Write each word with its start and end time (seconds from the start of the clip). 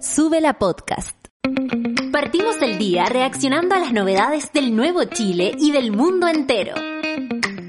Sube 0.00 0.40
la 0.40 0.54
podcast. 0.54 1.14
Partimos 2.10 2.56
el 2.62 2.78
día 2.78 3.04
reaccionando 3.04 3.74
a 3.74 3.78
las 3.80 3.92
novedades 3.92 4.50
del 4.50 4.74
nuevo 4.74 5.04
Chile 5.04 5.54
y 5.58 5.72
del 5.72 5.92
mundo 5.92 6.26
entero. 6.26 6.74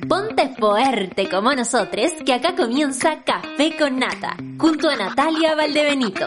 Ponte 0.08 0.56
fuerte 0.58 1.30
como 1.30 1.54
nosotros, 1.54 2.10
que 2.26 2.34
acá 2.34 2.56
comienza 2.56 3.22
Café 3.26 3.76
con 3.78 4.00
Nata, 4.00 4.38
junto 4.58 4.90
a 4.90 4.96
Natalia 4.96 5.56
Valdebenito. 5.56 6.26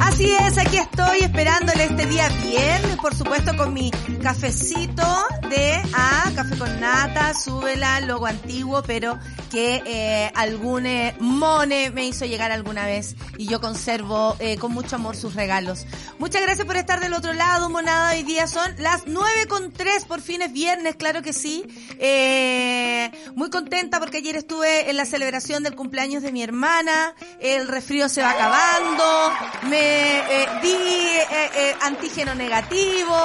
Así 0.00 0.30
es, 0.32 0.58
aquí 0.58 0.76
estoy 0.76 1.20
esperándole 1.20 1.84
este 1.84 2.04
día 2.04 2.28
viernes, 2.28 2.96
por 3.00 3.14
supuesto, 3.14 3.56
con 3.56 3.72
mi 3.72 3.90
cafecito 4.22 5.02
de 5.50 5.82
ah, 5.94 6.30
café 6.36 6.56
con 6.56 6.80
nata, 6.80 7.34
súbela, 7.34 8.00
logo 8.00 8.26
antiguo, 8.26 8.82
pero 8.84 9.18
que 9.50 9.82
eh, 9.84 10.30
algún 10.36 10.86
eh, 10.86 11.16
mone 11.18 11.90
me 11.90 12.06
hizo 12.06 12.24
llegar 12.24 12.52
alguna 12.52 12.86
vez 12.86 13.16
y 13.36 13.48
yo 13.48 13.60
conservo 13.60 14.36
eh, 14.38 14.58
con 14.58 14.70
mucho 14.72 14.94
amor 14.94 15.16
sus 15.16 15.34
regalos. 15.34 15.86
Muchas 16.18 16.42
gracias 16.42 16.66
por 16.66 16.76
estar 16.76 17.00
del 17.00 17.14
otro 17.14 17.32
lado, 17.32 17.68
monada. 17.68 18.12
Hoy 18.12 18.22
día 18.22 18.46
son 18.46 18.72
las 18.78 19.02
nueve 19.06 19.46
con 19.48 19.72
tres, 19.72 20.04
por 20.04 20.20
fin 20.20 20.40
es 20.42 20.52
viernes, 20.52 20.94
claro 20.94 21.20
que 21.20 21.32
sí. 21.32 21.64
Eh, 21.98 23.10
muy 23.34 23.50
contenta 23.50 23.98
porque 23.98 24.18
ayer 24.18 24.36
estuve 24.36 24.88
en 24.88 24.96
la 24.96 25.04
celebración 25.04 25.64
del 25.64 25.74
cumpleaños 25.74 26.22
de 26.22 26.30
mi 26.30 26.44
hermana, 26.44 27.14
el 27.40 27.66
resfrío 27.66 28.08
se 28.08 28.22
va 28.22 28.30
acabando, 28.30 29.32
me 29.68 30.18
eh, 30.18 30.46
di 30.62 30.76
eh, 30.76 31.74
antígeno 31.82 32.36
negativo, 32.36 33.16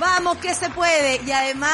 vamos 0.00 0.38
que 0.38 0.54
se 0.54 0.70
puede 0.70 1.20
y 1.24 1.30
además 1.30 1.67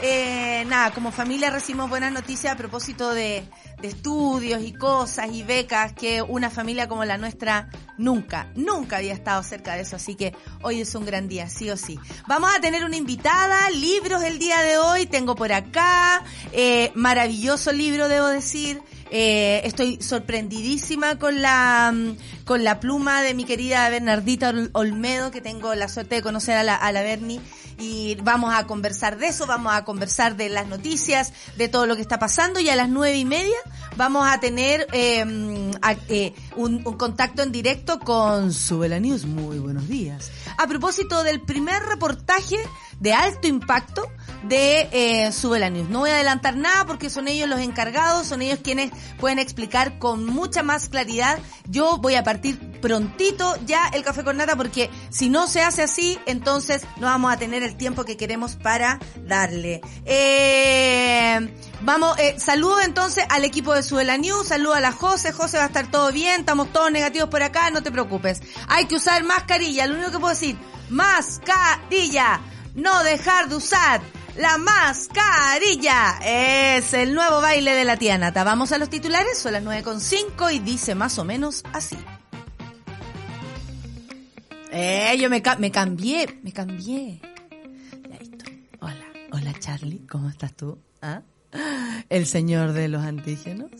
eh, 0.00 0.64
nada, 0.66 0.90
como 0.92 1.12
familia 1.12 1.50
recibimos 1.50 1.88
buenas 1.88 2.12
noticias 2.12 2.52
a 2.52 2.56
propósito 2.56 3.14
de, 3.14 3.44
de 3.80 3.88
estudios 3.88 4.62
y 4.62 4.72
cosas 4.72 5.30
y 5.32 5.42
becas 5.42 5.92
que 5.92 6.22
una 6.22 6.50
familia 6.50 6.88
como 6.88 7.04
la 7.04 7.18
nuestra 7.18 7.68
nunca, 7.98 8.48
nunca 8.54 8.96
había 8.96 9.12
estado 9.12 9.42
cerca 9.42 9.74
de 9.74 9.82
eso. 9.82 9.96
Así 9.96 10.14
que 10.14 10.34
hoy 10.62 10.80
es 10.80 10.94
un 10.94 11.04
gran 11.04 11.28
día, 11.28 11.48
sí 11.48 11.70
o 11.70 11.76
sí. 11.76 11.98
Vamos 12.26 12.50
a 12.56 12.60
tener 12.60 12.84
una 12.84 12.96
invitada, 12.96 13.70
libros 13.70 14.22
el 14.22 14.38
día 14.38 14.60
de 14.62 14.78
hoy. 14.78 15.06
Tengo 15.06 15.34
por 15.34 15.52
acá, 15.52 16.24
eh, 16.52 16.90
maravilloso 16.94 17.72
libro, 17.72 18.08
debo 18.08 18.28
decir. 18.28 18.82
Eh, 19.14 19.60
estoy 19.64 20.00
sorprendidísima 20.02 21.18
con 21.18 21.42
la 21.42 21.92
mm, 21.94 22.16
con 22.46 22.64
la 22.64 22.80
pluma 22.80 23.20
de 23.22 23.34
mi 23.34 23.44
querida 23.44 23.86
Bernardita 23.90 24.48
Ol- 24.48 24.70
Olmedo, 24.72 25.30
que 25.30 25.42
tengo 25.42 25.74
la 25.74 25.88
suerte 25.88 26.14
de 26.16 26.22
conocer 26.22 26.56
a 26.56 26.62
la, 26.64 26.74
a 26.76 26.90
la 26.92 27.02
Berni. 27.02 27.38
Y 27.78 28.16
vamos 28.22 28.54
a 28.54 28.66
conversar 28.66 29.18
de 29.18 29.26
eso, 29.28 29.46
vamos 29.46 29.72
a 29.74 29.84
conversar 29.84 30.36
de 30.36 30.48
las 30.48 30.66
noticias, 30.66 31.32
de 31.56 31.68
todo 31.68 31.86
lo 31.86 31.96
que 31.96 32.02
está 32.02 32.18
pasando. 32.18 32.58
Y 32.60 32.68
a 32.70 32.76
las 32.76 32.88
nueve 32.88 33.16
y 33.18 33.24
media 33.24 33.56
vamos 33.96 34.26
a 34.30 34.40
tener 34.40 34.86
eh, 34.92 35.24
mm, 35.24 35.70
a- 35.82 35.96
eh, 36.08 36.32
un, 36.56 36.86
un 36.86 36.96
contacto 36.96 37.42
en 37.42 37.52
directo 37.52 37.98
con 37.98 38.52
Subela 38.52 38.98
News. 38.98 39.24
Muy 39.24 39.58
buenos 39.58 39.88
días. 39.88 40.30
A 40.58 40.66
propósito 40.66 41.22
del 41.22 41.40
primer 41.40 41.82
reportaje 41.82 42.56
de 43.02 43.12
alto 43.12 43.48
impacto 43.48 44.08
de 44.44 44.88
eh, 44.92 45.32
Subela 45.32 45.70
News. 45.70 45.88
No 45.88 46.00
voy 46.00 46.10
a 46.10 46.14
adelantar 46.14 46.56
nada 46.56 46.86
porque 46.86 47.10
son 47.10 47.26
ellos 47.26 47.48
los 47.48 47.60
encargados, 47.60 48.28
son 48.28 48.42
ellos 48.42 48.60
quienes 48.62 48.92
pueden 49.18 49.40
explicar 49.40 49.98
con 49.98 50.24
mucha 50.24 50.62
más 50.62 50.88
claridad. 50.88 51.38
Yo 51.68 51.98
voy 51.98 52.14
a 52.14 52.22
partir 52.22 52.58
prontito 52.80 53.56
ya 53.66 53.88
el 53.88 54.04
café 54.04 54.22
con 54.22 54.36
nata 54.36 54.54
porque 54.54 54.88
si 55.10 55.28
no 55.28 55.48
se 55.48 55.62
hace 55.62 55.82
así, 55.82 56.18
entonces 56.26 56.82
no 56.98 57.06
vamos 57.06 57.32
a 57.32 57.38
tener 57.38 57.64
el 57.64 57.76
tiempo 57.76 58.04
que 58.04 58.16
queremos 58.16 58.54
para 58.54 59.00
darle. 59.26 59.80
Eh, 60.04 61.52
vamos, 61.82 62.18
eh, 62.18 62.34
saludo 62.38 62.80
entonces 62.80 63.24
al 63.28 63.44
equipo 63.44 63.74
de 63.74 63.82
Subela 63.82 64.16
News, 64.16 64.48
saludo 64.48 64.74
a 64.74 64.80
la 64.80 64.92
José, 64.92 65.32
José 65.32 65.58
va 65.58 65.64
a 65.64 65.66
estar 65.66 65.90
todo 65.90 66.12
bien, 66.12 66.40
estamos 66.40 66.72
todos 66.72 66.90
negativos 66.90 67.28
por 67.28 67.42
acá, 67.42 67.70
no 67.70 67.82
te 67.82 67.90
preocupes. 67.92 68.40
Hay 68.68 68.86
que 68.86 68.96
usar 68.96 69.22
mascarilla, 69.24 69.86
lo 69.86 69.94
único 69.94 70.10
que 70.10 70.18
puedo 70.18 70.34
decir, 70.34 70.56
mascarilla, 70.90 72.40
no 72.74 73.02
dejar 73.04 73.48
de 73.48 73.56
usar. 73.56 74.00
La 74.36 74.56
mascarilla 74.56 76.18
es 76.24 76.94
el 76.94 77.14
nuevo 77.14 77.42
baile 77.42 77.72
de 77.74 77.84
la 77.84 77.98
tía 77.98 78.16
Nata. 78.16 78.44
Vamos 78.44 78.72
a 78.72 78.78
los 78.78 78.88
titulares, 78.88 79.38
son 79.38 79.52
las 79.52 79.62
9.5 79.62 80.54
y 80.54 80.58
dice 80.58 80.94
más 80.94 81.18
o 81.18 81.24
menos 81.24 81.62
así. 81.74 81.98
Eh, 84.70 85.14
yo 85.20 85.28
me, 85.28 85.42
ca- 85.42 85.56
me 85.56 85.70
cambié, 85.70 86.40
me 86.42 86.50
cambié. 86.50 87.20
Listo. 88.18 88.44
Hola, 88.80 89.04
hola 89.32 89.52
Charlie, 89.58 90.06
¿cómo 90.10 90.30
estás 90.30 90.54
tú? 90.54 90.78
¿Ah? 91.02 91.20
El 92.08 92.26
señor 92.26 92.72
de 92.72 92.88
los 92.88 93.02
antígenos. 93.02 93.70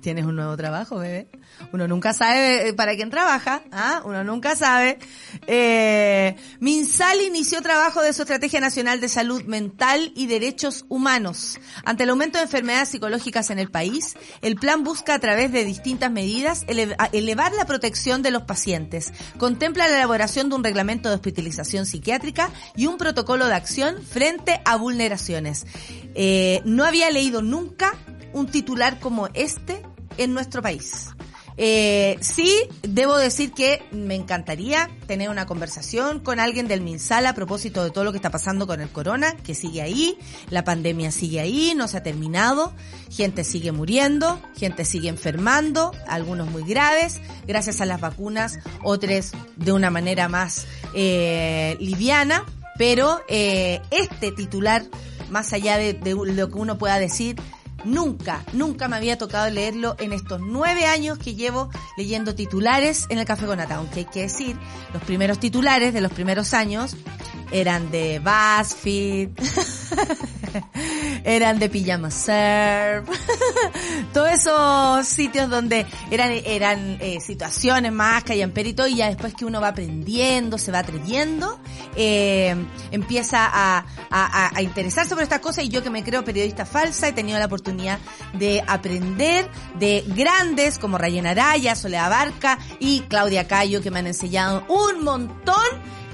¿Tienes 0.00 0.24
un 0.24 0.36
nuevo 0.36 0.56
trabajo, 0.56 0.98
bebé? 0.98 1.28
Uno 1.72 1.86
nunca 1.86 2.12
sabe 2.12 2.68
eh, 2.68 2.72
para 2.74 2.96
quién 2.96 3.10
trabaja, 3.10 3.62
¿ah? 3.70 4.02
Uno 4.04 4.24
nunca 4.24 4.56
sabe. 4.56 4.98
Eh, 5.46 6.34
Minsal 6.60 7.20
inició 7.20 7.62
trabajo 7.62 8.02
de 8.02 8.12
su 8.12 8.22
Estrategia 8.22 8.60
Nacional 8.60 9.00
de 9.00 9.08
Salud 9.08 9.44
Mental 9.44 10.12
y 10.16 10.26
Derechos 10.26 10.84
Humanos. 10.88 11.60
Ante 11.84 12.02
el 12.02 12.10
aumento 12.10 12.38
de 12.38 12.44
enfermedades 12.44 12.88
psicológicas 12.88 13.50
en 13.50 13.58
el 13.58 13.70
país, 13.70 14.16
el 14.40 14.56
plan 14.56 14.82
busca 14.82 15.14
a 15.14 15.18
través 15.18 15.52
de 15.52 15.64
distintas 15.64 16.10
medidas 16.10 16.64
elevar 16.66 17.52
la 17.52 17.64
protección 17.64 18.22
de 18.22 18.32
los 18.32 18.42
pacientes. 18.42 19.12
Contempla 19.38 19.86
la 19.86 19.96
elaboración 19.96 20.48
de 20.48 20.56
un 20.56 20.64
reglamento 20.64 21.08
de 21.08 21.14
hospitalización 21.14 21.86
psiquiátrica 21.86 22.50
y 22.76 22.86
un 22.86 22.98
protocolo 22.98 23.46
de 23.46 23.54
acción 23.54 24.02
frente 24.02 24.60
a 24.64 24.76
vulneraciones. 24.76 25.66
Eh, 26.14 26.60
no 26.64 26.84
había 26.84 27.10
leído 27.10 27.40
nunca 27.40 27.61
un 28.32 28.46
titular 28.46 28.98
como 29.00 29.28
este 29.34 29.82
en 30.18 30.34
nuestro 30.34 30.62
país. 30.62 31.08
Eh, 31.56 32.16
sí, 32.20 32.62
debo 32.82 33.16
decir 33.16 33.52
que 33.52 33.82
me 33.92 34.14
encantaría 34.14 34.88
tener 35.06 35.28
una 35.28 35.46
conversación 35.46 36.20
con 36.20 36.40
alguien 36.40 36.66
del 36.66 36.80
MinSal 36.80 37.26
a 37.26 37.34
propósito 37.34 37.84
de 37.84 37.90
todo 37.90 38.04
lo 38.04 38.12
que 38.12 38.16
está 38.16 38.30
pasando 38.30 38.66
con 38.66 38.80
el 38.80 38.88
corona, 38.88 39.36
que 39.36 39.54
sigue 39.54 39.82
ahí, 39.82 40.18
la 40.48 40.64
pandemia 40.64 41.10
sigue 41.10 41.40
ahí, 41.40 41.74
no 41.76 41.88
se 41.88 41.98
ha 41.98 42.02
terminado, 42.02 42.72
gente 43.10 43.44
sigue 43.44 43.72
muriendo, 43.72 44.40
gente 44.56 44.84
sigue 44.84 45.08
enfermando, 45.08 45.92
algunos 46.08 46.50
muy 46.50 46.64
graves, 46.64 47.20
gracias 47.46 47.80
a 47.80 47.86
las 47.86 48.00
vacunas, 48.00 48.58
otros 48.82 49.32
de 49.56 49.72
una 49.72 49.90
manera 49.90 50.28
más 50.28 50.66
eh, 50.94 51.76
liviana, 51.80 52.46
pero 52.82 53.20
eh, 53.28 53.80
este 53.92 54.32
titular, 54.32 54.82
más 55.30 55.52
allá 55.52 55.76
de, 55.76 55.92
lo 56.02 56.48
que 56.48 56.58
uno 56.58 56.78
pueda 56.78 56.98
decir, 56.98 57.36
Nunca, 57.84 58.44
nunca 58.52 58.86
me 58.86 58.94
había 58.94 59.18
tocado 59.18 59.50
leerlo 59.50 59.96
en 59.98 60.12
estos 60.12 60.40
nueve 60.40 60.86
años 60.86 61.18
que 61.18 61.34
llevo 61.34 61.68
leyendo 61.96 62.32
titulares 62.32 63.06
en 63.08 63.18
el 63.18 63.24
Café 63.24 63.46
con 63.46 63.58
Nata. 63.58 63.76
Aunque 63.76 64.00
hay 64.00 64.04
que 64.04 64.20
decir, 64.22 64.56
los 64.92 65.02
primeros 65.02 65.40
titulares 65.40 65.92
de 65.92 66.00
los 66.00 66.12
primeros 66.12 66.54
años 66.54 66.94
eran 67.52 67.90
de 67.90 68.18
BuzzFeed, 68.18 69.30
eran 71.24 71.58
de 71.58 71.68
Pijama 71.68 72.10
Surf, 72.10 73.08
todos 74.12 74.30
esos 74.30 75.06
sitios 75.06 75.50
donde 75.50 75.86
eran, 76.10 76.30
eran 76.44 76.98
eh, 77.00 77.20
situaciones 77.20 77.92
más 77.92 78.24
callamperito 78.24 78.86
y 78.86 78.96
ya 78.96 79.08
después 79.08 79.34
que 79.34 79.44
uno 79.44 79.60
va 79.60 79.68
aprendiendo, 79.68 80.58
se 80.58 80.72
va 80.72 80.80
atreviendo, 80.80 81.60
eh, 81.94 82.56
empieza 82.90 83.46
a, 83.46 83.84
a, 84.10 84.56
a 84.56 84.62
interesarse 84.62 85.14
por 85.14 85.22
estas 85.22 85.40
cosas 85.40 85.64
y 85.64 85.68
yo 85.68 85.82
que 85.82 85.90
me 85.90 86.02
creo 86.02 86.24
periodista 86.24 86.64
falsa 86.64 87.08
he 87.08 87.12
tenido 87.12 87.38
la 87.38 87.46
oportunidad 87.46 87.98
de 88.32 88.64
aprender 88.66 89.48
de 89.78 90.04
grandes 90.08 90.78
como 90.78 90.98
Rayen 90.98 91.26
Araya, 91.26 91.74
Soledad 91.74 92.10
Barca 92.10 92.58
y 92.80 93.00
Claudia 93.02 93.46
Cayo 93.46 93.82
que 93.82 93.90
me 93.90 93.98
han 93.98 94.06
enseñado 94.06 94.64
un 94.68 95.04
montón 95.04 95.62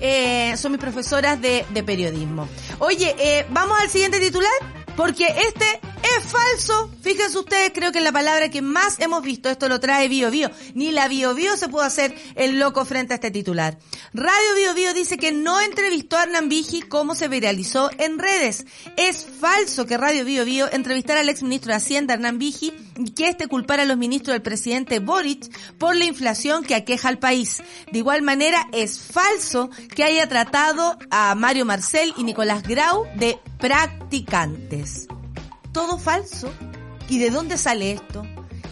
eh, 0.01 0.57
son 0.57 0.73
mis 0.73 0.81
profesoras 0.81 1.41
de, 1.41 1.65
de 1.71 1.83
periodismo. 1.83 2.49
Oye, 2.79 3.15
eh, 3.19 3.47
vamos 3.51 3.79
al 3.81 3.89
siguiente 3.89 4.21
titular, 4.21 4.51
porque 4.97 5.27
este 5.27 5.81
es 6.03 6.25
falso. 6.25 6.91
Fíjense 7.03 7.39
ustedes, 7.39 7.71
creo 7.73 7.93
que 7.93 7.99
es 7.99 8.05
la 8.05 8.13
palabra 8.13 8.51
que 8.51 8.63
más 8.63 8.99
hemos 8.99 9.23
visto. 9.23 9.49
Esto 9.49 9.69
lo 9.69 9.79
trae 9.79 10.09
Bio 10.09 10.31
Bio. 10.31 10.51
Ni 10.75 10.91
la 10.91 11.07
Bio 11.07 11.35
se 11.57 11.69
pudo 11.69 11.83
hacer 11.83 12.15
el 12.35 12.59
loco 12.59 12.85
frente 12.85 13.15
a 13.15 13.17
este 13.17 13.31
titular. 13.31 13.79
Radio 14.13 14.55
Bio 14.57 14.75
Bio 14.75 14.95
dice 14.95 15.17
que 15.17 15.31
no 15.31 15.61
entrevistó 15.61 16.17
a 16.17 16.25
Hernán 16.25 16.49
Vigi 16.49 16.83
como 16.83 17.15
se 17.15 17.29
viralizó 17.29 17.91
en 17.99 18.19
redes. 18.19 18.67
Es 18.97 19.25
falso 19.41 19.87
que 19.87 19.99
Radio 19.99 20.25
Bio 20.25 20.45
Bio 20.45 20.69
entrevistara 20.73 21.21
al 21.21 21.29
exministro 21.29 21.71
de 21.71 21.77
Hacienda, 21.77 22.15
Hernán 22.15 22.39
Vigi, 22.39 22.73
que 23.15 23.29
este 23.29 23.47
culpara 23.47 23.83
a 23.83 23.87
los 23.87 23.97
ministros 23.97 24.35
del 24.35 24.43
presidente 24.43 24.99
Boric 24.99 25.51
por 25.79 25.95
la 25.97 26.05
inflación 26.05 26.65
que 26.65 26.75
aqueja 26.75 27.09
al 27.09 27.19
país. 27.19 27.63
De 27.93 27.99
igual 27.99 28.23
manera, 28.23 28.69
es 28.73 28.99
falso 28.99 29.71
que 29.95 30.05
haya 30.05 30.29
tratado 30.29 30.99
a 31.11 31.35
Mario 31.35 31.65
Marcel 31.65 32.13
y 32.17 32.25
Nicolás 32.25 32.63
Grau 32.63 33.05
de 33.17 33.39
practicantes. 33.59 35.07
Todo 35.73 35.99
falso. 35.99 36.53
¿Y 37.09 37.19
de 37.19 37.31
dónde 37.31 37.57
sale 37.57 37.93
esto? 37.93 38.23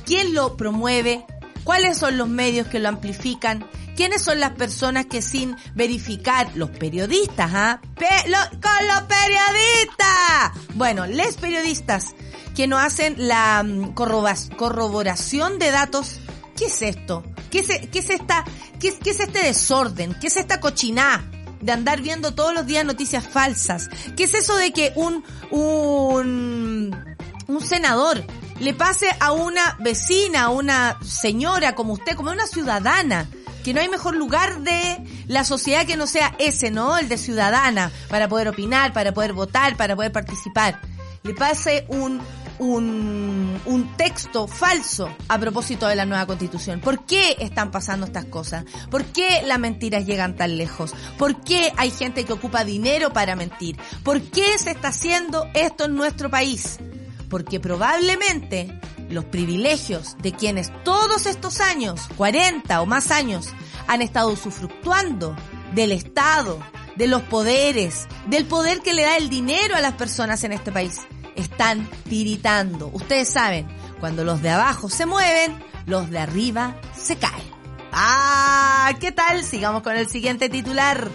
¿Quién 0.05 0.35
lo 0.35 0.57
promueve? 0.57 1.25
¿Cuáles 1.65 1.99
son 1.99 2.17
los 2.19 2.29
medios 2.29 2.69
que 2.69 2.79
lo 2.79 2.89
amplifican? 2.89 3.67
¿Quiénes 3.97 4.23
son 4.23 4.41
las 4.41 4.51
personas 4.53 5.07
que 5.07 5.23
sin 5.23 5.57
verificar, 5.75 6.51
los 6.55 6.69
periodistas, 6.71 7.51
¿ah? 7.55 7.81
Pe- 7.97 8.31
con 8.31 8.87
los 8.89 9.03
periodistas! 9.09 10.53
Bueno, 10.75 11.07
les 11.07 11.37
periodistas 11.37 12.15
que 12.55 12.67
no 12.67 12.79
hacen 12.79 13.15
la 13.19 13.63
mm, 13.63 13.95
corroboración 13.95 15.59
de 15.59 15.71
datos. 15.71 16.21
¿Qué 16.57 16.67
es 16.67 16.83
esto? 16.83 17.23
¿Qué 17.51 17.61
es, 17.61 17.69
qué 17.91 17.99
es 17.99 18.11
esta, 18.11 18.45
qué, 18.81 18.97
qué 18.99 19.11
es 19.11 19.21
este 19.21 19.43
desorden? 19.43 20.17
¿Qué 20.21 20.29
es 20.29 20.37
esta 20.37 20.61
cochiná? 20.61 21.31
de 21.61 21.73
andar 21.73 22.01
viendo 22.01 22.35
todos 22.35 22.55
los 22.55 22.67
días 22.67 22.85
noticias 22.85 23.27
falsas. 23.27 23.89
¿Qué 24.15 24.25
es 24.25 24.35
eso 24.35 24.55
de 24.57 24.73
que 24.73 24.93
un, 24.95 25.25
un, 25.51 27.17
un 27.49 27.61
senador 27.61 28.25
le 28.61 28.75
pase 28.75 29.09
a 29.21 29.33
una 29.33 29.77
vecina, 29.81 30.45
a 30.45 30.49
una 30.51 30.99
señora 31.03 31.75
como 31.75 31.95
usted, 31.95 32.15
como 32.15 32.31
una 32.31 32.47
ciudadana, 32.47 33.29
que 33.65 33.75
no 33.75 33.81
hay 33.81 33.89
mejor 33.89 34.15
lugar 34.15 34.61
de 34.61 35.25
la 35.27 35.45
sociedad 35.45 35.87
que 35.87 35.97
no 35.97 36.07
sea 36.07 36.35
ese, 36.39 36.71
¿no? 36.71 36.97
El 36.99 37.09
de 37.09 37.19
ciudadana, 37.19 37.91
para 38.09 38.29
poder 38.29 38.49
opinar, 38.49 38.93
para 38.93 39.13
poder 39.13 39.33
votar, 39.33 39.77
para 39.77 39.97
poder 39.97 40.13
participar. 40.13 40.81
Le 41.27 41.35
pase 41.35 41.85
un, 41.89 42.21
un, 42.59 43.61
un 43.67 43.97
texto 43.97 44.47
falso 44.47 45.09
a 45.29 45.39
propósito 45.39 45.89
de 45.89 45.97
la 45.97 46.07
nueva 46.07 46.27
constitución. 46.27 46.81
¿Por 46.81 47.05
qué 47.05 47.37
están 47.41 47.71
pasando 47.71 48.07
estas 48.07 48.27
cosas? 48.27 48.65
¿Por 48.91 49.05
qué 49.07 49.43
las 49.45 49.59
mentiras 49.59 50.07
llegan 50.07 50.37
tan 50.37 50.57
lejos? 50.57 50.95
¿Por 51.19 51.41
qué 51.43 51.73
hay 51.77 51.91
gente 51.91 52.25
que 52.25 52.33
ocupa 52.33 52.65
dinero 52.65 53.13
para 53.13 53.35
mentir? 53.35 53.77
¿Por 54.05 54.23
qué 54.23 54.57
se 54.59 54.71
está 54.71 54.89
haciendo 54.89 55.49
esto 55.55 55.87
en 55.87 55.97
nuestro 55.97 56.31
país? 56.31 56.79
Porque 57.29 57.59
probablemente 57.59 58.79
los 59.11 59.25
privilegios 59.25 60.17
de 60.23 60.33
quienes 60.33 60.73
todos 60.85 61.27
estos 61.27 61.61
años, 61.61 62.03
40 62.17 62.81
o 62.81 62.87
más 62.87 63.11
años, 63.11 63.49
han 63.87 64.03
estado 64.03 64.31
usufructuando 64.31 65.37
del 65.75 65.93
Estado, 65.93 66.59
de 66.97 67.07
los 67.07 67.23
poderes, 67.23 68.07
del 68.27 68.47
poder 68.47 68.81
que 68.81 68.95
le 68.95 69.03
da 69.03 69.17
el 69.17 69.29
dinero 69.29 69.77
a 69.77 69.81
las 69.81 69.95
personas 69.95 70.43
en 70.45 70.53
este 70.53 70.73
país, 70.73 71.01
están 71.57 71.89
tiritando. 72.07 72.91
Ustedes 72.93 73.31
saben, 73.31 73.67
cuando 73.99 74.25
los 74.25 74.43
de 74.43 74.51
abajo 74.51 74.91
se 74.91 75.07
mueven, 75.07 75.59
los 75.87 76.11
de 76.11 76.19
arriba 76.19 76.77
se 76.95 77.17
caen. 77.17 77.51
Ah, 77.93 78.93
¿qué 79.01 79.11
tal? 79.11 79.43
Sigamos 79.43 79.83
con 79.83 79.97
el 79.97 80.07
siguiente 80.07 80.51
titular. 80.51 81.09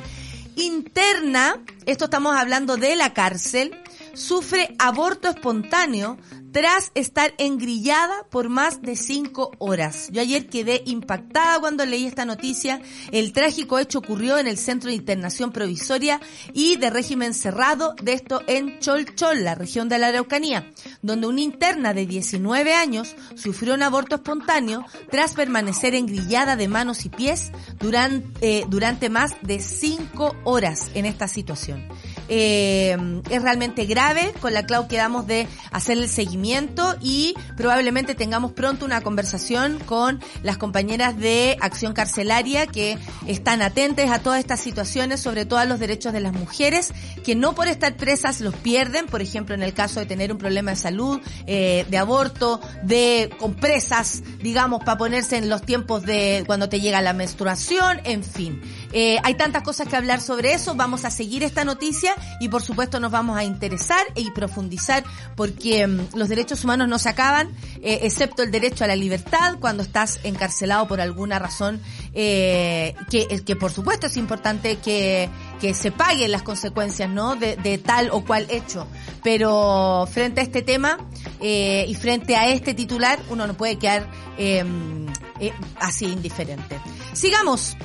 Interna, 0.55 1.61
esto 1.85 2.05
estamos 2.05 2.35
hablando 2.35 2.75
de 2.75 2.95
la 2.95 3.13
cárcel, 3.13 3.79
sufre 4.13 4.75
aborto 4.79 5.29
espontáneo 5.29 6.17
tras 6.51 6.91
estar 6.95 7.33
engrillada 7.37 8.25
por 8.29 8.49
más 8.49 8.81
de 8.81 8.95
cinco 8.95 9.51
horas. 9.57 10.09
Yo 10.11 10.21
ayer 10.21 10.47
quedé 10.47 10.83
impactada 10.85 11.59
cuando 11.59 11.85
leí 11.85 12.05
esta 12.05 12.25
noticia. 12.25 12.81
El 13.11 13.31
trágico 13.33 13.79
hecho 13.79 13.99
ocurrió 13.99 14.37
en 14.37 14.47
el 14.47 14.57
Centro 14.57 14.89
de 14.89 14.95
Internación 14.95 15.51
Provisoria 15.51 16.19
y 16.53 16.75
de 16.75 16.89
Régimen 16.89 17.33
Cerrado, 17.33 17.95
de 18.01 18.13
esto 18.13 18.41
en 18.47 18.79
Cholchol, 18.79 19.43
la 19.43 19.55
región 19.55 19.87
de 19.89 19.99
la 19.99 20.07
Araucanía, 20.07 20.71
donde 21.01 21.27
una 21.27 21.41
interna 21.41 21.93
de 21.93 22.05
19 22.05 22.73
años 22.73 23.15
sufrió 23.35 23.73
un 23.73 23.83
aborto 23.83 24.15
espontáneo 24.15 24.85
tras 25.09 25.33
permanecer 25.33 25.95
engrillada 25.95 26.55
de 26.55 26.67
manos 26.67 27.05
y 27.05 27.09
pies 27.09 27.51
durante, 27.79 28.59
eh, 28.59 28.65
durante 28.67 29.09
más 29.09 29.35
de 29.41 29.59
cinco 29.59 30.35
horas 30.43 30.91
en 30.93 31.05
esta 31.05 31.27
situación. 31.27 31.87
Eh, 32.33 32.95
es 33.29 33.41
realmente 33.41 33.83
grave. 33.85 34.31
Con 34.39 34.53
la 34.53 34.65
Clau 34.65 34.87
quedamos 34.87 35.27
de 35.27 35.49
hacer 35.71 35.97
el 35.97 36.07
seguimiento 36.07 36.95
y 37.01 37.35
probablemente 37.57 38.15
tengamos 38.15 38.53
pronto 38.53 38.85
una 38.85 39.01
conversación 39.01 39.79
con 39.79 40.21
las 40.41 40.57
compañeras 40.57 41.17
de 41.17 41.57
acción 41.59 41.91
carcelaria 41.91 42.67
que 42.67 42.97
están 43.27 43.61
atentas 43.61 44.09
a 44.11 44.19
todas 44.19 44.39
estas 44.39 44.61
situaciones, 44.61 45.19
sobre 45.19 45.45
todo 45.45 45.59
a 45.59 45.65
los 45.65 45.77
derechos 45.77 46.13
de 46.13 46.21
las 46.21 46.31
mujeres, 46.31 46.93
que 47.25 47.35
no 47.35 47.53
por 47.53 47.67
estar 47.67 47.97
presas 47.97 48.39
los 48.39 48.55
pierden, 48.55 49.07
por 49.07 49.21
ejemplo, 49.21 49.53
en 49.53 49.61
el 49.61 49.73
caso 49.73 49.99
de 49.99 50.05
tener 50.05 50.31
un 50.31 50.37
problema 50.37 50.71
de 50.71 50.77
salud, 50.77 51.19
eh, 51.47 51.85
de 51.89 51.97
aborto, 51.97 52.61
de 52.81 53.29
compresas, 53.39 54.23
digamos, 54.41 54.85
para 54.85 54.97
ponerse 54.97 55.35
en 55.35 55.49
los 55.49 55.63
tiempos 55.63 56.03
de 56.03 56.45
cuando 56.47 56.69
te 56.69 56.79
llega 56.79 57.01
la 57.01 57.11
menstruación, 57.11 57.99
en 58.05 58.23
fin. 58.23 58.61
Eh, 58.91 59.17
hay 59.23 59.35
tantas 59.35 59.63
cosas 59.63 59.87
que 59.87 59.95
hablar 59.95 60.21
sobre 60.21 60.53
eso, 60.53 60.75
vamos 60.75 61.05
a 61.05 61.11
seguir 61.11 61.43
esta 61.43 61.63
noticia 61.63 62.13
y 62.39 62.49
por 62.49 62.61
supuesto 62.61 62.99
nos 62.99 63.11
vamos 63.11 63.37
a 63.37 63.43
interesar 63.43 64.05
y 64.15 64.31
profundizar 64.31 65.03
porque 65.35 65.87
mm, 65.87 66.15
los 66.15 66.29
derechos 66.29 66.63
humanos 66.63 66.87
no 66.87 66.99
se 66.99 67.09
acaban, 67.09 67.49
eh, 67.81 67.99
excepto 68.03 68.43
el 68.43 68.51
derecho 68.51 68.83
a 68.83 68.87
la 68.87 68.95
libertad 68.95 69.57
cuando 69.59 69.83
estás 69.83 70.19
encarcelado 70.23 70.87
por 70.87 71.01
alguna 71.01 71.39
razón 71.39 71.81
eh, 72.13 72.95
que, 73.09 73.27
que 73.45 73.55
por 73.55 73.71
supuesto 73.71 74.07
es 74.07 74.17
importante 74.17 74.77
que, 74.77 75.29
que 75.59 75.73
se 75.73 75.91
paguen 75.91 76.31
las 76.31 76.43
consecuencias 76.43 77.09
no 77.09 77.35
de, 77.35 77.55
de 77.57 77.77
tal 77.77 78.09
o 78.11 78.25
cual 78.25 78.47
hecho. 78.49 78.87
Pero 79.23 80.07
frente 80.11 80.41
a 80.41 80.43
este 80.43 80.61
tema 80.61 80.97
eh, 81.39 81.85
y 81.87 81.95
frente 81.95 82.35
a 82.35 82.49
este 82.49 82.73
titular 82.73 83.19
uno 83.29 83.47
no 83.47 83.53
puede 83.53 83.77
quedar 83.77 84.09
em, 84.37 85.07
eh, 85.39 85.53
así 85.79 86.05
indiferente. 86.05 86.79
Sigamos 87.13 87.77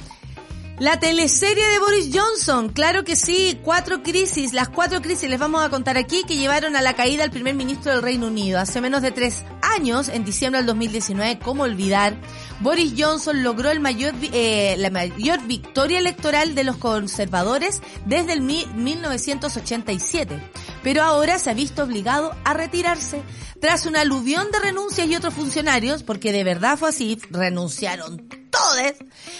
la 0.78 1.00
teleserie 1.00 1.66
de 1.66 1.78
Boris 1.78 2.10
Johnson, 2.12 2.68
claro 2.68 3.02
que 3.02 3.16
sí, 3.16 3.58
cuatro 3.62 4.02
crisis, 4.02 4.52
las 4.52 4.68
cuatro 4.68 5.00
crisis 5.00 5.30
les 5.30 5.38
vamos 5.38 5.64
a 5.64 5.70
contar 5.70 5.96
aquí 5.96 6.24
que 6.28 6.36
llevaron 6.36 6.76
a 6.76 6.82
la 6.82 6.94
caída 6.94 7.24
al 7.24 7.30
primer 7.30 7.54
ministro 7.54 7.92
del 7.92 8.02
Reino 8.02 8.26
Unido. 8.26 8.60
Hace 8.60 8.82
menos 8.82 9.00
de 9.00 9.10
tres 9.10 9.44
años, 9.62 10.10
en 10.10 10.26
diciembre 10.26 10.58
del 10.58 10.66
2019, 10.66 11.38
¿cómo 11.38 11.62
olvidar? 11.62 12.20
Boris 12.60 12.92
Johnson 12.96 13.42
logró 13.42 13.70
el 13.70 13.80
mayor, 13.80 14.12
eh, 14.20 14.74
la 14.76 14.90
mayor 14.90 15.42
victoria 15.46 15.98
electoral 15.98 16.54
de 16.54 16.64
los 16.64 16.76
conservadores 16.76 17.80
desde 18.04 18.34
el 18.34 18.42
1987, 18.42 20.38
pero 20.82 21.02
ahora 21.02 21.38
se 21.38 21.48
ha 21.48 21.54
visto 21.54 21.84
obligado 21.84 22.36
a 22.44 22.52
retirarse 22.52 23.22
tras 23.62 23.86
una 23.86 24.02
aluvión 24.02 24.50
de 24.52 24.58
renuncias 24.58 25.08
y 25.08 25.16
otros 25.16 25.32
funcionarios, 25.32 26.02
porque 26.02 26.32
de 26.32 26.44
verdad 26.44 26.76
fue 26.76 26.90
así, 26.90 27.18
renunciaron 27.30 28.45
todos, 28.56 28.94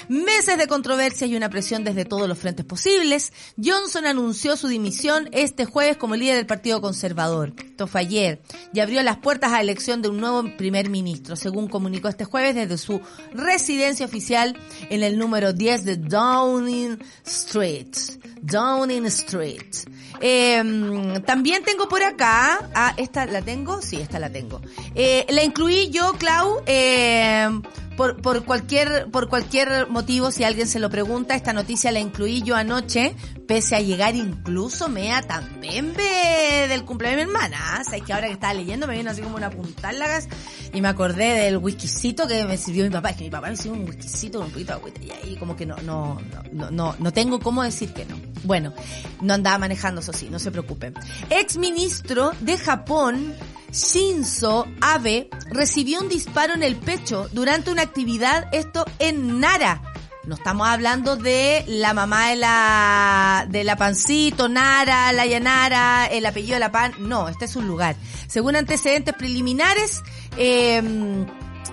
meses 0.08 0.58
de 0.58 0.66
controversia 0.66 1.26
y 1.26 1.36
una 1.36 1.48
presión 1.48 1.84
desde 1.84 2.04
todos 2.04 2.28
los 2.28 2.38
frentes 2.38 2.64
posibles, 2.64 3.32
Johnson 3.62 4.06
anunció 4.06 4.56
su 4.56 4.68
dimisión 4.68 5.28
este 5.32 5.64
jueves 5.64 5.96
como 5.96 6.16
líder 6.16 6.36
del 6.36 6.46
Partido 6.46 6.80
Conservador. 6.80 7.52
Esto 7.58 7.86
fue 7.86 8.00
ayer 8.00 8.40
y 8.72 8.80
abrió 8.80 9.02
las 9.02 9.18
puertas 9.18 9.52
a 9.52 9.60
elección 9.60 10.02
de 10.02 10.08
un 10.08 10.20
nuevo 10.20 10.44
primer 10.56 10.90
ministro, 10.90 11.36
según 11.36 11.68
comunicó 11.68 12.08
este 12.08 12.24
jueves 12.24 12.54
desde 12.54 12.78
su 12.78 13.00
residencia 13.32 14.06
oficial 14.06 14.56
en 14.90 15.02
el 15.02 15.18
número 15.18 15.52
10 15.52 15.84
de 15.84 15.96
Downing 15.96 16.98
Street. 17.24 17.94
Downing 18.42 19.06
Street. 19.06 19.74
Eh, 20.20 21.20
también 21.26 21.64
tengo 21.64 21.88
por 21.88 22.02
acá, 22.02 22.70
ah, 22.74 22.94
esta 22.96 23.26
la 23.26 23.42
tengo, 23.42 23.82
sí, 23.82 23.96
esta 23.96 24.18
la 24.18 24.30
tengo. 24.30 24.60
Eh, 24.94 25.26
la 25.28 25.42
incluí 25.42 25.90
yo, 25.90 26.12
Clau, 26.18 26.62
eh, 26.66 27.48
por, 27.96 28.20
por 28.20 28.44
cualquier, 28.44 29.10
por 29.10 29.28
cualquier 29.28 29.88
motivo, 29.88 30.30
si 30.30 30.44
alguien 30.44 30.66
se 30.68 30.78
lo 30.78 30.90
pregunta, 30.90 31.34
esta 31.34 31.52
noticia 31.52 31.90
la 31.92 32.00
incluí 32.00 32.42
yo 32.42 32.56
anoche, 32.56 33.14
pese 33.46 33.76
a 33.76 33.80
llegar 33.80 34.14
incluso 34.14 34.88
mea 34.88 35.22
también 35.22 35.94
del 35.94 36.84
cumpleaños 36.84 37.20
de 37.20 37.26
mi 37.26 37.32
hermana. 37.32 37.56
¿ah? 37.60 37.84
Sabes 37.84 38.02
que 38.02 38.12
ahora 38.12 38.26
que 38.26 38.34
estaba 38.34 38.54
leyendo 38.54 38.86
me 38.86 38.96
vino 38.96 39.10
así 39.10 39.22
como 39.22 39.36
una 39.36 39.50
puntálagas 39.50 40.28
y 40.72 40.80
me 40.80 40.88
acordé 40.88 41.34
del 41.34 41.58
whiskycito 41.58 42.26
que 42.26 42.44
me 42.44 42.56
sirvió 42.56 42.84
mi 42.84 42.90
papá. 42.90 43.10
Es 43.10 43.16
que 43.16 43.24
mi 43.24 43.30
papá 43.30 43.50
me 43.50 43.56
sirvió 43.56 43.80
un 43.80 43.88
whiskycito 43.88 44.38
con 44.38 44.48
un 44.48 44.52
poquito 44.52 44.72
de 44.72 44.78
agüita 44.78 45.02
y 45.02 45.10
ahí 45.10 45.36
como 45.36 45.56
que 45.56 45.66
no, 45.66 45.76
no, 45.78 46.20
no, 46.52 46.70
no, 46.70 46.96
no 46.98 47.12
tengo 47.12 47.40
cómo 47.40 47.62
decir 47.62 47.92
que 47.92 48.04
no. 48.04 48.16
Bueno, 48.44 48.72
no 49.20 49.34
andaba 49.34 49.58
manejando 49.58 50.00
eso 50.00 50.12
sí, 50.12 50.28
no 50.30 50.38
se 50.38 50.50
preocupen. 50.50 50.94
Ex 51.30 51.56
ministro 51.56 52.32
de 52.40 52.58
Japón, 52.58 53.34
Shinzo 53.76 54.66
Abe 54.80 55.28
recibió 55.50 56.00
un 56.00 56.08
disparo 56.08 56.54
en 56.54 56.62
el 56.62 56.76
pecho 56.76 57.28
durante 57.32 57.70
una 57.70 57.82
actividad, 57.82 58.48
esto 58.52 58.86
en 58.98 59.38
Nara. 59.38 59.82
No 60.24 60.34
estamos 60.34 60.66
hablando 60.66 61.16
de 61.16 61.62
la 61.68 61.92
mamá 61.92 62.30
de 62.30 62.36
la, 62.36 63.46
de 63.50 63.64
la 63.64 63.76
Pancito, 63.76 64.48
Nara, 64.48 65.12
la 65.12 65.26
Yanara, 65.26 66.06
el 66.06 66.24
apellido 66.24 66.54
de 66.54 66.60
la 66.60 66.72
Pan. 66.72 66.94
No, 67.00 67.28
este 67.28 67.44
es 67.44 67.54
un 67.54 67.68
lugar. 67.68 67.96
Según 68.26 68.56
antecedentes 68.56 69.14
preliminares, 69.14 70.02
eh, 70.38 70.82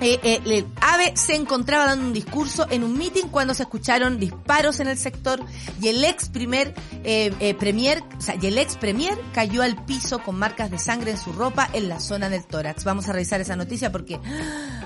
eh, 0.02 0.20
eh, 0.24 0.66
Abe 0.82 1.14
se 1.16 1.36
encontraba 1.36 1.86
dando 1.86 2.08
un 2.08 2.14
discurso 2.14 2.68
en 2.70 2.84
un 2.84 2.98
meeting 2.98 3.28
cuando 3.30 3.54
se 3.54 3.64
escucharon 3.64 4.20
disparos 4.20 4.80
en 4.80 4.88
el 4.88 4.98
sector 4.98 5.44
y 5.82 5.88
el 5.90 6.04
ex 6.04 6.30
primer 6.30 6.74
eh, 7.04 7.34
eh, 7.40 7.54
premier, 7.54 8.04
o 8.18 8.22
sea, 8.22 8.36
y 8.42 8.46
el 8.46 8.58
ex 8.58 8.78
premier 8.78 9.18
cayó 9.34 9.62
al 9.62 9.84
piso 9.86 10.20
con 10.20 10.38
marcas 10.38 10.72
de 10.72 10.80
sangre 10.80 11.12
en 11.12 11.18
su 11.18 11.34
ropa 11.34 11.70
en 11.74 11.90
la 11.90 12.00
zona 12.00 12.30
del 12.30 12.46
tórax. 12.46 12.84
Vamos 12.84 13.08
a 13.10 13.14
revisar 13.14 13.42
esa 13.42 13.56
noticia 13.56 13.92
porque 13.92 14.20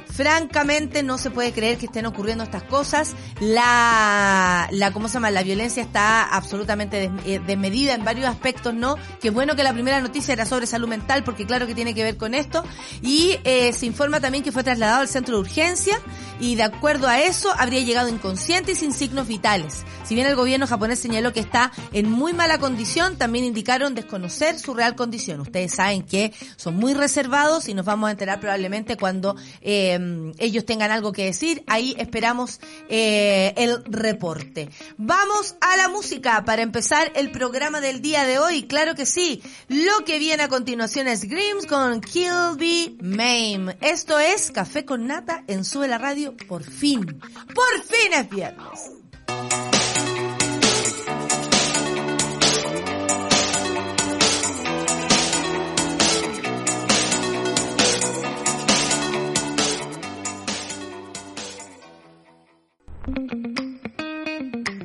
francamente 0.09 1.03
no 1.03 1.17
se 1.17 1.29
puede 1.29 1.51
creer 1.53 1.77
que 1.77 1.85
estén 1.87 2.05
ocurriendo 2.05 2.43
estas 2.43 2.63
cosas. 2.63 3.15
La, 3.39 4.67
la, 4.71 4.91
¿cómo 4.91 5.07
se 5.07 5.15
llama? 5.15 5.31
La 5.31 5.43
violencia 5.43 5.83
está 5.83 6.23
absolutamente 6.23 7.11
eh, 7.25 7.39
desmedida 7.45 7.93
en 7.93 8.03
varios 8.03 8.27
aspectos, 8.27 8.73
¿no? 8.73 8.95
Qué 9.21 9.29
bueno 9.29 9.55
que 9.55 9.63
la 9.63 9.73
primera 9.73 10.01
noticia 10.01 10.33
era 10.33 10.45
sobre 10.45 10.65
salud 10.65 10.87
mental 10.87 11.23
porque 11.23 11.45
claro 11.45 11.67
que 11.67 11.75
tiene 11.75 11.93
que 11.93 12.03
ver 12.03 12.17
con 12.17 12.33
esto 12.33 12.63
y 13.01 13.37
eh, 13.43 13.73
se 13.73 13.85
informa 13.85 14.19
también 14.19 14.43
que 14.43 14.51
fue 14.51 14.63
trasladado 14.63 15.01
al 15.01 15.07
centro 15.07 15.35
de 15.35 15.41
urgencia 15.41 15.99
y 16.39 16.55
de 16.55 16.63
acuerdo 16.63 17.07
a 17.07 17.21
eso 17.21 17.49
habría 17.57 17.81
llegado 17.81 18.09
inconsciente 18.09 18.73
y 18.73 18.75
sin 18.75 18.93
signos 18.93 19.27
vitales. 19.27 19.83
Si 20.03 20.15
bien 20.15 20.27
el 20.27 20.35
gobierno 20.35 20.67
japonés 20.67 20.99
señaló 20.99 21.33
que 21.33 21.39
está 21.39 21.71
en 21.91 22.09
muy 22.09 22.33
mala 22.33 22.59
condición, 22.59 23.17
también 23.17 23.45
indicaron 23.45 23.95
desconocer 23.95 24.57
su 24.57 24.73
real 24.73 24.95
condición. 24.95 25.41
Ustedes 25.41 25.73
saben 25.73 26.03
que 26.03 26.33
son 26.55 26.75
muy 26.75 26.93
reservados 26.93 27.67
y 27.67 27.73
nos 27.73 27.85
vamos 27.85 28.07
a 28.07 28.11
enterar 28.11 28.39
probablemente 28.39 28.97
cuando 28.97 29.35
eh, 29.61 29.96
eh, 29.97 30.33
ellos 30.37 30.65
tengan 30.65 30.91
algo 30.91 31.11
que 31.11 31.25
decir. 31.25 31.63
Ahí 31.67 31.95
esperamos 31.97 32.59
eh, 32.89 33.53
el 33.57 33.83
reporte. 33.85 34.69
Vamos 34.97 35.55
a 35.61 35.77
la 35.77 35.89
música 35.89 36.43
para 36.45 36.61
empezar 36.61 37.11
el 37.15 37.31
programa 37.31 37.81
del 37.81 38.01
día 38.01 38.23
de 38.23 38.39
hoy. 38.39 38.63
Claro 38.63 38.95
que 38.95 39.05
sí. 39.05 39.41
Lo 39.67 40.05
que 40.05 40.19
viene 40.19 40.43
a 40.43 40.47
continuación 40.47 41.07
es 41.07 41.23
Grims 41.23 41.65
con 41.65 42.01
Kill 42.01 42.57
Be 42.57 42.95
Mame. 43.01 43.77
Esto 43.81 44.19
es 44.19 44.51
Café 44.51 44.85
con 44.85 45.07
Nata 45.07 45.43
en 45.47 45.65
Sube 45.65 45.87
la 45.87 45.97
Radio. 45.97 46.35
Por 46.47 46.63
fin. 46.63 47.05
Por 47.05 47.83
fin 47.83 48.13
es 48.13 48.29
viernes. 48.29 49.86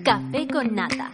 Café 0.04 0.48
con 0.48 0.74
nata. 0.74 1.12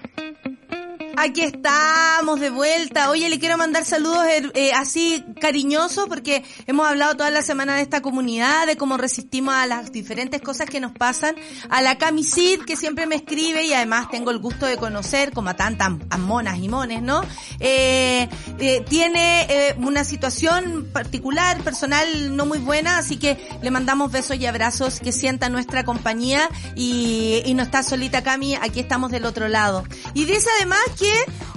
Aquí 1.21 1.41
estamos 1.41 2.39
de 2.39 2.49
vuelta. 2.49 3.11
Oye, 3.11 3.29
le 3.29 3.41
quiero 3.41 3.59
mandar 3.59 3.85
saludos 3.85 4.25
eh, 4.27 4.53
eh, 4.55 4.73
así 4.73 5.25
cariñosos 5.41 6.09
porque 6.09 6.45
hemos 6.69 6.87
hablado 6.87 7.17
toda 7.17 7.31
la 7.31 7.43
semana 7.43 7.75
de 7.75 7.83
esta 7.83 8.01
comunidad, 8.01 8.69
de 8.69 8.77
cómo 8.77 8.97
resistimos 8.97 9.53
a 9.53 9.67
las 9.67 9.91
diferentes 9.91 10.41
cosas 10.41 10.71
que 10.71 10.79
nos 10.79 10.93
pasan. 10.93 11.35
A 11.71 11.83
la 11.83 11.99
Camisid, 11.99 12.61
que 12.61 12.77
siempre 12.77 13.09
me 13.09 13.17
escribe 13.17 13.65
y 13.65 13.73
además 13.73 14.09
tengo 14.13 14.31
el 14.31 14.39
gusto 14.39 14.67
de 14.67 14.77
conocer, 14.77 15.33
como 15.33 15.51
a 15.51 15.55
tantas 15.55 15.91
monas 16.21 16.59
y 16.59 16.69
mones, 16.69 17.03
¿no? 17.03 17.23
Eh, 17.59 18.29
eh, 18.61 18.85
tiene 18.89 19.47
eh, 19.51 19.75
una 19.79 20.05
situación 20.05 20.89
particular, 20.93 21.65
personal, 21.65 22.37
no 22.37 22.47
muy 22.47 22.59
buena, 22.59 22.99
así 22.99 23.17
que 23.17 23.37
le 23.61 23.73
mandamos 23.73 24.13
besos 24.13 24.37
y 24.37 24.47
abrazos, 24.47 25.01
que 25.01 25.11
sienta 25.11 25.49
nuestra 25.49 25.85
compañía 25.85 26.49
y, 26.77 27.43
y 27.45 27.55
no 27.55 27.65
está 27.65 27.83
solita 27.83 28.23
Cami, 28.23 28.55
aquí 28.55 28.79
estamos 28.79 29.11
del 29.11 29.25
otro 29.25 29.49
lado. 29.49 29.83
Y 30.15 30.25
dice 30.25 30.49
además 30.61 30.79
que 30.97 31.08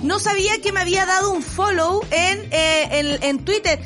no 0.04 0.20
sabía 0.20 0.60
que 0.62 0.72
me 0.72 0.80
había 0.80 1.06
dado 1.06 1.32
un 1.32 1.44
follow 1.44 2.02
en, 2.12 2.40
eh, 2.52 2.88
en, 2.92 3.24
en 3.24 3.40
Twitter. 3.46 3.80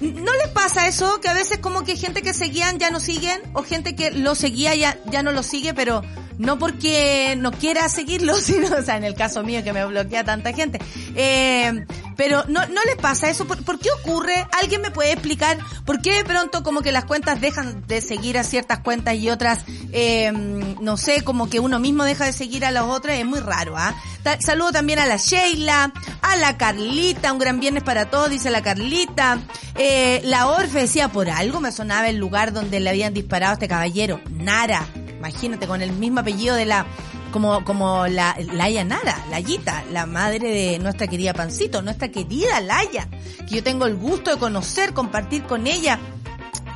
¿No 0.00 0.32
les 0.32 0.48
pasa 0.48 0.86
eso? 0.86 1.20
Que 1.20 1.28
a 1.28 1.34
veces 1.34 1.58
como 1.58 1.84
que 1.84 1.94
gente 1.96 2.22
que 2.22 2.32
seguían 2.32 2.78
ya 2.78 2.90
no 2.90 3.00
siguen 3.00 3.42
o 3.52 3.62
gente 3.62 3.94
que 3.94 4.10
lo 4.10 4.34
seguía 4.34 4.74
ya, 4.74 4.98
ya 5.10 5.22
no 5.22 5.30
lo 5.30 5.42
sigue, 5.42 5.74
pero 5.74 6.02
no 6.38 6.58
porque 6.58 7.36
no 7.36 7.52
quiera 7.52 7.86
seguirlo, 7.90 8.34
sino, 8.40 8.74
o 8.74 8.82
sea, 8.82 8.96
en 8.96 9.04
el 9.04 9.14
caso 9.14 9.42
mío 9.42 9.62
que 9.62 9.74
me 9.74 9.84
bloquea 9.84 10.24
tanta 10.24 10.52
gente. 10.54 10.78
Eh, 11.14 11.84
pero 12.20 12.44
no, 12.48 12.66
no 12.66 12.82
les 12.84 12.96
pasa 12.96 13.30
eso. 13.30 13.46
¿Por, 13.46 13.78
qué 13.78 13.88
ocurre? 13.92 14.46
¿Alguien 14.60 14.82
me 14.82 14.90
puede 14.90 15.12
explicar 15.12 15.56
por 15.86 16.02
qué 16.02 16.12
de 16.16 16.24
pronto 16.24 16.62
como 16.62 16.82
que 16.82 16.92
las 16.92 17.06
cuentas 17.06 17.40
dejan 17.40 17.86
de 17.86 18.02
seguir 18.02 18.36
a 18.36 18.44
ciertas 18.44 18.80
cuentas 18.80 19.14
y 19.14 19.30
otras, 19.30 19.60
eh, 19.90 20.30
no 20.30 20.98
sé, 20.98 21.24
como 21.24 21.48
que 21.48 21.60
uno 21.60 21.80
mismo 21.80 22.04
deja 22.04 22.26
de 22.26 22.34
seguir 22.34 22.66
a 22.66 22.72
las 22.72 22.82
otras? 22.82 23.16
Es 23.16 23.24
muy 23.24 23.40
raro, 23.40 23.74
¿ah? 23.74 23.94
Saludo 24.40 24.70
también 24.70 24.98
a 24.98 25.06
la 25.06 25.16
Sheila, 25.16 25.94
a 26.20 26.36
la 26.36 26.58
Carlita, 26.58 27.32
un 27.32 27.38
gran 27.38 27.58
viernes 27.58 27.84
para 27.84 28.10
todos, 28.10 28.28
dice 28.28 28.50
la 28.50 28.60
Carlita. 28.60 29.38
Eh, 29.76 30.20
la 30.24 30.48
Orfe 30.48 30.80
decía, 30.80 31.08
por 31.08 31.30
algo 31.30 31.60
me 31.60 31.72
sonaba 31.72 32.10
el 32.10 32.18
lugar 32.18 32.52
donde 32.52 32.80
le 32.80 32.90
habían 32.90 33.14
disparado 33.14 33.52
a 33.52 33.54
este 33.54 33.66
caballero. 33.66 34.20
Nara, 34.28 34.86
imagínate, 35.16 35.66
con 35.66 35.80
el 35.80 35.92
mismo 35.92 36.20
apellido 36.20 36.54
de 36.54 36.66
la, 36.66 36.84
como, 37.30 37.64
como 37.64 38.06
la, 38.06 38.36
Laia 38.52 38.84
Nara, 38.84 39.24
Layita, 39.30 39.84
la 39.90 40.06
madre 40.06 40.50
de 40.50 40.78
nuestra 40.78 41.06
querida 41.06 41.32
Pancito, 41.32 41.82
nuestra 41.82 42.08
querida 42.08 42.60
Laya, 42.60 43.08
que 43.48 43.56
yo 43.56 43.62
tengo 43.62 43.86
el 43.86 43.96
gusto 43.96 44.30
de 44.30 44.38
conocer, 44.38 44.92
compartir 44.92 45.44
con 45.44 45.66
ella 45.66 45.98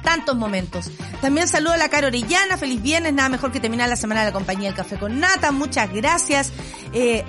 tantos 0.02 0.36
momentos. 0.36 0.90
También 1.20 1.48
saludo 1.48 1.72
a 1.72 1.76
la 1.76 1.88
Cara 1.88 2.06
Orellana, 2.06 2.56
feliz 2.56 2.80
viernes, 2.80 3.12
nada 3.14 3.28
mejor 3.28 3.50
que 3.50 3.58
terminar 3.58 3.88
la 3.88 3.96
semana 3.96 4.20
de 4.20 4.26
la 4.26 4.32
compañía 4.32 4.68
del 4.68 4.76
Café 4.76 4.96
con 4.96 5.18
Nata, 5.18 5.50
muchas 5.50 5.92
gracias. 5.92 6.52
Eh, 6.92 7.24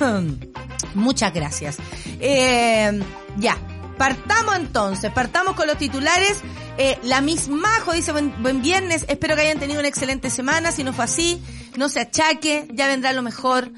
muchas 0.94 1.32
gracias. 1.32 1.76
Eh, 2.18 3.00
ya, 3.36 3.56
partamos 3.96 4.56
entonces, 4.56 5.10
partamos 5.12 5.54
con 5.54 5.66
los 5.66 5.78
titulares. 5.78 6.42
Eh, 6.82 6.98
la 7.02 7.20
misma 7.20 7.68
dice 7.94 8.10
buen, 8.10 8.42
buen 8.42 8.62
viernes, 8.62 9.04
espero 9.06 9.34
que 9.36 9.42
hayan 9.42 9.58
tenido 9.58 9.80
una 9.80 9.88
excelente 9.88 10.30
semana, 10.30 10.72
si 10.72 10.82
no 10.82 10.94
fue 10.94 11.04
así, 11.04 11.42
no 11.76 11.90
se 11.90 12.00
achaque, 12.00 12.68
ya 12.72 12.86
vendrá 12.86 13.12
lo 13.12 13.20
mejor. 13.20 13.70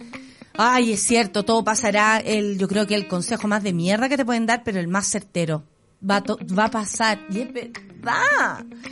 Ay, 0.54 0.92
es 0.92 1.02
cierto, 1.02 1.44
todo 1.44 1.64
pasará, 1.64 2.18
el, 2.18 2.58
yo 2.58 2.68
creo 2.68 2.86
que 2.86 2.94
el 2.94 3.08
consejo 3.08 3.48
más 3.48 3.64
de 3.64 3.72
mierda 3.72 4.08
que 4.08 4.16
te 4.16 4.24
pueden 4.24 4.46
dar, 4.46 4.62
pero 4.62 4.78
el 4.78 4.86
más 4.86 5.08
certero. 5.08 5.64
Va 6.08 6.16
a, 6.16 6.22
va 6.58 6.64
a 6.64 6.70
pasar. 6.70 7.20
Y 7.30 7.40
es 7.40 7.52
verdad. 7.52 7.82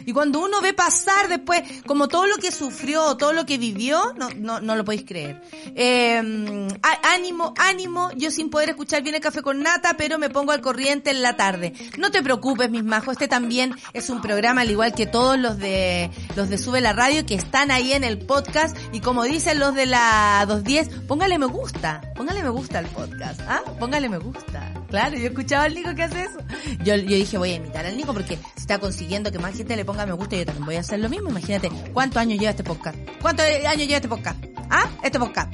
Y 0.07 0.13
cuando 0.13 0.41
uno 0.41 0.61
ve 0.61 0.73
pasar 0.73 1.29
después, 1.29 1.63
como 1.87 2.09
todo 2.09 2.27
lo 2.27 2.37
que 2.37 2.53
sufrió, 2.53 3.17
todo 3.17 3.33
lo 3.33 3.45
que 3.45 3.59
vivió, 3.59 4.15
no, 4.17 4.31
no, 4.31 4.61
no 4.61 4.77
lo 4.77 4.85
podéis 4.85 5.05
creer. 5.05 5.43
Eh, 5.75 6.69
ánimo, 7.03 7.55
ánimo. 7.59 8.11
Yo 8.17 8.31
sin 8.31 8.51
poder 8.51 8.71
escuchar 8.71 9.03
bien 9.03 9.15
el 9.15 9.21
café 9.21 9.43
con 9.43 9.63
nata, 9.63 9.95
pero 9.97 10.19
me 10.19 10.31
pongo 10.31 10.53
al 10.53 10.61
corriente 10.61 11.11
en 11.11 11.23
la 11.23 11.37
tarde. 11.37 11.75
No 11.99 12.11
te 12.11 12.23
preocupes, 12.23 12.71
mis 12.71 12.85
majos. 12.85 13.13
Este 13.13 13.29
también 13.29 13.75
es 13.93 14.11
un 14.11 14.21
programa, 14.21 14.61
al 14.61 14.71
igual 14.71 14.95
que 14.95 15.07
todos 15.07 15.39
los 15.39 15.59
de, 15.59 16.11
los 16.37 16.49
de 16.49 16.59
Sube 16.59 16.81
la 16.81 16.93
Radio, 16.93 17.27
que 17.27 17.35
están 17.35 17.71
ahí 17.71 17.93
en 17.93 18.05
el 18.05 18.19
podcast. 18.19 18.77
Y 18.93 19.01
como 19.01 19.25
dicen 19.25 19.59
los 19.59 19.75
de 19.75 19.87
la 19.87 20.45
210, 20.47 21.07
póngale 21.07 21.39
me 21.39 21.47
gusta. 21.47 22.01
Póngale 22.15 22.43
me 22.43 22.51
gusta 22.51 22.79
al 22.79 22.87
podcast. 22.87 23.41
¿Ah? 23.49 23.63
Póngale 23.79 24.09
me 24.09 24.19
gusta. 24.19 24.73
Claro, 24.89 25.17
yo 25.17 25.25
he 25.25 25.27
escuchado 25.27 25.65
al 25.65 25.75
Nico 25.75 25.95
que 25.95 26.03
hace 26.03 26.23
eso. 26.23 26.39
Yo, 26.85 26.95
yo 27.05 27.17
dije, 27.17 27.39
voy 27.39 27.53
a 27.53 27.55
imitar 27.55 27.87
al 27.87 27.97
Nico 27.97 28.13
porque 28.13 28.37
si 28.37 28.61
está 28.61 28.79
consiguiendo 28.79 29.33
que 29.33 29.39
más 29.39 29.57
gente 29.57 29.77
le 29.77 29.85
ponga 29.85 30.07
me 30.07 30.13
gusta, 30.13 30.37
yo 30.37 30.47
también 30.47 30.67
voy 30.67 30.77
a 30.77 30.81
hacer 30.81 30.99
lo 30.99 31.09
mismo. 31.09 31.31
Imagínate, 31.31 31.71
¿cuántos 31.93 32.19
años 32.19 32.39
lleva 32.39 32.51
este 32.51 32.65
podcast? 32.65 32.97
¿Cuántos 33.21 33.47
años 33.47 33.87
lleva 33.87 33.97
este 33.97 34.09
podcast? 34.09 34.45
¿Ah? 34.71 34.89
Este 35.03 35.19
podcast. 35.19 35.53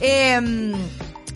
Eh, 0.00 0.72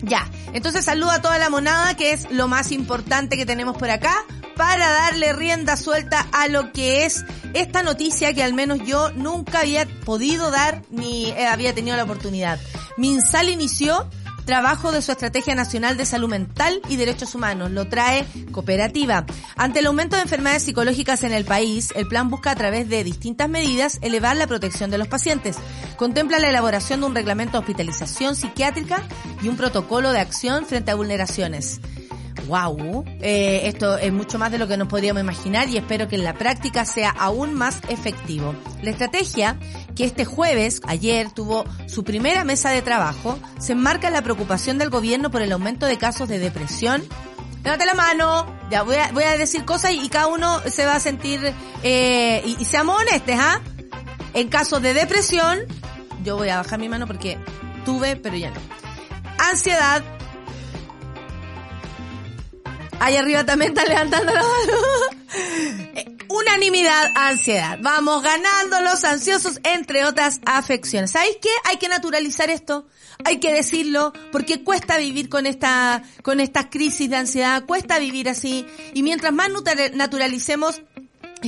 ya, 0.03 0.29
entonces 0.51 0.83
saludo 0.83 1.11
a 1.11 1.21
toda 1.21 1.37
la 1.37 1.49
monada, 1.49 1.95
que 1.95 2.11
es 2.11 2.29
lo 2.29 2.47
más 2.47 2.71
importante 2.71 3.37
que 3.37 3.45
tenemos 3.45 3.77
por 3.77 3.89
acá, 3.89 4.13
para 4.55 4.89
darle 4.89 5.33
rienda 5.33 5.77
suelta 5.77 6.27
a 6.31 6.47
lo 6.47 6.71
que 6.73 7.05
es 7.05 7.25
esta 7.53 7.83
noticia 7.83 8.33
que 8.33 8.43
al 8.43 8.53
menos 8.53 8.79
yo 8.85 9.11
nunca 9.13 9.61
había 9.61 9.87
podido 10.05 10.51
dar 10.51 10.81
ni 10.91 11.29
eh, 11.31 11.47
había 11.47 11.73
tenido 11.73 11.97
la 11.97 12.03
oportunidad. 12.03 12.59
Minsal 12.97 13.49
inició 13.49 14.09
trabajo 14.45 14.91
de 14.91 15.01
su 15.01 15.11
Estrategia 15.11 15.55
Nacional 15.55 15.97
de 15.97 16.05
Salud 16.05 16.29
Mental 16.29 16.81
y 16.89 16.95
Derechos 16.95 17.35
Humanos. 17.35 17.71
Lo 17.71 17.87
trae 17.87 18.25
Cooperativa. 18.51 19.25
Ante 19.55 19.79
el 19.79 19.87
aumento 19.87 20.15
de 20.15 20.23
enfermedades 20.23 20.63
psicológicas 20.63 21.23
en 21.23 21.33
el 21.33 21.45
país, 21.45 21.93
el 21.95 22.07
plan 22.07 22.29
busca 22.29 22.51
a 22.51 22.55
través 22.55 22.89
de 22.89 23.03
distintas 23.03 23.49
medidas 23.49 23.99
elevar 24.01 24.35
la 24.37 24.47
protección 24.47 24.91
de 24.91 24.97
los 24.97 25.07
pacientes. 25.07 25.57
Contempla 25.97 26.39
la 26.39 26.49
elaboración 26.49 27.01
de 27.01 27.05
un 27.07 27.15
reglamento 27.15 27.53
de 27.53 27.59
hospitalización 27.59 28.35
psiquiátrica 28.35 29.03
y 29.41 29.47
un 29.47 29.57
protocolo 29.57 30.11
de 30.11 30.19
acción 30.19 30.65
frente 30.65 30.91
a 30.91 30.95
vulneraciones. 30.95 31.79
Wow, 32.47 33.05
eh, 33.21 33.61
esto 33.65 33.97
es 33.97 34.11
mucho 34.11 34.37
más 34.37 34.51
de 34.51 34.57
lo 34.57 34.67
que 34.67 34.75
nos 34.75 34.89
podríamos 34.89 35.21
imaginar 35.21 35.69
y 35.69 35.77
espero 35.77 36.09
que 36.09 36.15
en 36.15 36.25
la 36.25 36.33
práctica 36.33 36.83
sea 36.83 37.09
aún 37.09 37.53
más 37.53 37.79
efectivo. 37.87 38.53
La 38.81 38.91
estrategia, 38.91 39.57
que 39.95 40.03
este 40.03 40.25
jueves, 40.25 40.81
ayer, 40.85 41.31
tuvo 41.31 41.63
su 41.87 42.03
primera 42.03 42.43
mesa 42.43 42.69
de 42.71 42.81
trabajo, 42.81 43.39
se 43.59 43.71
enmarca 43.71 44.07
en 44.07 44.13
la 44.13 44.21
preocupación 44.21 44.77
del 44.77 44.89
gobierno 44.89 45.31
por 45.31 45.41
el 45.41 45.51
aumento 45.53 45.85
de 45.85 45.97
casos 45.97 46.27
de 46.27 46.39
depresión. 46.39 47.03
Levanta 47.63 47.85
la 47.85 47.93
mano, 47.93 48.45
ya 48.69 48.83
voy 48.83 48.95
a, 48.97 49.37
decir 49.37 49.63
cosas 49.63 49.93
y 49.93 50.09
cada 50.09 50.27
uno 50.27 50.59
se 50.67 50.85
va 50.85 50.95
a 50.95 50.99
sentir, 50.99 51.53
eh, 51.81 52.41
y, 52.45 52.61
y 52.61 52.65
seamos 52.65 52.99
honestos, 53.01 53.35
¿ah? 53.39 53.61
En 54.33 54.49
casos 54.49 54.81
de 54.81 54.93
depresión, 54.93 55.59
yo 56.23 56.35
voy 56.35 56.49
a 56.49 56.57
bajar 56.57 56.77
mi 56.77 56.89
mano 56.89 57.07
porque 57.07 57.37
tuve, 57.85 58.17
pero 58.17 58.35
ya 58.35 58.49
no. 58.49 58.59
Ansiedad, 59.37 60.03
Ahí 62.99 63.15
arriba 63.15 63.45
también 63.45 63.71
está 63.71 63.85
levantando 63.85 64.33
la 64.33 64.41
mano. 64.41 64.77
Eh, 65.95 66.13
Unanimidad, 66.29 67.11
ansiedad. 67.15 67.77
Vamos 67.81 68.23
ganando 68.23 68.81
los 68.81 69.03
ansiosos, 69.03 69.59
entre 69.63 70.05
otras 70.05 70.41
afecciones. 70.45 71.11
¿Sabéis 71.11 71.37
qué? 71.41 71.49
Hay 71.65 71.77
que 71.77 71.87
naturalizar 71.87 72.49
esto. 72.49 72.87
Hay 73.23 73.39
que 73.39 73.53
decirlo, 73.53 74.13
porque 74.31 74.63
cuesta 74.63 74.97
vivir 74.97 75.29
con 75.29 75.45
esta, 75.45 76.01
con 76.23 76.39
estas 76.39 76.67
crisis 76.71 77.09
de 77.09 77.17
ansiedad, 77.17 77.65
cuesta 77.65 77.99
vivir 77.99 78.29
así. 78.29 78.65
Y 78.93 79.03
mientras 79.03 79.31
más 79.33 79.49
naturalicemos 79.93 80.81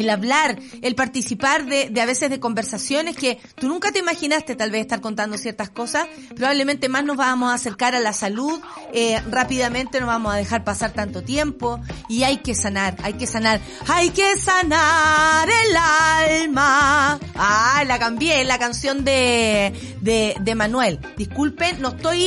el 0.01 0.09
hablar, 0.09 0.59
el 0.81 0.95
participar 0.95 1.65
de, 1.65 1.89
de 1.89 2.01
a 2.01 2.05
veces 2.05 2.29
de 2.29 2.39
conversaciones 2.39 3.15
que 3.15 3.39
tú 3.55 3.67
nunca 3.67 3.91
te 3.91 3.99
imaginaste 3.99 4.55
tal 4.55 4.71
vez 4.71 4.81
estar 4.81 5.01
contando 5.01 5.37
ciertas 5.37 5.69
cosas, 5.69 6.07
probablemente 6.35 6.89
más 6.89 7.03
nos 7.03 7.17
vamos 7.17 7.51
a 7.51 7.55
acercar 7.55 7.95
a 7.95 7.99
la 7.99 8.13
salud, 8.13 8.59
eh, 8.93 9.21
rápidamente 9.29 9.99
no 9.99 10.07
vamos 10.07 10.33
a 10.33 10.37
dejar 10.37 10.63
pasar 10.63 10.91
tanto 10.91 11.21
tiempo 11.23 11.79
y 12.09 12.23
hay 12.23 12.37
que 12.37 12.55
sanar, 12.55 12.95
hay 13.03 13.13
que 13.13 13.27
sanar, 13.27 13.61
hay 13.87 14.09
que 14.09 14.37
sanar 14.37 15.47
el 15.49 15.75
alma. 15.75 17.19
Ah, 17.35 17.83
la 17.85 17.99
cambié, 17.99 18.43
la 18.43 18.59
canción 18.59 19.03
de, 19.03 19.73
de, 20.01 20.35
de 20.39 20.55
Manuel. 20.55 20.99
Disculpen, 21.17 21.81
no 21.81 21.89
estoy 21.89 22.25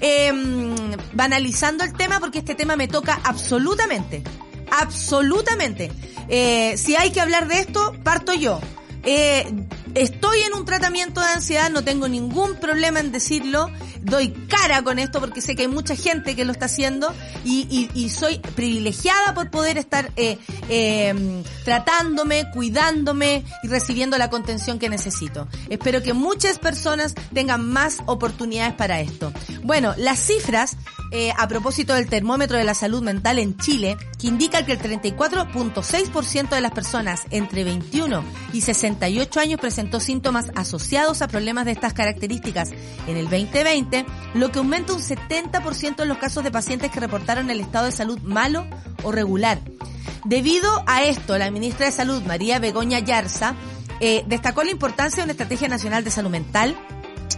em, 0.00 0.74
banalizando 1.12 1.84
el 1.84 1.92
tema 1.92 2.20
porque 2.20 2.38
este 2.38 2.54
tema 2.54 2.76
me 2.76 2.88
toca 2.88 3.20
absolutamente 3.24 4.22
absolutamente. 4.80 5.90
Eh, 6.28 6.76
si 6.76 6.96
hay 6.96 7.10
que 7.10 7.20
hablar 7.20 7.48
de 7.48 7.60
esto, 7.60 7.94
parto 8.02 8.32
yo. 8.34 8.60
eh, 9.02 9.46
estoy 9.94 10.40
en 10.40 10.54
un 10.54 10.64
tratamiento 10.64 11.20
de 11.20 11.26
ansiedad, 11.26 11.70
no 11.70 11.82
tengo 11.82 12.08
ningún 12.08 12.56
problema 12.56 13.00
en 13.00 13.12
decirlo, 13.12 13.70
doy 14.02 14.30
cara 14.48 14.82
con 14.82 14.98
esto 14.98 15.20
porque 15.20 15.40
sé 15.40 15.54
que 15.54 15.62
hay 15.62 15.68
mucha 15.68 15.96
gente 15.96 16.36
que 16.36 16.44
lo 16.44 16.52
está 16.52 16.66
haciendo 16.66 17.14
y, 17.44 17.90
y, 17.94 18.08
soy 18.10 18.38
privilegiada 18.38 19.34
por 19.34 19.50
poder 19.50 19.78
estar 19.78 20.12
eh, 20.16 20.38
eh, 20.68 21.42
tratándome, 21.64 22.50
cuidándome 22.52 23.44
y 23.62 23.68
recibiendo 23.68 24.18
la 24.18 24.30
contención 24.30 24.78
que 24.78 24.88
necesito. 24.88 25.48
Espero 25.68 26.02
que 26.02 26.12
muchas 26.12 26.58
personas 26.58 27.14
tengan 27.32 27.68
más 27.68 27.98
oportunidades 28.06 28.74
para 28.74 29.00
esto. 29.00 29.32
Bueno, 29.62 29.94
las 29.96 30.20
cifras 30.20 30.76
eh, 31.16 31.32
a 31.36 31.46
propósito 31.46 31.94
del 31.94 32.08
termómetro 32.08 32.58
de 32.58 32.64
la 32.64 32.74
salud 32.74 33.00
mental 33.00 33.38
en 33.38 33.56
Chile, 33.56 33.96
que 34.18 34.26
indica 34.26 34.66
que 34.66 34.72
el 34.72 34.80
34.6% 34.80 36.48
de 36.48 36.60
las 36.60 36.72
personas 36.72 37.22
entre 37.30 37.62
21 37.62 38.24
y 38.52 38.62
68 38.62 39.40
años 39.40 39.60
síntomas 40.00 40.50
asociados 40.54 41.22
a 41.22 41.28
problemas 41.28 41.64
de 41.64 41.72
estas 41.72 41.92
características 41.92 42.70
en 43.06 43.16
el 43.16 43.24
2020, 43.24 44.04
lo 44.34 44.50
que 44.50 44.58
aumenta 44.58 44.92
un 44.92 45.00
70% 45.00 46.02
en 46.02 46.08
los 46.08 46.18
casos 46.18 46.44
de 46.44 46.50
pacientes 46.50 46.90
que 46.90 47.00
reportaron 47.00 47.50
el 47.50 47.60
estado 47.60 47.86
de 47.86 47.92
salud 47.92 48.18
malo 48.22 48.66
o 49.02 49.12
regular. 49.12 49.60
Debido 50.24 50.82
a 50.86 51.02
esto, 51.02 51.36
la 51.36 51.50
ministra 51.50 51.86
de 51.86 51.92
Salud, 51.92 52.22
María 52.22 52.58
Begoña 52.58 52.98
Yarza, 52.98 53.54
eh, 54.00 54.24
destacó 54.26 54.64
la 54.64 54.70
importancia 54.70 55.18
de 55.18 55.24
una 55.24 55.32
estrategia 55.32 55.68
nacional 55.68 56.02
de 56.02 56.10
salud 56.10 56.30
mental 56.30 56.76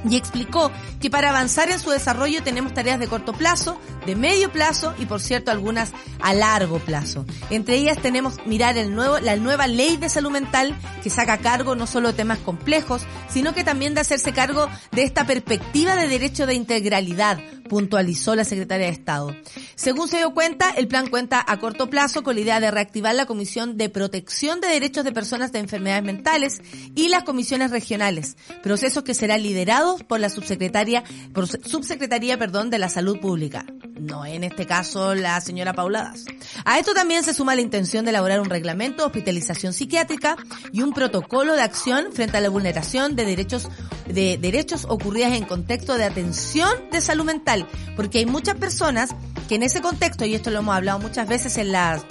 y 0.08 0.16
explicó 0.16 0.70
que 1.00 1.10
para 1.10 1.30
avanzar 1.30 1.70
en 1.70 1.78
su 1.78 1.90
desarrollo 1.90 2.42
tenemos 2.42 2.74
tareas 2.74 2.98
de 2.98 3.08
corto 3.08 3.32
plazo, 3.32 3.78
de 4.04 4.16
medio 4.16 4.50
plazo 4.52 4.94
y 4.98 5.06
por 5.06 5.20
cierto 5.20 5.50
algunas 5.50 5.92
a 6.20 6.32
largo 6.32 6.78
plazo. 6.78 7.24
Entre 7.50 7.76
ellas 7.76 8.00
tenemos 8.00 8.38
mirar 8.46 8.78
el 8.78 8.94
nuevo, 8.94 9.18
la 9.18 9.36
nueva 9.36 9.66
ley 9.66 9.96
de 9.96 10.08
salud 10.08 10.30
mental 10.30 10.76
que 11.02 11.10
saca 11.10 11.38
cargo 11.38 11.74
no 11.74 11.86
solo 11.86 12.08
de 12.08 12.14
temas 12.14 12.38
complejos, 12.38 13.02
sino 13.28 13.54
que 13.54 13.64
también 13.64 13.94
de 13.94 14.00
hacerse 14.00 14.32
cargo 14.32 14.68
de 14.92 15.02
esta 15.02 15.26
perspectiva 15.26 15.96
de 15.96 16.08
derecho 16.08 16.46
de 16.46 16.54
integralidad, 16.54 17.38
puntualizó 17.68 18.34
la 18.34 18.44
secretaria 18.44 18.86
de 18.86 18.92
Estado. 18.92 19.36
Según 19.74 20.08
se 20.08 20.18
dio 20.18 20.32
cuenta, 20.32 20.70
el 20.70 20.88
plan 20.88 21.08
cuenta 21.08 21.44
a 21.46 21.58
corto 21.58 21.90
plazo 21.90 22.22
con 22.22 22.36
la 22.36 22.40
idea 22.40 22.60
de 22.60 22.70
reactivar 22.70 23.14
la 23.14 23.26
Comisión 23.26 23.76
de 23.76 23.88
Protección 23.88 24.60
de 24.60 24.68
Derechos 24.68 25.04
de 25.04 25.12
Personas 25.12 25.52
de 25.52 25.58
Enfermedades 25.58 26.04
Mentales 26.04 26.60
y 26.94 27.08
las 27.08 27.24
comisiones 27.24 27.70
regionales, 27.70 28.36
procesos 28.62 29.02
que 29.02 29.14
serán 29.14 29.42
liderados 29.42 29.75
por 30.08 30.20
la 30.20 30.28
subsecretaria, 30.28 31.04
por 31.32 31.46
subsecretaría, 31.46 32.38
perdón, 32.38 32.70
de 32.70 32.78
la 32.78 32.88
Salud 32.88 33.18
Pública. 33.18 33.64
No 33.98 34.26
en 34.26 34.44
este 34.44 34.66
caso 34.66 35.14
la 35.14 35.40
señora 35.40 35.72
Pauladas. 35.72 36.24
A 36.64 36.78
esto 36.78 36.92
también 36.92 37.24
se 37.24 37.34
suma 37.34 37.54
la 37.54 37.62
intención 37.62 38.04
de 38.04 38.10
elaborar 38.10 38.40
un 38.40 38.50
reglamento 38.50 39.02
de 39.02 39.06
hospitalización 39.06 39.72
psiquiátrica 39.72 40.36
y 40.72 40.82
un 40.82 40.92
protocolo 40.92 41.54
de 41.54 41.62
acción 41.62 42.12
frente 42.12 42.36
a 42.36 42.40
la 42.40 42.50
vulneración 42.50 43.16
de 43.16 43.24
derechos 43.24 43.68
de 44.06 44.38
derechos 44.38 44.86
ocurridas 44.88 45.32
en 45.32 45.44
contexto 45.44 45.96
de 45.96 46.04
atención 46.04 46.70
de 46.90 47.00
salud 47.00 47.24
mental, 47.24 47.66
porque 47.96 48.18
hay 48.18 48.26
muchas 48.26 48.56
personas 48.56 49.14
que 49.48 49.56
en 49.56 49.62
ese 49.62 49.80
contexto, 49.80 50.24
y 50.24 50.34
esto 50.34 50.50
lo 50.50 50.60
hemos 50.60 50.74
hablado 50.74 50.98
muchas 50.98 51.28
veces 51.28 51.56
en 51.56 51.72
las, 51.72 52.04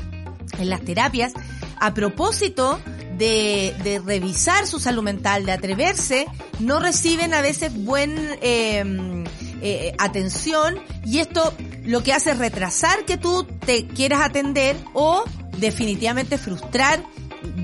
en 0.57 0.69
las 0.69 0.81
terapias, 0.81 1.33
a 1.79 1.93
propósito 1.93 2.79
de, 3.17 3.75
de 3.83 3.99
revisar 3.99 4.67
su 4.67 4.79
salud 4.79 5.03
mental, 5.03 5.45
de 5.45 5.51
atreverse, 5.51 6.27
no 6.59 6.79
reciben 6.79 7.33
a 7.33 7.41
veces 7.41 7.73
buen 7.73 8.15
eh, 8.41 9.23
eh, 9.61 9.95
atención 9.97 10.75
y 11.05 11.19
esto 11.19 11.53
lo 11.85 12.03
que 12.03 12.13
hace 12.13 12.31
es 12.31 12.37
retrasar 12.37 13.05
que 13.05 13.17
tú 13.17 13.45
te 13.65 13.87
quieras 13.87 14.21
atender 14.21 14.75
o 14.93 15.23
definitivamente 15.57 16.37
frustrar, 16.37 17.03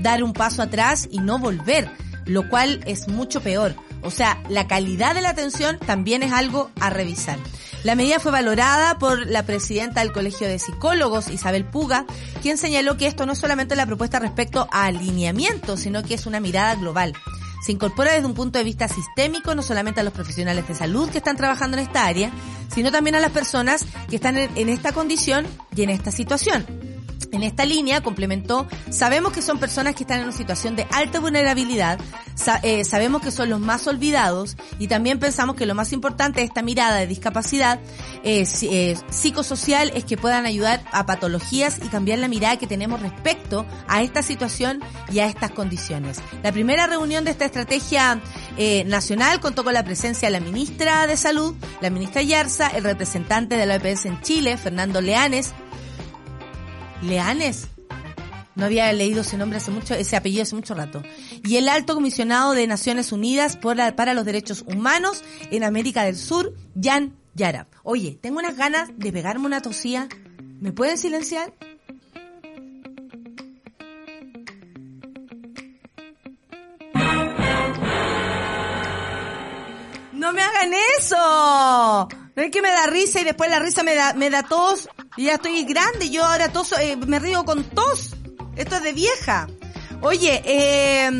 dar 0.00 0.24
un 0.24 0.32
paso 0.32 0.62
atrás 0.62 1.06
y 1.10 1.18
no 1.18 1.38
volver, 1.38 1.90
lo 2.24 2.48
cual 2.48 2.80
es 2.86 3.08
mucho 3.08 3.42
peor. 3.42 3.76
O 4.02 4.10
sea, 4.10 4.42
la 4.48 4.66
calidad 4.66 5.14
de 5.14 5.22
la 5.22 5.30
atención 5.30 5.78
también 5.78 6.22
es 6.22 6.32
algo 6.32 6.70
a 6.80 6.90
revisar. 6.90 7.38
La 7.84 7.96
medida 7.96 8.20
fue 8.20 8.30
valorada 8.30 8.98
por 8.98 9.26
la 9.26 9.44
presidenta 9.44 10.00
del 10.00 10.12
Colegio 10.12 10.46
de 10.46 10.58
Psicólogos, 10.58 11.30
Isabel 11.30 11.64
Puga, 11.64 12.06
quien 12.40 12.56
señaló 12.56 12.96
que 12.96 13.08
esto 13.08 13.26
no 13.26 13.32
es 13.32 13.38
solamente 13.38 13.74
la 13.74 13.86
propuesta 13.86 14.20
respecto 14.20 14.68
a 14.70 14.84
alineamiento, 14.84 15.76
sino 15.76 16.02
que 16.02 16.14
es 16.14 16.26
una 16.26 16.38
mirada 16.38 16.76
global. 16.76 17.14
Se 17.64 17.72
incorpora 17.72 18.12
desde 18.12 18.26
un 18.26 18.34
punto 18.34 18.58
de 18.58 18.64
vista 18.64 18.88
sistémico 18.88 19.54
no 19.54 19.62
solamente 19.62 20.00
a 20.00 20.04
los 20.04 20.12
profesionales 20.12 20.66
de 20.66 20.74
salud 20.74 21.08
que 21.10 21.18
están 21.18 21.36
trabajando 21.36 21.76
en 21.76 21.84
esta 21.84 22.06
área, 22.06 22.30
sino 22.72 22.90
también 22.90 23.14
a 23.14 23.20
las 23.20 23.30
personas 23.30 23.86
que 24.08 24.16
están 24.16 24.36
en, 24.36 24.68
esta 24.68 24.92
condición 24.92 25.46
y 25.74 25.82
en 25.82 25.90
esta 25.90 26.10
situación. 26.10 26.91
En 27.32 27.42
esta 27.42 27.64
línea, 27.64 28.02
complementó, 28.02 28.66
sabemos 28.90 29.32
que 29.32 29.40
son 29.40 29.58
personas 29.58 29.94
que 29.94 30.02
están 30.02 30.18
en 30.18 30.24
una 30.24 30.36
situación 30.36 30.76
de 30.76 30.86
alta 30.92 31.18
vulnerabilidad, 31.18 31.98
eh, 32.62 32.84
sabemos 32.84 33.22
que 33.22 33.30
son 33.30 33.48
los 33.48 33.58
más 33.58 33.86
olvidados 33.86 34.58
y 34.78 34.86
también 34.86 35.18
pensamos 35.18 35.56
que 35.56 35.64
lo 35.64 35.74
más 35.74 35.94
importante 35.94 36.40
de 36.40 36.46
esta 36.46 36.60
mirada 36.60 36.96
de 36.96 37.06
discapacidad 37.06 37.80
eh, 38.22 38.46
eh, 38.62 38.98
psicosocial 39.08 39.92
es 39.94 40.04
que 40.04 40.18
puedan 40.18 40.44
ayudar 40.44 40.84
a 40.92 41.06
patologías 41.06 41.80
y 41.82 41.88
cambiar 41.88 42.18
la 42.18 42.28
mirada 42.28 42.58
que 42.58 42.66
tenemos 42.66 43.00
respecto 43.00 43.64
a 43.88 44.02
esta 44.02 44.22
situación 44.22 44.80
y 45.10 45.20
a 45.20 45.26
estas 45.26 45.52
condiciones. 45.52 46.20
La 46.42 46.52
primera 46.52 46.86
reunión 46.86 47.24
de 47.24 47.30
esta 47.30 47.46
estrategia 47.46 48.20
nacional 48.84 49.40
contó 49.40 49.64
con 49.64 49.72
la 49.72 49.84
presencia 49.84 50.28
de 50.28 50.32
la 50.32 50.40
ministra 50.40 51.06
de 51.06 51.16
Salud, 51.16 51.54
la 51.80 51.88
ministra 51.88 52.20
Yarza, 52.20 52.68
el 52.68 52.84
representante 52.84 53.56
de 53.56 53.64
la 53.64 53.76
OPS 53.76 54.04
en 54.04 54.20
Chile, 54.20 54.58
Fernando 54.58 55.00
Leanes, 55.00 55.54
Leanes. 57.02 57.68
No 58.54 58.66
había 58.66 58.92
leído 58.92 59.22
ese 59.22 59.38
nombre 59.38 59.56
hace 59.58 59.70
mucho, 59.70 59.94
ese 59.94 60.16
apellido 60.16 60.42
hace 60.42 60.54
mucho 60.54 60.74
rato. 60.74 61.02
Y 61.44 61.56
el 61.56 61.68
alto 61.68 61.94
comisionado 61.94 62.52
de 62.52 62.66
Naciones 62.66 63.12
Unidas 63.12 63.56
para 63.56 64.14
los 64.14 64.24
Derechos 64.24 64.64
Humanos 64.66 65.24
en 65.50 65.64
América 65.64 66.04
del 66.04 66.16
Sur, 66.16 66.54
Jan 66.80 67.16
Yarab. 67.34 67.66
Oye, 67.82 68.18
tengo 68.20 68.38
unas 68.38 68.56
ganas 68.56 68.90
de 68.96 69.12
pegarme 69.12 69.46
una 69.46 69.62
tosía. 69.62 70.08
¿Me 70.60 70.72
pueden 70.72 70.98
silenciar? 70.98 71.52
¡No 80.12 80.32
me 80.32 80.42
hagan 80.42 80.72
eso! 80.98 82.21
Es 82.34 82.50
que 82.50 82.62
me 82.62 82.70
da 82.70 82.86
risa 82.86 83.20
y 83.20 83.24
después 83.24 83.50
la 83.50 83.58
risa 83.58 83.82
me 83.82 83.94
da, 83.94 84.14
me 84.14 84.30
da 84.30 84.42
tos 84.42 84.88
y 85.16 85.24
ya 85.24 85.34
estoy 85.34 85.64
grande, 85.64 86.08
yo 86.08 86.24
ahora 86.24 86.50
tos, 86.50 86.72
eh, 86.72 86.96
me 86.96 87.18
río 87.18 87.44
con 87.44 87.64
tos. 87.64 88.16
Esto 88.56 88.76
es 88.76 88.82
de 88.82 88.92
vieja. 88.92 89.48
Oye, 90.00 90.42
eh, 90.44 91.10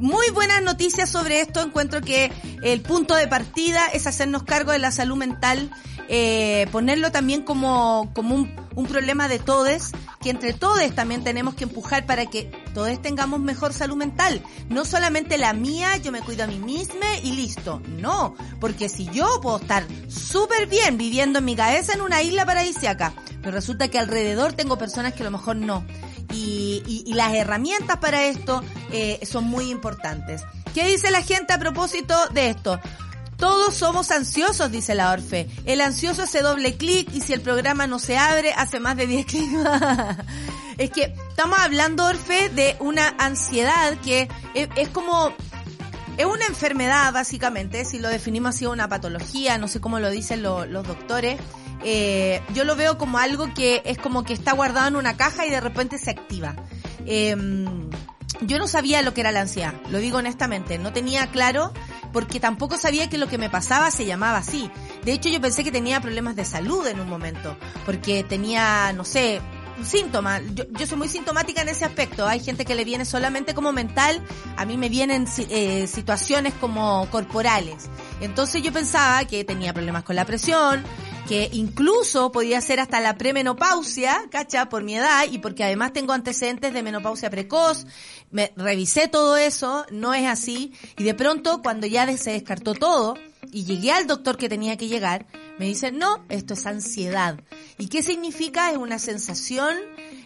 muy 0.00 0.30
buenas 0.30 0.62
noticias 0.62 1.10
sobre 1.10 1.40
esto. 1.40 1.62
Encuentro 1.62 2.00
que 2.00 2.32
el 2.62 2.80
punto 2.80 3.14
de 3.14 3.28
partida 3.28 3.86
es 3.92 4.06
hacernos 4.06 4.42
cargo 4.42 4.72
de 4.72 4.78
la 4.78 4.90
salud 4.90 5.16
mental, 5.16 5.70
eh, 6.08 6.66
ponerlo 6.72 7.12
también 7.12 7.42
como, 7.42 8.10
como 8.14 8.34
un, 8.34 8.86
problema 8.86 9.28
de 9.28 9.38
todes, 9.38 9.92
que 10.20 10.30
entre 10.30 10.54
todos 10.54 10.80
también 10.94 11.22
tenemos 11.22 11.54
que 11.54 11.64
empujar 11.64 12.06
para 12.06 12.26
que 12.26 12.50
todos 12.74 13.00
tengamos 13.02 13.40
mejor 13.40 13.72
salud 13.72 13.96
mental. 13.96 14.42
No 14.68 14.84
solamente 14.84 15.38
la 15.38 15.52
mía, 15.52 15.96
yo 15.98 16.12
me 16.12 16.22
cuido 16.22 16.44
a 16.44 16.46
mí 16.46 16.58
misma 16.58 17.18
y 17.22 17.32
listo. 17.32 17.82
No, 17.86 18.34
porque 18.58 18.88
si 18.88 19.06
yo 19.06 19.40
puedo 19.40 19.58
estar 19.58 19.86
súper 20.08 20.66
bien 20.66 20.98
viviendo 20.98 21.38
en 21.38 21.44
mi 21.44 21.54
cabeza 21.54 21.92
en 21.92 22.00
una 22.00 22.22
isla 22.22 22.46
paradisiaca, 22.46 23.12
pero 23.42 23.52
resulta 23.52 23.88
que 23.88 23.98
alrededor 23.98 24.54
tengo 24.54 24.78
personas 24.78 25.12
que 25.12 25.22
a 25.22 25.26
lo 25.26 25.30
mejor 25.30 25.56
no. 25.56 25.84
Y, 26.32 27.04
y, 27.06 27.12
las 27.14 27.34
herramientas 27.34 27.98
para 27.98 28.24
esto 28.24 28.62
eh, 28.92 29.18
son 29.24 29.44
muy 29.44 29.70
importantes. 29.70 30.42
¿Qué 30.74 30.86
dice 30.86 31.10
la 31.10 31.22
gente 31.22 31.52
a 31.52 31.58
propósito 31.58 32.14
de 32.32 32.50
esto? 32.50 32.80
Todos 33.40 33.74
somos 33.74 34.10
ansiosos, 34.10 34.70
dice 34.70 34.94
la 34.94 35.10
Orfe. 35.12 35.48
El 35.64 35.80
ansioso 35.80 36.24
hace 36.24 36.42
doble 36.42 36.76
clic 36.76 37.08
y 37.14 37.22
si 37.22 37.32
el 37.32 37.40
programa 37.40 37.86
no 37.86 37.98
se 37.98 38.18
abre, 38.18 38.52
hace 38.52 38.80
más 38.80 38.98
de 38.98 39.06
10 39.06 39.26
clics. 39.26 39.54
es 40.76 40.90
que 40.90 41.14
estamos 41.30 41.58
hablando, 41.58 42.04
Orfe, 42.04 42.50
de 42.50 42.76
una 42.80 43.08
ansiedad 43.18 43.96
que 44.04 44.28
es, 44.54 44.88
como... 44.90 45.32
Es 46.20 46.26
una 46.26 46.44
enfermedad, 46.44 47.14
básicamente, 47.14 47.82
si 47.86 47.98
lo 47.98 48.10
definimos 48.10 48.54
así, 48.54 48.66
una 48.66 48.86
patología, 48.90 49.56
no 49.56 49.68
sé 49.68 49.80
cómo 49.80 50.00
lo 50.00 50.10
dicen 50.10 50.42
los 50.42 50.86
doctores. 50.86 51.40
Eh, 51.82 52.42
yo 52.52 52.64
lo 52.64 52.76
veo 52.76 52.98
como 52.98 53.16
algo 53.16 53.54
que 53.54 53.80
es 53.86 53.96
como 53.96 54.22
que 54.22 54.34
está 54.34 54.52
guardado 54.52 54.88
en 54.88 54.96
una 54.96 55.16
caja 55.16 55.46
y 55.46 55.50
de 55.50 55.62
repente 55.62 55.96
se 55.96 56.10
activa. 56.10 56.56
Eh, 57.06 57.34
yo 58.42 58.58
no 58.58 58.68
sabía 58.68 59.00
lo 59.00 59.14
que 59.14 59.22
era 59.22 59.32
la 59.32 59.40
ansiedad, 59.40 59.72
lo 59.88 59.96
digo 59.96 60.18
honestamente, 60.18 60.78
no 60.78 60.92
tenía 60.92 61.26
claro 61.30 61.72
porque 62.12 62.38
tampoco 62.38 62.76
sabía 62.76 63.08
que 63.08 63.16
lo 63.16 63.28
que 63.28 63.38
me 63.38 63.48
pasaba 63.48 63.90
se 63.90 64.04
llamaba 64.04 64.38
así. 64.38 64.70
De 65.04 65.12
hecho, 65.12 65.30
yo 65.30 65.40
pensé 65.40 65.64
que 65.64 65.72
tenía 65.72 66.02
problemas 66.02 66.36
de 66.36 66.44
salud 66.44 66.86
en 66.86 67.00
un 67.00 67.08
momento, 67.08 67.56
porque 67.86 68.24
tenía, 68.24 68.92
no 68.92 69.06
sé, 69.06 69.40
síntomas. 69.84 70.42
Yo, 70.54 70.64
yo 70.78 70.86
soy 70.86 70.98
muy 70.98 71.08
sintomática 71.08 71.62
en 71.62 71.68
ese 71.68 71.84
aspecto. 71.84 72.26
Hay 72.26 72.40
gente 72.40 72.64
que 72.64 72.74
le 72.74 72.84
viene 72.84 73.04
solamente 73.04 73.54
como 73.54 73.72
mental, 73.72 74.22
a 74.56 74.64
mí 74.64 74.76
me 74.76 74.88
vienen 74.88 75.26
eh, 75.48 75.86
situaciones 75.86 76.54
como 76.54 77.08
corporales. 77.10 77.88
Entonces 78.20 78.62
yo 78.62 78.72
pensaba 78.72 79.24
que 79.24 79.44
tenía 79.44 79.72
problemas 79.72 80.04
con 80.04 80.16
la 80.16 80.24
presión, 80.24 80.84
que 81.28 81.48
incluso 81.52 82.32
podía 82.32 82.60
ser 82.60 82.80
hasta 82.80 83.00
la 83.00 83.16
premenopausia, 83.16 84.24
¿cacha? 84.30 84.68
Por 84.68 84.82
mi 84.82 84.96
edad 84.96 85.26
y 85.30 85.38
porque 85.38 85.64
además 85.64 85.92
tengo 85.92 86.12
antecedentes 86.12 86.72
de 86.72 86.82
menopausia 86.82 87.30
precoz. 87.30 87.86
Me 88.30 88.52
revisé 88.56 89.08
todo 89.08 89.36
eso, 89.36 89.86
no 89.90 90.14
es 90.14 90.26
así. 90.26 90.72
Y 90.96 91.04
de 91.04 91.14
pronto, 91.14 91.62
cuando 91.62 91.86
ya 91.86 92.06
se 92.16 92.32
descartó 92.32 92.74
todo 92.74 93.14
y 93.52 93.64
llegué 93.64 93.92
al 93.92 94.06
doctor 94.06 94.36
que 94.36 94.48
tenía 94.48 94.76
que 94.76 94.88
llegar, 94.88 95.26
me 95.58 95.66
dice, 95.66 95.92
no, 95.92 96.24
esto 96.28 96.54
es 96.54 96.66
ansiedad. 96.66 97.40
¿Y 97.78 97.88
qué 97.88 98.02
significa? 98.02 98.70
Es 98.70 98.78
una 98.78 98.98
sensación. 98.98 99.76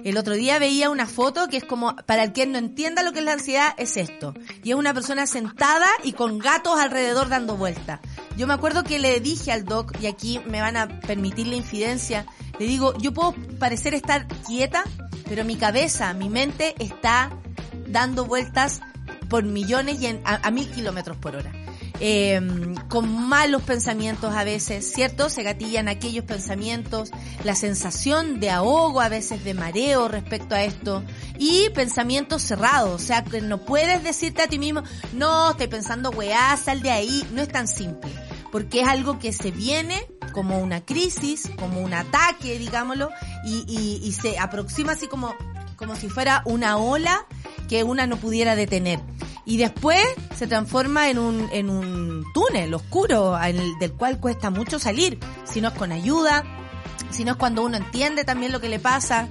El 0.04 0.16
otro 0.16 0.34
día 0.34 0.58
veía 0.58 0.90
una 0.90 1.06
foto 1.06 1.48
que 1.48 1.56
es 1.56 1.64
como, 1.64 1.96
para 1.96 2.22
el 2.22 2.32
que 2.32 2.46
no 2.46 2.58
entienda 2.58 3.02
lo 3.02 3.12
que 3.12 3.20
es 3.20 3.24
la 3.24 3.32
ansiedad, 3.32 3.74
es 3.78 3.96
esto. 3.96 4.34
Y 4.62 4.70
es 4.70 4.76
una 4.76 4.94
persona 4.94 5.26
sentada 5.26 5.88
y 6.02 6.12
con 6.12 6.38
gatos 6.38 6.78
alrededor 6.78 7.28
dando 7.28 7.56
vuelta. 7.56 8.00
Yo 8.37 8.46
me 8.46 8.54
acuerdo 8.54 8.84
que 8.84 8.98
le 8.98 9.20
dije 9.20 9.52
al 9.52 9.64
doc, 9.64 9.92
y 10.00 10.06
aquí 10.06 10.40
me 10.46 10.60
van 10.60 10.76
a 10.76 11.00
permitir 11.00 11.46
la 11.46 11.56
infidencia, 11.56 12.26
le 12.58 12.66
digo, 12.66 12.96
yo 12.98 13.12
puedo 13.12 13.34
parecer 13.58 13.94
estar 13.94 14.28
quieta, 14.46 14.84
pero 15.28 15.44
mi 15.44 15.56
cabeza, 15.56 16.12
mi 16.14 16.28
mente 16.28 16.74
está 16.78 17.30
dando 17.88 18.26
vueltas 18.26 18.80
por 19.28 19.44
millones 19.44 20.00
y 20.00 20.06
a 20.24 20.50
mil 20.50 20.70
kilómetros 20.70 21.16
por 21.16 21.37
hora 21.37 21.63
eh, 22.00 22.40
con 22.88 23.28
malos 23.28 23.62
pensamientos 23.62 24.35
a 24.35 24.44
veces, 24.44 24.92
¿cierto? 24.92 25.28
Se 25.28 25.42
gatillan 25.42 25.88
aquellos 25.88 26.24
pensamientos, 26.24 27.11
la 27.44 27.54
sensación 27.54 28.40
de 28.40 28.50
ahogo, 28.50 29.00
a 29.00 29.09
veces 29.09 29.44
de 29.44 29.54
mareo 29.54 30.09
respecto 30.09 30.54
a 30.54 30.64
esto, 30.64 31.02
y 31.38 31.68
pensamientos 31.70 32.42
cerrados, 32.42 33.02
o 33.02 33.04
sea, 33.04 33.22
que 33.22 33.40
no 33.40 33.59
puedes 33.59 34.02
decirte 34.02 34.42
a 34.42 34.48
ti 34.48 34.59
mismo, 34.59 34.83
no, 35.12 35.52
estoy 35.52 35.68
pensando, 35.68 36.11
weá, 36.11 36.57
sal 36.57 36.83
de 36.83 36.90
ahí, 36.90 37.24
no 37.33 37.42
es 37.42 37.48
tan 37.48 37.68
simple, 37.68 38.11
porque 38.50 38.80
es 38.80 38.88
algo 38.88 39.18
que 39.18 39.33
se 39.33 39.50
viene 39.50 40.07
como 40.33 40.59
una 40.59 40.85
crisis, 40.85 41.48
como 41.59 41.80
un 41.80 41.94
ataque, 41.94 42.59
digámoslo, 42.59 43.11
y, 43.44 43.64
y, 43.68 44.07
y 44.07 44.12
se 44.12 44.38
aproxima 44.38 44.92
así 44.92 45.07
como, 45.07 45.35
como 45.76 45.96
si 45.96 46.08
fuera 46.08 46.42
una 46.44 46.76
ola 46.76 47.26
que 47.68 47.84
una 47.84 48.06
no 48.06 48.16
pudiera 48.16 48.56
detener 48.56 49.00
y 49.46 49.58
después 49.58 50.02
se 50.37 50.46
transforma 50.46 51.10
en 51.10 51.18
un, 51.18 51.48
en 51.52 51.68
un 51.68 52.24
túnel 52.32 52.72
oscuro 52.74 53.37
del 53.78 53.92
cual 53.92 54.18
cuesta 54.18 54.50
mucho 54.50 54.78
salir, 54.78 55.18
si 55.44 55.60
no 55.60 55.68
es 55.68 55.74
con 55.74 55.92
ayuda, 55.92 56.44
si 57.10 57.24
no 57.24 57.32
es 57.32 57.37
cuando 57.37 57.62
uno 57.62 57.76
entiende 57.76 58.24
también 58.24 58.52
lo 58.52 58.60
que 58.60 58.68
le 58.68 58.78
pasa. 58.78 59.28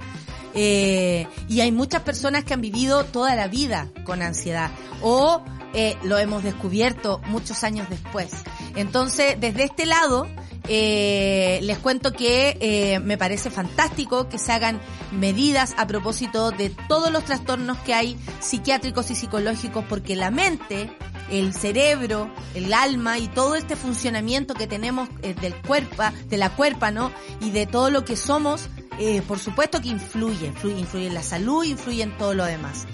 Eh, 0.56 1.26
y 1.48 1.60
hay 1.60 1.72
muchas 1.72 2.02
personas 2.02 2.44
que 2.44 2.54
han 2.54 2.60
vivido 2.60 3.04
toda 3.04 3.34
la 3.34 3.48
vida 3.48 3.88
con 4.04 4.22
ansiedad 4.22 4.70
o 5.02 5.42
eh, 5.72 5.96
lo 6.04 6.16
hemos 6.18 6.44
descubierto 6.44 7.20
muchos 7.26 7.64
años 7.64 7.90
después. 7.90 8.30
Entonces, 8.76 9.36
desde 9.40 9.64
este 9.64 9.84
lado, 9.84 10.28
eh, 10.68 11.60
les 11.62 11.78
cuento 11.78 12.12
que 12.12 12.56
eh, 12.60 12.98
me 13.00 13.18
parece 13.18 13.50
fantástico 13.50 14.28
que 14.28 14.38
se 14.38 14.52
hagan 14.52 14.80
medidas 15.12 15.74
a 15.76 15.86
propósito 15.86 16.50
de 16.50 16.70
todos 16.88 17.12
los 17.12 17.24
trastornos 17.24 17.76
que 17.78 17.94
hay 17.94 18.16
psiquiátricos 18.40 19.10
y 19.10 19.14
psicológicos 19.14 19.84
porque 19.88 20.16
la 20.16 20.30
mente, 20.30 20.90
el 21.30 21.52
cerebro, 21.52 22.30
el 22.54 22.72
alma 22.72 23.18
y 23.18 23.28
todo 23.28 23.56
este 23.56 23.76
funcionamiento 23.76 24.54
que 24.54 24.66
tenemos 24.66 25.08
eh, 25.22 25.34
del 25.34 25.54
cuerpo, 25.54 26.02
de 26.28 26.36
la 26.36 26.50
cuerpa, 26.50 26.90
¿no? 26.90 27.12
Y 27.40 27.50
de 27.50 27.66
todo 27.66 27.90
lo 27.90 28.04
que 28.04 28.16
somos, 28.16 28.68
eh, 28.98 29.22
por 29.26 29.38
supuesto 29.38 29.82
que 29.82 29.88
influye, 29.88 30.46
influye, 30.46 30.78
influye 30.78 31.06
en 31.08 31.14
la 31.14 31.22
salud, 31.22 31.64
influye 31.64 32.02
en 32.02 32.16
todo 32.16 32.32
lo 32.32 32.44
demás. 32.44 32.86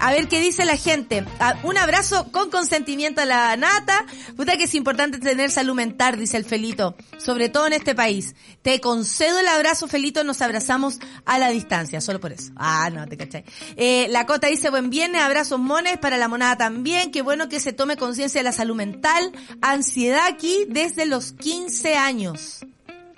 A 0.00 0.10
ver 0.10 0.28
qué 0.28 0.40
dice 0.40 0.64
la 0.64 0.76
gente. 0.76 1.24
Ah, 1.40 1.56
un 1.62 1.76
abrazo 1.78 2.30
con 2.30 2.50
consentimiento 2.50 3.20
a 3.20 3.24
la 3.24 3.56
nata. 3.56 4.04
Puta 4.36 4.56
que 4.56 4.64
es 4.64 4.74
importante 4.74 5.18
tener 5.18 5.50
salud 5.50 5.74
mental, 5.74 6.18
dice 6.18 6.36
el 6.36 6.44
Felito. 6.44 6.96
Sobre 7.18 7.48
todo 7.48 7.66
en 7.66 7.72
este 7.72 7.94
país. 7.94 8.34
Te 8.62 8.80
concedo 8.80 9.38
el 9.38 9.48
abrazo, 9.48 9.88
Felito. 9.88 10.24
Nos 10.24 10.42
abrazamos 10.42 10.98
a 11.24 11.38
la 11.38 11.50
distancia. 11.50 12.00
Solo 12.00 12.20
por 12.20 12.32
eso. 12.32 12.52
Ah, 12.56 12.90
no, 12.92 13.06
te 13.06 13.16
cachai. 13.16 13.44
Eh, 13.76 14.06
la 14.10 14.26
Cota 14.26 14.48
dice 14.48 14.70
buen 14.70 14.90
viernes, 14.90 15.22
abrazos 15.22 15.58
mones 15.58 15.98
para 15.98 16.16
la 16.16 16.28
monada 16.28 16.56
también. 16.56 17.10
Qué 17.10 17.22
bueno 17.22 17.48
que 17.48 17.60
se 17.60 17.72
tome 17.72 17.96
conciencia 17.96 18.40
de 18.40 18.44
la 18.44 18.52
salud 18.52 18.76
mental. 18.76 19.32
Ansiedad 19.62 20.26
aquí 20.26 20.66
desde 20.68 21.06
los 21.06 21.32
15 21.32 21.96
años 21.96 22.66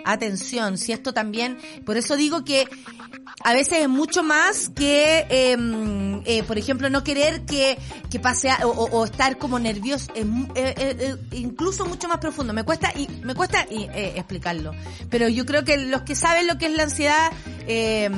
atención, 0.03 0.77
si 0.77 0.91
esto 0.91 1.13
también, 1.13 1.57
por 1.85 1.97
eso 1.97 2.15
digo 2.15 2.43
que 2.43 2.67
a 3.43 3.53
veces 3.53 3.79
es 3.79 3.89
mucho 3.89 4.23
más 4.23 4.69
que, 4.69 5.25
em, 5.29 6.21
eh, 6.25 6.43
por 6.43 6.57
ejemplo, 6.57 6.89
no 6.89 7.03
querer 7.03 7.45
que, 7.45 7.77
que 8.09 8.19
pase 8.19 8.49
o, 8.63 9.05
estar 9.05 9.37
como 9.37 9.59
nervioso, 9.59 10.11
eh, 10.15 10.25
eh, 10.55 11.15
incluso 11.31 11.85
mucho 11.85 12.07
más 12.07 12.17
profundo. 12.17 12.53
Me 12.53 12.63
cuesta 12.63 12.91
y 12.95 13.07
me 13.23 13.35
cuesta 13.35 13.65
explicarlo, 13.69 14.73
pero 15.09 15.29
yo 15.29 15.45
creo 15.45 15.63
que 15.63 15.77
los 15.77 16.01
que 16.01 16.15
saben 16.15 16.47
lo 16.47 16.57
que 16.57 16.65
es 16.67 16.73
la 16.73 16.83
ansiedad, 16.83 17.31
em, 17.67 18.13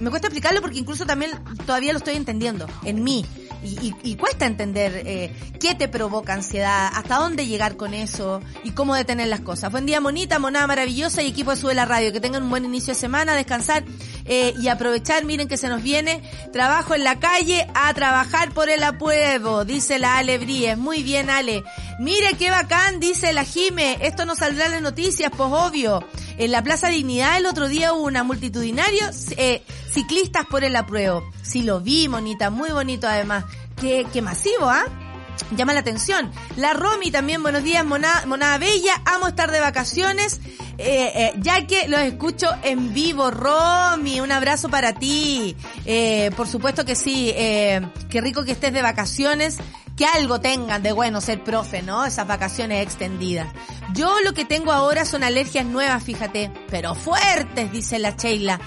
me 0.00 0.10
cuesta 0.10 0.28
explicarlo 0.28 0.60
porque 0.62 0.78
incluso 0.78 1.04
también 1.06 1.32
todavía 1.66 1.92
lo 1.92 1.98
estoy 1.98 2.16
entendiendo 2.16 2.66
en 2.84 3.02
mí 3.04 3.24
y, 3.62 3.94
y, 4.02 4.16
cuesta 4.16 4.46
entender 4.46 5.02
eh, 5.04 5.32
qué 5.60 5.74
te 5.74 5.88
provoca 5.88 6.32
ansiedad, 6.32 6.90
hasta 6.94 7.16
dónde 7.16 7.46
llegar 7.46 7.76
con 7.76 7.92
eso 7.92 8.40
y 8.64 8.70
cómo 8.70 8.94
detener 8.94 9.28
las 9.28 9.40
cosas. 9.40 9.70
Buen 9.70 9.86
día, 9.86 10.00
monita, 10.00 10.38
monada 10.38 10.66
maravillosa 10.66 11.22
y 11.22 11.28
equipo 11.28 11.50
de 11.50 11.56
Sube 11.58 11.74
la 11.74 11.84
Radio. 11.84 12.12
Que 12.12 12.20
tengan 12.20 12.44
un 12.44 12.50
buen 12.50 12.64
inicio 12.64 12.94
de 12.94 13.00
semana, 13.00 13.34
descansar 13.34 13.84
eh, 14.24 14.54
y 14.60 14.68
aprovechar. 14.68 15.24
Miren 15.24 15.48
que 15.48 15.58
se 15.58 15.68
nos 15.68 15.82
viene 15.82 16.22
trabajo 16.52 16.94
en 16.94 17.04
la 17.04 17.18
calle 17.20 17.66
a 17.74 17.92
trabajar 17.92 18.52
por 18.52 18.70
el 18.70 18.82
apruebo, 18.82 19.64
dice 19.64 19.98
la 19.98 20.16
Ale 20.16 20.38
Bríes. 20.38 20.78
Muy 20.78 21.02
bien, 21.02 21.28
Ale. 21.28 21.62
Mire 21.98 22.34
qué 22.38 22.50
bacán, 22.50 22.98
dice 22.98 23.32
la 23.34 23.44
Jime. 23.44 23.98
Esto 24.00 24.24
no 24.24 24.34
saldrá 24.36 24.66
en 24.66 24.72
las 24.72 24.82
noticias, 24.82 25.30
pues 25.36 25.50
obvio. 25.52 26.02
En 26.38 26.50
la 26.50 26.62
Plaza 26.62 26.88
Dignidad 26.88 27.36
el 27.36 27.44
otro 27.44 27.68
día 27.68 27.92
hubo 27.92 28.04
una 28.04 28.24
multitudinario 28.24 29.04
eh, 29.36 29.62
ciclistas 29.92 30.46
por 30.46 30.64
el 30.64 30.76
apruebo. 30.76 31.30
Sí 31.42 31.62
lo 31.62 31.80
vi, 31.80 32.08
monita, 32.08 32.50
muy 32.50 32.70
bonito 32.70 33.06
además. 33.06 33.44
Qué, 33.80 34.06
qué 34.12 34.22
masivo, 34.22 34.68
¿ah? 34.68 34.84
llama 35.56 35.72
la 35.72 35.80
atención. 35.80 36.30
La 36.56 36.72
Romy 36.72 37.10
también, 37.10 37.42
buenos 37.42 37.62
días, 37.62 37.84
Monada, 37.84 38.26
Monada 38.26 38.58
Bella, 38.58 39.00
amo 39.04 39.28
estar 39.28 39.50
de 39.50 39.60
vacaciones, 39.60 40.40
eh, 40.78 41.12
eh, 41.14 41.32
ya 41.38 41.66
que 41.66 41.88
los 41.88 42.00
escucho 42.00 42.48
en 42.62 42.92
vivo. 42.94 43.30
Romy, 43.30 44.20
un 44.20 44.32
abrazo 44.32 44.68
para 44.68 44.94
ti. 44.94 45.56
Eh, 45.84 46.30
por 46.36 46.48
supuesto 46.48 46.84
que 46.84 46.94
sí, 46.94 47.32
eh, 47.34 47.80
qué 48.08 48.20
rico 48.20 48.44
que 48.44 48.52
estés 48.52 48.72
de 48.72 48.82
vacaciones 48.82 49.58
que 49.96 50.06
algo 50.06 50.40
tengan 50.40 50.82
de 50.82 50.92
bueno 50.92 51.20
ser 51.20 51.44
profe, 51.44 51.82
¿no? 51.82 52.06
Esas 52.06 52.26
vacaciones 52.26 52.82
extendidas. 52.82 53.48
Yo 53.92 54.20
lo 54.24 54.32
que 54.32 54.46
tengo 54.46 54.72
ahora 54.72 55.04
son 55.04 55.22
alergias 55.22 55.66
nuevas, 55.66 56.02
fíjate, 56.02 56.50
pero 56.70 56.94
fuertes, 56.94 57.70
dice 57.70 57.98
la 57.98 58.12
Sheila. 58.12 58.58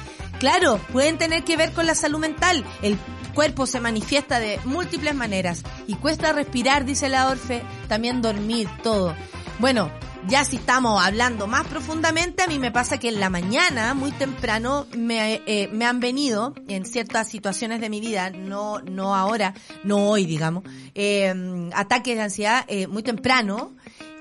Claro, 0.43 0.77
pueden 0.91 1.17
tener 1.17 1.45
que 1.45 1.55
ver 1.55 1.71
con 1.71 1.85
la 1.85 1.95
salud 1.95 2.19
mental. 2.19 2.65
El 2.81 2.97
cuerpo 3.33 3.65
se 3.65 3.79
manifiesta 3.79 4.41
de 4.41 4.59
múltiples 4.65 5.15
maneras 5.15 5.63
y 5.87 5.95
cuesta 5.95 6.33
respirar, 6.33 6.83
dice 6.83 7.07
la 7.07 7.29
Orfe, 7.29 7.61
también 7.87 8.21
dormir, 8.21 8.67
todo. 8.83 9.15
Bueno, 9.59 9.89
ya 10.27 10.43
si 10.43 10.57
estamos 10.57 11.01
hablando 11.01 11.47
más 11.47 11.65
profundamente, 11.67 12.43
a 12.43 12.47
mí 12.47 12.59
me 12.59 12.73
pasa 12.73 12.97
que 12.97 13.07
en 13.07 13.21
la 13.21 13.29
mañana, 13.29 13.93
muy 13.93 14.11
temprano, 14.11 14.85
me, 14.97 15.41
eh, 15.45 15.69
me 15.71 15.85
han 15.85 16.01
venido 16.01 16.53
en 16.67 16.85
ciertas 16.85 17.29
situaciones 17.29 17.79
de 17.79 17.89
mi 17.89 18.01
vida, 18.01 18.29
no, 18.29 18.79
no 18.79 19.15
ahora, 19.15 19.53
no 19.85 20.09
hoy, 20.09 20.25
digamos, 20.25 20.65
eh, 20.93 21.69
ataques 21.73 22.17
de 22.17 22.21
ansiedad 22.21 22.65
eh, 22.67 22.87
muy 22.87 23.01
temprano 23.01 23.71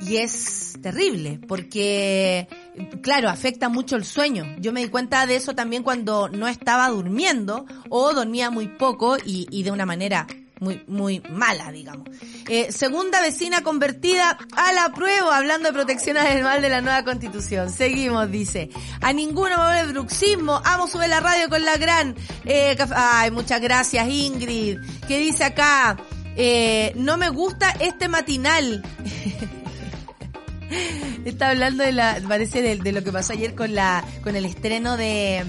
y 0.00 0.16
es 0.16 0.74
terrible 0.83 1.38
porque, 1.46 2.48
claro, 3.02 3.28
afecta 3.28 3.68
mucho 3.68 3.96
el 3.96 4.05
sueño. 4.05 4.44
Yo 4.59 4.72
me 4.72 4.83
di 4.83 4.88
cuenta 4.88 5.26
de 5.26 5.37
eso 5.37 5.55
también 5.55 5.83
cuando 5.83 6.28
no 6.28 6.48
estaba 6.48 6.88
durmiendo 6.88 7.66
o 7.88 8.12
dormía 8.12 8.50
muy 8.50 8.68
poco 8.68 9.16
y, 9.24 9.62
de 9.62 9.70
una 9.70 9.87
manera 9.87 10.26
muy, 10.59 10.83
muy 10.87 11.20
mala, 11.31 11.72
digamos. 11.72 12.09
Eh, 12.48 12.70
segunda 12.70 13.20
vecina 13.20 13.62
convertida 13.62 14.38
a 14.57 14.72
la 14.72 14.92
prueba, 14.92 15.37
hablando 15.37 15.68
de 15.68 15.72
protección 15.72 16.16
animal 16.16 16.62
de 16.62 16.68
la 16.68 16.81
nueva 16.81 17.05
constitución. 17.05 17.70
Seguimos, 17.70 18.31
dice. 18.31 18.70
A 19.00 19.12
ninguno 19.12 19.57
me 19.59 19.81
el 19.81 19.88
bruxismo. 19.88 20.61
Amo 20.64 20.87
sube 20.87 21.09
la 21.09 21.20
radio 21.20 21.48
con 21.48 21.64
la 21.64 21.76
gran. 21.76 22.14
Eh, 22.44 22.76
ay, 22.94 23.31
muchas 23.31 23.61
gracias, 23.61 24.09
Ingrid. 24.09 24.78
¿Qué 25.09 25.18
dice 25.18 25.44
acá? 25.44 25.96
Eh, 26.37 26.92
no 26.96 27.16
me 27.18 27.28
gusta 27.28 27.74
este 27.81 28.09
matinal. 28.09 28.83
Está 31.24 31.50
hablando 31.50 31.85
de 31.85 31.92
la, 31.92 32.18
parece 32.26 32.62
de, 32.62 32.92
lo 32.92 33.04
que 33.04 33.12
pasó 33.12 33.32
ayer 33.32 33.54
con 33.54 33.74
la, 33.74 34.04
con 34.22 34.37
el 34.37 34.44
estreno 34.44 34.96
de, 34.96 35.44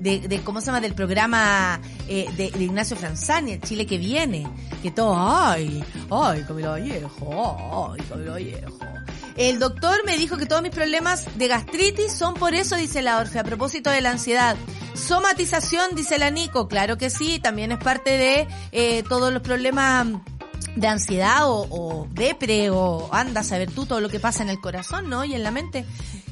de, 0.00 0.20
de 0.20 0.40
¿cómo 0.40 0.60
se 0.60 0.66
llama? 0.66 0.80
Del 0.80 0.94
programa 0.94 1.80
eh, 2.08 2.26
de, 2.36 2.50
de, 2.50 2.64
Ignacio 2.64 2.96
Franzani, 2.96 3.52
el 3.52 3.60
Chile 3.60 3.86
que 3.86 3.98
viene. 3.98 4.46
Que 4.82 4.90
todo, 4.90 5.14
ay, 5.16 5.84
ay, 6.10 6.44
Camilo 6.46 6.70
Vallejo, 6.70 7.92
ay, 7.92 8.02
Camilo 8.08 8.32
Vallejo. 8.32 8.78
El 9.36 9.58
doctor 9.58 10.04
me 10.04 10.18
dijo 10.18 10.36
que 10.36 10.46
todos 10.46 10.62
mis 10.62 10.72
problemas 10.72 11.26
de 11.38 11.48
gastritis 11.48 12.12
son 12.12 12.34
por 12.34 12.54
eso, 12.54 12.76
dice 12.76 13.00
la 13.00 13.18
Orfe, 13.18 13.38
a 13.38 13.44
propósito 13.44 13.90
de 13.90 14.00
la 14.00 14.10
ansiedad. 14.10 14.56
Somatización, 14.94 15.94
dice 15.94 16.18
la 16.18 16.30
Nico, 16.30 16.68
claro 16.68 16.98
que 16.98 17.10
sí, 17.10 17.38
también 17.38 17.72
es 17.72 17.78
parte 17.78 18.18
de 18.18 18.48
eh, 18.72 19.02
todos 19.08 19.32
los 19.32 19.42
problemas 19.42 20.08
de 20.76 20.86
ansiedad 20.86 21.48
o, 21.48 21.66
o 21.70 22.08
depre 22.12 22.70
o 22.70 23.08
anda 23.12 23.40
a 23.40 23.44
saber 23.44 23.70
tú 23.70 23.86
todo 23.86 24.00
lo 24.00 24.08
que 24.08 24.20
pasa 24.20 24.42
en 24.42 24.50
el 24.50 24.60
corazón, 24.60 25.08
¿no? 25.08 25.24
Y 25.24 25.34
en 25.34 25.42
la 25.42 25.50
mente. 25.50 25.84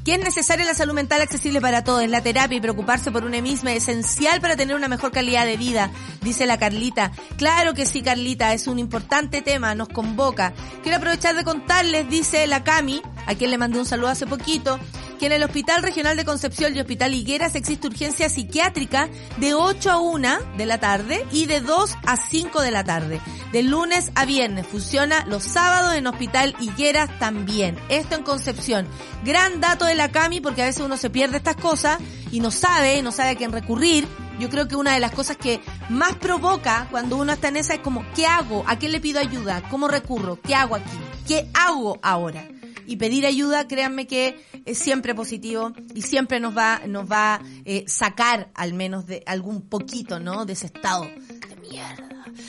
Que 0.04 0.14
es 0.14 0.20
necesaria 0.20 0.64
la 0.64 0.74
salud 0.74 0.94
mental 0.94 1.20
accesible 1.20 1.60
para 1.60 1.84
todos. 1.84 2.08
La 2.08 2.22
terapia 2.22 2.56
y 2.56 2.60
preocuparse 2.60 3.10
por 3.10 3.24
una 3.24 3.42
misma 3.42 3.72
es 3.72 3.88
esencial 3.88 4.40
para 4.40 4.56
tener 4.56 4.74
una 4.74 4.88
mejor 4.88 5.12
calidad 5.12 5.44
de 5.44 5.56
vida, 5.56 5.90
dice 6.22 6.46
la 6.46 6.58
Carlita. 6.58 7.12
Claro 7.36 7.74
que 7.74 7.84
sí, 7.84 8.02
Carlita, 8.02 8.54
es 8.54 8.66
un 8.66 8.78
importante 8.78 9.42
tema, 9.42 9.74
nos 9.74 9.88
convoca. 9.88 10.54
Quiero 10.82 10.98
aprovechar 10.98 11.34
de 11.34 11.44
contarles, 11.44 12.08
dice 12.08 12.46
la 12.46 12.64
Cami, 12.64 13.02
a 13.26 13.34
quien 13.34 13.50
le 13.50 13.58
mandé 13.58 13.78
un 13.78 13.86
saludo 13.86 14.08
hace 14.08 14.26
poquito, 14.26 14.78
que 15.18 15.26
en 15.26 15.32
el 15.32 15.42
Hospital 15.42 15.82
Regional 15.82 16.16
de 16.16 16.24
Concepción 16.24 16.74
y 16.74 16.80
Hospital 16.80 17.12
Higueras 17.12 17.54
existe 17.56 17.88
urgencia 17.88 18.28
psiquiátrica 18.28 19.08
de 19.38 19.52
8 19.52 19.90
a 19.90 20.00
1 20.00 20.38
de 20.56 20.66
la 20.66 20.78
tarde 20.78 21.26
y 21.32 21.46
de 21.46 21.60
2 21.60 21.96
a 22.06 22.16
5 22.16 22.62
de 22.62 22.70
la 22.70 22.84
tarde. 22.84 23.20
De 23.52 23.62
lunes 23.62 24.12
a 24.14 24.24
viernes. 24.24 24.66
Funciona 24.66 25.24
los 25.26 25.42
sábados 25.42 25.94
en 25.94 26.06
Hospital 26.06 26.54
Higueras 26.60 27.10
también. 27.18 27.76
Esto 27.88 28.14
en 28.14 28.22
Concepción. 28.22 28.86
Gran 29.24 29.60
dato 29.60 29.84
de 29.84 29.96
la 29.96 30.10
Cami 30.10 30.40
porque 30.40 30.62
a 30.62 30.66
veces 30.66 30.82
uno 30.84 30.96
se 30.96 31.10
pierde 31.10 31.38
estas 31.38 31.56
cosas 31.56 31.98
y 32.30 32.40
no 32.40 32.50
sabe, 32.50 33.02
no 33.02 33.10
sabe 33.10 33.30
a 33.30 33.36
quién 33.36 33.52
recurrir. 33.52 34.06
Yo 34.38 34.48
creo 34.48 34.68
que 34.68 34.76
una 34.76 34.94
de 34.94 35.00
las 35.00 35.12
cosas 35.12 35.36
que 35.36 35.60
más 35.88 36.14
provoca 36.14 36.86
cuando 36.90 37.16
uno 37.16 37.32
está 37.32 37.48
en 37.48 37.56
esa 37.56 37.74
es 37.74 37.80
como, 37.80 38.04
¿qué 38.14 38.26
hago? 38.26 38.62
¿A 38.68 38.78
quién 38.78 38.92
le 38.92 39.00
pido 39.00 39.18
ayuda? 39.18 39.62
¿Cómo 39.68 39.88
recurro? 39.88 40.38
¿Qué 40.40 40.54
hago 40.54 40.76
aquí? 40.76 40.98
¿Qué 41.26 41.48
hago 41.54 41.98
ahora? 42.02 42.46
Y 42.88 42.96
pedir 42.96 43.26
ayuda, 43.26 43.68
créanme 43.68 44.06
que 44.06 44.42
es 44.64 44.78
siempre 44.78 45.14
positivo 45.14 45.72
y 45.94 46.02
siempre 46.02 46.40
nos 46.40 46.56
va, 46.56 46.80
nos 46.86 47.08
va 47.08 47.40
eh, 47.66 47.84
sacar 47.86 48.50
al 48.54 48.72
menos 48.72 49.06
de 49.06 49.22
algún 49.26 49.60
poquito, 49.68 50.18
¿no? 50.18 50.46
De 50.46 50.54
ese 50.54 50.66
estado 50.66 51.04
de 51.04 51.56
mierda. 51.60 52.08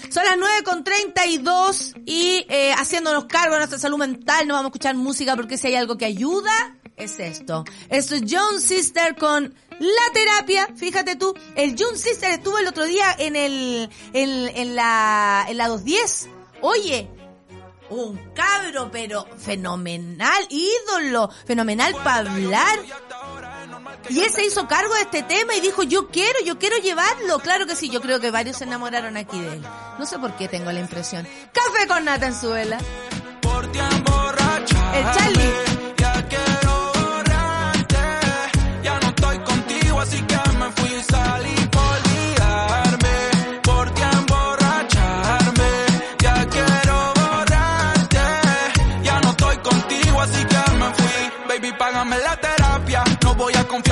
Son 0.10 0.24
las 0.24 0.38
9 0.38 0.64
con 0.64 0.84
32 0.86 1.96
y 2.06 2.46
eh, 2.48 2.74
haciéndonos 2.78 3.26
cargo 3.26 3.54
de 3.54 3.60
nuestra 3.60 3.80
salud 3.80 3.98
mental, 3.98 4.48
no 4.48 4.54
vamos 4.54 4.68
a 4.68 4.70
escuchar 4.70 4.96
música 4.96 5.36
porque 5.36 5.58
si 5.58 5.68
hay 5.68 5.76
algo 5.76 5.98
que 5.98 6.06
ayuda, 6.06 6.78
es 6.96 7.20
esto. 7.20 7.66
Esto 7.90 8.16
es 8.16 8.24
John 8.30 8.62
Sister 8.62 9.16
con 9.18 9.54
la 9.80 10.14
terapia. 10.14 10.70
Fíjate 10.74 11.18
tú, 11.18 11.34
el 11.56 11.76
John 11.78 11.98
Sister 11.98 12.32
estuvo 12.32 12.58
el 12.60 12.68
otro 12.68 12.86
día 12.86 13.14
en 13.18 13.36
el, 13.36 13.90
en, 14.14 14.48
en 14.56 14.76
la, 14.76 15.46
en 15.50 15.58
la 15.58 15.68
210. 15.68 16.30
Oye, 16.62 17.10
un 17.90 18.18
cabro, 18.34 18.90
pero 18.92 19.28
fenomenal, 19.38 20.48
ídolo, 20.50 21.30
fenomenal 21.46 21.94
para 22.04 22.32
hablar. 22.32 22.80
Y 24.10 24.22
él 24.22 24.32
se 24.32 24.46
hizo 24.46 24.68
cargo 24.68 24.94
de 24.96 25.02
este 25.02 25.24
tema 25.24 25.56
y 25.56 25.62
dijo, 25.62 25.84
yo 25.84 26.08
quiero, 26.10 26.40
yo 26.46 26.58
quiero 26.58 26.78
llevarlo. 26.78 27.40
Claro 27.40 27.68
que 27.68 27.76
sí, 27.76 27.90
yo 27.90 28.02
creo 28.02 28.20
que 28.20 28.32
varios 28.32 28.58
se 28.58 28.64
enamoraron 28.64 29.18
aquí 29.18 29.40
de 29.40 29.54
él. 29.54 29.62
No 29.98 30.06
sé 30.06 30.18
por 30.18 30.36
qué 30.36 30.48
tengo 30.48 30.72
la 30.72 30.80
impresión. 30.80 31.28
Café 31.54 31.88
con 31.88 32.06
nata 32.06 32.28
en 32.28 32.36
suela. 32.36 32.80
El 34.94 35.04
Charlie. 35.14 35.69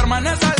permanece 0.07 0.56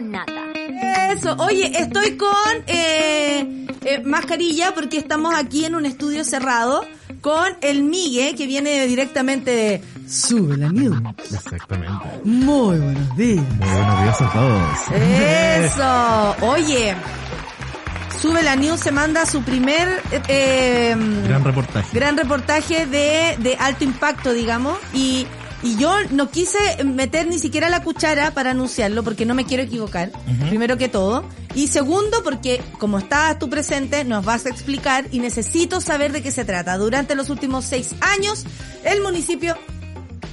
con 0.00 0.10
nata. 0.10 1.12
Eso, 1.12 1.34
oye, 1.38 1.72
estoy 1.78 2.16
con 2.16 2.28
eh, 2.66 3.66
eh, 3.84 4.02
mascarilla 4.04 4.72
porque 4.74 4.96
estamos 4.98 5.34
aquí 5.34 5.64
en 5.64 5.74
un 5.74 5.84
estudio 5.84 6.24
cerrado 6.24 6.84
con 7.20 7.46
el 7.60 7.82
Migue 7.82 8.34
que 8.34 8.46
viene 8.46 8.86
directamente 8.86 9.50
de 9.50 9.82
Sube 10.08 10.56
la 10.56 10.70
News. 10.70 10.98
Exactamente. 11.32 11.92
Muy 12.24 12.78
buenos 12.78 13.16
días. 13.16 13.44
Muy 13.58 13.68
buenos 13.68 14.02
días 14.02 14.20
a 14.22 14.32
todos. 14.32 14.78
Eso, 14.94 16.46
oye, 16.46 16.94
Sube 18.20 18.42
la 18.42 18.56
News 18.56 18.80
se 18.80 18.92
manda 18.92 19.26
su 19.26 19.42
primer 19.42 19.88
eh, 20.12 20.22
eh, 20.28 20.96
Gran 21.26 21.44
reportaje. 21.44 21.88
gran 21.92 22.16
reportaje 22.16 22.86
de, 22.86 23.36
de 23.38 23.56
alto 23.58 23.84
impacto, 23.84 24.32
digamos, 24.32 24.78
y, 24.94 25.26
y 25.62 25.76
yo 25.76 25.94
no 26.10 26.30
quise 26.30 26.82
meter 26.84 27.26
ni 27.26 27.38
siquiera 27.38 27.68
la 27.68 27.82
cuchara 27.82 28.32
para 28.32 28.52
anunciarlo 28.52 29.02
porque 29.02 29.26
no 29.26 29.34
me 29.34 29.44
quiero 29.44 29.62
equivocar, 29.62 30.10
primero 30.48 30.78
que 30.78 30.88
todo. 30.88 31.24
Y 31.54 31.68
segundo, 31.68 32.22
porque 32.22 32.62
como 32.78 32.98
estabas 32.98 33.38
tú 33.38 33.50
presente, 33.50 34.04
nos 34.04 34.24
vas 34.24 34.46
a 34.46 34.50
explicar 34.50 35.06
y 35.10 35.18
necesito 35.18 35.80
saber 35.80 36.12
de 36.12 36.22
qué 36.22 36.30
se 36.30 36.44
trata. 36.44 36.78
Durante 36.78 37.14
los 37.14 37.28
últimos 37.28 37.64
seis 37.64 37.94
años, 38.00 38.44
el 38.84 39.02
municipio 39.02 39.56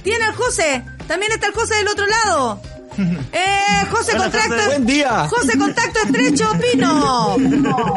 tiene 0.02 0.24
al 0.24 0.34
José. 0.34 0.84
También 1.06 1.32
está 1.32 1.48
el 1.48 1.54
José 1.54 1.74
del 1.74 1.88
otro 1.88 2.06
lado. 2.06 2.60
Eh, 2.98 3.86
José 3.90 4.12
Hola, 4.14 4.24
Contacto. 4.24 4.54
José. 4.54 4.66
Buen 4.66 4.86
día. 4.86 5.28
José 5.28 5.58
Contacto 5.58 5.98
Estrecho, 6.04 6.50
Pino. 6.60 7.36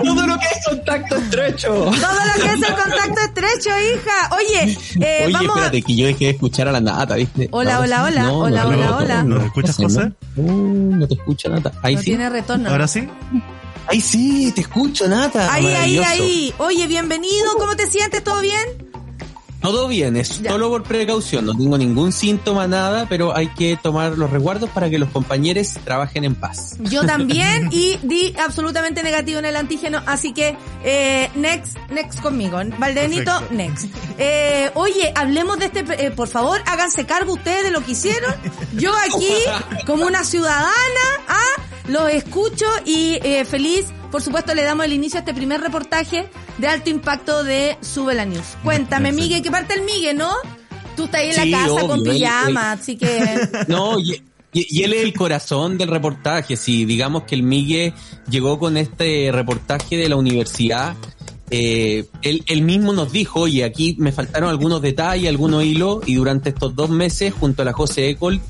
Todo 0.04 0.28
lo 0.28 0.38
que 0.40 0.46
es 0.46 0.66
contacto 0.70 1.16
estrecho. 1.18 1.68
Todo 1.74 1.92
lo 1.92 2.34
que 2.44 2.48
es 2.48 2.70
el 2.70 2.76
contacto 2.76 3.22
estrecho, 3.26 3.70
hija. 3.80 4.36
Oye, 4.38 4.78
eh, 5.02 5.24
Oye, 5.26 5.34
vamos 5.34 5.50
a... 5.58 5.60
espérate, 5.66 5.82
que 5.82 5.96
yo 5.96 6.06
dejé 6.08 6.26
de 6.26 6.32
escuchar 6.32 6.68
a 6.68 6.72
la 6.72 6.82
Nata, 6.82 7.16
¿viste? 7.16 7.48
Hola, 7.52 7.80
hola, 7.80 8.04
hola, 8.04 8.24
No, 8.24 8.40
hola, 8.40 8.64
no, 8.64 8.70
hola, 8.70 8.86
no, 8.86 8.98
hola. 8.98 9.24
no, 9.24 9.36
¿Nos 9.36 9.46
escuchas, 9.46 9.76
José? 9.76 10.00
No, 10.00 10.12
Uh, 10.38 10.96
no 10.96 11.08
te 11.08 11.14
escucha 11.16 11.50
Nata. 11.50 11.72
Ahí 11.82 11.96
No 11.96 12.00
sí. 12.02 12.06
tiene 12.06 12.30
retorno. 12.30 12.70
¿Ahora 12.70 12.88
sí? 12.88 13.08
Ahí 13.88 14.00
sí, 14.00 14.52
te 14.54 14.62
escucho, 14.62 15.08
Nata. 15.08 15.52
Ahí, 15.54 15.66
ahí, 15.66 15.74
Maravilloso. 15.98 16.10
ahí. 16.10 16.54
Oye, 16.60 16.88
bienvenido. 16.88 17.54
¿Cómo 17.58 17.76
te 17.76 17.88
sientes? 17.88 18.24
¿Todo 18.24 18.40
bien? 18.42 18.91
Todo 19.62 19.88
bien, 19.88 20.16
es 20.18 20.42
Ya. 20.42 20.52
solo 20.52 20.70
por 20.70 20.84
precaución. 20.84 21.46
No 21.46 21.56
tengo 21.56 21.78
ningún 21.78 22.12
síntoma, 22.12 22.68
nada, 22.68 23.06
pero 23.08 23.36
hay 23.36 23.48
que 23.50 23.78
tomar 23.82 24.18
los 24.18 24.30
resguardos 24.32 24.70
para 24.72 24.90
que 24.90 24.98
los 24.98 25.10
compañeros 25.10 25.70
trabajen 25.84 26.24
en 26.24 26.36
paz. 26.36 26.78
Yo 26.80 27.06
también 27.06 27.70
y 27.72 27.98
di 28.02 28.34
absolutamente 28.44 29.04
negativo 29.04 29.40
en 29.40 29.46
el 29.46 29.56
antígeno, 29.56 30.02
así 30.08 30.34
que 30.34 30.58
eh, 30.84 31.30
next, 31.36 31.78
next 31.92 32.20
conmigo. 32.22 32.58
Valdenito, 32.80 33.32
Perfecto. 33.40 33.54
next. 33.56 33.86
Eh, 34.18 34.72
oye, 34.74 35.12
hablemos 35.16 35.60
de 35.60 35.66
este, 35.66 36.06
eh, 36.06 36.12
por 36.12 36.28
favor, 36.28 36.62
háganse 36.66 37.06
cargo 37.06 37.34
ustedes 37.34 37.64
de 37.64 37.72
lo 37.72 37.86
que 37.86 37.92
hicieron. 37.92 38.34
Yo 38.76 38.92
aquí, 38.96 39.32
como 39.86 40.06
una 40.06 40.24
ciudadana, 40.24 40.72
ah, 41.28 41.62
los 41.88 42.10
escucho 42.12 42.66
y 42.86 43.20
eh, 43.24 43.46
feliz, 43.46 43.88
por 44.12 44.22
supuesto, 44.22 44.54
le 44.54 44.64
damos 44.64 44.86
el 44.86 44.94
inicio 44.94 45.18
a 45.18 45.22
este 45.22 45.34
primer 45.34 45.62
reportaje 45.62 46.30
de 46.58 46.68
alto 46.68 46.90
impacto 46.90 47.44
de 47.44 47.78
Sube 47.82 48.14
la 48.14 48.26
News. 48.26 48.58
Cuéntame, 48.64 49.10
Perfecto. 49.10 49.30
Migue, 49.30 49.42
¿qué 49.42 49.52
parte 49.52 49.74
el 49.76 49.84
Migue, 49.84 50.14
no? 50.14 50.32
Tú 50.96 51.06
estás 51.06 51.22
ahí 51.22 51.30
en 51.30 51.36
Sí, 51.36 51.50
la 51.50 51.58
casa 51.58 51.74
obvio, 51.74 51.88
con 51.88 52.04
pijama, 52.04 52.72
así 52.74 52.98
que... 52.98 53.48
No, 53.68 54.00
y, 54.00 54.22
él 54.54 54.94
es 54.94 55.04
el 55.04 55.14
corazón 55.14 55.78
del 55.78 55.88
reportaje. 55.88 56.58
Si 56.58 56.84
digamos 56.84 57.24
que 57.24 57.36
el 57.36 57.44
Migue 57.44 57.94
llegó 58.30 58.60
con 58.60 58.76
este 58.76 59.32
reportaje 59.32 59.96
de 59.96 60.10
la 60.10 60.18
universidad, 60.18 60.96
eh, 61.50 62.06
él, 62.22 62.44
él 62.48 62.62
mismo 62.62 62.92
nos 62.92 63.12
dijo, 63.12 63.42
oye, 63.42 63.64
aquí 63.64 63.96
me 63.98 64.12
faltaron 64.12 64.50
algunos 64.50 64.82
detalles, 64.82 65.30
algunos 65.30 65.64
hilos, 65.64 66.04
y 66.06 66.16
durante 66.16 66.50
estos 66.50 66.76
dos 66.76 66.90
meses, 66.90 67.34
junto 67.34 67.62
a 67.62 67.66
la 67.66 67.74
José 67.74 68.10
Ecol, 68.10 68.42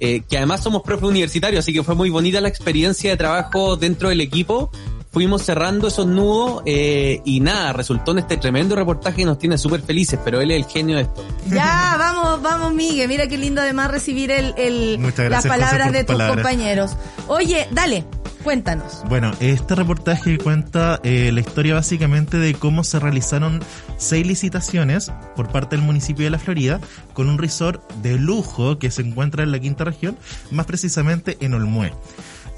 eh, 0.00 0.22
que 0.28 0.36
además 0.36 0.62
somos 0.62 0.82
profe 0.82 1.06
universitarios, 1.06 1.64
así 1.64 1.72
que 1.72 1.82
fue 1.82 1.94
muy 1.94 2.10
bonita 2.10 2.40
la 2.40 2.48
experiencia 2.48 3.10
de 3.10 3.16
trabajo 3.16 3.76
dentro 3.76 4.08
del 4.08 4.20
equipo. 4.20 4.70
Fuimos 5.10 5.42
cerrando 5.42 5.88
esos 5.88 6.06
nudos 6.06 6.62
eh, 6.66 7.22
y 7.24 7.40
nada, 7.40 7.72
resultó 7.72 8.12
en 8.12 8.18
este 8.18 8.36
tremendo 8.36 8.76
reportaje 8.76 9.22
y 9.22 9.24
nos 9.24 9.38
tiene 9.38 9.56
súper 9.56 9.80
felices, 9.80 10.20
pero 10.22 10.40
él 10.42 10.50
es 10.50 10.58
el 10.58 10.70
genio 10.70 10.96
de 10.96 11.02
esto. 11.02 11.24
Ya, 11.48 11.96
vamos, 11.98 12.42
vamos, 12.42 12.74
Miguel. 12.74 13.08
Mira 13.08 13.26
qué 13.26 13.38
lindo 13.38 13.62
además 13.62 13.90
recibir 13.90 14.30
el, 14.30 14.54
el, 14.58 15.00
las 15.30 15.46
palabras 15.46 15.92
de 15.92 16.00
tus 16.04 16.08
tus 16.08 16.16
palabras. 16.16 16.36
compañeros. 16.36 16.90
Oye, 17.26 17.66
dale, 17.70 18.04
cuéntanos. 18.48 19.02
Bueno, 19.10 19.30
este 19.40 19.74
reportaje 19.74 20.38
cuenta 20.38 21.00
eh, 21.02 21.30
la 21.32 21.40
historia 21.40 21.74
básicamente 21.74 22.38
de 22.38 22.54
cómo 22.54 22.82
se 22.82 22.98
realizaron 22.98 23.60
seis 23.98 24.26
licitaciones 24.26 25.12
por 25.36 25.52
parte 25.52 25.76
del 25.76 25.84
municipio 25.84 26.24
de 26.24 26.30
La 26.30 26.38
Florida 26.38 26.80
con 27.12 27.28
un 27.28 27.36
resort 27.36 27.82
de 27.96 28.16
lujo 28.16 28.78
que 28.78 28.90
se 28.90 29.02
encuentra 29.02 29.42
en 29.42 29.52
la 29.52 29.58
quinta 29.58 29.84
región, 29.84 30.16
más 30.50 30.64
precisamente 30.64 31.36
en 31.42 31.52
Olmué. 31.52 31.92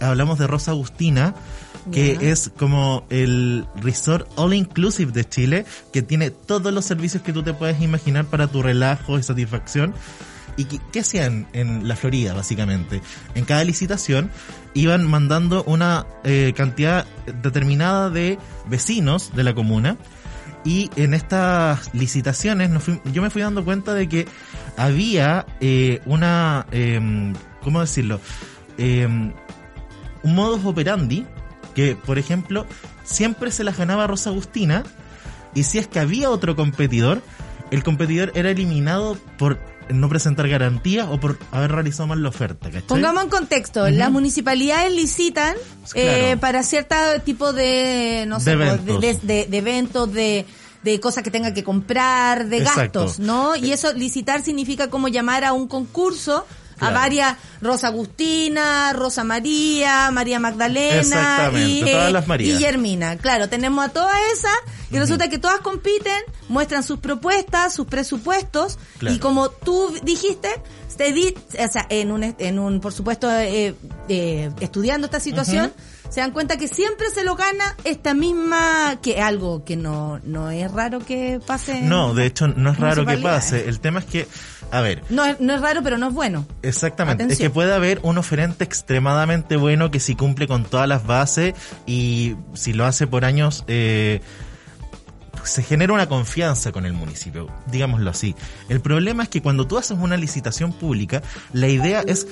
Hablamos 0.00 0.38
de 0.38 0.46
Rosa 0.46 0.70
Agustina, 0.70 1.34
que 1.90 2.18
es 2.20 2.52
como 2.56 3.04
el 3.10 3.66
resort 3.82 4.28
all 4.36 4.54
inclusive 4.54 5.10
de 5.10 5.28
Chile, 5.28 5.66
que 5.92 6.02
tiene 6.02 6.30
todos 6.30 6.72
los 6.72 6.84
servicios 6.84 7.24
que 7.24 7.32
tú 7.32 7.42
te 7.42 7.52
puedes 7.52 7.82
imaginar 7.82 8.26
para 8.26 8.46
tu 8.46 8.62
relajo 8.62 9.18
y 9.18 9.24
satisfacción. 9.24 9.92
¿Y 10.56 10.64
qué, 10.64 11.00
hacían 11.00 11.46
en 11.52 11.88
la 11.88 11.96
Florida, 11.96 12.34
básicamente? 12.34 13.00
En 13.34 13.44
cada 13.44 13.64
licitación 13.64 14.30
iban 14.74 15.06
mandando 15.06 15.64
una 15.64 16.06
eh, 16.24 16.52
cantidad 16.56 17.06
determinada 17.42 18.10
de 18.10 18.38
vecinos 18.66 19.32
de 19.34 19.44
la 19.44 19.54
comuna. 19.54 19.96
Y 20.64 20.90
en 20.96 21.14
estas 21.14 21.94
licitaciones 21.94 22.70
yo 23.12 23.22
me 23.22 23.30
fui 23.30 23.40
dando 23.40 23.64
cuenta 23.64 23.94
de 23.94 24.08
que 24.08 24.28
había 24.76 25.46
eh, 25.60 26.02
una, 26.04 26.66
em, 26.70 27.32
¿cómo 27.62 27.80
decirlo? 27.80 28.20
Em, 28.76 29.32
un 30.22 30.34
modus 30.34 30.64
operandi 30.66 31.26
que, 31.74 31.96
por 31.96 32.18
ejemplo, 32.18 32.66
siempre 33.04 33.50
se 33.50 33.64
las 33.64 33.78
ganaba 33.78 34.06
Rosa 34.06 34.30
Agustina 34.30 34.84
y 35.54 35.64
si 35.64 35.78
es 35.78 35.86
que 35.86 35.98
había 35.98 36.30
otro 36.30 36.56
competidor, 36.56 37.22
el 37.70 37.82
competidor 37.82 38.32
era 38.34 38.50
eliminado 38.50 39.16
por 39.38 39.58
no 39.92 40.08
presentar 40.08 40.48
garantía 40.48 41.10
o 41.10 41.18
por 41.20 41.38
haber 41.52 41.72
realizado 41.72 42.06
mal 42.06 42.22
la 42.22 42.28
oferta, 42.28 42.66
¿cachai? 42.68 42.86
Pongamos 42.86 43.24
en 43.24 43.30
contexto, 43.30 43.88
las 43.90 44.10
municipalidades 44.10 44.92
licitan 44.92 45.54
eh, 45.94 46.22
Claro. 46.34 46.40
para 46.40 46.62
cierto 46.62 46.94
tipo 47.24 47.52
de, 47.52 48.24
no 48.28 48.40
sé, 48.40 48.50
De 48.50 48.56
pues, 48.56 48.68
eventos. 48.80 49.00
de, 49.00 49.18
de- 49.34 49.46
de 49.46 49.56
eventos, 49.58 50.12
de, 50.12 50.46
de 50.82 51.00
cosas 51.00 51.22
que 51.22 51.30
tenga 51.30 51.52
que 51.52 51.62
comprar, 51.64 52.46
de 52.46 52.58
Exacto. 52.58 53.00
gastos, 53.04 53.18
¿no? 53.18 53.56
Y 53.56 53.72
eso, 53.72 53.92
licitar 53.92 54.42
significa 54.42 54.88
como 54.88 55.08
llamar 55.08 55.44
a 55.44 55.52
un 55.52 55.68
concurso 55.68 56.46
a 56.80 56.90
varias, 56.90 57.36
Rosa 57.60 57.88
Agustina, 57.88 58.92
Rosa 58.92 59.24
María, 59.24 60.10
María 60.10 60.38
Magdalena 60.40 61.50
y, 61.54 61.80
todas 61.84 62.08
eh, 62.08 62.12
las 62.12 62.26
Marías. 62.26 62.58
Guillermina. 62.58 63.16
Claro, 63.16 63.48
tenemos 63.48 63.84
a 63.84 63.88
todas 63.90 64.16
esas 64.32 64.56
y 64.90 64.98
resulta 64.98 65.28
que 65.28 65.38
todas 65.38 65.60
compiten, 65.60 66.22
muestran 66.48 66.82
sus 66.82 66.98
propuestas, 66.98 67.74
sus 67.74 67.86
presupuestos 67.86 68.78
Claro. 68.98 69.14
y 69.14 69.18
como 69.18 69.50
tú 69.50 69.94
dijiste, 70.02 70.48
se 70.88 71.12
di- 71.12 71.34
o 71.58 71.68
sea, 71.72 71.86
en 71.88 72.10
un, 72.10 72.34
en 72.38 72.58
un 72.58 72.80
por 72.80 72.92
supuesto, 72.92 73.30
eh, 73.30 73.74
eh, 74.08 74.50
estudiando 74.60 75.06
esta 75.06 75.20
situación, 75.20 75.72
se 76.08 76.20
dan 76.20 76.32
cuenta 76.32 76.56
que 76.56 76.66
siempre 76.66 77.08
se 77.10 77.22
lo 77.22 77.36
gana 77.36 77.76
esta 77.84 78.14
misma, 78.14 78.98
que 79.00 79.20
algo 79.22 79.64
que 79.64 79.76
no, 79.76 80.18
no 80.24 80.50
es 80.50 80.70
raro 80.72 80.98
que 80.98 81.40
pase. 81.46 81.82
No, 81.82 82.14
de 82.14 82.26
hecho 82.26 82.48
no 82.48 82.72
es 82.72 82.78
raro 82.80 83.06
que 83.06 83.16
pase. 83.18 83.68
El 83.68 83.78
tema 83.78 84.00
es 84.00 84.06
que, 84.06 84.26
a 84.70 84.80
ver, 84.80 85.02
No 85.10 85.24
es, 85.24 85.40
no 85.40 85.54
es 85.54 85.60
raro, 85.60 85.82
pero 85.82 85.98
no 85.98 86.08
es 86.08 86.14
bueno. 86.14 86.46
Exactamente, 86.62 87.24
Atención. 87.24 87.44
es 87.44 87.48
que 87.48 87.50
puede 87.52 87.74
haber 87.74 88.00
un 88.02 88.18
oferente 88.18 88.64
extremadamente 88.64 89.56
bueno 89.56 89.90
que 89.90 90.00
si 90.00 90.14
cumple 90.14 90.46
con 90.46 90.64
todas 90.64 90.88
las 90.88 91.06
bases 91.06 91.54
y 91.86 92.36
si 92.54 92.72
lo 92.72 92.84
hace 92.86 93.06
por 93.06 93.24
años, 93.24 93.64
eh, 93.66 94.20
se 95.44 95.62
genera 95.62 95.92
una 95.92 96.08
confianza 96.08 96.70
con 96.72 96.86
el 96.86 96.92
municipio, 96.92 97.48
digámoslo 97.70 98.10
así. 98.10 98.34
El 98.68 98.80
problema 98.80 99.22
es 99.24 99.28
que 99.28 99.42
cuando 99.42 99.66
tú 99.66 99.78
haces 99.78 99.98
una 99.98 100.16
licitación 100.16 100.72
pública, 100.72 101.22
la 101.52 101.68
idea 101.68 102.02
es 102.06 102.26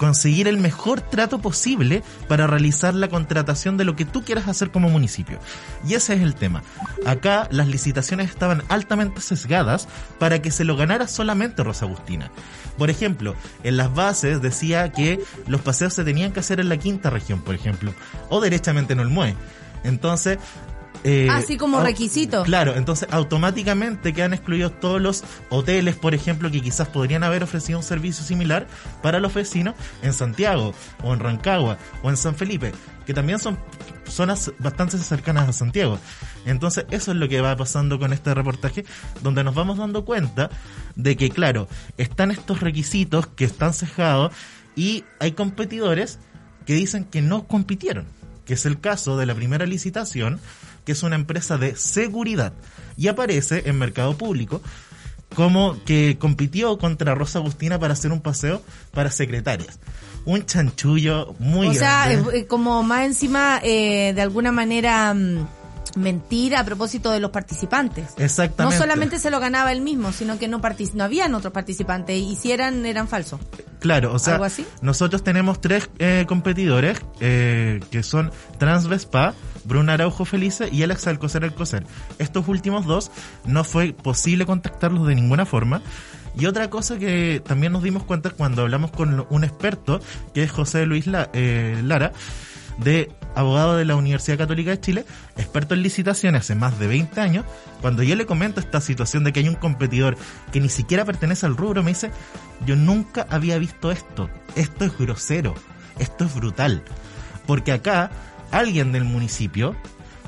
conseguir 0.00 0.48
el 0.48 0.56
mejor 0.56 1.02
trato 1.02 1.42
posible 1.42 2.02
para 2.26 2.46
realizar 2.46 2.94
la 2.94 3.08
contratación 3.08 3.76
de 3.76 3.84
lo 3.84 3.96
que 3.96 4.06
tú 4.06 4.24
quieras 4.24 4.48
hacer 4.48 4.70
como 4.70 4.88
municipio. 4.88 5.38
Y 5.86 5.92
ese 5.92 6.14
es 6.14 6.22
el 6.22 6.34
tema. 6.34 6.62
Acá 7.04 7.48
las 7.50 7.68
licitaciones 7.68 8.30
estaban 8.30 8.62
altamente 8.70 9.20
sesgadas 9.20 9.88
para 10.18 10.40
que 10.40 10.52
se 10.52 10.64
lo 10.64 10.74
ganara 10.74 11.06
solamente 11.06 11.62
Rosa 11.62 11.84
Agustina. 11.84 12.30
Por 12.78 12.88
ejemplo, 12.88 13.34
en 13.62 13.76
las 13.76 13.94
bases 13.94 14.40
decía 14.40 14.90
que 14.90 15.20
los 15.46 15.60
paseos 15.60 15.92
se 15.92 16.02
tenían 16.02 16.32
que 16.32 16.40
hacer 16.40 16.60
en 16.60 16.70
la 16.70 16.78
quinta 16.78 17.10
región, 17.10 17.42
por 17.42 17.54
ejemplo, 17.54 17.92
o 18.30 18.40
derechamente 18.40 18.94
en 18.94 19.00
Olmué. 19.00 19.36
Entonces, 19.84 20.38
eh, 21.04 21.28
Así 21.30 21.56
como 21.56 21.78
au- 21.78 21.82
requisito. 21.84 22.42
Claro, 22.44 22.74
entonces 22.76 23.08
automáticamente 23.10 24.12
quedan 24.12 24.34
excluidos 24.34 24.78
todos 24.80 25.00
los 25.00 25.24
hoteles, 25.48 25.96
por 25.96 26.14
ejemplo, 26.14 26.50
que 26.50 26.60
quizás 26.60 26.88
podrían 26.88 27.22
haber 27.24 27.42
ofrecido 27.42 27.78
un 27.78 27.84
servicio 27.84 28.24
similar 28.24 28.66
para 29.02 29.18
los 29.20 29.32
vecinos 29.32 29.74
en 30.02 30.12
Santiago, 30.12 30.74
o 31.02 31.14
en 31.14 31.20
Rancagua, 31.20 31.78
o 32.02 32.10
en 32.10 32.16
San 32.16 32.34
Felipe, 32.34 32.72
que 33.06 33.14
también 33.14 33.38
son 33.38 33.58
zonas 34.06 34.52
bastante 34.58 34.98
cercanas 34.98 35.48
a 35.48 35.52
Santiago. 35.52 35.98
Entonces, 36.44 36.84
eso 36.90 37.12
es 37.12 37.16
lo 37.16 37.28
que 37.28 37.40
va 37.40 37.56
pasando 37.56 37.98
con 37.98 38.12
este 38.12 38.34
reportaje, 38.34 38.84
donde 39.22 39.44
nos 39.44 39.54
vamos 39.54 39.78
dando 39.78 40.04
cuenta 40.04 40.50
de 40.96 41.16
que, 41.16 41.30
claro, 41.30 41.68
están 41.96 42.30
estos 42.30 42.60
requisitos 42.60 43.26
que 43.28 43.44
están 43.44 43.72
cejados 43.72 44.32
y 44.76 45.04
hay 45.18 45.32
competidores 45.32 46.18
que 46.66 46.74
dicen 46.74 47.04
que 47.04 47.22
no 47.22 47.46
compitieron, 47.46 48.06
que 48.44 48.54
es 48.54 48.66
el 48.66 48.80
caso 48.80 49.16
de 49.16 49.26
la 49.26 49.34
primera 49.34 49.64
licitación, 49.66 50.40
que 50.84 50.92
es 50.92 51.02
una 51.02 51.16
empresa 51.16 51.58
de 51.58 51.76
seguridad 51.76 52.52
y 52.96 53.08
aparece 53.08 53.62
en 53.66 53.78
mercado 53.78 54.16
público 54.16 54.60
como 55.34 55.76
que 55.84 56.16
compitió 56.18 56.76
contra 56.78 57.14
Rosa 57.14 57.38
Agustina 57.38 57.78
para 57.78 57.92
hacer 57.92 58.10
un 58.12 58.20
paseo 58.20 58.62
para 58.92 59.10
secretarias. 59.10 59.78
Un 60.24 60.44
chanchullo 60.44 61.34
muy 61.38 61.68
o 61.68 61.72
sea, 61.74 62.08
grande. 62.08 62.38
eh, 62.40 62.46
como 62.46 62.82
más 62.82 63.06
encima, 63.06 63.60
eh, 63.62 64.12
de 64.14 64.20
alguna 64.22 64.50
manera, 64.52 65.14
mm, 65.14 65.46
mentir 65.96 66.54
a 66.56 66.64
propósito 66.64 67.10
de 67.10 67.20
los 67.20 67.30
participantes. 67.30 68.06
Exactamente. 68.16 68.76
No 68.76 68.82
solamente 68.82 69.18
se 69.18 69.30
lo 69.30 69.40
ganaba 69.40 69.72
él 69.72 69.80
mismo, 69.80 70.12
sino 70.12 70.38
que 70.38 70.46
no 70.48 70.60
partici- 70.60 70.92
no 70.94 71.04
habían 71.04 71.34
otros 71.34 71.52
participantes 71.52 72.16
y 72.16 72.36
si 72.36 72.52
eran, 72.52 72.84
eran 72.84 73.08
falsos. 73.08 73.40
Claro, 73.78 74.12
o 74.12 74.18
sea, 74.18 74.34
¿Algo 74.34 74.44
así? 74.44 74.66
nosotros 74.82 75.24
tenemos 75.24 75.60
tres 75.60 75.88
eh, 75.98 76.24
competidores 76.28 76.98
eh, 77.20 77.80
que 77.90 78.02
son 78.02 78.30
Transvespa, 78.58 79.34
Bruna 79.64 79.94
Araujo 79.94 80.24
Felice 80.24 80.68
y 80.72 80.82
Alex 80.82 81.06
Alcocer 81.06 81.44
Alcocer. 81.44 81.84
Estos 82.18 82.48
últimos 82.48 82.86
dos 82.86 83.10
no 83.44 83.64
fue 83.64 83.92
posible 83.92 84.46
contactarlos 84.46 85.06
de 85.06 85.14
ninguna 85.14 85.46
forma. 85.46 85.82
Y 86.38 86.46
otra 86.46 86.70
cosa 86.70 86.98
que 86.98 87.42
también 87.44 87.72
nos 87.72 87.82
dimos 87.82 88.04
cuenta 88.04 88.30
cuando 88.30 88.62
hablamos 88.62 88.92
con 88.92 89.26
un 89.30 89.44
experto, 89.44 90.00
que 90.32 90.44
es 90.44 90.50
José 90.52 90.86
Luis 90.86 91.06
La- 91.06 91.28
eh, 91.32 91.80
Lara, 91.84 92.12
de 92.78 93.10
abogado 93.34 93.76
de 93.76 93.84
la 93.84 93.96
Universidad 93.96 94.38
Católica 94.38 94.70
de 94.70 94.80
Chile, 94.80 95.04
experto 95.36 95.74
en 95.74 95.82
licitaciones 95.82 96.42
hace 96.42 96.54
más 96.54 96.78
de 96.78 96.86
20 96.86 97.20
años, 97.20 97.44
cuando 97.80 98.02
yo 98.02 98.14
le 98.16 98.26
comento 98.26 98.58
esta 98.60 98.80
situación 98.80 99.22
de 99.24 99.32
que 99.32 99.40
hay 99.40 99.48
un 99.48 99.54
competidor 99.56 100.16
que 100.52 100.60
ni 100.60 100.68
siquiera 100.68 101.04
pertenece 101.04 101.46
al 101.46 101.56
rubro, 101.56 101.82
me 101.82 101.90
dice, 101.90 102.10
yo 102.64 102.76
nunca 102.76 103.26
había 103.28 103.58
visto 103.58 103.90
esto, 103.90 104.30
esto 104.56 104.84
es 104.84 104.96
grosero, 104.96 105.54
esto 105.98 106.24
es 106.24 106.34
brutal, 106.34 106.82
porque 107.46 107.72
acá 107.72 108.10
alguien 108.50 108.92
del 108.92 109.04
municipio 109.04 109.74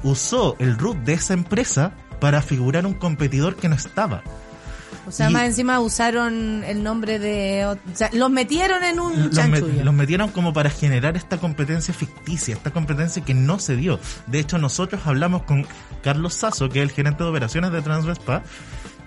usó 0.03 0.57
el 0.59 0.79
root 0.79 0.97
de 0.99 1.15
esa 1.15 1.35
empresa 1.35 1.93
para 2.21 2.43
figurar 2.43 2.87
un 2.87 2.95
competidor 2.95 3.57
que 3.57 3.69
no 3.69 3.75
estaba. 3.75 4.23
O 5.07 5.11
sea, 5.11 5.31
Y- 5.31 5.33
más 5.33 5.43
encima 5.45 5.81
usaron 5.81 6.63
el 6.65 6.83
nombre 6.85 7.19
de... 7.19 7.67
O 7.67 7.77
sea, 7.95 8.09
los 8.13 8.31
metieron 8.31 8.85
en 8.85 9.01
un 9.01 9.25
los, 9.25 9.31
chanchullo. 9.35 9.83
los 9.85 9.95
metieron 9.95 10.31
como 10.31 10.53
para 10.53 10.71
generar 10.71 11.17
esta 11.17 11.39
competencia 11.39 11.93
ficticia, 11.93 12.55
esta 12.55 12.71
competencia 12.71 13.25
que 13.25 13.35
no 13.35 13.59
se 13.59 13.75
dio. 13.75 13.99
De 14.29 14.39
hecho, 14.39 14.59
nosotros 14.59 15.01
hablamos 15.05 15.43
con 15.43 15.67
Carlos 16.05 16.35
Sasso, 16.35 16.69
que 16.69 16.81
es 16.81 16.89
el 16.89 16.95
gerente 16.95 17.25
de 17.25 17.31
operaciones 17.31 17.73
de 17.73 17.83
Transvespa, 17.83 18.43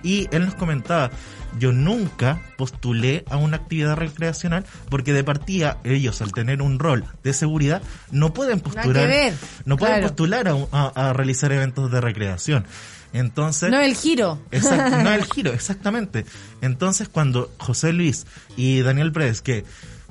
y 0.03 0.27
él 0.31 0.45
nos 0.45 0.55
comentaba, 0.55 1.11
yo 1.59 1.71
nunca 1.71 2.41
postulé 2.57 3.23
a 3.29 3.37
una 3.37 3.57
actividad 3.57 3.95
recreacional 3.95 4.65
porque 4.89 5.13
de 5.13 5.23
partida 5.23 5.77
ellos 5.83 6.21
al 6.21 6.31
tener 6.33 6.61
un 6.61 6.79
rol 6.79 7.05
de 7.23 7.33
seguridad 7.33 7.81
no 8.11 8.33
pueden 8.33 8.59
postular, 8.59 9.33
no 9.65 9.77
pueden 9.77 9.95
claro. 9.95 10.07
postular 10.07 10.47
a, 10.47 10.55
a- 10.71 11.09
a 11.09 11.13
realizar 11.13 11.51
eventos 11.51 11.91
de 11.91 12.01
recreación. 12.01 12.65
Entonces, 13.13 13.71
No 13.71 13.79
el 13.79 13.95
giro. 13.95 14.41
Exacto, 14.51 14.97
no 15.01 15.11
el 15.13 15.23
giro, 15.33 15.53
exactamente. 15.53 16.25
Entonces, 16.61 17.07
cuando 17.07 17.49
José 17.57 17.93
Luis 17.93 18.25
y 18.57 18.81
Daniel 18.81 19.13
Pérez, 19.13 19.41
que 19.41 19.63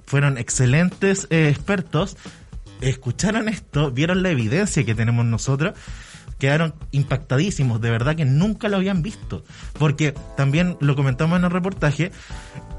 fueron 0.06 0.38
excelentes 0.38 1.26
eh, 1.28 1.48
expertos, 1.50 2.16
escucharon 2.80 3.48
esto, 3.48 3.90
vieron 3.90 4.22
la 4.22 4.30
evidencia 4.30 4.84
que 4.84 4.94
tenemos 4.94 5.24
nosotros, 5.26 5.74
quedaron 6.38 6.74
impactadísimos, 6.90 7.80
de 7.80 7.90
verdad 7.90 8.16
que 8.16 8.24
nunca 8.24 8.68
lo 8.68 8.76
habían 8.76 9.02
visto. 9.02 9.44
Porque 9.78 10.14
también 10.36 10.76
lo 10.80 10.96
comentamos 10.96 11.38
en 11.38 11.44
el 11.44 11.50
reportaje, 11.50 12.10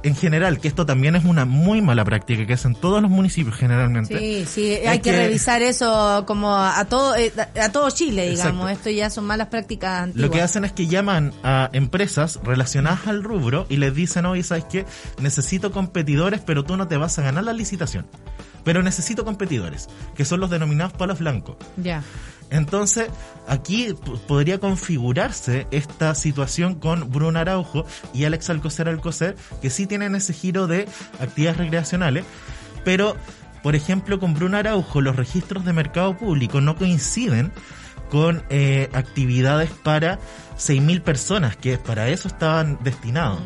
en 0.04 0.16
general, 0.16 0.60
que 0.60 0.68
esto 0.68 0.86
también 0.86 1.16
es 1.16 1.26
una 1.26 1.46
muy 1.46 1.82
mala 1.82 2.06
práctica 2.06 2.46
que 2.46 2.54
hacen 2.54 2.76
todos 2.76 3.02
los 3.02 3.10
municipios 3.10 3.56
generalmente. 3.56 4.18
Sí, 4.20 4.46
sí, 4.46 4.74
hay 4.88 5.00
que, 5.00 5.12
que- 5.12 5.18
revisar 5.18 5.62
eso 5.64 6.24
como 6.28 6.56
a 6.56 6.86
todo 6.86 7.16
eh, 7.16 7.32
a 7.60 7.72
todo 7.72 7.90
Chile, 7.90 8.30
digamos. 8.30 8.70
Exacto. 8.70 8.90
Esto 8.90 8.90
ya 8.92 9.10
son 9.10 9.26
malas 9.26 9.48
prácticas 9.48 10.04
antiguas. 10.04 10.22
Lo 10.30 10.32
que 10.32 10.42
hacen 10.42 10.64
es 10.66 10.74
que 10.74 10.88
llaman 10.88 11.34
a 11.44 11.70
empresas 11.74 12.40
relacionadas 12.44 13.08
al 13.08 13.24
rubro 13.24 13.66
y 13.70 13.78
les 13.78 13.96
dicen, 13.96 14.26
oye, 14.26 14.44
¿sabes 14.44 14.66
qué? 14.66 14.86
Necesito 15.20 15.72
competidores, 15.72 16.42
pero 16.42 16.64
tú 16.64 16.78
no 16.78 16.88
te 16.88 16.98
vas 16.98 17.18
a 17.18 17.24
ganar 17.24 17.44
la 17.46 17.54
licitación. 17.54 18.06
Pero 18.66 18.84
necesito 18.84 19.24
competidores, 19.24 19.88
que 20.16 20.26
son 20.26 20.42
los 20.42 20.50
denominados 20.50 20.92
palos 20.92 21.20
blancos. 21.20 21.56
Ya. 21.78 22.04
Entonces, 22.50 23.10
aquí 23.48 23.96
podría 24.28 24.60
configurarse 24.60 25.68
esta 25.72 26.14
situación 26.14 26.76
con 26.76 27.10
Bruno 27.10 27.40
Araujo 27.40 27.86
y 28.14 28.26
Alex 28.26 28.50
Alcocer 28.50 28.90
Alcocer, 28.90 29.36
que 29.62 29.70
sí 29.70 29.88
tienen 29.88 30.16
ese 30.16 30.34
giro 30.34 30.68
de 30.68 30.88
actividades 31.20 31.58
recreacionales, 31.58 32.26
pero, 32.84 33.16
por 33.64 33.76
ejemplo, 33.76 34.20
con 34.20 34.34
Bruno 34.34 34.58
Araujo 34.58 35.02
los 35.02 35.16
registros 35.16 35.66
de 35.66 35.74
mercado 35.74 36.18
público 36.18 36.62
no 36.62 36.76
coinciden 36.76 37.52
con 38.10 38.44
eh, 38.50 38.90
actividades 38.94 39.72
para 39.72 40.20
6.000 40.58 41.02
personas, 41.02 41.58
que 41.58 41.78
para 41.78 42.10
eso 42.10 42.28
estaban 42.28 42.78
destinados. 42.84 43.40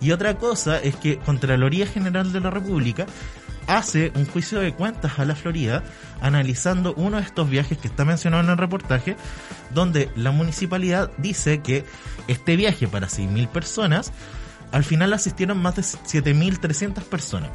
Y 0.00 0.10
otra 0.10 0.36
cosa 0.36 0.80
es 0.80 0.96
que 0.96 1.18
Contraloría 1.18 1.86
General 1.86 2.32
de 2.32 2.40
la 2.40 2.50
República 2.50 3.06
hace 3.66 4.12
un 4.14 4.26
juicio 4.26 4.60
de 4.60 4.72
cuentas 4.72 5.18
a 5.18 5.24
la 5.24 5.34
Florida 5.34 5.82
analizando 6.20 6.94
uno 6.94 7.16
de 7.16 7.22
estos 7.22 7.48
viajes 7.48 7.78
que 7.78 7.88
está 7.88 8.04
mencionado 8.04 8.42
en 8.44 8.50
el 8.50 8.58
reportaje, 8.58 9.16
donde 9.74 10.10
la 10.16 10.30
municipalidad 10.30 11.10
dice 11.18 11.60
que 11.60 11.84
este 12.28 12.56
viaje 12.56 12.88
para 12.88 13.08
6.000 13.08 13.48
personas, 13.48 14.12
al 14.70 14.84
final 14.84 15.12
asistieron 15.12 15.60
más 15.60 15.76
de 15.76 15.82
7.300 15.82 17.02
personas. 17.04 17.50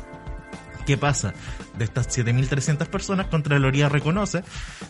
¿Qué 0.86 0.98
pasa? 0.98 1.34
De 1.78 1.84
estas 1.84 2.08
7.300 2.18 2.88
personas, 2.88 3.28
Contraloría 3.28 3.90
reconoce 3.90 4.44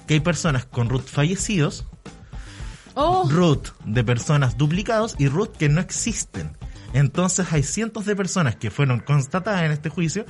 que 0.05 0.15
hay 0.15 0.19
personas 0.19 0.65
con 0.65 0.89
root 0.89 1.07
fallecidos, 1.07 1.85
Oh, 2.99 3.29
root 3.29 3.69
de 3.85 4.03
personas 4.03 4.57
duplicados 4.57 5.15
y 5.19 5.27
root 5.27 5.55
que 5.55 5.69
no 5.69 5.79
existen. 5.79 6.57
Entonces 6.93 7.53
hay 7.53 7.61
cientos 7.61 8.05
de 8.07 8.15
personas 8.15 8.55
que 8.55 8.71
fueron 8.71 9.01
constatadas 9.01 9.61
en 9.61 9.71
este 9.71 9.89
juicio 9.89 10.25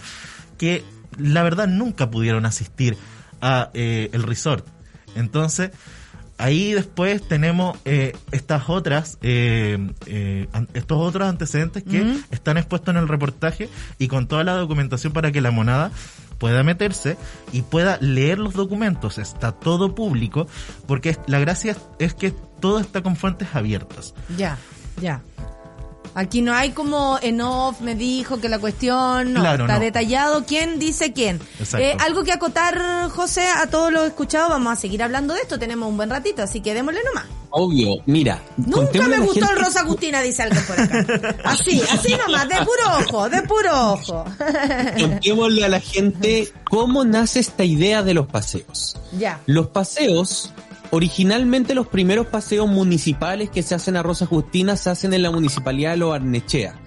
que 0.58 0.84
la 1.18 1.43
verdad 1.43 1.68
nunca 1.68 2.10
pudieron 2.10 2.45
asistir 2.45 2.97
a 3.41 3.70
eh, 3.74 4.10
el 4.14 4.24
resort. 4.24 4.66
Entonces 5.16 5.72
ahí 6.38 6.74
después 6.74 7.28
tenemos 7.28 7.78
eh, 7.86 8.16
estas 8.32 8.70
otras, 8.70 9.18
eh, 9.22 9.78
eh, 10.05 10.47
estos 10.74 10.97
otros 10.97 11.28
antecedentes 11.28 11.84
que 11.84 12.20
están 12.32 12.58
expuestos 12.58 12.93
en 12.93 13.01
el 13.01 13.08
reportaje 13.08 13.70
y 13.97 14.08
con 14.08 14.28
toda 14.28 14.43
la 14.43 14.53
documentación 14.53 15.14
para 15.14 15.32
que 15.32 15.41
la 15.41 15.51
monada 15.51 15.91
pueda 16.38 16.64
meterse 16.64 17.18
y 17.51 17.64
pueda 17.64 17.97
leer 17.99 18.38
los 18.39 18.53
documentos. 18.53 19.18
Está 19.18 19.51
todo 19.51 19.95
público 19.95 20.47
porque 20.86 21.18
la 21.28 21.39
gracia 21.39 21.76
es 21.99 22.14
que 22.14 22.32
todo 22.60 22.80
está 22.80 23.01
con 23.01 23.16
fuentes 23.16 23.49
abiertas. 23.53 24.14
ya, 24.38 24.58
ya. 25.01 25.22
Aquí 26.20 26.41
no 26.41 26.51
hay 26.51 26.72
como 26.72 27.20
en 27.22 27.41
off 27.41 27.80
me 27.82 27.93
dijo 27.93 28.41
que 28.41 28.49
la 28.49 28.57
cuestión 28.57 29.34
no 29.34 29.41
Claro, 29.41 29.65
está 29.65 29.76
no. 29.76 29.80
detallado 29.82 30.45
quién 30.45 30.80
dice 30.80 31.13
quién. 31.13 31.39
Exacto. 31.59 31.78
Eh, 31.86 31.95
algo 31.99 32.24
que 32.24 32.32
acotar, 32.32 32.76
José, 33.11 33.45
a 33.47 33.68
todos 33.68 33.91
los 33.93 34.07
escuchados, 34.07 34.49
vamos 34.49 34.74
a 34.74 34.76
seguir 34.82 35.03
hablando 35.03 35.36
de 35.36 35.41
esto, 35.41 35.59
tenemos 35.59 35.88
un 35.88 35.95
buen 35.95 36.09
ratito, 36.09 36.41
así 36.41 36.59
que 36.59 36.74
démosle 36.74 37.01
nomás. 37.05 37.26
Obvio, 37.51 37.97
mira. 38.07 38.41
Nunca 38.57 39.07
me 39.07 39.20
gustó 39.20 39.49
el 39.51 39.59
Rosa 39.59 39.82
Agustina, 39.82 40.22
dice 40.22 40.41
alguien 40.43 40.63
por 40.65 40.80
acá. 40.80 41.05
Así, 41.45 41.82
así 41.91 42.13
nomás, 42.15 42.49
de 42.49 42.55
puro 42.57 42.97
ojo, 42.99 43.30
de 43.30 43.41
puro 43.43 43.91
ojo. 43.93 44.26
Contémosle 44.99 45.65
a 45.65 45.70
la 45.70 45.80
gente 45.80 46.51
cómo 46.70 47.05
nace 47.05 47.39
esta 47.39 47.63
idea 47.63 48.01
de 48.03 48.13
los 48.15 48.28
paseos. 48.28 48.97
ya. 49.18 49.39
Los 49.45 49.68
paseos, 49.68 50.51
originalmente 50.91 51.75
los 51.75 51.88
primeros 51.88 52.27
paseos 52.27 52.67
municipales 52.67 53.49
que 53.49 53.63
se 53.63 53.75
hacen 53.75 53.97
a 53.97 54.03
Rosa 54.03 54.25
Justina 54.25 54.75
se 54.75 54.89
hacen 54.89 55.13
en 55.13 55.21
la 55.21 55.31
municipalidad 55.31 55.91
de 55.91 55.97
Lo 55.97 56.09
Barnechea, 56.09 56.79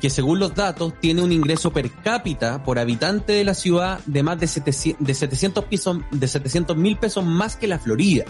que 0.00 0.10
según 0.10 0.38
los 0.38 0.54
datos 0.54 0.94
tiene 1.00 1.22
un 1.22 1.32
ingreso 1.32 1.72
per 1.72 1.90
cápita 1.90 2.62
por 2.62 2.78
habitante 2.78 3.32
de 3.32 3.44
la 3.44 3.54
ciudad 3.54 4.00
de 4.06 4.22
más 4.22 4.38
de 4.38 4.46
700 4.46 5.06
de 5.06 5.14
700 5.14 5.64
pesos, 5.64 5.98
de 6.10 6.28
700 6.28 6.76
mil 6.76 6.96
pesos 6.96 7.24
más 7.24 7.56
que 7.56 7.66
la 7.66 7.78
Florida. 7.78 8.24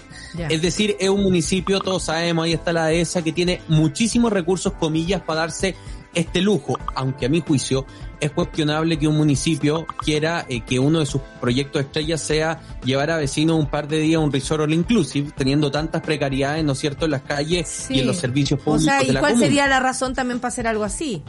Es 0.49 0.63
decir, 0.63 0.97
es 1.01 1.09
un 1.09 1.23
municipio, 1.23 1.81
todos 1.81 2.05
sabemos, 2.05 2.45
ahí 2.45 2.53
está 2.53 2.73
la 2.73 2.87
dehesa, 2.87 3.23
que 3.23 3.33
tiene 3.33 3.61
muchísimos 3.69 4.33
recursos, 4.33 4.75
comillas, 4.75 5.23
para 5.23 5.41
darse 5.41 5.75
este 6.15 6.41
lujo, 6.41 6.79
aunque 6.95 7.27
a 7.27 7.29
mi 7.29 7.41
juicio 7.41 7.85
es 8.21 8.31
cuestionable 8.31 8.99
que 8.99 9.07
un 9.07 9.17
municipio 9.17 9.87
quiera 10.05 10.45
eh, 10.49 10.61
que 10.61 10.79
uno 10.79 11.01
de 11.01 11.07
sus 11.07 11.21
proyectos 11.41 11.83
estrellas 11.83 12.21
sea 12.21 12.61
llevar 12.85 13.11
a 13.11 13.17
vecinos 13.17 13.59
un 13.59 13.67
par 13.67 13.89
de 13.89 13.99
días 13.99 14.19
a 14.19 14.25
un 14.25 14.33
resort 14.33 14.63
all 14.63 14.73
inclusive, 14.73 15.31
teniendo 15.37 15.71
tantas 15.71 16.03
precariedades, 16.03 16.65
¿no 16.65 16.73
es 16.73 16.79
cierto?, 16.79 17.05
en 17.05 17.13
las 17.13 17.23
calles 17.23 17.91
y 17.91 18.01
en 18.01 18.07
los 18.07 18.17
servicios 18.17 18.61
O 18.61 18.65
públicos 18.65 18.85
sea, 18.85 19.01
de 19.01 19.07
¿y 19.07 19.13
la 19.13 19.21
cuál 19.21 19.39
sería 19.39 19.67
la 19.67 19.81
razón 19.81 20.15
también 20.15 20.41
para 20.41 20.49
hacer 20.49 20.67
algo 20.67 20.85
así? 20.85 21.23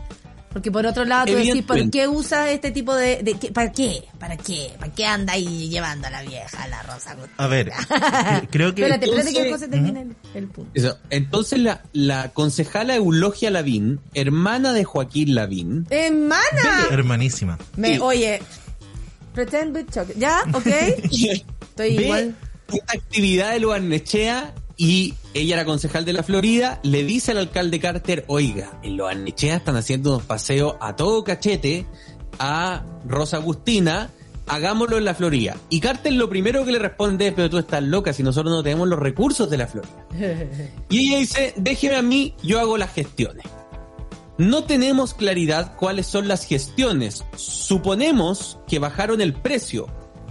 Porque 0.57 0.71
por 0.71 0.87
otro 0.87 1.05
lado 1.05 1.27
tú 1.27 1.33
decís, 1.35 1.61
¿por 1.63 1.91
qué 1.91 2.07
usa 2.07 2.49
este 2.49 2.71
tipo 2.71 2.95
de... 2.95 3.21
de 3.21 3.35
qué- 3.35 3.51
¿Para 3.51 3.71
qué? 3.71 4.03
¿Para 4.17 4.35
qué? 4.37 4.71
¿Para 4.79 4.91
qué 4.91 5.05
anda 5.05 5.33
ahí 5.33 5.69
llevando 5.69 6.07
a 6.07 6.09
la 6.09 6.23
vieja, 6.23 6.63
a 6.63 6.67
la 6.67 6.81
Rosa 6.81 7.11
Agustina? 7.11 7.35
A 7.37 7.45
ver, 7.45 7.69
cre- 7.71 8.47
creo 8.51 8.73
que... 8.73 8.81
Espérate, 8.81 9.05
espérate 9.05 9.33
que 9.33 9.39
entonces- 9.41 9.51
José 9.51 9.67
termine 9.67 10.01
el, 10.01 10.15
el 10.33 10.47
punto. 10.47 10.71
Eso. 10.73 10.97
Entonces 11.11 11.59
la, 11.59 11.83
la 11.93 12.29
concejala 12.29 12.95
Eulogia 12.95 13.51
Lavín, 13.51 13.99
hermana 14.15 14.73
de 14.73 14.83
Joaquín 14.83 15.35
Lavín, 15.35 15.85
¡Hermana! 15.91 16.87
Hermanísima. 16.89 17.59
Me, 17.75 17.93
Sí. 17.93 17.99
oye, 18.01 18.41
pretend 19.35 19.75
with 19.75 19.85
chocolate. 19.91 20.19
¿Ya? 20.19 20.41
¿Ok? 20.53 20.65
Estoy 21.11 21.95
ve 21.97 22.03
igual. 22.03 22.35
esta 22.73 22.93
actividad 22.93 23.51
de 23.51 23.59
Loarnechea 23.59 24.55
y 24.77 25.15
ella 25.33 25.55
era 25.55 25.65
concejal 25.65 26.05
de 26.05 26.13
la 26.13 26.23
Florida, 26.23 26.79
le 26.83 27.03
dice 27.03 27.31
al 27.31 27.39
alcalde 27.39 27.79
Carter, 27.79 28.23
oiga, 28.27 28.79
en 28.83 28.95
Loarnechea 28.95 29.57
están 29.57 29.75
haciendo 29.75 30.11
unos 30.11 30.23
paseos 30.23 30.75
a 30.79 30.95
todo 30.95 31.23
cachete 31.23 31.87
a 32.39 32.85
Rosa 33.05 33.37
Agustina 33.37 34.11
hagámoslo 34.47 34.97
en 34.97 35.05
la 35.05 35.13
Florida. 35.13 35.55
Y 35.69 35.79
Carter 35.79 36.13
lo 36.13 36.29
primero 36.29 36.65
que 36.65 36.71
le 36.71 36.79
responde 36.79 37.27
es, 37.27 37.33
pero 37.33 37.49
tú 37.49 37.57
estás 37.57 37.83
loca 37.83 38.13
si 38.13 38.23
nosotros 38.23 38.51
no 38.51 38.63
tenemos 38.63 38.87
los 38.87 38.99
recursos 38.99 39.49
de 39.49 39.57
la 39.57 39.67
Florida. 39.67 40.07
Y 40.89 41.09
ella 41.09 41.19
dice, 41.19 41.53
déjeme 41.57 41.95
a 41.97 42.01
mí, 42.01 42.33
yo 42.41 42.59
hago 42.59 42.77
las 42.77 42.93
gestiones. 42.93 43.45
No 44.37 44.63
tenemos 44.63 45.13
claridad 45.13 45.75
cuáles 45.75 46.07
son 46.07 46.27
las 46.27 46.45
gestiones. 46.45 47.25
Suponemos 47.35 48.59
que 48.67 48.79
bajaron 48.79 49.19
el 49.19 49.33
precio 49.33 49.87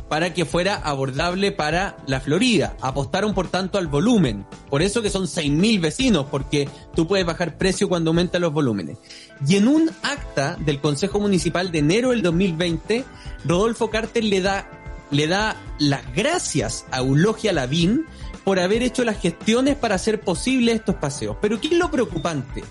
para 0.08 0.32
que 0.32 0.44
fuera 0.44 0.76
abordable 0.76 1.52
para 1.52 1.96
la 2.06 2.20
Florida. 2.20 2.76
Apostaron 2.80 3.34
por 3.34 3.48
tanto 3.48 3.78
al 3.78 3.88
volumen. 3.88 4.46
Por 4.70 4.82
eso 4.82 5.02
que 5.02 5.10
son 5.10 5.24
6.000 5.24 5.80
vecinos, 5.80 6.26
porque 6.30 6.68
tú 6.94 7.06
puedes 7.06 7.26
bajar 7.26 7.58
precio 7.58 7.88
cuando 7.88 8.10
aumentan 8.10 8.42
los 8.42 8.52
volúmenes. 8.52 8.98
Y 9.46 9.56
en 9.56 9.68
un 9.68 9.90
acta 10.02 10.56
del 10.60 10.80
Consejo 10.80 11.20
Municipal 11.20 11.72
de 11.72 11.78
enero 11.78 12.10
del 12.10 12.22
2020, 12.22 13.04
Rodolfo 13.44 13.90
Carter 13.90 14.24
le 14.24 14.40
da, 14.40 14.70
le 15.10 15.26
da 15.26 15.56
las 15.78 16.14
gracias 16.14 16.86
a 16.90 16.98
Eulogia 16.98 17.52
Lavín 17.52 18.06
por 18.44 18.60
haber 18.60 18.82
hecho 18.82 19.04
las 19.04 19.20
gestiones 19.20 19.74
para 19.74 19.96
hacer 19.96 20.20
posible 20.20 20.72
estos 20.72 20.94
paseos. 20.94 21.36
Pero 21.40 21.60
¿qué 21.60 21.68
es 21.68 21.74
lo 21.74 21.90
preocupante? 21.90 22.62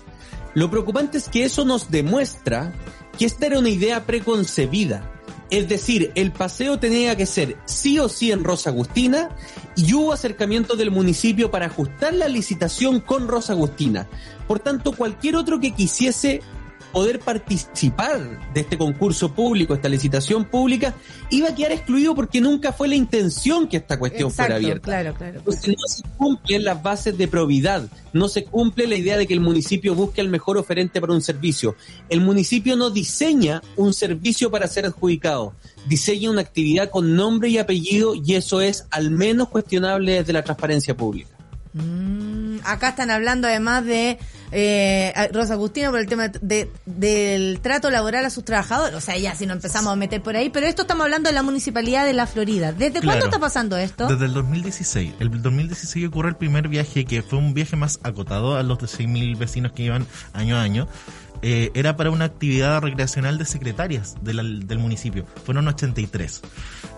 Lo 0.54 0.70
preocupante 0.70 1.18
es 1.18 1.28
que 1.28 1.44
eso 1.44 1.66
nos 1.66 1.90
demuestra 1.90 2.72
que 3.18 3.26
esta 3.26 3.44
era 3.44 3.58
una 3.58 3.68
idea 3.68 4.06
preconcebida. 4.06 5.12
Es 5.50 5.68
decir, 5.68 6.10
el 6.16 6.32
paseo 6.32 6.78
tenía 6.78 7.16
que 7.16 7.26
ser 7.26 7.56
sí 7.66 7.98
o 7.98 8.08
sí 8.08 8.32
en 8.32 8.42
Rosa 8.42 8.70
Agustina 8.70 9.30
y 9.76 9.94
hubo 9.94 10.12
acercamiento 10.12 10.74
del 10.74 10.90
municipio 10.90 11.50
para 11.50 11.66
ajustar 11.66 12.14
la 12.14 12.28
licitación 12.28 13.00
con 13.00 13.28
Rosa 13.28 13.52
Agustina. 13.52 14.08
Por 14.48 14.58
tanto, 14.58 14.92
cualquier 14.92 15.36
otro 15.36 15.60
que 15.60 15.72
quisiese 15.72 16.42
poder 16.96 17.20
participar 17.20 18.52
de 18.54 18.60
este 18.62 18.78
concurso 18.78 19.34
público, 19.34 19.74
esta 19.74 19.86
licitación 19.86 20.46
pública, 20.46 20.94
iba 21.28 21.50
a 21.50 21.54
quedar 21.54 21.72
excluido 21.72 22.14
porque 22.14 22.40
nunca 22.40 22.72
fue 22.72 22.88
la 22.88 22.94
intención 22.94 23.68
que 23.68 23.76
esta 23.76 23.98
cuestión 23.98 24.30
Exacto, 24.30 24.44
fuera 24.44 24.56
abierta. 24.56 24.82
claro, 24.82 25.14
claro. 25.14 25.38
Entonces 25.40 25.76
no 25.76 25.86
se 25.88 26.02
cumplen 26.16 26.64
las 26.64 26.82
bases 26.82 27.18
de 27.18 27.28
probidad, 27.28 27.86
no 28.14 28.30
se 28.30 28.44
cumple 28.44 28.86
la 28.86 28.96
idea 28.96 29.18
de 29.18 29.26
que 29.26 29.34
el 29.34 29.40
municipio 29.40 29.94
busque 29.94 30.22
el 30.22 30.30
mejor 30.30 30.56
oferente 30.56 30.98
para 30.98 31.12
un 31.12 31.20
servicio. 31.20 31.76
El 32.08 32.22
municipio 32.22 32.76
no 32.76 32.88
diseña 32.88 33.60
un 33.76 33.92
servicio 33.92 34.50
para 34.50 34.66
ser 34.66 34.86
adjudicado, 34.86 35.52
diseña 35.86 36.30
una 36.30 36.40
actividad 36.40 36.88
con 36.88 37.14
nombre 37.14 37.50
y 37.50 37.58
apellido 37.58 38.14
y 38.14 38.36
eso 38.36 38.62
es 38.62 38.86
al 38.90 39.10
menos 39.10 39.50
cuestionable 39.50 40.12
desde 40.12 40.32
la 40.32 40.42
transparencia 40.42 40.96
pública. 40.96 41.36
Mm, 41.74 42.60
acá 42.64 42.88
están 42.88 43.10
hablando 43.10 43.48
además 43.48 43.84
de 43.84 44.18
eh, 44.52 45.12
Rosa 45.32 45.54
Agustino 45.54 45.90
por 45.90 46.00
el 46.00 46.06
tema 46.06 46.28
de, 46.28 46.70
del 46.86 47.60
trato 47.60 47.90
laboral 47.90 48.24
a 48.24 48.30
sus 48.30 48.44
trabajadores. 48.44 48.94
O 48.96 49.00
sea, 49.00 49.16
ya 49.18 49.34
si 49.34 49.46
no 49.46 49.52
empezamos 49.54 49.92
a 49.92 49.96
meter 49.96 50.22
por 50.22 50.36
ahí. 50.36 50.50
Pero 50.50 50.66
esto 50.66 50.82
estamos 50.82 51.04
hablando 51.04 51.28
de 51.28 51.34
la 51.34 51.42
municipalidad 51.42 52.04
de 52.06 52.12
la 52.12 52.26
Florida. 52.26 52.72
¿Desde 52.72 53.00
Claro. 53.00 53.06
cuándo 53.06 53.24
está 53.26 53.38
pasando 53.38 53.76
esto? 53.76 54.06
Desde 54.06 54.24
el 54.26 54.32
2016. 54.34 55.14
El 55.20 55.42
2016 55.42 56.06
ocurre 56.08 56.30
el 56.30 56.36
primer 56.36 56.68
viaje, 56.68 57.04
que 57.04 57.22
fue 57.22 57.38
un 57.38 57.54
viaje 57.54 57.76
más 57.76 58.00
acotado 58.02 58.56
a 58.56 58.62
los 58.62 58.78
de 58.78 58.86
6.000 58.86 59.36
vecinos 59.36 59.72
que 59.72 59.82
iban 59.84 60.06
año 60.32 60.56
a 60.56 60.62
año. 60.62 60.88
Eh, 61.42 61.70
era 61.74 61.96
para 61.96 62.10
una 62.10 62.24
actividad 62.24 62.80
recreacional 62.80 63.36
de 63.36 63.44
secretarias 63.44 64.14
de 64.22 64.32
la- 64.32 64.42
del 64.42 64.78
municipio. 64.78 65.26
Fueron 65.44 65.68
83. 65.68 66.40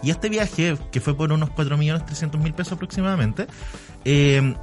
Y 0.03 0.11
este 0.11 0.29
viaje, 0.29 0.79
que 0.93 1.01
fue 1.01 1.17
por 1.17 1.33
unos 1.33 1.51
4.300.000 1.51 2.55
pesos 2.55 2.75
aproximadamente, 2.75 3.47
eh, 4.05 4.55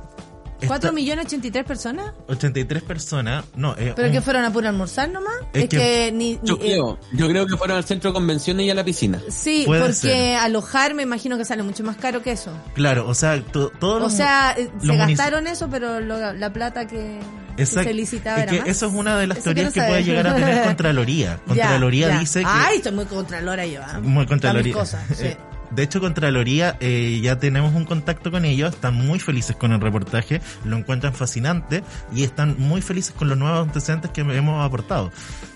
¿4 0.61 0.75
esta- 0.75 0.91
millones 0.91 1.25
83 1.25 1.65
personas? 1.65 2.13
83 2.27 2.83
personas, 2.83 3.45
no, 3.55 3.73
eh, 3.77 3.93
¿Pero 3.95 4.07
un- 4.07 4.13
que 4.13 4.21
fueron 4.21 4.45
a 4.45 4.51
puro 4.53 4.67
almorzar 4.69 5.09
nomás? 5.09 5.33
Es 5.53 5.63
Es, 5.63 5.69
que, 5.69 5.77
que- 5.77 6.11
ni... 6.13 6.39
Yo 6.43 6.55
ni- 6.55 6.59
creo, 6.61 6.99
yo 7.13 7.27
creo 7.27 7.45
que 7.45 7.57
fueron 7.57 7.77
al 7.77 7.83
centro 7.85 8.09
de 8.11 8.13
convenciones 8.13 8.65
y 8.65 8.69
a 8.69 8.75
la 8.75 8.83
piscina. 8.83 9.17
eh, 9.17 9.31
sí, 9.31 9.63
Puede 9.65 9.81
porque 9.81 9.93
ser. 9.93 10.37
alojar 10.37 10.93
me 10.93 11.03
imagino 11.03 11.37
que 11.37 11.45
sale 11.45 11.63
mucho 11.63 11.83
más 11.83 11.97
caro 11.97 12.21
que 12.21 12.31
eso. 12.31 12.51
claro, 12.73 13.07
o 13.07 13.13
sea, 13.13 13.41
to- 13.41 13.69
todos 13.79 13.97
O 13.97 13.99
los 14.05 14.13
sea, 14.13 14.55
eh, 14.57 14.69
se 14.81 14.95
gastaron 14.95 15.47
eso, 15.47 15.67
pero 15.69 15.99
lo- 15.99 16.33
la 16.33 16.53
plata 16.53 16.87
que, 16.87 17.19
que 17.57 17.63
Exacto. 17.63 17.89
se 17.89 17.93
licitaba 17.93 18.37
Es 18.37 18.43
era 18.43 18.51
que 18.53 18.59
más. 18.61 18.69
eso 18.69 18.87
es 18.87 18.93
una 18.93 19.17
de 19.17 19.27
las 19.27 19.37
Eso 19.39 19.43
teorías 19.45 19.67
que 19.67 19.73
quiero 19.79 19.89
puede 19.89 20.03
llegar 20.03 20.27
a 20.27 20.35
tener 20.35 20.63
Contraloría. 20.65 21.27
Ya, 21.27 21.41
Contraloría 21.47 22.07
ya. 22.09 22.19
dice 22.19 22.39
que... 22.41 22.45
Ay, 22.49 22.77
estoy 22.77 22.91
muy 22.93 23.05
contralora 23.05 23.65
yo. 23.65 23.81
¿ah? 23.83 23.99
Muy 24.01 24.25
Contraloría. 24.25 24.73
Cosas, 24.73 25.03
sí. 25.17 25.35
De 25.71 25.83
hecho, 25.83 25.99
Contraloría 25.99 26.77
eh, 26.79 27.19
ya 27.21 27.37
tenemos 27.37 27.73
un 27.73 27.85
contacto 27.85 28.31
con 28.31 28.45
ellos, 28.45 28.73
están 28.73 28.95
muy 28.95 29.19
felices 29.19 29.55
con 29.55 29.71
el 29.71 29.81
reportaje, 29.81 30.41
lo 30.63 30.77
encuentran 30.77 31.13
fascinante 31.13 31.83
y 32.13 32.23
están 32.23 32.55
muy 32.59 32.81
felices 32.81 33.13
con 33.13 33.29
los 33.29 33.37
nuevos 33.37 33.67
antecedentes 33.67 34.11
que 34.11 34.21
hemos 34.21 34.63
aportado. 34.63 35.11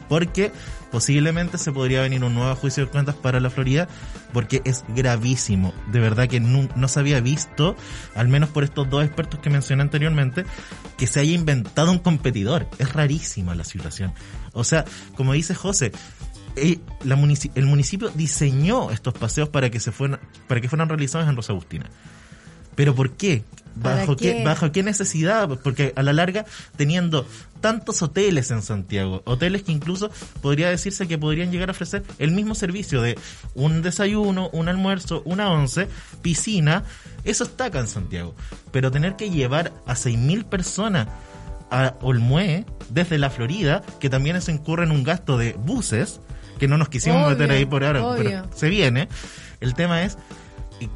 Porque 0.08 0.52
posiblemente 0.92 1.60
se 1.60 1.72
podría 1.72 2.02
venir 2.02 2.24
un 2.24 2.34
nuevo 2.34 2.56
juicio 2.56 2.86
de 2.86 2.92
cuentas 2.92 3.16
para 3.16 3.40
la 3.40 3.52
Florida, 3.52 3.88
porque 4.34 4.62
es 4.66 4.84
gravísimo. 4.88 5.74
De 5.92 6.00
verdad 6.00 6.28
que 6.28 6.40
no, 6.40 6.68
no 6.76 6.88
se 6.88 7.00
había 7.00 7.22
visto, 7.22 7.76
al 8.16 8.28
menos 8.28 8.50
por 8.50 8.64
estos 8.64 8.90
dos 8.90 9.04
expertos 9.04 9.40
que 9.40 9.52
mencioné 9.52 9.84
anteriormente, 9.84 10.46
que 10.98 11.06
se 11.06 11.20
haya 11.20 11.34
inventado 11.34 11.92
un 11.92 12.00
competidor. 12.00 12.68
Es 12.80 12.92
rarísima 12.94 13.54
la 13.54 13.64
situación. 13.64 14.14
O 14.54 14.64
sea, 14.64 14.84
como 15.16 15.34
dice 15.34 15.54
José, 15.54 15.92
la 17.04 17.16
munici- 17.16 17.52
el 17.56 17.66
municipio 17.66 18.10
diseñó 18.10 18.92
estos 18.92 19.14
paseos 19.14 19.50
para 19.50 19.70
que 19.70 19.80
se 19.80 19.92
fueran, 19.92 20.20
para 20.48 20.62
que 20.62 20.70
fueran 20.70 20.90
realizados 20.90 21.28
en 21.28 21.36
Rosa 21.36 21.54
Agustina. 21.54 21.86
¿Pero 22.76 22.96
por 22.96 23.12
qué? 23.12 23.44
¿Para 23.82 23.98
¿Bajo 23.98 24.16
qué? 24.16 24.38
qué? 24.38 24.44
¿Bajo 24.44 24.72
qué 24.72 24.84
necesidad? 24.84 25.48
Porque 25.64 25.94
a 25.96 26.04
la 26.04 26.12
larga, 26.14 26.46
teniendo 26.76 27.26
tantos 27.62 28.02
hoteles 28.02 28.52
en 28.52 28.62
Santiago, 28.62 29.22
hoteles 29.26 29.64
que 29.64 29.72
incluso 29.74 30.10
podría 30.42 30.70
decirse 30.70 31.08
que 31.08 31.18
podrían 31.18 31.52
llegar 31.52 31.70
a 31.70 31.72
ofrecer 31.72 32.04
el 32.20 32.32
mismo 32.32 32.56
servicio 32.56 33.02
de 33.02 33.18
un 33.54 33.82
desayuno, 33.82 34.50
un 34.54 34.70
almuerzo, 34.70 35.22
una 35.26 35.52
once, 35.52 35.88
piscina, 36.22 36.84
eso 37.26 37.44
está 37.44 37.66
acá 37.66 37.80
en 37.80 37.88
Santiago. 37.88 38.34
Pero 38.72 38.92
tener 38.92 39.16
que 39.18 39.30
llevar 39.30 39.74
a 39.86 39.94
6.000 39.96 40.46
personas 40.46 41.08
a 41.72 41.96
Olmué 42.02 42.66
desde 42.90 43.18
la 43.18 43.30
Florida, 43.30 43.84
que 44.00 44.10
también 44.10 44.36
eso 44.38 44.52
incurre 44.52 44.86
en 44.86 44.92
un 44.92 45.04
gasto 45.04 45.38
de 45.38 45.54
buses, 45.54 46.20
que 46.60 46.68
no 46.68 46.78
nos 46.78 46.90
quisimos 46.90 47.24
Obvio, 47.24 47.30
meter 47.30 47.52
ahí 47.52 47.66
por 47.66 47.84
ahora, 47.84 48.06
obvio. 48.06 48.24
pero 48.24 48.44
se 48.56 48.70
viene. 48.70 49.08
El 49.60 49.74
tema 49.74 50.04
es, 50.04 50.18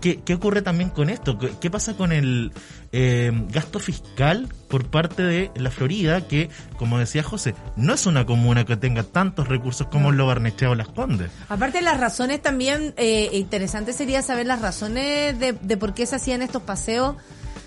¿qué, 0.02 0.22
qué 0.22 0.36
ocurre 0.36 0.62
también 0.62 0.90
con 0.90 1.10
esto? 1.10 1.38
¿Qué, 1.40 1.52
qué 1.60 1.72
pasa 1.72 1.96
con 1.96 2.12
el 2.12 2.52
eh, 2.92 3.32
gasto 3.50 3.80
fiscal 3.80 4.48
por 4.68 4.86
parte 4.86 5.24
de 5.24 5.52
la 5.56 5.72
Florida, 5.72 6.28
que, 6.28 6.50
como 6.78 7.00
decía 7.00 7.24
José, 7.24 7.56
no 7.76 7.94
es 7.94 8.06
una 8.06 8.26
comuna 8.26 8.66
que 8.66 8.78
tenga 8.78 9.04
tantos 9.04 9.48
recursos 9.48 9.88
como 9.88 10.12
lo 10.12 10.28
Barnechea 10.28 10.70
o 10.70 10.76
Las 10.76 10.90
Condes? 10.90 11.32
Aparte 11.50 11.82
las 11.82 12.00
razones 12.00 12.42
también, 12.42 12.94
eh, 12.98 13.30
interesante 13.34 13.94
sería 13.94 14.22
saber 14.22 14.46
las 14.46 14.62
razones 14.62 15.40
de, 15.40 15.54
de 15.54 15.78
por 15.78 15.94
qué 15.94 16.06
se 16.06 16.18
hacían 16.18 16.42
estos 16.42 16.62
paseos 16.62 17.16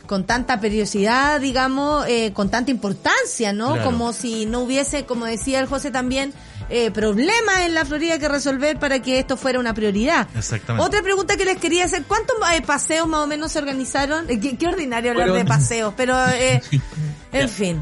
con 0.06 0.24
tanta 0.24 0.60
periodicidad, 0.60 1.40
digamos, 1.40 2.06
eh, 2.08 2.32
con 2.32 2.48
tanta 2.48 2.70
importancia, 2.70 3.52
¿no? 3.52 3.74
Claro. 3.74 3.84
Como 3.84 4.12
si 4.12 4.46
no 4.46 4.60
hubiese, 4.60 5.04
como 5.04 5.26
decía 5.26 5.60
el 5.60 5.66
José 5.66 5.90
también, 5.90 6.32
eh, 6.68 6.90
problemas 6.90 7.60
en 7.62 7.74
la 7.74 7.84
Florida 7.84 8.18
que 8.18 8.28
resolver 8.28 8.78
para 8.78 9.00
que 9.00 9.18
esto 9.18 9.36
fuera 9.36 9.58
una 9.60 9.72
prioridad. 9.74 10.28
Exactamente. 10.36 10.84
Otra 10.86 11.02
pregunta 11.02 11.36
que 11.36 11.44
les 11.44 11.58
quería 11.58 11.84
hacer, 11.84 12.02
¿cuántos 12.04 12.36
eh, 12.52 12.62
paseos 12.62 13.06
más 13.08 13.20
o 13.20 13.26
menos 13.26 13.52
se 13.52 13.58
organizaron? 13.58 14.28
Eh, 14.30 14.40
Qué, 14.40 14.56
qué 14.56 14.66
ordinario 14.68 15.12
hablar 15.12 15.28
Fueron- 15.28 15.44
de 15.44 15.48
paseos, 15.48 15.94
pero 15.96 16.16
eh, 16.28 16.60
en 17.32 17.48
fin. 17.48 17.80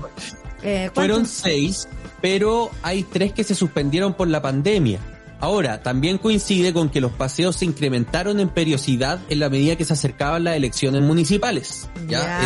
Eh, 0.62 0.90
Fueron 0.94 1.26
seis, 1.26 1.88
pero 2.22 2.70
hay 2.82 3.02
tres 3.02 3.32
que 3.32 3.44
se 3.44 3.54
suspendieron 3.54 4.14
por 4.14 4.28
la 4.28 4.40
pandemia. 4.42 4.98
Ahora, 5.40 5.82
también 5.82 6.16
coincide 6.16 6.72
con 6.72 6.88
que 6.88 7.02
los 7.02 7.12
paseos 7.12 7.56
se 7.56 7.66
incrementaron 7.66 8.40
en 8.40 8.48
periodicidad 8.48 9.18
en 9.28 9.40
la 9.40 9.50
medida 9.50 9.76
que 9.76 9.84
se 9.84 9.92
acercaban 9.92 10.44
las 10.44 10.56
elecciones 10.56 11.02
municipales. 11.02 11.86
Ya, 12.06 12.42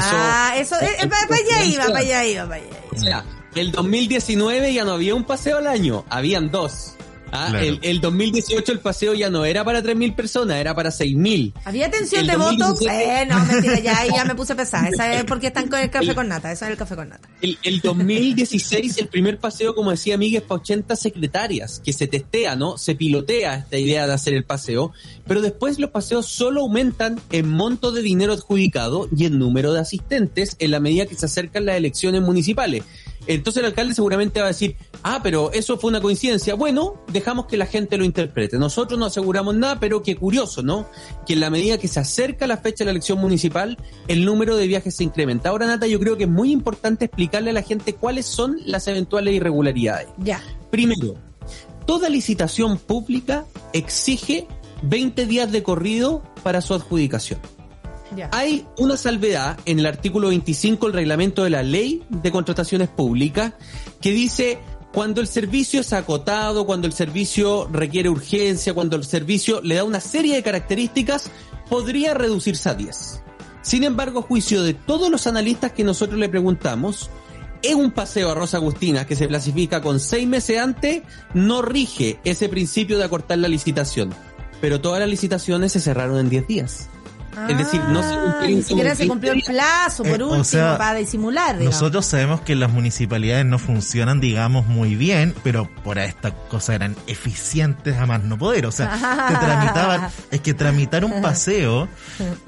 eso, 0.57 0.75
eso, 0.75 0.85
eh, 0.85 1.07
para 1.07 1.37
allá 1.37 1.65
iba, 1.65 1.85
para 1.87 1.99
allá 2.01 2.25
iba, 2.25 2.43
para 2.49 2.57
allá 2.57 2.67
iba. 2.67 2.79
O 2.93 2.99
sea, 2.99 3.25
el 3.55 3.73
2019 3.73 4.73
ya 4.75 4.85
no 4.85 4.93
había 4.93 5.15
un 5.15 5.25
paseo 5.25 5.59
al 5.59 5.67
año, 5.67 6.05
habían 6.09 6.51
dos. 6.51 6.95
Ah, 7.31 7.49
Claro. 7.51 7.59
el, 7.67 7.79
el 7.83 8.01
2018 8.01 8.73
el 8.73 8.81
paseo 8.81 9.13
ya 9.13 9.29
no 9.29 9.45
era 9.45 9.63
para 9.63 9.83
3.000 9.83 10.15
personas, 10.15 10.57
era 10.57 10.75
para 10.75 10.89
6.000. 10.89 11.53
¿Había 11.67 11.91
tensión 11.91 12.23
El 12.23 12.27
de 12.29 12.37
votos? 12.39 12.59
2017 12.81 13.23
Eh, 13.23 13.27
no, 13.27 13.45
mentira, 13.45 14.07
ya 14.07 14.25
me 14.27 14.35
puse 14.35 14.55
pesada. 14.55 14.89
Esa 14.89 15.13
es 15.13 15.25
porque 15.25 15.49
están 15.49 15.69
con 15.69 15.79
el 15.79 15.91
café 15.91 16.15
con 16.15 16.27
nata. 16.29 16.51
Eso 16.51 16.65
es 16.65 16.71
el 16.71 16.79
café 16.79 16.97
con 16.97 17.11
nata. 17.11 17.29
El, 17.43 17.59
el 17.65 17.81
2016, 17.83 18.97
el 18.97 19.09
primer 19.09 19.37
paseo, 19.39 19.75
como 19.75 19.91
decía 19.91 20.17
Miguel, 20.17 20.41
es 20.41 20.49
para 20.49 20.63
80 20.63 20.97
secretarias, 20.97 21.83
que 21.85 21.93
se 21.93 22.07
testea, 22.07 22.57
¿no? 22.57 22.79
Se 22.79 22.95
pilotea 22.95 23.57
esta 23.57 23.77
idea 23.77 24.07
de 24.07 24.15
hacer 24.15 24.33
el 24.33 24.45
paseo, 24.45 24.93
pero 25.27 25.43
después 25.43 25.79
los 25.79 25.91
paseos 25.91 26.25
solo 26.27 26.63
aumentan 26.63 27.21
en 27.31 27.47
monto 27.51 27.93
de 27.93 28.01
dinero 28.01 28.33
adjudicado 28.33 29.07
y 29.15 29.27
en 29.27 29.39
número 29.39 29.75
de 29.75 29.81
asistentes 29.81 30.57
en 30.61 30.71
la 30.71 30.81
medida 30.81 31.05
que 31.05 31.15
se 31.15 31.27
acercan 31.27 31.67
las 31.67 31.77
elecciones 31.77 32.23
municipales. 32.23 32.85
Entonces 33.29 33.61
el 33.61 33.67
alcalde 33.67 33.95
seguramente 33.95 34.41
va 34.41 34.47
a 34.47 34.49
decir, 34.49 34.77
ah, 35.03 35.21
pero 35.23 35.53
eso 35.53 35.79
fue 35.79 35.91
una 35.91 36.01
coincidencia. 36.01 36.55
Bueno, 36.55 36.95
dejamos 37.13 37.45
que 37.45 37.59
la 37.59 37.67
gente 37.67 37.99
lo 37.99 38.05
interprete. 38.05 38.59
Nosotros 38.59 38.99
no 38.99 39.05
aseguramos 39.05 39.55
nada, 39.55 39.79
pero 39.79 40.03
qué 40.03 40.17
curioso, 40.17 40.63
¿no? 40.63 40.89
Que 41.27 41.35
en 41.35 41.41
la 41.41 41.51
medida 41.51 41.77
que 41.77 41.89
se 41.89 42.01
acerca 42.01 42.47
la 42.47 42.57
fecha 42.57 42.79
de 42.79 42.87
la 42.87 42.91
elección 42.93 43.19
municipal, 43.19 43.77
el 44.09 44.25
número 44.25 44.57
de 44.57 44.67
viajes 44.67 44.97
se 44.97 45.05
incrementa. 45.05 45.51
Ahora, 45.51 45.67
Nata, 45.67 45.87
yo 45.87 46.01
creo 46.01 46.17
que 46.17 46.25
es 46.25 46.31
muy 46.31 46.51
importante 46.51 47.05
explicarle 47.05 47.51
a 47.51 47.53
la 47.53 47.63
gente 47.63 47.95
cuáles 47.95 48.25
son 48.25 48.57
las 48.65 48.89
eventuales 48.89 49.35
irregularidades. 49.35 50.09
Ya. 50.17 50.43
Primero, 50.71 51.15
toda 51.85 52.09
licitación 52.09 52.79
pública 52.79 53.45
exige 53.75 54.49
20 54.83 55.27
días 55.27 55.53
de 55.53 55.63
corrido 55.63 56.23
para 56.43 56.63
su 56.63 56.73
adjudicación. 56.73 57.41
Hay 58.33 58.67
una 58.79 58.97
salvedad 58.97 59.59
en 59.65 59.79
el 59.79 59.87
artículo 59.87 60.29
25 60.29 60.87
del 60.87 60.95
reglamento 60.95 61.45
de 61.45 61.51
la 61.51 61.63
ley 61.63 62.03
de 62.09 62.31
contrataciones 62.31 62.89
públicas 62.89 63.53
que 64.01 64.13
dice 64.13 64.59
cuando 64.93 65.21
el 65.21 65.27
servicio 65.27 65.81
es 65.81 65.93
acotado, 65.93 66.67
cuando 66.67 66.87
el 66.87 66.93
servicio 66.93 67.69
requiere 67.71 68.09
urgencia, 68.09 68.75
cuando 68.75 68.97
el 68.97 69.05
servicio 69.05 69.61
le 69.63 69.75
da 69.75 69.85
una 69.85 70.01
serie 70.01 70.35
de 70.35 70.43
características, 70.43 71.31
podría 71.69 72.15
reducirse 72.15 72.69
a 72.71 72.75
10. 72.75 73.23
Sin 73.63 73.85
embargo, 73.85 74.21
a 74.21 74.23
juicio 74.23 74.63
de 74.63 74.75
todos 74.75 75.11
los 75.11 75.27
analistas 75.27 75.73
que 75.73 75.85
nosotros 75.85 76.19
le 76.19 76.29
preguntamos, 76.29 77.11
en 77.63 77.79
un 77.79 77.91
paseo 77.91 78.31
a 78.31 78.35
Rosa 78.35 78.57
Agustina 78.59 79.07
que 79.07 79.17
se 79.17 79.29
clasifica 79.29 79.83
con 79.83 80.01
seis 80.01 80.27
meses 80.27 80.59
antes, 80.59 81.03
no 81.35 81.61
rige 81.61 82.19
ese 82.25 82.49
principio 82.49 82.99
de 82.99 83.05
acortar 83.05 83.39
la 83.39 83.49
licitación. 83.49 84.15
Pero 84.61 84.81
todas 84.81 85.01
las 85.01 85.09
licitaciones 85.09 85.73
se 85.73 85.81
cerraron 85.81 86.19
en 86.19 86.31
10 86.31 86.47
días. 86.47 86.89
Es 87.49 87.59
decir, 87.59 87.81
no 87.89 88.03
se 88.03 88.09
Ah, 88.15 88.21
cumplieron 88.25 88.57
Ni 88.57 88.63
siquiera 88.63 88.95
se 88.95 89.07
cumplió 89.09 89.33
el 89.33 89.37
20 89.39 89.53
plazo, 89.53 90.03
por 90.03 90.21
Eh, 90.21 90.23
o 90.23 90.27
último, 90.27 90.45
sea, 90.45 90.79
para 90.79 90.99
disimular, 90.99 91.57
digamos. 91.59 91.75
Nosotros 91.81 92.07
sabemos 92.07 92.41
que 92.43 92.55
las 92.55 92.71
municipalidades 92.71 93.45
no 93.47 93.59
funcionan, 93.59 94.21
digamos, 94.21 94.67
muy 94.67 94.97
bien, 94.97 95.35
pero 95.45 95.69
por 95.85 95.99
estas 95.99 96.33
cosas 96.51 96.77
eran 96.77 96.97
eficientes 97.07 97.97
a 97.97 98.07
más 98.07 98.23
no 98.25 98.39
poder. 98.39 98.67
O 98.67 98.73
sea, 98.73 98.91
te 99.29 99.35
tramitaban, 99.45 100.11
es 100.31 100.41
que 100.41 100.55
tramitar 100.55 101.05
un 101.05 101.21
paseo 101.23 101.89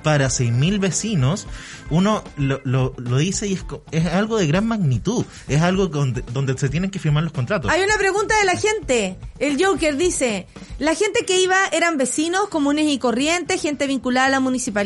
para 0.03 0.29
6.000 0.29 0.79
vecinos, 0.81 1.47
uno 1.91 2.23
lo, 2.37 2.61
lo, 2.65 2.95
lo 2.99 3.17
dice 3.19 3.47
y 3.49 3.55
es, 3.55 3.63
co- 3.65 3.83
es 3.91 4.07
algo 4.07 4.39
de 4.39 4.47
gran 4.47 4.67
magnitud. 4.67 5.25
Es 5.49 5.61
algo 5.63 5.87
donde, 5.89 6.23
donde 6.33 6.57
se 6.57 6.69
tienen 6.69 6.91
que 6.91 6.99
firmar 6.99 7.25
los 7.25 7.33
contratos. 7.33 7.71
Hay 7.71 7.83
una 7.83 7.97
pregunta 7.99 8.35
de 8.39 8.45
la 8.45 8.57
gente. 8.57 9.17
El 9.39 9.63
Joker 9.63 9.97
dice, 9.97 10.47
la 10.79 10.95
gente 10.95 11.25
que 11.27 11.41
iba 11.41 11.57
eran 11.73 11.97
vecinos 11.97 12.49
comunes 12.49 12.87
y 12.89 12.99
corrientes, 12.99 13.61
gente 13.61 13.87
vinculada 13.87 14.27
a 14.27 14.31
la 14.31 14.41
municipalidad, 14.41 14.80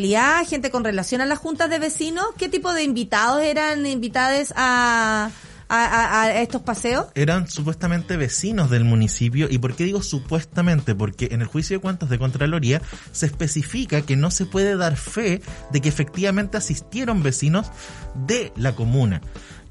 gente 0.47 0.71
con 0.71 0.85
relación 0.85 1.21
a 1.21 1.27
las 1.27 1.39
juntas 1.39 1.71
de 1.71 1.79
vecinos. 1.79 2.27
¿Qué 2.37 2.49
tipo 2.49 2.73
de 2.73 2.83
invitados 2.83 3.43
eran 3.43 3.87
invitados 3.87 4.53
a, 4.57 5.31
a, 5.69 6.41
estos 6.41 6.63
paseos? 6.63 7.07
eran 7.15 7.49
supuestamente 7.49 8.17
vecinos 8.17 8.71
del 8.71 8.85
municipio. 8.85 9.47
¿Y 9.49 9.59
por 9.59 9.77
qué 9.77 9.85
digo 9.85 10.03
supuestamente? 10.03 10.95
Porque 10.95 11.29
en 11.31 11.43
el 11.43 11.47
juicio 11.47 11.77
de 11.77 11.81
cuentas 11.81 12.09
de 12.11 12.19
Contraloría 12.19 12.83
se 13.13 13.27
especifica 13.27 14.03
que 14.03 14.17
no 14.17 14.31
se 14.31 14.47
puede 14.47 14.77
dar 14.77 14.97
fe 14.97 15.41
de 15.71 15.81
que 15.81 15.89
efectivamente 15.89 16.57
asistieron 16.57 17.23
vecinos 17.23 17.71
de 18.27 18.53
la 18.57 18.75
comuna. 18.75 19.21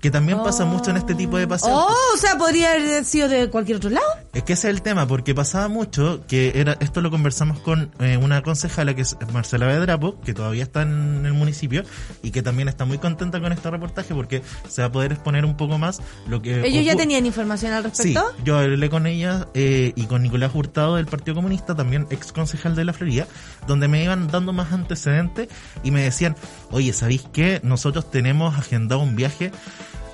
Que 0.04 0.12
también 0.12 0.44
pasa 0.44 0.66
mucho 0.66 0.92
en 0.92 0.98
este 0.98 1.16
tipo 1.16 1.38
de 1.38 1.48
paseos. 1.48 1.72
Oh, 1.74 1.96
o 2.14 2.18
sea, 2.18 2.38
podría 2.38 2.74
haber 2.74 3.06
sido 3.06 3.30
de 3.30 3.50
cualquier 3.50 3.78
otro 3.78 3.90
lado. 3.90 4.06
Es 4.34 4.44
que 4.44 4.52
ese 4.52 4.68
es 4.68 4.76
el 4.76 4.82
tema, 4.82 5.08
porque 5.08 5.34
pasaba 5.34 5.70
mucho 5.70 6.26
que 6.28 6.52
era 6.56 6.76
esto 6.82 7.00
lo 7.00 7.10
conversamos 7.10 7.60
con 7.60 7.90
eh, 8.02 8.18
una 8.18 8.42
concejala 8.42 8.94
que 8.96 9.04
es 9.04 9.16
Marcela 9.32 9.66
Bedrapo, 9.66 10.20
que 10.20 10.34
todavía 10.34 10.64
está 10.64 10.82
en 10.82 11.26
el 11.26 11.32
municipio 11.32 11.84
y 12.22 12.32
que 12.32 12.42
también 12.42 12.68
está 12.68 12.84
muy 12.84 12.98
contenta 12.98 13.40
con 13.40 13.54
este 13.54 13.72
reportaje 13.72 14.14
porque 14.14 14.42
se 14.68 14.82
va 14.82 14.90
a 14.90 14.92
poder 14.92 15.14
exponer 15.14 15.46
un 15.46 15.56
poco 15.56 15.78
más 15.78 16.02
lo 16.28 16.42
que 16.42 16.68
¿Ellos 16.68 16.84
ya 16.84 16.98
tenían 16.98 17.26
información 17.26 17.72
al 17.72 17.84
Sí, 17.94 18.14
respecto? 18.14 18.26
yo 18.44 18.58
hablé 18.58 18.90
con 18.90 19.08
ella 19.08 19.48
eh, 19.54 19.94
y 19.96 20.06
con 20.08 20.22
Nicolás 20.22 20.52
Hurtado 20.54 20.98
del 20.98 21.06
Partido 21.06 21.36
Comunista, 21.36 21.76
también 21.76 22.08
ex 22.10 22.34
concejal 22.34 22.76
de 22.76 22.84
la 22.84 22.92
Florida, 22.92 23.26
donde 23.68 23.88
me 23.88 24.04
iban 24.04 24.28
dando 24.28 24.52
más 24.52 24.74
antecedentes 24.74 25.48
y 25.82 25.92
me 25.92 26.02
decían, 26.04 26.36
oye, 26.72 26.92
¿sabéis 26.92 27.24
qué? 27.32 27.62
Nosotros 27.64 28.12
tenemos 28.12 28.58
agendado 28.58 29.00
un 29.00 29.16
viaje 29.16 29.52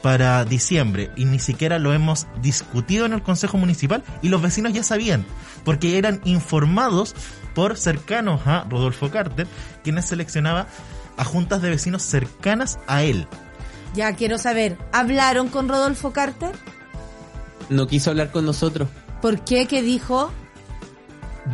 para 0.01 0.45
diciembre 0.45 1.11
y 1.15 1.25
ni 1.25 1.39
siquiera 1.39 1.77
lo 1.79 1.93
hemos 1.93 2.27
discutido 2.41 3.05
en 3.05 3.13
el 3.13 3.21
Consejo 3.21 3.57
Municipal 3.57 4.03
y 4.21 4.29
los 4.29 4.41
vecinos 4.41 4.73
ya 4.73 4.83
sabían, 4.83 5.25
porque 5.65 5.97
eran 5.97 6.21
informados 6.23 7.15
por 7.53 7.77
cercanos 7.77 8.41
a 8.45 8.65
Rodolfo 8.69 9.09
Carter, 9.11 9.47
quienes 9.83 10.05
seleccionaba 10.05 10.67
a 11.17 11.25
juntas 11.25 11.61
de 11.61 11.69
vecinos 11.69 12.03
cercanas 12.03 12.79
a 12.87 13.03
él. 13.03 13.27
Ya 13.95 14.13
quiero 14.15 14.37
saber, 14.37 14.77
¿hablaron 14.93 15.49
con 15.49 15.67
Rodolfo 15.67 16.13
Carter? 16.13 16.51
No 17.69 17.87
quiso 17.87 18.11
hablar 18.11 18.31
con 18.31 18.45
nosotros. 18.45 18.87
¿Por 19.21 19.43
qué? 19.43 19.65
¿Qué 19.65 19.81
dijo? 19.81 20.31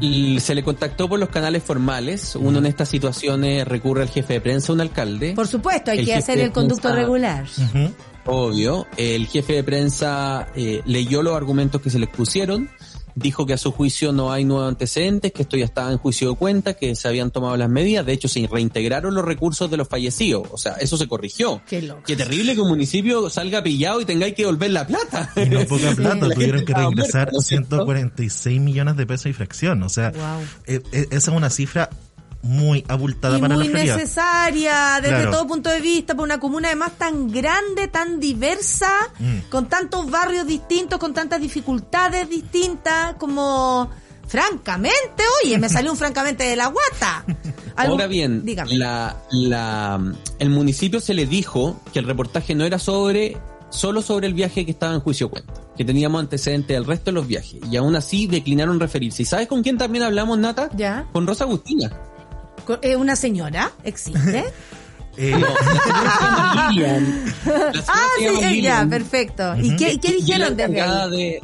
Y 0.01 0.39
se 0.41 0.53
le 0.53 0.63
contactó 0.63 1.07
por 1.07 1.19
los 1.19 1.29
canales 1.29 1.63
formales. 1.63 2.35
Uno 2.35 2.59
en 2.59 2.65
estas 2.65 2.89
situaciones 2.89 3.65
recurre 3.67 4.01
al 4.03 4.09
jefe 4.09 4.33
de 4.33 4.41
prensa, 4.41 4.73
un 4.73 4.81
alcalde. 4.81 5.33
Por 5.33 5.47
supuesto, 5.47 5.91
hay 5.91 5.99
El 5.99 6.05
que 6.05 6.15
hacer 6.15 6.39
el 6.39 6.51
conducto 6.51 6.89
prensa- 6.89 6.95
regular. 7.01 7.45
Ujú. 7.57 7.93
Obvio. 8.25 8.87
El 8.97 9.27
jefe 9.27 9.53
de 9.53 9.63
prensa 9.63 10.47
eh, 10.55 10.81
leyó 10.85 11.21
los 11.21 11.35
argumentos 11.35 11.81
que 11.81 11.89
se 11.89 11.99
le 11.99 12.05
expusieron. 12.05 12.69
Dijo 13.17 13.45
que 13.45 13.53
a 13.53 13.57
su 13.57 13.71
juicio 13.71 14.11
no 14.11 14.33
hay 14.33 14.43
nuevos 14.43 14.67
antecedentes, 14.67 15.31
que 15.31 15.43
esto 15.43 15.55
ya 15.55 15.63
estaba 15.63 15.89
en 15.89 15.97
juicio 15.97 16.31
de 16.31 16.35
cuenta, 16.35 16.73
que 16.73 16.97
se 16.97 17.07
habían 17.07 17.31
tomado 17.31 17.55
las 17.55 17.69
medidas. 17.69 18.05
De 18.05 18.11
hecho, 18.11 18.27
se 18.27 18.45
reintegraron 18.45 19.15
los 19.15 19.23
recursos 19.23 19.71
de 19.71 19.77
los 19.77 19.87
fallecidos. 19.87 20.49
O 20.51 20.57
sea, 20.57 20.73
eso 20.73 20.97
se 20.97 21.07
corrigió. 21.07 21.61
Qué 21.65 21.81
loco. 21.81 22.01
Qué 22.05 22.17
terrible 22.17 22.55
que 22.55 22.59
un 22.59 22.67
municipio 22.67 23.29
salga 23.29 23.63
pillado 23.63 24.01
y 24.01 24.05
tengáis 24.05 24.33
que 24.33 24.41
devolver 24.41 24.71
la 24.71 24.85
plata. 24.85 25.31
Y 25.37 25.47
no 25.47 25.63
poca 25.65 25.91
plata, 25.95 26.27
La 26.27 26.35
tuvieron 26.35 26.65
que 26.65 26.73
estaba 26.73 26.87
reingresar 26.87 27.31
muerta, 27.31 27.31
¿no 27.31 27.39
es 27.39 27.45
cierto? 27.47 27.75
146 27.77 28.59
millones 28.59 28.97
de 28.97 29.05
pesos 29.05 29.27
y 29.27 29.33
fracción. 29.33 29.81
O 29.83 29.87
sea, 29.89 30.11
Wow. 30.11 30.41
eh, 30.65 30.81
eh, 30.91 31.07
esa 31.11 31.31
es 31.31 31.37
una 31.37 31.49
cifra 31.49 31.89
muy 32.45 32.85
abultada 32.87 33.37
y 33.37 33.41
para 33.41 33.55
muy 33.55 33.65
la 33.65 33.71
Florida. 33.71 33.95
necesaria 33.97 34.99
desde 35.01 35.15
Claro. 35.15 35.31
todo 35.31 35.47
punto 35.47 35.69
de 35.69 35.81
vista 35.81 36.13
para 36.13 36.23
una 36.23 36.39
comuna 36.39 36.67
además 36.69 36.91
tan 36.97 37.29
grande, 37.31 37.87
tan 37.87 38.19
diversa, 38.19 38.89
Mm. 39.19 39.49
con 39.49 39.67
tantos 39.67 40.09
barrios 40.09 40.45
distintos, 40.47 40.99
con 40.99 41.13
tantas 41.13 41.41
dificultades 41.41 42.29
distintas, 42.29 43.15
como 43.15 43.89
francamente, 44.27 45.23
oye, 45.43 45.57
me 45.57 45.69
salió 45.69 45.91
un 45.91 45.97
francamente 45.97 46.43
de 46.43 46.55
la 46.55 46.67
guata. 46.67 47.25
Ahora 47.75 48.07
bien, 48.07 48.43
dígame. 48.45 48.75
la, 48.77 49.17
la, 49.31 49.99
el 50.39 50.49
municipio 50.49 50.99
se 50.99 51.13
le 51.13 51.25
dijo 51.25 51.79
que 51.93 51.99
el 51.99 52.05
reportaje 52.05 52.55
no 52.55 52.63
era 52.65 52.79
sobre 52.79 53.37
solo 53.69 54.01
sobre 54.01 54.27
el 54.27 54.33
viaje 54.33 54.65
que 54.65 54.71
estaba 54.71 54.93
en 54.93 54.99
juicio 55.01 55.29
cuenta, 55.29 55.53
que 55.75 55.83
teníamos 55.83 56.21
antecedentes 56.21 56.75
del 56.75 56.85
resto 56.85 57.05
de 57.11 57.13
los 57.13 57.27
viajes, 57.27 57.55
y 57.69 57.75
aún 57.75 57.95
así 57.95 58.25
declinaron 58.27 58.79
referirse. 58.79 59.23
¿Y 59.23 59.25
sabes 59.25 59.47
con 59.47 59.63
quién 59.63 59.77
también 59.77 60.03
hablamos, 60.03 60.37
Nata? 60.37 60.69
Ya. 60.75 61.05
Con 61.11 61.27
Rosa 61.27 61.43
Agustina. 61.43 61.91
Eh, 62.81 62.95
¿Una 62.95 63.15
señora 63.15 63.71
existe? 63.83 64.45
Eh, 65.17 65.31
No, 65.31 65.47
la 65.47 66.67
Lilian. 66.71 67.23
Ah, 67.87 68.07
sí, 68.17 68.25
ya, 68.41 68.49
Lilian. 68.49 68.89
perfecto. 68.89 69.55
¿Y 69.55 69.77
qué, 69.77 69.93
y 69.93 69.97
dijeron 69.97 70.57
desde 70.57 70.81
ahí? 70.81 71.09
de 71.09 71.41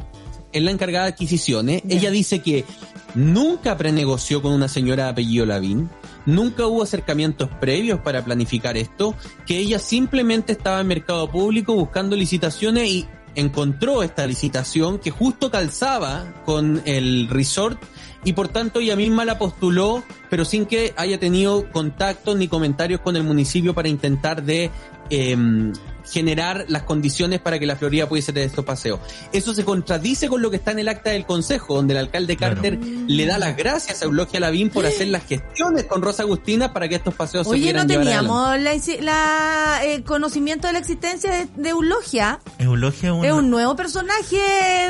es 0.52 0.62
la 0.62 0.70
encargada 0.70 1.06
de 1.06 1.12
adquisiciones. 1.12 1.82
Ella 1.88 2.10
dice 2.10 2.40
que 2.40 2.66
nunca 3.14 3.78
prenegoció 3.78 4.42
con 4.42 4.52
una 4.52 4.68
señora 4.68 5.04
de 5.04 5.10
apellido 5.12 5.46
Lavín, 5.46 5.88
nunca 6.26 6.66
hubo 6.66 6.82
acercamientos 6.82 7.48
previos 7.60 8.00
para 8.00 8.22
planificar 8.22 8.76
esto, 8.76 9.14
que 9.46 9.56
ella 9.56 9.78
simplemente 9.78 10.52
estaba 10.52 10.80
en 10.82 10.88
mercado 10.88 11.30
público 11.30 11.74
buscando 11.74 12.14
licitaciones 12.14 12.88
y 12.88 13.08
encontró 13.34 14.02
esta 14.02 14.26
licitación 14.26 14.98
que 14.98 15.10
justo 15.10 15.50
calzaba 15.50 16.42
con 16.44 16.82
el 16.84 17.28
resort 17.30 17.80
y 18.24 18.32
por 18.32 18.48
tanto 18.48 18.80
ella 18.80 18.96
misma 18.96 19.24
la 19.24 19.38
postuló, 19.38 20.02
pero 20.30 20.44
sin 20.44 20.66
que 20.66 20.94
haya 20.96 21.18
tenido 21.18 21.70
contactos 21.70 22.36
ni 22.36 22.48
comentarios 22.48 23.00
con 23.00 23.16
el 23.16 23.24
municipio 23.24 23.74
para 23.74 23.88
intentar 23.88 24.42
de 24.42 24.70
em, 25.10 25.72
generar 26.10 26.64
las 26.68 26.82
condiciones 26.82 27.40
para 27.40 27.58
que 27.58 27.66
la 27.66 27.76
Florida 27.76 28.08
pudiese 28.08 28.32
tener 28.32 28.48
estos 28.48 28.64
paseos. 28.64 29.00
Eso 29.32 29.54
se 29.54 29.64
contradice 29.64 30.28
con 30.28 30.42
lo 30.42 30.50
que 30.50 30.56
está 30.56 30.70
en 30.72 30.78
el 30.80 30.88
acta 30.88 31.10
del 31.10 31.24
Consejo, 31.26 31.74
donde 31.76 31.94
el 31.94 31.98
alcalde 31.98 32.36
Claro. 32.36 32.54
Carter 32.56 32.78
le 32.78 33.26
da 33.26 33.38
las 33.38 33.56
gracias 33.56 34.02
a 34.02 34.04
Eulogia 34.06 34.40
Lavín 34.40 34.70
por 34.70 34.86
hacer 34.86 35.08
las 35.08 35.24
gestiones 35.26 35.84
con 35.84 36.02
Rosa 36.02 36.22
Agustina 36.22 36.72
para 36.72 36.88
que 36.88 36.94
estos 36.96 37.14
paseos 37.14 37.46
se 37.46 37.50
Oye, 37.52 37.60
pudieran 37.60 37.86
no 37.86 37.94
teníamos 37.94 38.58
la, 38.60 38.72
la, 39.00 39.80
eh, 39.84 40.02
conocimiento 40.02 40.66
de 40.66 40.72
la 40.72 40.78
existencia 40.78 41.30
de, 41.32 41.48
de 41.56 41.68
Eulogia. 41.70 42.40
Eulogia 42.58 43.08
es 43.10 43.14
una- 43.14 43.26
Es 43.28 43.32
un 43.34 43.50
nuevo 43.50 43.76
personaje 43.76 44.38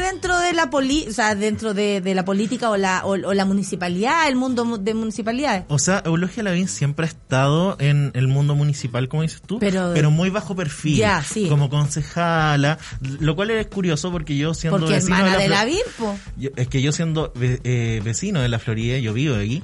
dentro 0.01 0.39
de 0.39 0.53
la 0.53 0.71
poli 0.71 1.07
o 1.09 1.13
sea, 1.13 1.35
dentro 1.35 1.75
de, 1.75 2.01
de 2.01 2.15
la 2.15 2.25
política 2.25 2.71
o 2.71 2.77
la, 2.77 3.03
o, 3.05 3.11
o 3.11 3.35
la 3.35 3.45
municipalidad, 3.45 4.29
el 4.29 4.37
mundo 4.37 4.65
mu- 4.65 4.79
de 4.79 4.95
municipalidades. 4.95 5.65
O 5.69 5.79
sea, 5.79 6.03
Eulogia 6.05 6.43
Lavín 6.43 6.69
siempre 6.69 7.07
ha 7.07 7.09
estado 7.09 7.77
en 7.79 8.11
el 8.15 8.29
mundo 8.29 8.55
municipal, 8.55 9.09
como 9.09 9.23
dices 9.23 9.43
tú, 9.45 9.59
Pero- 9.59 9.91
pero, 9.95 10.11
muy 10.11 10.31
bajo 10.31 10.55
perfil, 10.55 10.97
Sí. 11.25 11.49
como 11.49 11.69
concejala, 11.71 12.79
lo 13.21 13.35
cual 13.37 13.51
es 13.51 13.67
curioso 13.67 14.11
porque 14.11 14.37
yo 14.37 14.55
siendo 14.55 14.79
Porque 14.79 14.95
vecino 14.95 15.25
de 15.39 15.49
la 15.49 15.65
Virpo. 15.65 16.17
Yo- 16.37 16.51
es 16.57 16.69
que 16.69 16.83
yo 16.83 16.93
siendo 16.93 17.33
ve- 17.35 17.61
eh, 17.65 18.01
vecino 18.05 18.41
de 18.41 18.49
la 18.49 18.59
Florida, 18.59 18.99
yo 18.99 19.13
vivo 19.13 19.37
aquí, 19.37 19.63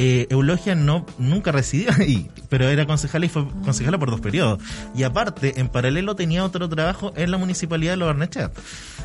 eh, 0.00 0.28
Eulogia 0.30 0.76
no 0.76 1.04
nunca 1.18 1.50
residió 1.50 1.90
ahí, 1.98 2.30
pero 2.48 2.68
era 2.68 2.86
concejala 2.86 3.26
y 3.26 3.28
fue 3.28 3.48
concejala 3.64 3.98
por 3.98 4.10
dos 4.10 4.20
periodos. 4.20 4.60
Y 4.94 5.02
aparte, 5.02 5.54
en 5.60 5.68
paralelo 5.68 6.14
tenía 6.14 6.44
otro 6.44 6.68
trabajo 6.68 7.12
en 7.16 7.32
la 7.32 7.36
municipalidad 7.38 7.92
de 7.92 7.96
Los. 7.96 8.52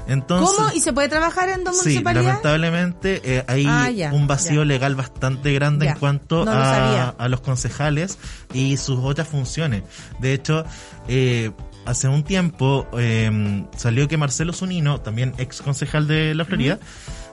Entonces, 0.07 0.55
¿Cómo? 0.55 0.69
¿Y 0.75 0.81
se 0.81 0.93
puede 0.93 1.09
trabajar 1.09 1.49
en 1.49 1.63
dos 1.63 1.77
Sí, 1.77 1.83
municipalidades? 1.85 2.27
lamentablemente 2.27 3.21
eh, 3.23 3.43
hay 3.47 3.65
Ah, 3.67 3.89
ya, 3.89 4.13
un 4.13 4.27
vacío 4.27 4.61
ya. 4.61 4.65
legal 4.65 4.93
bastante 4.95 5.51
grande 5.53 5.85
Ya, 5.85 5.93
en 5.93 5.97
cuanto 5.97 6.45
no 6.45 6.51
a, 6.51 7.09
a 7.09 7.27
los 7.27 7.41
concejales 7.41 8.19
y 8.53 8.77
sus 8.77 8.99
otras 9.01 9.27
funciones. 9.27 9.81
De 10.19 10.33
hecho, 10.33 10.63
eh, 11.07 11.49
hace 11.85 12.07
un 12.07 12.23
tiempo 12.23 12.87
eh, 12.97 13.65
salió 13.75 14.07
que 14.07 14.17
Marcelo 14.17 14.53
Zunino, 14.53 15.01
también 15.01 15.33
ex 15.37 15.61
concejal 15.61 16.07
de 16.07 16.35
la 16.35 16.45
Florida, 16.45 16.79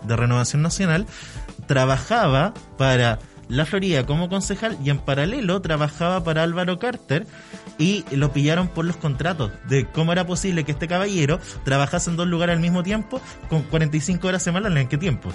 de 0.02 0.16
Renovación 0.16 0.62
Nacional, 0.62 1.06
trabajaba 1.66 2.54
para 2.76 3.18
la 3.48 3.66
Florida 3.66 4.06
como 4.06 4.28
concejal 4.28 4.78
y 4.82 4.90
en 4.90 4.98
paralelo 4.98 5.60
trabajaba 5.60 6.22
para 6.22 6.44
Álvaro 6.44 6.78
Carter 6.78 7.26
y 7.78 8.04
lo 8.12 8.32
pillaron 8.32 8.68
por 8.68 8.84
los 8.84 8.96
contratos 8.96 9.50
de 9.68 9.86
cómo 9.86 10.12
era 10.12 10.26
posible 10.26 10.64
que 10.64 10.72
este 10.72 10.86
caballero 10.86 11.40
trabajase 11.64 12.10
en 12.10 12.16
dos 12.16 12.28
lugares 12.28 12.54
al 12.54 12.62
mismo 12.62 12.82
tiempo 12.82 13.20
con 13.48 13.62
45 13.62 14.28
horas 14.28 14.42
semanales. 14.42 14.82
¿En 14.82 14.88
qué 14.88 14.98
tiempo? 14.98 15.30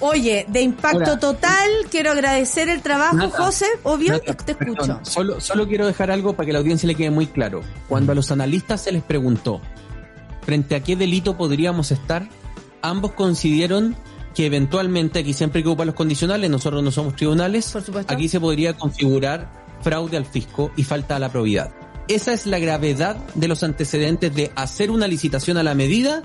Oye, 0.00 0.44
de 0.48 0.60
impacto 0.60 1.18
total, 1.18 1.70
quiero 1.90 2.10
agradecer 2.10 2.68
el 2.68 2.82
trabajo, 2.82 3.30
José, 3.30 3.66
obvio, 3.84 4.20
te 4.20 4.54
perdón, 4.54 4.74
escucho. 4.76 5.00
Solo, 5.02 5.40
solo 5.40 5.66
quiero 5.68 5.86
dejar 5.86 6.10
algo 6.10 6.34
para 6.34 6.46
que 6.46 6.52
la 6.52 6.58
audiencia 6.58 6.86
le 6.86 6.94
quede 6.94 7.10
muy 7.10 7.26
claro. 7.26 7.62
Cuando 7.88 8.12
a 8.12 8.14
los 8.14 8.30
analistas 8.30 8.82
se 8.82 8.92
les 8.92 9.02
preguntó 9.02 9.60
frente 10.42 10.74
a 10.74 10.80
qué 10.80 10.96
delito 10.96 11.36
podríamos 11.36 11.90
estar, 11.90 12.28
ambos 12.82 13.12
coincidieron 13.12 13.96
que 14.34 14.46
eventualmente, 14.46 15.20
aquí 15.20 15.32
siempre 15.32 15.60
hay 15.60 15.62
que 15.62 15.68
ocupar 15.68 15.86
los 15.86 15.94
condicionales, 15.94 16.50
nosotros 16.50 16.82
no 16.82 16.90
somos 16.90 17.14
tribunales, 17.14 17.70
Por 17.70 17.82
supuesto. 17.82 18.12
aquí 18.12 18.28
se 18.28 18.40
podría 18.40 18.74
configurar 18.74 19.64
fraude 19.80 20.16
al 20.16 20.26
fisco 20.26 20.72
y 20.76 20.82
falta 20.82 21.16
a 21.16 21.18
la 21.18 21.30
probidad. 21.30 21.70
Esa 22.08 22.32
es 22.32 22.46
la 22.46 22.58
gravedad 22.58 23.16
de 23.34 23.48
los 23.48 23.62
antecedentes 23.62 24.34
de 24.34 24.50
hacer 24.56 24.90
una 24.90 25.06
licitación 25.06 25.56
a 25.56 25.62
la 25.62 25.74
medida 25.74 26.24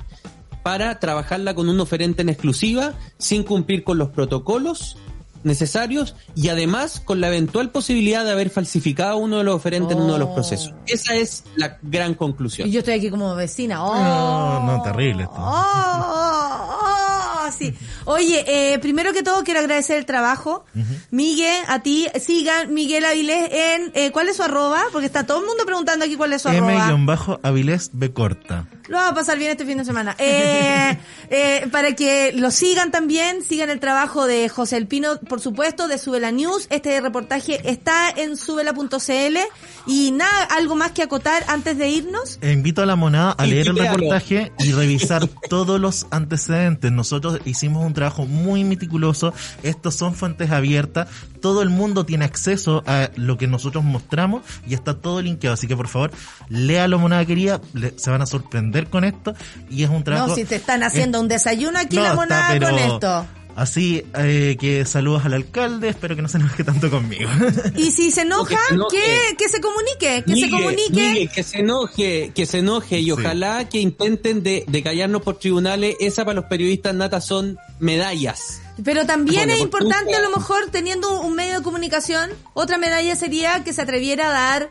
para 0.63 0.99
trabajarla 0.99 1.53
con 1.55 1.69
un 1.69 1.79
oferente 1.79 2.21
en 2.21 2.29
exclusiva 2.29 2.93
sin 3.17 3.43
cumplir 3.43 3.83
con 3.83 3.97
los 3.97 4.09
protocolos 4.09 4.97
necesarios 5.41 6.15
y 6.35 6.49
además 6.49 6.99
con 7.03 7.21
la 7.21 7.29
eventual 7.29 7.69
posibilidad 7.71 8.25
de 8.25 8.31
haber 8.31 8.49
falsificado 8.49 9.15
uno 9.15 9.37
de 9.37 9.45
los 9.45 9.55
oferentes 9.55 9.95
en 9.95 10.03
uno 10.03 10.13
de 10.13 10.19
los 10.19 10.27
Oh. 10.29 10.33
procesos. 10.35 10.73
Esa 10.85 11.15
es 11.15 11.45
la 11.55 11.77
gran 11.81 12.13
conclusión. 12.13 12.67
Y 12.67 12.71
yo 12.71 12.79
estoy 12.79 12.95
aquí 12.95 13.09
como 13.09 13.33
vecina. 13.35 13.81
Oh, 13.83 13.95
No, 13.95 14.65
no, 14.65 14.81
terrible 14.83 15.23
esto. 15.23 15.35
Oh, 15.37 15.41
oh, 15.41 17.47
oh, 17.47 17.51
sí. 17.57 17.73
Oye, 18.03 18.73
eh, 18.73 18.79
primero 18.79 19.13
que 19.13 19.23
todo 19.23 19.45
quiero 19.45 19.61
agradecer 19.61 19.97
el 19.97 20.05
trabajo. 20.05 20.65
Miguel, 21.09 21.63
a 21.69 21.79
ti, 21.83 22.07
sigan 22.19 22.73
Miguel 22.73 23.05
Avilés 23.05 23.49
en, 23.51 23.91
eh, 23.95 24.11
¿cuál 24.11 24.27
es 24.27 24.35
su 24.35 24.43
arroba? 24.43 24.81
Porque 24.91 25.05
está 25.05 25.25
todo 25.25 25.39
el 25.39 25.45
mundo 25.45 25.63
preguntando 25.65 26.03
aquí 26.03 26.17
cuál 26.17 26.33
es 26.33 26.41
su 26.41 26.49
arroba. 26.49 26.89
M-Avilés 26.89 27.91
B 27.93 28.11
corta. 28.11 28.67
Lo 28.89 28.97
va 28.97 29.09
a 29.09 29.13
pasar 29.13 29.37
bien 29.37 29.51
este 29.51 29.65
fin 29.65 29.77
de 29.77 29.85
semana. 29.85 30.15
Eh, 30.17 30.97
eh, 31.29 31.67
para 31.71 31.95
que 31.95 32.33
lo 32.33 32.49
sigan 32.49 32.89
también, 32.89 33.43
sigan 33.43 33.69
el 33.69 33.79
trabajo 33.79 34.25
de 34.25 34.49
José 34.49 34.77
El 34.77 34.87
Pino, 34.87 35.19
por 35.19 35.39
supuesto, 35.41 35.87
de 35.87 35.99
Subela 35.99 36.31
News. 36.31 36.65
Este 36.71 36.99
reportaje 36.99 37.61
está 37.69 38.09
en 38.09 38.35
subela.cl. 38.35 39.37
Y 39.85 40.11
nada, 40.11 40.43
algo 40.57 40.75
más 40.75 40.91
que 40.91 41.03
acotar 41.03 41.45
antes 41.47 41.77
de 41.77 41.89
irnos. 41.89 42.39
E 42.41 42.51
invito 42.51 42.81
a 42.81 42.87
la 42.87 42.95
monada 42.95 43.31
a 43.33 43.45
leer 43.45 43.67
el 43.67 43.77
reportaje 43.77 44.51
y 44.57 44.71
revisar 44.71 45.27
todos 45.49 45.79
los 45.79 46.07
antecedentes. 46.09 46.91
Nosotros 46.91 47.39
hicimos 47.45 47.85
un 47.85 47.93
trabajo 47.93 48.25
muy 48.25 48.63
meticuloso. 48.63 49.35
Estos 49.61 49.93
son 49.93 50.15
fuentes 50.15 50.49
abiertas. 50.49 51.07
Todo 51.41 51.61
el 51.61 51.69
mundo 51.69 52.05
tiene 52.05 52.25
acceso 52.25 52.83
a 52.85 53.09
lo 53.15 53.37
que 53.37 53.47
nosotros 53.47 53.83
mostramos 53.83 54.43
y 54.67 54.73
está 54.73 54.93
todo 54.95 55.21
linkeado. 55.21 55.53
Así 55.53 55.67
que 55.67 55.75
por 55.75 55.87
favor, 55.87 56.11
léalo, 56.49 56.99
monada 56.99 57.25
querida. 57.25 57.61
Le- 57.73 57.93
se 57.97 58.09
van 58.11 58.21
a 58.21 58.25
sorprender 58.25 58.87
con 58.87 59.03
esto. 59.03 59.33
Y 59.69 59.83
es 59.83 59.89
un 59.89 60.03
trabajo. 60.03 60.27
No, 60.29 60.35
si 60.35 60.45
te 60.45 60.55
están 60.55 60.83
haciendo 60.83 61.19
un 61.19 61.27
desayuno 61.27 61.79
aquí 61.79 61.95
No, 61.95 62.01
la 62.03 62.07
está, 62.09 62.15
monada 62.15 62.49
pero 62.51 62.69
con 62.69 62.79
esto. 62.79 63.25
Así 63.59 64.05
eh, 64.17 64.55
que 64.57 64.85
saludos 64.85 65.25
al 65.25 65.33
alcalde. 65.33 65.89
Espero 65.89 66.15
que 66.15 66.21
no 66.21 66.29
se 66.29 66.37
enoje 66.37 66.63
tanto 66.63 66.89
conmigo. 66.89 67.29
Y 67.75 67.91
si 67.91 68.09
se 68.09 68.21
enoja, 68.21 68.55
que 68.55 68.67
se 68.69 68.73
enoje. 68.73 68.97
que, 68.97 69.35
que 69.35 69.49
se 69.49 69.59
comunique, 69.59 70.23
que 70.25 70.35
se 70.37 70.49
comunique. 70.49 70.91
Migue, 71.13 71.27
que 71.27 71.43
se 71.43 71.59
enoje, 71.59 72.31
que 72.33 72.45
se 72.45 72.59
enoje 72.59 72.99
y 72.99 73.05
Sí. 73.05 73.11
ojalá 73.11 73.67
que 73.67 73.79
intenten 73.79 74.43
de, 74.43 74.63
de 74.65 74.81
callarnos 74.83 75.23
por 75.23 75.39
tribunales. 75.39 75.97
Esa 75.99 76.23
para 76.23 76.35
los 76.35 76.45
periodistas 76.45 76.95
nata 76.95 77.19
son 77.19 77.57
medallas. 77.79 78.61
Pero 78.81 79.05
también 79.05 79.47
Bueno, 79.47 79.53
es 79.55 79.59
importante 79.59 80.15
a 80.15 80.21
lo 80.21 80.29
mejor 80.29 80.69
teniendo 80.71 81.19
un 81.19 81.35
medio 81.35 81.57
de 81.57 81.61
comunicación, 81.61 82.29
otra 82.53 82.77
medalla 82.77 83.13
sería 83.17 83.61
que 83.65 83.73
se 83.73 83.81
atreviera 83.81 84.29
a 84.29 84.31
dar 84.31 84.69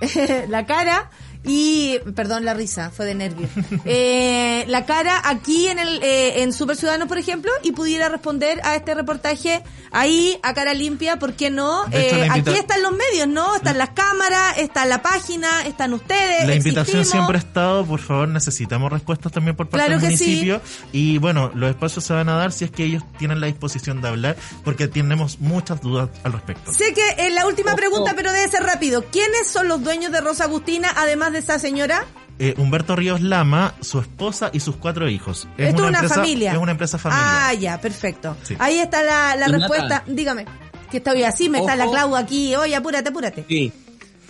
la 0.48 0.64
cara 0.64 1.10
y, 1.44 1.98
perdón 2.14 2.44
la 2.44 2.54
risa, 2.54 2.90
fue 2.90 3.06
de 3.06 3.14
nervio, 3.14 3.48
eh, 3.84 4.64
la 4.68 4.84
cara 4.86 5.20
aquí 5.24 5.68
en 5.68 5.78
el 5.78 6.02
eh, 6.02 6.42
en 6.42 6.52
Super 6.52 6.76
Ciudadanos, 6.76 7.08
por 7.08 7.18
ejemplo, 7.18 7.50
y 7.62 7.72
pudiera 7.72 8.08
responder 8.08 8.60
a 8.64 8.76
este 8.76 8.94
reportaje 8.94 9.62
ahí 9.90 10.38
a 10.42 10.52
cara 10.54 10.74
limpia, 10.74 11.18
¿por 11.18 11.34
qué 11.34 11.50
no? 11.50 11.84
Hecho, 11.86 12.16
Eh, 12.16 12.28
aquí 12.30 12.50
están 12.50 12.82
los 12.82 12.92
medios, 12.92 13.28
¿no? 13.28 13.54
Están 13.56 13.78
las 13.78 13.90
cámaras, 13.90 14.58
está 14.58 14.84
la 14.84 15.00
página, 15.02 15.62
están 15.66 15.94
ustedes. 15.94 16.46
La 16.46 16.54
invitación 16.54 17.00
existimos. 17.00 17.08
siempre 17.08 17.36
ha 17.36 17.40
estado, 17.40 17.84
por 17.86 18.00
favor, 18.00 18.28
necesitamos 18.28 18.92
respuestas 18.92 19.32
también 19.32 19.56
por 19.56 19.68
parte 19.68 19.86
Claro 19.86 20.00
del 20.00 20.16
sí. 20.16 20.24
municipio. 20.24 20.60
Y 20.92 21.18
bueno, 21.18 21.50
los 21.54 21.70
espacios 21.70 22.04
se 22.04 22.12
van 22.12 22.28
a 22.28 22.36
dar 22.36 22.52
si 22.52 22.64
es 22.64 22.70
que 22.70 22.84
ellos 22.84 23.02
tienen 23.18 23.40
la 23.40 23.46
disposición 23.46 24.00
de 24.02 24.08
hablar, 24.08 24.36
porque 24.64 24.88
tenemos 24.88 25.40
muchas 25.40 25.80
dudas 25.80 26.10
al 26.24 26.32
respecto. 26.32 26.72
Sé 26.72 26.92
que 26.92 27.26
es 27.26 27.32
la 27.32 27.46
última 27.46 27.74
pregunta, 27.74 28.12
pero 28.16 28.32
debe 28.32 28.48
ser 28.48 28.62
rápido. 28.64 29.04
¿Quiénes 29.10 29.46
son 29.48 29.68
los 29.68 29.82
dueños 29.82 30.12
de 30.12 30.20
Rosa 30.20 30.44
Agustina, 30.44 30.92
además 30.96 31.27
de 31.32 31.38
esa 31.38 31.58
señora? 31.58 32.04
Eh, 32.38 32.54
Humberto 32.56 32.94
Ríos 32.94 33.20
Lama, 33.20 33.74
su 33.80 33.98
esposa 34.00 34.50
y 34.52 34.60
sus 34.60 34.76
cuatro 34.76 35.08
hijos. 35.08 35.48
Es 35.56 35.70
Esto 35.70 35.82
es 35.82 35.88
una 35.88 35.98
empresa, 35.98 36.14
familia. 36.14 36.52
Es 36.52 36.58
una 36.58 36.72
empresa 36.72 36.98
familiar. 36.98 37.26
Ah, 37.28 37.54
ya, 37.54 37.80
perfecto. 37.80 38.36
Sí. 38.44 38.56
Ahí 38.58 38.78
está 38.78 39.02
la, 39.02 39.34
la 39.36 39.48
respuesta. 39.48 39.88
Nata. 39.88 40.04
Dígame. 40.06 40.46
Que 40.90 40.98
estoy 40.98 41.22
así, 41.24 41.48
me 41.48 41.58
está 41.58 41.76
la 41.76 41.86
Clau 41.86 42.16
aquí. 42.16 42.54
Oye, 42.54 42.74
apúrate, 42.74 43.08
apúrate. 43.08 43.44
Sí. 43.48 43.72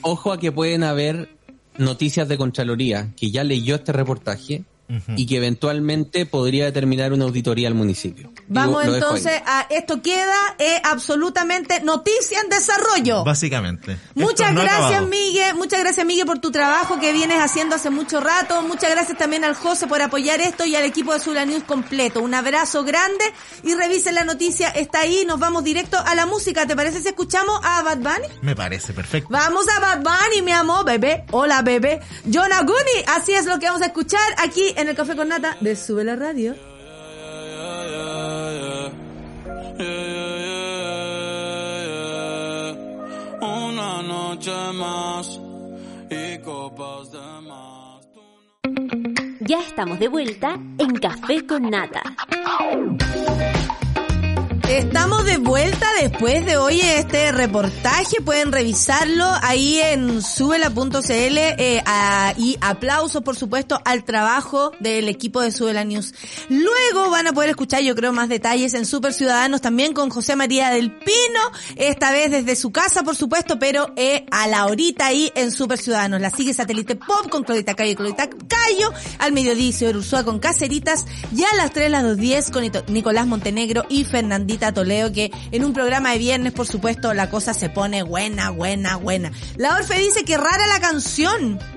Ojo 0.01 0.33
a 0.33 0.39
que 0.39 0.51
pueden 0.53 0.83
haber 0.85 1.29
noticias 1.77 2.29
de 2.29 2.37
Contraloría 2.37 3.11
que 3.17 3.31
ya 3.31 3.45
leyó 3.45 3.77
este 3.77 3.93
reportaje 3.93 4.65
Y 5.17 5.27
que 5.27 5.37
eventualmente 5.37 6.25
podría 6.25 6.65
determinar 6.65 7.13
una 7.13 7.25
auditoría 7.25 7.69
al 7.69 7.75
municipio. 7.75 8.33
Vamos 8.49 8.85
entonces 8.87 9.43
a 9.45 9.67
esto 9.69 10.01
queda 10.01 10.57
eh, 10.59 10.81
absolutamente 10.83 11.81
noticia 11.83 12.41
en 12.41 12.49
desarrollo. 12.49 13.25
Básicamente. 13.25 13.99
Muchas 14.15 14.55
no 14.55 14.63
gracias, 14.63 14.87
acabado. 14.87 15.07
Migue. 15.09 15.55
Muchas 15.55 15.81
gracias, 15.81 16.07
Migue, 16.07 16.25
por 16.25 16.39
tu 16.39 16.51
trabajo 16.51 16.99
que 16.99 17.13
vienes 17.13 17.39
haciendo 17.41 17.77
hace 17.77 17.91
mucho 17.91 18.21
rato. 18.21 18.63
Muchas 18.63 18.91
gracias 18.91 19.19
también 19.19 19.45
al 19.45 19.55
José 19.55 19.87
por 19.87 20.01
apoyar 20.01 20.41
esto 20.41 20.65
y 20.65 20.75
al 20.75 20.85
equipo 20.85 21.13
de 21.13 21.21
Sula 21.21 21.45
News 21.45 21.65
completo. 21.65 22.21
Un 22.21 22.35
abrazo 22.35 22.85
grande 22.85 23.25
y 23.63 23.75
revisen 23.75 24.15
la 24.15 24.25
noticia. 24.25 24.71
Está 24.71 25.01
ahí. 25.01 25.25
Nos 25.27 25.39
vamos 25.39 25.65
directo 25.65 25.99
a 25.99 26.15
la 26.15 26.25
música. 26.25 26.67
¿Te 26.67 26.75
parece 26.75 27.03
si 27.03 27.09
escuchamos 27.09 27.61
a 27.63 27.83
Bad 27.83 27.99
Bunny? 27.99 28.29
Me 28.41 28.57
parece 28.57 28.93
perfecto. 28.93 29.29
Vamos 29.31 29.67
a 29.69 29.81
Bad 29.81 30.03
Bunny, 30.03 30.43
mi 30.43 30.53
amor, 30.53 30.85
bebé. 30.85 31.25
Hola, 31.31 31.63
bebé. 31.63 32.01
John 32.33 32.53
Aguni. 32.53 33.05
Así 33.07 33.33
es 33.33 33.47
lo 33.47 33.59
que 33.59 33.67
vamos 33.67 33.83
a 33.83 33.87
escuchar 33.87 34.21
aquí 34.39 34.73
en 34.79 34.89
el 34.89 34.95
Café 34.95 35.17
con 35.17 35.29
Nata 35.29 35.57
de 35.61 35.75
Sube 35.75 36.05
la 36.05 36.15
Radio. 36.15 36.55
Una 43.41 44.03
noche 44.03 44.53
más 44.75 45.41
y 46.09 46.39
copas 46.43 47.11
de 47.11 47.19
más. 47.49 48.09
Ya 49.41 49.61
estamos 49.61 49.99
de 49.99 50.09
vuelta 50.09 50.55
en 50.79 50.95
Café 50.95 51.45
con 51.45 51.69
Nata. 51.69 52.03
Estamos 54.69 55.25
de 55.25 55.39
vuelta 55.39 55.87
después 55.99 56.45
de 56.45 56.59
hoy 56.59 56.79
este 56.83 57.33
reportaje. 57.33 58.21
Pueden 58.21 58.53
revisarlo 58.53 59.25
ahí 59.41 59.81
en 59.81 60.21
subela.cl 60.21 61.09
eh, 61.11 61.83
y 62.37 62.59
aplausos, 62.61 63.23
por 63.23 63.35
supuesto, 63.35 63.81
al 63.87 64.05
trabajo 64.05 64.73
del 64.79 65.09
equipo 65.09 65.41
de 65.41 65.53
Subela 65.53 65.85
News. 65.85 66.13
Luego 66.51 67.11
van 67.11 67.29
a 67.29 67.33
poder 67.33 67.49
escuchar, 67.49 67.81
yo 67.81 67.95
creo, 67.95 68.13
más 68.13 68.29
detalles 68.29 68.75
en 68.75 68.85
Super 68.85 69.15
Ciudadanos 69.15 69.63
también 69.63 69.95
con 69.95 70.11
José 70.11 70.37
María 70.37 70.69
del 70.69 70.93
Pino, 70.93 71.41
esta 71.77 72.13
vez 72.13 72.31
desde 72.31 72.55
su 72.55 72.71
casa, 72.71 73.03
por 73.05 73.17
supuesto, 73.17 73.59
pero 73.59 73.95
eh, 73.97 74.27
a 74.31 74.49
la 74.49 74.67
horita 74.67 75.07
ahí 75.07 75.33
en 75.35 75.51
Super 75.51 75.79
Ciudadanos. 75.79 76.21
La 76.21 76.29
sigue 76.29 76.53
Satélite 76.53 76.95
Pop 76.95 77.31
con 77.31 77.43
Claudita 77.43 77.75
Cayo 77.75 77.93
y 77.93 77.97
Claudita 77.97 78.29
Cayo, 78.29 78.93
al 79.19 79.33
mediodía 79.33 79.69
Isidoro 79.69 80.01
Ursúa 80.01 80.25
con 80.25 80.39
Caceritas, 80.39 81.07
y 81.35 81.43
a 81.45 81.57
las 81.57 81.73
3, 81.73 81.91
las 81.91 82.05
2.10 82.05 82.53
con 82.53 82.93
Nicolás 82.93 83.27
Montenegro 83.27 83.87
y 83.89 84.05
Fernandita 84.59 84.73
Toledo, 84.73 85.13
que 85.13 85.31
en 85.53 85.65
un 85.65 85.73
programa 85.73 86.13
de 86.13 86.19
viernes, 86.19 86.53
por 86.53 86.67
supuesto, 86.67 87.15
la 87.15 87.31
cosa 87.31 87.55
se 87.55 87.69
pone 87.69 88.03
buena, 88.03 88.51
buena, 88.51 88.97
buena. 88.97 89.33
La 89.57 89.77
Orfe 89.77 89.99
dice 89.99 90.25
que 90.25 90.37
rara 90.37 90.67
la 90.67 90.81
canción. 90.81 91.59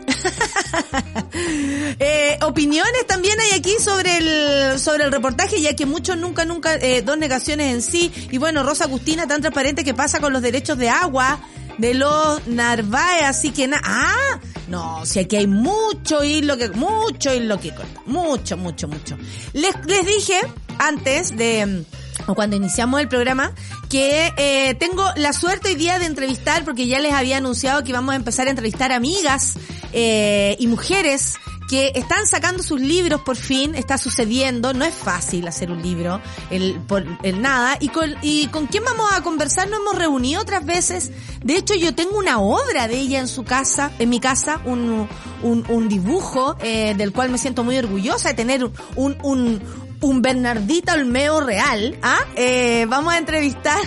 Eh, 2.03 2.37
opiniones 2.41 3.05
también 3.07 3.39
hay 3.39 3.59
aquí 3.59 3.75
sobre 3.79 4.17
el 4.17 4.79
sobre 4.79 5.03
el 5.03 5.11
reportaje, 5.11 5.61
ya 5.61 5.75
que 5.75 5.85
muchos 5.85 6.17
nunca, 6.17 6.45
nunca, 6.45 6.75
eh, 6.75 7.01
dos 7.01 7.17
negaciones 7.17 7.73
en 7.73 7.81
sí. 7.81 8.11
Y 8.31 8.37
bueno, 8.37 8.63
Rosa 8.63 8.85
Agustina, 8.85 9.27
tan 9.27 9.41
transparente 9.41 9.83
que 9.83 9.93
pasa 9.93 10.19
con 10.19 10.33
los 10.33 10.41
derechos 10.41 10.77
de 10.77 10.89
agua 10.89 11.39
de 11.77 11.93
los 11.93 12.47
Narváez, 12.47 13.23
así 13.23 13.51
que 13.51 13.67
na 13.67 13.81
ah, 13.83 14.39
no, 14.67 15.05
si 15.05 15.19
aquí 15.19 15.35
hay 15.35 15.47
mucho 15.47 16.23
hilo 16.23 16.57
que, 16.57 16.69
mucho 16.69 17.33
hilo 17.33 17.59
que 17.59 17.73
corta, 17.73 18.01
mucho, 18.05 18.57
mucho, 18.57 18.87
mucho. 18.87 19.17
Les, 19.53 19.73
les 19.85 20.05
dije 20.05 20.39
antes 20.79 21.35
de, 21.37 21.83
cuando 22.27 22.55
iniciamos 22.55 23.01
el 23.01 23.07
programa, 23.07 23.53
que 23.89 24.33
eh, 24.37 24.75
tengo 24.75 25.03
la 25.15 25.33
suerte 25.33 25.69
hoy 25.69 25.75
día 25.75 25.99
de 25.99 26.05
entrevistar, 26.05 26.63
porque 26.63 26.87
ya 26.87 26.99
les 26.99 27.13
había 27.13 27.37
anunciado 27.37 27.83
que 27.83 27.93
vamos 27.93 28.13
a 28.13 28.15
empezar 28.15 28.47
a 28.47 28.49
entrevistar 28.49 28.91
amigas 28.91 29.55
eh, 29.93 30.55
y 30.59 30.67
mujeres 30.67 31.37
que 31.71 31.93
están 31.95 32.27
sacando 32.27 32.63
sus 32.63 32.81
libros 32.81 33.21
por 33.21 33.37
fin, 33.37 33.75
está 33.75 33.97
sucediendo, 33.97 34.73
no 34.73 34.83
es 34.83 34.93
fácil 34.93 35.47
hacer 35.47 35.71
un 35.71 35.81
libro, 35.81 36.19
el, 36.49 36.73
por, 36.85 37.05
el 37.23 37.41
nada, 37.41 37.77
y 37.79 37.87
con, 37.87 38.13
y 38.21 38.47
con 38.47 38.67
quién 38.67 38.83
vamos 38.83 39.09
a 39.13 39.21
conversar, 39.21 39.69
nos 39.69 39.79
hemos 39.79 39.97
reunido 39.97 40.41
otras 40.41 40.65
veces, 40.65 41.11
de 41.41 41.55
hecho 41.55 41.73
yo 41.75 41.95
tengo 41.95 42.17
una 42.17 42.39
obra 42.39 42.89
de 42.89 42.97
ella 42.97 43.21
en 43.21 43.29
su 43.29 43.45
casa, 43.45 43.89
en 43.99 44.09
mi 44.09 44.19
casa, 44.19 44.61
un, 44.65 45.07
un, 45.43 45.65
un 45.69 45.87
dibujo 45.87 46.57
eh, 46.59 46.93
del 46.97 47.13
cual 47.13 47.29
me 47.29 47.37
siento 47.37 47.63
muy 47.63 47.77
orgullosa 47.77 48.27
de 48.27 48.35
tener 48.35 48.69
un, 48.97 49.17
un, 49.23 49.61
un 50.01 50.21
Bernardita 50.21 50.93
Olmeo 50.93 51.39
real, 51.41 51.97
¿ah? 52.01 52.19
Eh, 52.35 52.85
vamos 52.89 53.13
a 53.13 53.17
entrevistar. 53.17 53.79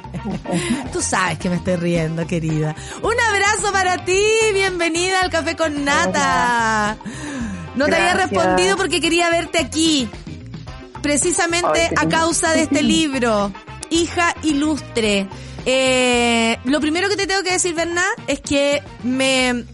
Tú 0.92 1.00
sabes 1.00 1.38
que 1.38 1.48
me 1.48 1.56
estoy 1.56 1.76
riendo, 1.76 2.26
querida. 2.26 2.76
Un 3.02 3.14
abrazo 3.18 3.72
para 3.72 4.04
ti, 4.04 4.22
bienvenida 4.52 5.22
al 5.22 5.30
Café 5.30 5.56
con 5.56 5.84
Nata. 5.84 6.98
No 7.74 7.86
te 7.86 7.94
había 7.94 8.14
respondido 8.14 8.76
porque 8.76 9.00
quería 9.00 9.30
verte 9.30 9.58
aquí, 9.58 10.08
precisamente 11.02 11.90
a 11.96 12.08
causa 12.08 12.52
de 12.52 12.62
este 12.62 12.82
libro, 12.84 13.52
Hija 13.88 14.34
Ilustre. 14.42 15.26
Eh, 15.64 16.58
lo 16.64 16.80
primero 16.80 17.08
que 17.08 17.16
te 17.16 17.26
tengo 17.26 17.42
que 17.42 17.52
decir, 17.52 17.74
Bernat, 17.74 18.18
es 18.26 18.40
que 18.40 18.82
me, 19.02 19.64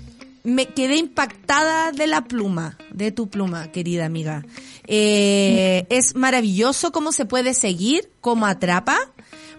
me 0.45 0.67
quedé 0.67 0.97
impactada 0.97 1.91
de 1.91 2.07
la 2.07 2.23
pluma, 2.23 2.79
de 2.91 3.11
tu 3.11 3.29
pluma, 3.29 3.73
querida 3.73 4.07
amiga. 4.07 4.45
Eh, 4.87 5.87
es 5.91 6.15
maravilloso 6.15 6.93
cómo 6.93 7.13
se 7.13 7.25
puede 7.25 7.55
seguir, 7.55 8.11
cómo 8.21 8.47
atrapa, 8.47 8.97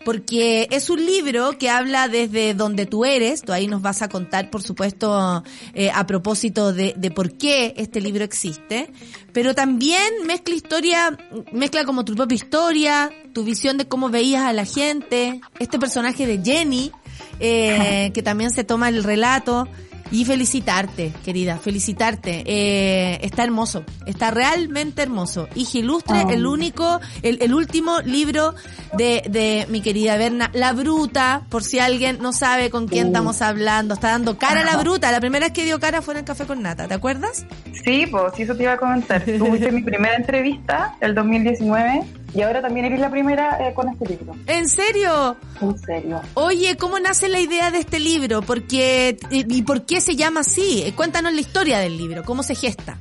porque 0.06 0.70
es 0.72 0.90
un 0.90 1.06
libro 1.06 1.58
que 1.58 1.70
habla 1.70 2.08
desde 2.08 2.54
donde 2.54 2.86
tú 2.86 3.04
eres, 3.04 3.42
tú 3.42 3.52
ahí 3.52 3.68
nos 3.68 3.82
vas 3.82 4.02
a 4.02 4.08
contar, 4.08 4.50
por 4.50 4.64
supuesto, 4.64 5.44
eh, 5.74 5.92
a 5.94 6.08
propósito 6.08 6.72
de, 6.72 6.94
de 6.96 7.12
por 7.12 7.38
qué 7.38 7.74
este 7.76 8.00
libro 8.00 8.24
existe, 8.24 8.90
pero 9.34 9.54
también 9.54 10.26
mezcla 10.26 10.56
historia, 10.56 11.18
mezcla 11.52 11.84
como 11.84 12.06
tu 12.06 12.16
propia 12.16 12.36
historia, 12.36 13.12
tu 13.34 13.44
visión 13.44 13.78
de 13.78 13.88
cómo 13.88 14.10
veías 14.10 14.44
a 14.44 14.54
la 14.54 14.64
gente, 14.64 15.42
este 15.60 15.78
personaje 15.78 16.26
de 16.26 16.42
Jenny, 16.42 16.92
eh, 17.40 18.12
que 18.16 18.24
también 18.24 18.52
se 18.52 18.64
toma 18.64 18.90
el 18.90 19.04
relato. 19.04 19.68
Y 20.12 20.26
felicitarte, 20.26 21.12
querida, 21.26 21.58
felicitarte. 21.58 22.44
Eh, 22.46 23.20
está 23.22 23.44
hermoso, 23.44 23.84
está 24.06 24.32
realmente 24.32 25.02
hermoso. 25.02 25.48
Hija 25.56 25.80
Ilustre, 25.80 26.24
Oh. 26.26 26.30
el 26.30 26.46
único, 26.46 27.00
el, 27.22 27.38
el 27.42 27.54
último 27.54 28.00
libro 28.02 28.56
de, 28.98 29.24
de 29.30 29.66
mi 29.70 29.82
querida 29.82 30.16
Berna. 30.18 30.50
La 30.54 30.72
Bruta, 30.74 31.42
por 31.50 31.64
si 31.64 31.80
alguien 31.80 32.20
no 32.22 32.32
sabe 32.34 32.70
con 32.70 32.88
quién 32.88 33.06
Uh. 33.06 33.08
estamos 33.10 33.42
hablando, 33.42 33.94
está 33.96 34.10
dando 34.12 34.38
cara 34.38 34.62
a 34.62 34.64
la 34.64 34.78
Bruta. 34.78 35.12
La 35.12 35.20
primera 35.20 35.48
vez 35.48 35.54
que 35.54 35.66
dio 35.66 35.80
cara 35.80 36.02
fue 36.02 36.14
en 36.14 36.20
el 36.20 36.26
Café 36.26 36.46
con 36.46 36.62
Nata, 36.62 36.88
¿te 36.88 36.94
acuerdas? 36.94 37.46
Sí, 37.84 38.06
pues 38.10 38.34
sí, 38.36 38.44
eso 38.44 38.56
te 38.56 38.64
iba 38.64 38.74
a 38.74 38.78
comentar. 38.78 39.24
Tuviste 39.24 39.72
mi 39.72 39.82
primera 39.84 40.16
entrevista, 40.16 40.96
el 41.02 41.14
2019, 41.16 42.04
y 42.38 42.42
ahora 42.44 42.62
también 42.62 42.86
eres 42.86 43.00
la 43.00 43.10
primera 43.10 43.58
eh, 43.68 43.74
con 43.74 43.90
este 43.90 44.06
libro. 44.10 44.36
¿En 44.46 44.70
serio? 44.70 45.36
En 45.60 45.78
serio. 45.80 46.22
Oye, 46.36 46.78
¿cómo 46.78 47.00
nace 47.00 47.28
la 47.30 47.40
idea 47.40 47.72
de 47.72 47.80
este 47.80 48.00
libro? 48.00 48.42
Porque, 48.44 49.18
y, 49.32 49.58
y 49.58 49.62
por 49.64 49.86
qué 49.86 50.00
se 50.02 50.16
llama 50.16 50.42
así? 50.42 50.84
Eh, 50.84 50.94
Cuéntanos 50.96 51.34
la 51.34 51.42
historia 51.42 51.80
del 51.80 51.98
libro, 51.98 52.24
cómo 52.24 52.44
se 52.44 52.54
gesta. 52.56 52.98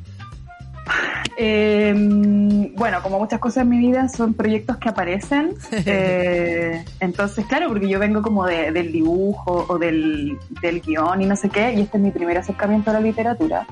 Eh, 1.36 1.92
bueno, 2.76 3.02
como 3.02 3.18
muchas 3.18 3.38
cosas 3.40 3.64
en 3.64 3.68
mi 3.68 3.78
vida 3.78 4.08
son 4.08 4.34
proyectos 4.34 4.78
que 4.78 4.88
aparecen. 4.88 5.54
Eh, 5.88 6.84
entonces, 7.00 7.44
claro, 7.46 7.68
porque 7.68 7.88
yo 7.88 7.98
vengo 7.98 8.22
como 8.22 8.44
de- 8.46 8.72
del 8.72 8.90
dibujo 8.92 9.66
o 9.68 9.78
del, 9.78 10.38
del 10.62 10.80
guion 10.80 11.20
y 11.22 11.26
no 11.26 11.36
sé 11.36 11.48
qué, 11.48 11.74
y 11.74 11.80
este 11.82 11.98
es 11.98 12.02
mi 12.02 12.10
primer 12.10 12.38
acercamiento 12.38 12.90
a 12.90 12.94
la 12.94 13.00
literatura. 13.00 13.66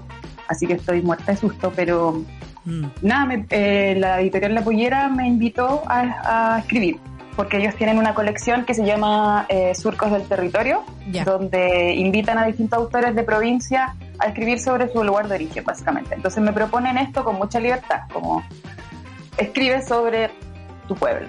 Así 0.49 0.67
que 0.67 0.75
estoy 0.75 1.01
muerta 1.03 1.33
de 1.33 1.39
susto, 1.39 1.73
pero 1.75 2.23
Mm. 2.65 2.85
nada, 3.03 3.27
me- 3.27 3.47
eh, 3.51 3.95
la 3.99 4.21
editorial 4.21 4.55
La 4.55 4.63
Pollera 4.63 5.09
me 5.09 5.27
invitó 5.29 5.83
a, 5.87 6.55
a 6.55 6.59
escribir, 6.61 6.99
porque 7.37 7.59
ellos 7.59 7.75
tienen 7.77 7.99
una 7.99 8.15
colección 8.15 8.65
que 8.65 8.73
se 8.75 8.85
llama 8.85 9.45
eh, 9.49 9.75
Surcos 9.75 10.11
del 10.13 10.23
Territorio, 10.23 10.83
donde 11.25 11.93
invitan 11.95 12.39
a 12.39 12.47
distintos 12.47 12.79
autores 12.79 13.15
de 13.15 13.23
provincia 13.23 13.95
a 14.19 14.27
escribir 14.29 14.59
sobre 14.61 14.91
su 14.93 15.05
lugar 15.05 15.29
de 15.29 15.35
origen, 15.35 15.65
básicamente. 15.65 16.15
Entonces 16.15 16.43
me 16.43 16.53
proponen 16.53 16.97
esto 16.97 17.23
con 17.25 17.37
mucha 17.37 17.61
libertad, 17.61 18.03
como 18.13 18.43
escribe 19.37 19.83
sobre 19.83 20.31
tu 20.89 20.95
pueblo. 20.95 21.27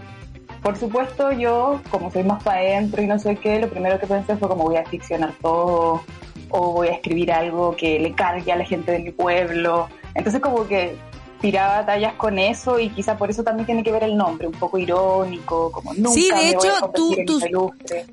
Por 0.62 0.78
supuesto, 0.78 1.32
yo, 1.32 1.80
como 1.92 2.12
soy 2.12 2.24
más 2.24 2.42
para 2.44 2.60
adentro 2.60 3.02
y 3.02 3.08
no 3.08 3.20
sé 3.20 3.36
qué, 3.36 3.60
lo 3.60 3.70
primero 3.70 4.00
que 4.00 4.08
pensé 4.08 4.36
fue 4.38 4.48
como 4.48 4.64
voy 4.64 4.78
a 4.78 4.86
ficcionar 4.86 5.32
todo 5.42 6.02
o 6.50 6.72
voy 6.74 6.88
a 6.88 6.94
escribir 6.94 7.32
algo 7.32 7.76
que 7.76 8.00
le 8.00 8.14
cargue 8.14 8.52
a 8.52 8.56
la 8.56 8.66
gente 8.66 8.92
de 8.92 9.00
mi 9.00 9.12
pueblo. 9.12 9.90
Entonces 10.16 10.42
como 10.42 10.66
que 10.68 10.96
tiraba 11.42 11.86
tallas 11.86 12.14
con 12.14 12.40
eso 12.40 12.80
y 12.80 12.90
quizá 12.90 13.18
por 13.18 13.30
eso 13.30 13.44
también 13.44 13.66
tiene 13.66 13.84
que 13.84 13.92
ver 13.92 14.04
el 14.04 14.18
nombre, 14.18 14.48
un 14.48 14.54
poco 14.54 14.78
irónico, 14.78 15.72
como 15.72 15.94
nunca 15.94 16.12
Sí, 16.12 16.30
de 16.30 16.34
me 16.36 16.42
voy 16.42 16.50
hecho, 16.68 16.86
a 16.86 16.92
tú- 16.92 17.16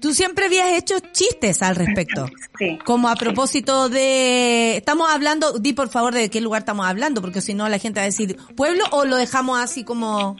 tú- 0.00 0.12
siempre 0.12 0.46
habías 0.46 0.72
hecho 0.72 0.96
chistes 1.12 1.62
al 1.62 1.76
respecto. 1.76 2.26
Sí. 2.58 2.78
Como 2.84 3.08
a 3.08 3.16
propósito 3.16 3.88
de... 3.88 4.76
Estamos 4.76 5.10
hablando, 5.10 5.58
di 5.58 5.72
por 5.72 5.88
favor 5.88 6.14
de 6.14 6.28
qué 6.30 6.40
lugar 6.40 6.60
estamos 6.60 6.86
hablando, 6.86 7.20
porque 7.20 7.40
si 7.40 7.54
no 7.54 7.68
la 7.68 7.78
gente 7.78 7.98
va 7.98 8.02
a 8.02 8.06
decir 8.06 8.36
pueblo 8.56 8.84
o 8.92 9.04
lo 9.04 9.16
dejamos 9.16 9.58
así 9.58 9.82
como... 9.82 10.36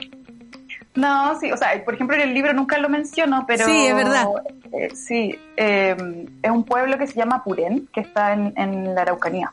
No, 0.95 1.39
sí, 1.41 1.51
o 1.51 1.57
sea, 1.57 1.83
por 1.85 1.95
ejemplo 1.95 2.15
en 2.17 2.23
el 2.29 2.35
libro 2.35 2.53
nunca 2.53 2.79
lo 2.79 2.89
menciono, 2.91 3.45
pero... 3.49 3.65
Sí, 3.65 3.87
es 3.87 3.95
verdad. 3.97 4.27
eh, 4.73 4.95
sí, 4.95 5.35
eh, 5.57 5.97
es 6.43 6.51
un 6.51 6.65
pueblo 6.65 6.99
que 6.99 7.07
se 7.07 7.15
llama 7.15 7.43
Purén, 7.43 7.89
que 7.93 8.01
está 8.01 8.35
en, 8.35 8.53
en 8.57 8.95
la 8.95 9.03
Araucanía. 9.03 9.51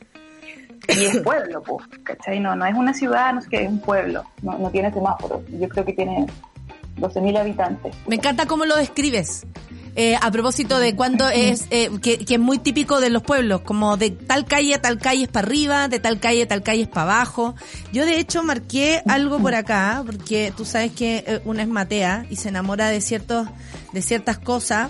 Y 0.98 1.06
es 1.06 1.18
pueblo, 1.22 1.62
pues, 1.64 1.88
¿cachai? 2.04 2.40
No, 2.40 2.56
no 2.56 2.66
es 2.66 2.74
una 2.74 2.94
ciudad, 2.94 3.34
no 3.34 3.42
sé 3.42 3.50
qué, 3.50 3.64
es 3.64 3.70
un 3.70 3.80
pueblo. 3.80 4.24
No, 4.42 4.58
no 4.58 4.70
tiene 4.70 4.92
semáforos. 4.92 5.42
Yo 5.50 5.70
creo 5.70 5.86
que 5.86 5.94
tiene 5.94 6.26
12.000 6.98 7.40
habitantes. 7.40 7.96
Me 8.08 8.16
encanta 8.16 8.46
cómo 8.46 8.66
lo 8.66 8.76
describes. 8.76 9.46
Eh, 9.96 10.16
a 10.22 10.32
propósito 10.32 10.80
de 10.80 10.96
cuando 10.96 11.28
es, 11.28 11.66
eh, 11.72 11.90
que, 12.02 12.20
que 12.20 12.36
es 12.36 12.40
muy 12.40 12.60
típico 12.60 13.02
de 13.02 13.10
los 13.10 13.24
pueblos, 13.24 13.62
como 13.62 13.98
de 13.98 14.12
tal 14.12 14.46
calle 14.46 14.76
a 14.76 14.82
tal 14.82 15.00
calle 15.00 15.24
es 15.24 15.28
para 15.28 15.48
arriba, 15.48 15.88
de 15.88 16.00
tal 16.00 16.20
calle 16.20 16.44
a 16.44 16.48
tal 16.48 16.64
calle 16.64 16.84
es 16.84 16.88
para 16.88 17.02
abajo. 17.02 17.56
Yo 17.92 18.06
de 18.06 18.20
hecho 18.20 18.44
marqué 18.44 19.02
algo 19.08 19.40
por 19.40 19.56
acá, 19.56 20.04
porque 20.06 20.54
tú 20.56 20.64
sabes 20.64 20.92
que 20.92 21.24
eh, 21.28 21.42
una 21.44 21.64
es 21.64 21.68
Matea 21.68 22.26
y 22.30 22.36
se 22.38 22.50
enamora 22.50 22.90
de 22.90 23.02
ciertos, 23.02 23.48
de 23.92 24.02
ciertas 24.02 24.38
cosas. 24.38 24.90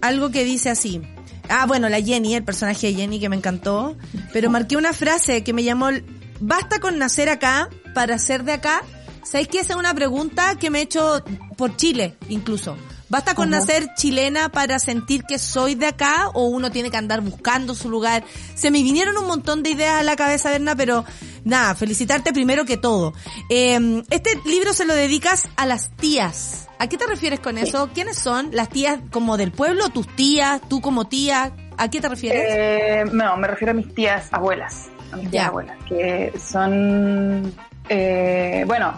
Algo 0.00 0.30
que 0.30 0.44
dice 0.44 0.70
así. 0.70 1.02
Ah, 1.48 1.66
bueno, 1.66 1.88
la 1.88 2.00
Jenny, 2.00 2.34
el 2.34 2.44
personaje 2.44 2.88
de 2.88 2.94
Jenny 2.94 3.20
que 3.20 3.28
me 3.28 3.36
encantó. 3.36 3.96
Pero 4.32 4.50
marqué 4.50 4.76
una 4.76 4.92
frase 4.92 5.44
que 5.44 5.52
me 5.52 5.64
llamó, 5.64 5.88
basta 6.40 6.80
con 6.80 6.98
nacer 6.98 7.28
acá 7.28 7.68
para 7.94 8.18
ser 8.18 8.44
de 8.44 8.52
acá. 8.52 8.82
¿Sabes 9.24 9.48
qué? 9.48 9.60
Esa 9.60 9.74
es 9.74 9.78
una 9.78 9.94
pregunta 9.94 10.56
que 10.56 10.70
me 10.70 10.80
he 10.80 10.82
hecho 10.82 11.22
por 11.56 11.76
Chile, 11.76 12.16
incluso. 12.28 12.76
¿Basta 13.12 13.34
con 13.34 13.50
nacer 13.50 13.90
chilena 13.94 14.48
para 14.48 14.78
sentir 14.78 15.24
que 15.24 15.38
soy 15.38 15.74
de 15.74 15.84
acá 15.84 16.30
o 16.32 16.46
uno 16.46 16.70
tiene 16.70 16.90
que 16.90 16.96
andar 16.96 17.20
buscando 17.20 17.74
su 17.74 17.90
lugar? 17.90 18.24
Se 18.54 18.70
me 18.70 18.82
vinieron 18.82 19.18
un 19.18 19.26
montón 19.26 19.62
de 19.62 19.68
ideas 19.68 20.00
a 20.00 20.02
la 20.02 20.16
cabeza, 20.16 20.50
Berna, 20.50 20.74
pero 20.74 21.04
nada, 21.44 21.74
felicitarte 21.74 22.32
primero 22.32 22.64
que 22.64 22.76
todo. 22.76 23.14
Eh, 23.48 24.02
este 24.10 24.30
libro 24.44 24.72
se 24.72 24.84
lo 24.84 24.94
dedicas 24.94 25.48
a 25.56 25.66
las 25.66 25.90
tías. 25.90 26.68
¿A 26.78 26.88
qué 26.88 26.96
te 26.96 27.06
refieres 27.06 27.40
con 27.40 27.58
eso? 27.58 27.90
¿Quiénes 27.94 28.18
son? 28.18 28.50
¿Las 28.52 28.68
tías 28.68 29.00
como 29.10 29.36
del 29.36 29.52
pueblo? 29.52 29.88
¿Tus 29.90 30.08
tías? 30.16 30.60
¿Tú 30.68 30.80
como 30.80 31.06
tía? 31.06 31.52
¿A 31.76 31.90
qué 31.90 32.00
te 32.00 32.08
refieres? 32.08 32.44
Eh, 32.48 33.04
no, 33.12 33.36
me 33.36 33.46
refiero 33.46 33.70
a 33.70 33.74
mis 33.74 33.94
tías 33.94 34.28
abuelas, 34.32 34.88
a 35.12 35.16
mis 35.16 35.30
tías 35.30 35.46
abuelas, 35.46 35.76
que 35.88 36.32
son, 36.38 37.52
eh, 37.88 38.64
bueno, 38.66 38.94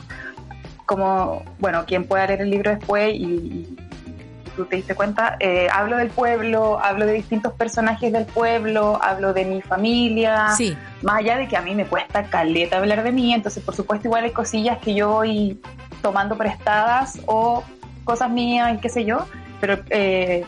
como, 0.86 1.42
bueno, 1.58 1.84
quien 1.86 2.04
pueda 2.04 2.26
leer 2.26 2.42
el 2.42 2.50
libro 2.50 2.70
después 2.70 3.14
y, 3.14 3.24
y 3.24 3.76
tú 4.56 4.64
te 4.64 4.76
diste 4.76 4.94
cuenta, 4.94 5.36
eh, 5.40 5.68
hablo 5.72 5.96
del 5.96 6.10
pueblo, 6.10 6.78
hablo 6.82 7.06
de 7.06 7.12
distintos 7.12 7.52
personajes 7.52 8.12
del 8.12 8.26
pueblo, 8.26 8.98
hablo 9.02 9.32
de 9.32 9.44
mi 9.44 9.62
familia, 9.62 10.50
sí. 10.56 10.76
más 11.02 11.18
allá 11.18 11.36
de 11.36 11.48
que 11.48 11.56
a 11.56 11.62
mí 11.62 11.74
me 11.74 11.86
cuesta 11.86 12.24
caleta 12.24 12.78
hablar 12.78 13.02
de 13.02 13.12
mí, 13.12 13.32
entonces 13.32 13.62
por 13.62 13.74
supuesto 13.74 14.08
igual 14.08 14.24
hay 14.24 14.32
cosillas 14.32 14.78
que 14.78 14.94
yo 14.94 15.10
voy 15.10 15.60
tomando 16.02 16.36
prestadas 16.36 17.20
o 17.26 17.64
cosas 18.04 18.30
mías 18.30 18.74
y 18.74 18.78
qué 18.78 18.88
sé 18.88 19.04
yo, 19.04 19.26
pero 19.60 19.78
eh, 19.90 20.44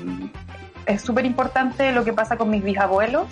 es 0.86 1.02
súper 1.02 1.24
importante 1.24 1.92
lo 1.92 2.04
que 2.04 2.12
pasa 2.12 2.36
con 2.36 2.50
mis 2.50 2.62
bisabuelos 2.62 3.26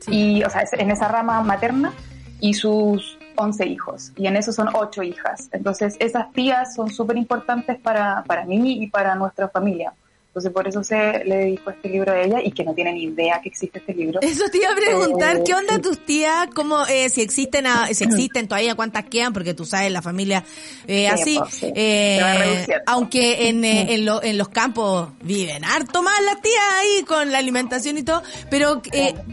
sí. 0.00 0.38
y, 0.38 0.44
o 0.44 0.50
sea, 0.50 0.64
en 0.72 0.90
esa 0.90 1.08
rama 1.08 1.42
materna 1.42 1.92
y 2.40 2.54
sus 2.54 3.18
11 3.36 3.66
hijos 3.66 4.12
y 4.16 4.26
en 4.26 4.36
eso 4.36 4.52
son 4.52 4.68
8 4.72 5.02
hijas. 5.02 5.48
Entonces 5.52 5.96
esas 5.98 6.32
tías 6.32 6.74
son 6.74 6.90
súper 6.90 7.16
importantes 7.16 7.78
para, 7.78 8.22
para 8.24 8.44
mí 8.44 8.82
y 8.82 8.88
para 8.88 9.14
nuestra 9.14 9.48
familia. 9.48 9.92
Entonces 10.34 10.52
por 10.52 10.66
eso 10.66 10.82
se 10.82 10.96
le 11.24 11.36
dedico 11.36 11.70
este 11.70 11.88
libro 11.88 12.10
a 12.12 12.20
ella 12.20 12.38
y 12.42 12.50
que 12.50 12.64
no 12.64 12.74
tiene 12.74 12.92
ni 12.92 13.04
idea 13.04 13.40
que 13.40 13.50
existe 13.50 13.78
este 13.78 13.94
libro. 13.94 14.18
Eso 14.20 14.46
te 14.50 14.58
iba 14.58 14.72
a 14.72 14.74
preguntar, 14.74 15.36
Eh, 15.36 15.42
¿qué 15.46 15.54
onda 15.54 15.80
tus 15.80 16.04
tías? 16.04 16.48
¿Cómo, 16.52 16.84
eh, 16.88 17.08
si 17.08 17.20
existen, 17.22 17.68
a- 17.68 17.86
si 17.94 18.02
existen 18.02 18.48
todavía, 18.48 18.74
cuántas 18.74 19.04
quedan? 19.04 19.32
Porque 19.32 19.54
tú 19.54 19.64
sabes, 19.64 19.92
la 19.92 20.02
familia, 20.02 20.42
eh, 20.88 21.06
Sí, 21.14 21.22
así, 21.22 21.38
pues, 21.38 21.54
sí. 21.54 21.72
eh, 21.76 22.66
aunque 22.86 23.48
en, 23.48 23.64
eh, 23.64 23.94
en, 23.94 24.04
lo- 24.04 24.24
en 24.24 24.36
los 24.36 24.48
campos 24.48 25.10
viven 25.22 25.64
harto 25.64 26.02
más 26.02 26.20
las 26.24 26.42
tías 26.42 26.64
ahí 26.80 27.04
con 27.04 27.30
la 27.30 27.38
alimentación 27.38 27.96
y 27.96 28.02
todo, 28.02 28.20
pero 28.50 28.82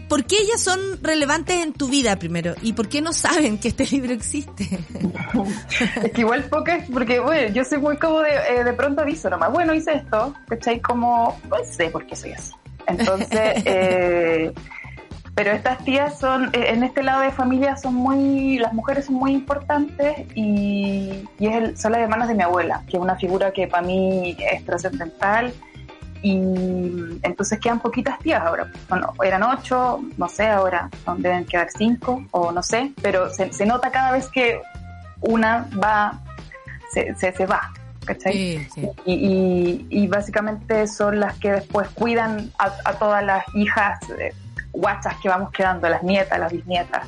¿por 0.08 0.24
qué 0.24 0.36
ellas 0.36 0.62
son 0.62 0.78
relevantes 1.02 1.60
en 1.64 1.72
tu 1.72 1.88
vida 1.88 2.14
primero? 2.14 2.54
¿Y 2.62 2.74
por 2.74 2.88
qué 2.88 3.00
no 3.00 3.12
saben 3.12 3.58
que 3.58 3.66
este 3.68 3.86
libro 3.90 4.12
existe? 4.12 4.68
Es 6.02 6.12
que 6.12 6.20
igual 6.20 6.44
pocas, 6.44 6.84
porque 6.92 7.18
bueno, 7.18 7.52
yo 7.52 7.64
soy 7.64 7.78
muy 7.78 7.96
como 7.96 8.20
de, 8.20 8.62
de 8.64 8.72
pronto 8.74 9.00
aviso 9.02 9.28
nomás, 9.28 9.50
bueno, 9.50 9.74
hice 9.74 9.94
esto, 9.94 10.32
¿cachai? 10.48 10.80
Como, 10.92 11.38
no 11.48 11.56
sé 11.64 11.88
por 11.88 12.06
qué 12.06 12.14
soy 12.16 12.32
así. 12.32 12.52
Entonces, 12.86 13.62
eh, 13.64 14.52
pero 15.34 15.52
estas 15.52 15.82
tías 15.84 16.18
son, 16.18 16.46
eh, 16.52 16.66
en 16.68 16.82
este 16.82 17.02
lado 17.02 17.22
de 17.22 17.30
familia 17.30 17.76
son 17.78 17.94
muy, 17.94 18.58
las 18.58 18.74
mujeres 18.74 19.06
son 19.06 19.14
muy 19.14 19.32
importantes 19.32 20.26
y, 20.34 21.26
y 21.38 21.46
es 21.46 21.54
el- 21.56 21.78
son 21.78 21.92
las 21.92 22.02
hermanas 22.02 22.28
de 22.28 22.34
mi 22.34 22.42
abuela, 22.42 22.82
que 22.86 22.98
es 22.98 23.02
una 23.02 23.16
figura 23.16 23.50
que 23.52 23.66
para 23.66 23.86
mí 23.86 24.36
es 24.52 24.64
trascendental 24.66 25.54
y 26.24 26.36
entonces 27.22 27.58
quedan 27.58 27.80
poquitas 27.80 28.18
tías 28.18 28.42
ahora. 28.42 28.70
Bueno, 28.88 29.12
eran 29.24 29.42
ocho, 29.42 30.00
no 30.18 30.28
sé, 30.28 30.46
ahora 30.48 30.90
deben 31.16 31.46
quedar 31.46 31.68
cinco 31.76 32.22
o 32.30 32.52
no 32.52 32.62
sé, 32.62 32.92
pero 33.00 33.30
se, 33.30 33.50
se 33.52 33.64
nota 33.66 33.90
cada 33.90 34.12
vez 34.12 34.28
que 34.28 34.60
una 35.22 35.66
va, 35.82 36.20
se, 36.92 37.14
se, 37.14 37.32
se 37.32 37.46
va, 37.46 37.72
¿cachai? 38.04 38.32
Sí, 38.32 38.68
sí. 38.74 38.88
Y, 39.04 39.12
y, 39.14 39.86
y 39.90 40.06
básicamente 40.08 40.86
son 40.86 41.20
las 41.20 41.38
que 41.38 41.52
después 41.52 41.88
cuidan 41.90 42.50
a, 42.58 42.72
a 42.84 42.92
todas 42.94 43.24
las 43.24 43.44
hijas 43.54 43.98
eh, 44.18 44.32
guachas 44.72 45.14
que 45.22 45.28
vamos 45.28 45.50
quedando, 45.52 45.88
las 45.88 46.02
nietas, 46.02 46.38
las 46.38 46.52
bisnietas. 46.52 47.06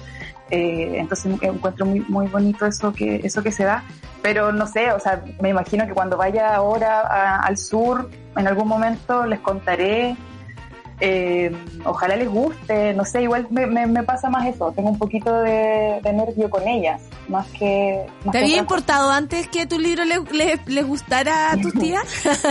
Eh, 0.51 0.97
entonces 0.99 1.32
encuentro 1.42 1.86
muy, 1.86 2.01
muy 2.09 2.26
bonito 2.26 2.66
eso 2.66 2.92
que, 2.92 3.16
eso 3.24 3.42
que 3.42 3.51
se 3.53 3.64
da. 3.64 3.82
Pero 4.22 4.53
no 4.53 4.66
sé, 4.66 4.90
o 4.92 5.01
sea, 5.01 5.22
me 5.40 5.51
imagino 5.51 5.86
que 5.86 5.92
cuando 5.92 6.16
vaya 6.16 6.55
ahora 6.55 7.01
a- 7.01 7.40
al 7.40 7.59
sur, 7.59 8.11
en 8.36 8.47
algún 8.47 8.68
momento 8.68 9.26
les 9.26 9.40
contaré. 9.40 10.16
Eh, 11.01 11.51
ojalá 11.84 12.14
les 12.16 12.28
guste, 12.28 12.95
no 12.95 13.05
sé, 13.05 13.22
igual 13.22 13.49
me, 13.51 13.66
me, 13.66 13.86
me 13.86 14.05
pasa 14.05 14.30
más 14.30 14.47
eso, 14.47 14.72
tengo 14.72 14.90
un 14.90 14.99
poquito 14.99 15.32
de, 15.42 16.01
de 16.03 16.12
nervio 16.12 16.49
con 16.49 16.66
ellas, 16.68 17.03
más 17.28 17.47
que... 17.49 18.07
Más 18.24 18.32
¿Te 18.32 18.38
que 18.38 18.45
había 18.45 18.51
cosa. 18.51 18.61
importado 18.61 19.11
antes 19.11 19.49
que 19.49 19.66
tu 19.66 19.78
libro 19.78 20.05
les 20.05 20.20
le, 20.66 20.82
gustara 20.82 21.51
a 21.51 21.57
tus 21.57 21.72
tías? 21.80 22.05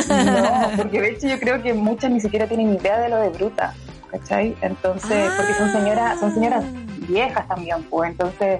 No, 0.09 0.71
porque 0.77 0.99
de 1.01 1.09
hecho 1.11 1.27
yo 1.27 1.39
creo 1.39 1.61
que 1.63 1.73
muchas 1.73 2.11
ni 2.11 2.19
siquiera 2.19 2.45
tienen 2.45 2.73
idea 2.73 2.99
de 2.99 3.07
lo 3.07 3.17
de 3.17 3.29
bruta, 3.29 3.73
¿cachai? 4.11 4.55
Entonces, 4.61 5.31
porque 5.37 5.53
son 5.53 5.71
señoras, 5.71 6.19
son 6.19 6.33
señoras 6.33 6.65
viejas 7.07 7.47
también, 7.47 7.81
pues, 7.89 8.11
entonces... 8.11 8.59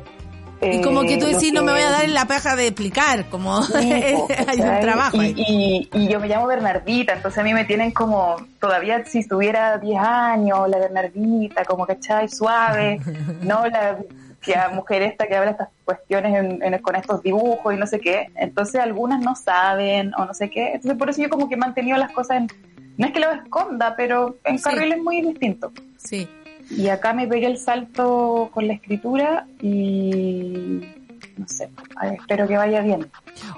Y 0.72 0.82
como 0.82 1.02
que 1.04 1.18
tú 1.18 1.26
eh, 1.28 1.34
decís, 1.34 1.52
no 1.54 1.64
me 1.64 1.72
voy 1.72 1.82
a 1.82 1.90
dar 1.90 2.04
en 2.06 2.14
la 2.14 2.26
paja 2.26 2.56
de 2.56 2.68
explicar, 2.68 3.26
como 3.30 3.58
hay 3.76 4.60
un 4.60 4.80
trabajo 4.82 5.18
y, 5.18 5.20
ahí. 5.26 5.34
y, 5.38 5.90
y 5.94 6.08
yo 6.08 6.20
me 6.20 6.28
llamo 6.28 6.48
Bernardita, 6.48 7.14
entonces 7.14 7.38
a 7.40 7.44
mí 7.44 7.54
me 7.54 7.66
tienen 7.66 7.92
como, 7.92 8.36
todavía 8.60 9.04
si 9.06 9.20
estuviera 9.20 9.78
10 9.78 10.00
años, 10.00 10.68
la 10.70 10.78
Bernardita, 10.80 11.66
como, 11.66 11.86
¿cachai? 11.86 12.30
Suave, 12.30 13.00
no 13.42 13.66
la 13.68 13.98
que 14.42 14.56
a 14.56 14.68
mujer 14.70 15.02
esta 15.04 15.26
que 15.26 15.38
habla 15.38 15.52
estas 15.52 15.70
cuestiones 15.86 16.36
en- 16.36 16.62
en- 16.62 16.82
con 16.82 16.98
estos 16.98 17.24
dibujos 17.24 17.74
y 17.74 17.78
no 17.78 17.88
sé 17.88 18.00
qué. 18.02 18.28
Entonces 18.36 18.82
algunas 18.82 19.22
no 19.22 19.36
saben 19.36 20.12
o 20.18 20.26
no 20.26 20.34
sé 20.34 20.50
qué. 20.50 20.74
Entonces 20.74 20.98
por 20.98 21.10
eso 21.10 21.22
yo 21.22 21.30
como 21.30 21.48
que 21.48 21.56
he 21.56 21.58
mantenido 21.58 21.98
las 21.98 22.12
cosas 22.12 22.38
en, 22.38 22.48
no 22.98 23.08
es 23.08 23.14
que 23.14 23.22
lo 23.22 23.32
esconda, 23.32 23.94
pero 23.96 24.36
en 24.44 24.58
Sí. 24.58 24.64
carriles 24.66 25.00
muy 25.02 25.22
distintos. 25.22 25.72
Sí. 25.98 26.28
Y 26.70 26.88
acá 26.90 27.14
me 27.14 27.28
pegué 27.28 27.48
el 27.48 27.58
salto 27.58 28.50
con 28.54 28.68
la 28.68 28.74
escritura 28.74 29.48
y 29.62 30.82
no 31.38 31.48
sé, 31.48 31.70
espero 32.18 32.48
que 32.48 32.58
vaya 32.58 32.82
bien. 32.82 33.08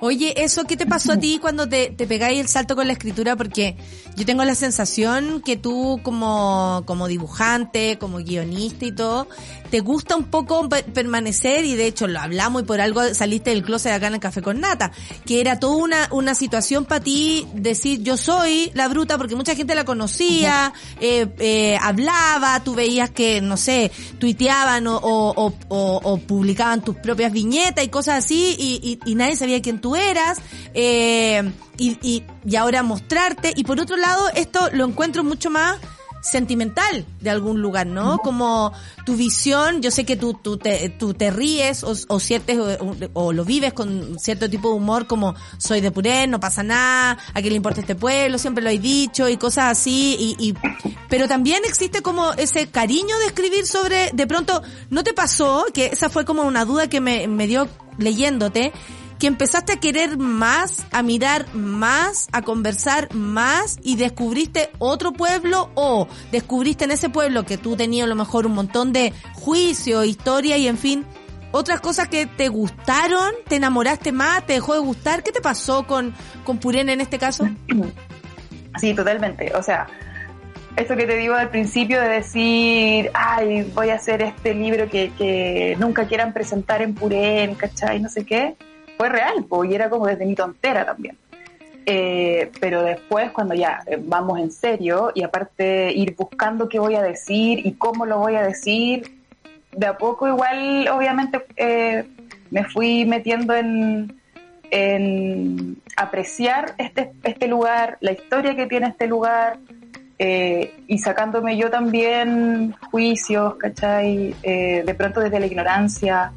Oye, 0.02 0.44
¿eso 0.44 0.66
qué 0.66 0.76
te 0.78 0.86
pasó 0.86 1.14
a 1.14 1.18
ti 1.18 1.40
cuando 1.42 1.68
te, 1.70 1.90
te 1.90 2.06
pegáis 2.08 2.40
el 2.40 2.48
salto 2.48 2.76
con 2.76 2.88
la 2.88 2.94
escritura? 2.94 3.36
Porque 3.36 3.76
yo 4.16 4.26
tengo 4.26 4.44
la 4.44 4.56
sensación 4.56 5.42
que 5.44 5.58
tú 5.58 6.00
como, 6.04 6.84
como 6.86 7.08
dibujante, 7.08 7.98
como 7.98 8.18
guionista 8.18 8.86
y 8.86 8.92
todo, 8.92 9.28
te 9.72 9.80
gusta 9.80 10.16
un 10.16 10.26
poco 10.26 10.68
pe- 10.70 10.84
permanecer 10.84 11.66
y 11.66 11.76
de 11.76 11.88
hecho 11.88 12.08
lo 12.08 12.20
hablamos 12.20 12.64
y 12.64 12.66
por 12.66 12.82
algo 12.82 13.02
saliste 13.14 13.50
del 13.52 13.64
closet 13.64 13.92
acá 13.94 14.08
en 14.08 14.16
el 14.16 14.20
Café 14.20 14.42
con 14.42 14.60
Nata, 14.60 14.92
que 15.26 15.40
era 15.42 15.60
toda 15.60 15.76
una, 15.78 16.08
una 16.12 16.36
situación 16.36 16.86
para 16.86 17.04
ti 17.04 17.46
decir 17.54 18.02
yo 18.04 18.18
soy 18.18 18.72
la 18.74 18.88
bruta 18.88 19.18
porque 19.18 19.36
mucha 19.36 19.56
gente 19.56 19.76
la 19.76 19.86
conocía, 19.86 20.74
eh, 21.00 21.28
eh, 21.40 21.78
hablaba, 21.82 22.64
tú 22.64 22.76
veías 22.76 23.10
que, 23.10 23.42
no 23.42 23.58
sé, 23.58 23.92
tuiteaban 24.20 24.88
o, 24.88 24.98
o, 24.98 25.32
o, 25.36 25.54
o- 25.70 26.02
o 26.04 26.18
publicaban 26.18 26.84
tus 26.84 26.96
propias 26.98 27.32
viñetas 27.32 27.84
y 27.84 27.90
cosas 27.90 28.24
así 28.24 28.56
y, 28.58 29.00
y- 29.06 29.12
y 29.12 29.16
nadie 29.16 29.36
sabía 29.36 29.62
quién 29.66 29.82
tú 29.82 29.96
eras. 29.96 30.38
eh, 30.74 31.52
y, 31.78 31.98
y, 32.02 32.24
y 32.46 32.56
ahora 32.56 32.84
mostrarte. 32.84 33.52
Y 33.56 33.64
por 33.66 33.80
otro 33.82 33.98
lado, 33.98 34.30
esto 34.36 34.70
lo 34.72 34.86
encuentro 34.86 35.24
mucho 35.24 35.50
más 35.50 35.78
sentimental 36.22 37.06
de 37.22 37.30
algún 37.30 37.62
lugar, 37.62 37.86
¿no? 37.86 38.18
Como 38.18 38.72
tu 39.06 39.16
visión, 39.16 39.82
yo 39.84 39.92
sé 39.92 40.06
que 40.06 40.16
tú, 40.16 40.34
tú, 40.34 40.58
te, 40.58 40.90
tú 40.90 41.14
te 41.14 41.30
ríes 41.30 41.84
o, 41.84 41.94
o, 42.08 42.20
ciertes, 42.20 42.58
o, 42.58 42.96
o 43.14 43.32
lo 43.32 43.46
vives 43.46 43.74
con 43.74 44.18
cierto 44.20 44.50
tipo 44.50 44.70
de 44.70 44.76
humor 44.76 45.06
como 45.06 45.36
soy 45.60 45.82
de 45.82 45.92
Purén, 45.92 46.32
no 46.32 46.40
pasa 46.40 46.64
nada, 46.64 47.20
a 47.32 47.42
qué 47.44 47.50
le 47.50 47.56
importa 47.58 47.82
este 47.82 47.94
pueblo, 47.94 48.40
siempre 48.40 48.64
lo 48.64 48.72
he 48.72 48.80
dicho 48.80 49.30
y 49.30 49.38
cosas 49.38 49.66
así, 49.78 50.16
y, 50.20 50.48
y, 50.50 50.56
pero 51.10 51.28
también 51.28 51.62
existe 51.64 52.02
como 52.02 52.34
ese 52.34 52.70
cariño 52.72 53.16
de 53.20 53.28
escribir 53.28 53.68
sobre, 53.68 54.10
de 54.12 54.26
pronto, 54.26 54.64
¿no 54.90 55.04
te 55.04 55.14
pasó? 55.14 55.66
Que 55.76 55.88
esa 55.94 56.10
fue 56.10 56.26
como 56.26 56.42
una 56.42 56.66
duda 56.66 56.88
que 56.90 57.02
me, 57.02 57.28
me 57.28 57.46
dio 57.46 57.68
leyéndote, 58.00 58.74
que 59.20 59.28
empezaste 59.28 59.74
a 59.74 59.80
querer 59.80 60.18
más, 60.18 60.86
a 60.92 61.02
mirar 61.02 61.46
más, 61.54 62.28
a 62.32 62.42
conversar 62.42 63.14
más 63.14 63.78
y 63.84 63.96
descubriste 63.96 64.70
otro 64.80 65.14
pueblo 65.14 65.70
o 65.76 66.08
descubriste 66.32 66.86
en 66.86 66.92
ese 66.92 67.10
pueblo 67.10 67.46
que 67.46 67.58
tú 67.58 67.76
tenías 67.76 68.06
a 68.06 68.10
lo 68.10 68.16
mejor 68.16 68.46
un 68.46 68.54
montón 68.54 68.94
de 68.94 69.14
juicio, 69.34 70.04
historia 70.04 70.58
y 70.58 70.68
en 70.68 70.78
fin, 70.78 71.06
otras 71.52 71.80
cosas 71.80 72.10
que 72.10 72.26
te 72.26 72.50
gustaron, 72.50 73.32
te 73.48 73.56
enamoraste 73.56 74.12
más, 74.12 74.46
te 74.46 74.54
dejó 74.54 74.74
de 74.74 74.80
gustar, 74.80 75.24
¿qué 75.24 75.32
te 75.32 75.42
pasó 75.42 75.88
con, 75.88 76.14
con 76.44 76.58
Purén 76.58 76.90
en 76.90 77.00
este 77.00 77.18
caso? 77.18 77.48
Sí, 78.78 78.94
totalmente. 78.94 79.54
O 79.56 79.64
sea, 79.64 79.88
esto 80.76 80.98
que 80.98 81.06
te 81.06 81.16
digo 81.16 81.36
al 81.36 81.50
principio 81.50 82.02
de 82.02 82.10
decir, 82.10 83.10
ay, 83.14 83.72
voy 83.74 83.90
a 83.90 83.96
hacer 83.96 84.22
este 84.22 84.54
libro 84.54 84.90
que, 84.90 85.14
que 85.18 85.78
nunca 85.80 86.06
quieran 86.08 86.34
presentar 86.34 86.82
en 86.82 86.94
Purén, 86.94 87.56
¿cachai? 87.56 88.02
No 88.02 88.10
sé 88.10 88.26
qué, 88.26 88.58
fue 88.98 89.10
real, 89.10 89.46
y 89.70 89.74
era 89.74 89.90
como 89.90 90.08
desde 90.08 90.26
mi 90.26 90.36
tontera 90.36 90.86
también. 90.86 91.18
Eh, 91.86 92.52
pero 92.60 92.82
después, 92.82 93.32
cuando 93.32 93.54
ya 93.54 93.82
eh, 93.86 94.00
vamos 94.02 94.40
en 94.40 94.52
serio, 94.52 95.12
y 95.14 95.24
aparte 95.24 95.92
ir 95.94 96.16
buscando 96.16 96.68
qué 96.68 96.80
voy 96.80 96.96
a 96.96 97.02
decir 97.02 97.66
y 97.66 97.74
cómo 97.74 98.06
lo 98.06 98.18
voy 98.18 98.36
a 98.36 98.42
decir, 98.42 99.20
de 99.72 99.86
a 99.86 99.98
poco 99.98 100.28
igual, 100.28 100.88
obviamente, 100.88 101.46
eh, 101.58 102.06
me 102.50 102.64
fui 102.64 103.06
metiendo 103.06 103.54
en, 103.54 104.20
en 104.72 105.78
apreciar 105.98 106.74
este, 106.78 107.12
este 107.24 107.48
lugar, 107.48 107.98
la 108.02 108.14
historia 108.14 108.56
que 108.56 108.66
tiene 108.66 108.88
este 108.88 109.08
lugar, 109.08 109.60
eh, 110.18 110.74
y 110.88 110.98
sacándome 111.00 111.58
yo 111.58 111.70
también 111.70 112.74
juicios, 112.90 113.56
¿cachai? 113.56 114.34
Eh, 114.44 114.84
de 114.86 114.96
pronto 114.96 115.20
desde 115.20 115.40
la 115.40 115.46
ignorancia 115.46 116.32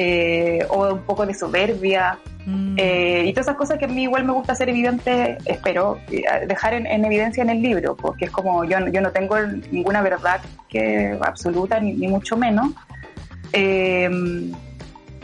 eh, 0.00 0.64
o 0.70 0.94
un 0.94 1.02
poco 1.02 1.26
de 1.26 1.34
soberbia. 1.34 2.18
Mm. 2.46 2.76
Eh, 2.78 3.24
y 3.26 3.32
todas 3.32 3.48
esas 3.48 3.56
cosas 3.56 3.78
que 3.78 3.86
a 3.86 3.88
mí 3.88 4.04
igual 4.04 4.24
me 4.24 4.32
gusta 4.32 4.52
hacer 4.52 4.68
evidente, 4.68 5.36
espero 5.44 5.98
eh, 6.08 6.22
dejar 6.46 6.74
en, 6.74 6.86
en 6.86 7.04
evidencia 7.04 7.42
en 7.42 7.50
el 7.50 7.60
libro, 7.60 7.96
porque 7.96 8.26
es 8.26 8.30
como 8.30 8.64
yo, 8.64 8.78
yo 8.86 9.00
no 9.00 9.10
tengo 9.10 9.36
ninguna 9.72 10.00
verdad 10.00 10.40
que 10.68 11.18
absoluta, 11.20 11.80
ni, 11.80 11.94
ni 11.94 12.06
mucho 12.06 12.36
menos. 12.36 12.70
Eh, 13.52 14.08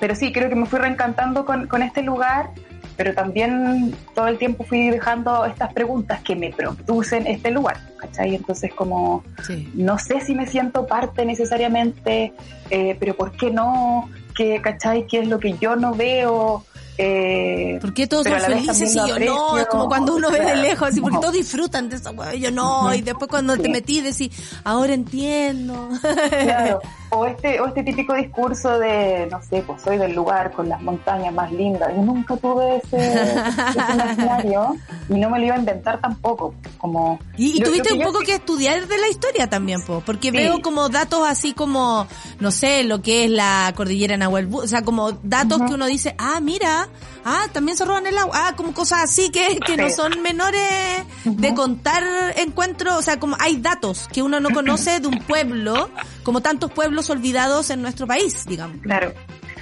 pero 0.01 0.17
sí, 0.17 0.33
creo 0.33 0.49
que 0.49 0.57
me 0.57 0.67
fui 0.67 0.81
reencantando 0.81 1.45
con, 1.45 1.69
con 1.69 1.83
este 1.83 2.03
lugar, 2.03 2.51
pero 2.97 3.15
también 3.15 3.95
todo 4.13 4.27
el 4.27 4.39
tiempo 4.39 4.65
fui 4.65 4.91
dejando 4.91 5.45
estas 5.45 5.73
preguntas 5.73 6.21
que 6.23 6.35
me 6.35 6.51
producen 6.51 7.29
este 7.29 7.53
lugar, 7.53 7.77
¿cachai? 7.99 8.35
Entonces 8.35 8.75
como 8.75 9.23
Sí. 9.45 9.71
no 9.75 9.99
sé 9.99 10.21
si 10.21 10.35
me 10.35 10.47
siento 10.47 10.87
parte 10.87 11.25
necesariamente, 11.25 12.33
eh, 12.71 12.97
pero 12.99 13.15
¿por 13.15 13.33
qué 13.33 13.51
no? 13.53 14.09
¿Qué, 14.35 14.61
¿Cachai? 14.61 15.07
¿Qué 15.07 15.21
es 15.21 15.29
lo 15.29 15.39
que 15.39 15.57
yo 15.59 15.77
no 15.77 15.95
veo? 15.95 16.65
Eh, 16.97 17.79
¿Por 17.81 17.93
qué 17.93 18.07
todos 18.07 18.27
son 18.27 18.41
felices 18.41 18.95
y 18.95 19.09
yo 19.09 19.19
no? 19.19 19.59
Es 19.59 19.67
como 19.67 19.89
cuando 19.89 20.15
uno 20.15 20.31
ve 20.31 20.45
de 20.45 20.57
lejos, 20.57 20.89
así, 20.89 21.01
porque 21.01 21.15
no. 21.15 21.21
todos 21.21 21.35
disfrutan 21.35 21.89
de 21.89 21.97
esa 21.97 22.13
y 22.35 22.41
yo 22.41 22.51
no, 22.53 22.95
y 22.95 23.01
después 23.01 23.29
cuando 23.29 23.57
te 23.57 23.69
metí 23.69 24.01
decís, 24.01 24.31
ahora 24.63 24.95
entiendo. 24.95 25.89
Claro. 26.31 26.81
O 27.17 27.27
este, 27.27 27.61
o 27.61 27.67
este 27.69 27.83
típico 27.85 28.13
discurso 28.15 28.79
de, 28.79 29.29
no 29.31 29.41
sé, 29.43 29.63
pues 29.67 29.81
soy 29.83 29.99
del 29.99 30.15
lugar 30.15 30.51
con 30.53 30.69
las 30.69 30.83
montañas 30.83 31.33
más 31.33 31.53
lindas. 31.53 31.91
Yo 31.95 32.03
nunca 32.03 32.37
tuve 32.37 32.77
ese, 32.79 32.97
ese 33.69 33.93
imaginario 33.95 34.77
y 35.09 35.15
no 35.15 35.31
me 35.31 35.39
lo 35.39 35.47
iba 35.47 35.55
a 35.55 35.59
inventar 35.59 36.01
tampoco. 36.01 36.55
Como, 36.79 37.19
Y, 37.37 37.57
y 37.57 37.61
lo- 37.61 37.67
tuviste 37.67 37.91
lo 37.91 37.97
un 37.97 38.03
poco 38.03 38.19
que 38.21 38.35
estudiar 38.35 38.87
de 38.89 38.99
la 38.99 39.09
historia 39.09 39.49
también, 39.49 39.83
po, 39.85 40.03
porque 40.05 40.31
Sí. 40.31 40.37
veo 40.37 40.61
como 40.61 40.89
datos 40.89 41.27
así 41.29 41.53
como, 41.53 42.07
no 42.41 42.51
sé, 42.51 42.83
lo 42.85 43.01
que 43.01 43.25
es 43.27 43.31
la 43.31 43.73
cordillera 43.77 44.17
Nahuel, 44.17 44.51
Bu- 44.51 44.65
o 44.65 44.67
sea, 44.67 44.83
como 44.83 45.13
datos 45.23 45.61
que 45.69 45.75
uno 45.75 45.87
dice, 45.87 46.15
ah, 46.19 46.41
mira, 46.41 46.89
ah, 47.25 47.47
también 47.53 47.77
se 47.77 47.85
roban 47.85 48.07
el 48.07 48.19
agua, 48.19 48.49
ah, 48.49 48.57
como 48.57 48.75
cosas 48.75 49.03
así 49.05 49.31
que, 49.31 49.59
que 49.65 49.77
no 49.77 49.89
son 49.91 50.21
menores 50.23 51.05
de 51.25 51.55
contar 51.55 52.03
encuentros, 52.37 52.95
o 52.97 53.03
sea, 53.03 53.19
como 53.21 53.37
hay 53.39 53.57
datos 53.57 54.09
que 54.13 54.23
uno 54.23 54.41
no 54.41 54.51
conoce 54.55 55.01
de 55.01 55.07
un 55.07 55.19
pueblo, 55.21 55.89
como 56.25 56.41
tantos 56.41 56.73
pueblos 56.73 57.09
olvidados 57.11 57.71
en 57.71 57.83
nuestro 57.83 58.07
país, 58.07 58.45
digamos. 58.47 58.79
Claro. 58.83 59.13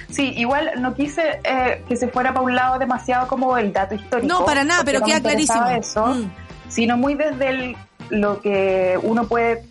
Sí, 0.09 0.33
igual 0.37 0.71
no 0.79 0.93
quise 0.93 1.39
eh, 1.43 1.83
que 1.87 1.95
se 1.95 2.07
fuera 2.07 2.33
para 2.33 2.45
un 2.45 2.55
lado 2.55 2.79
demasiado 2.79 3.27
como 3.27 3.57
el 3.57 3.71
dato 3.73 3.95
histórico. 3.95 4.27
No, 4.31 4.45
para 4.45 4.63
nada, 4.63 4.83
pero 4.83 4.99
no 4.99 5.05
queda 5.05 5.21
clarísimo. 5.21 5.65
Eso, 5.67 6.05
Mm. 6.07 6.31
Sino 6.69 6.97
muy 6.97 7.13
desde 7.15 7.49
el- 7.49 7.75
lo 8.09 8.41
que 8.41 8.97
uno 9.03 9.25
puede 9.27 9.63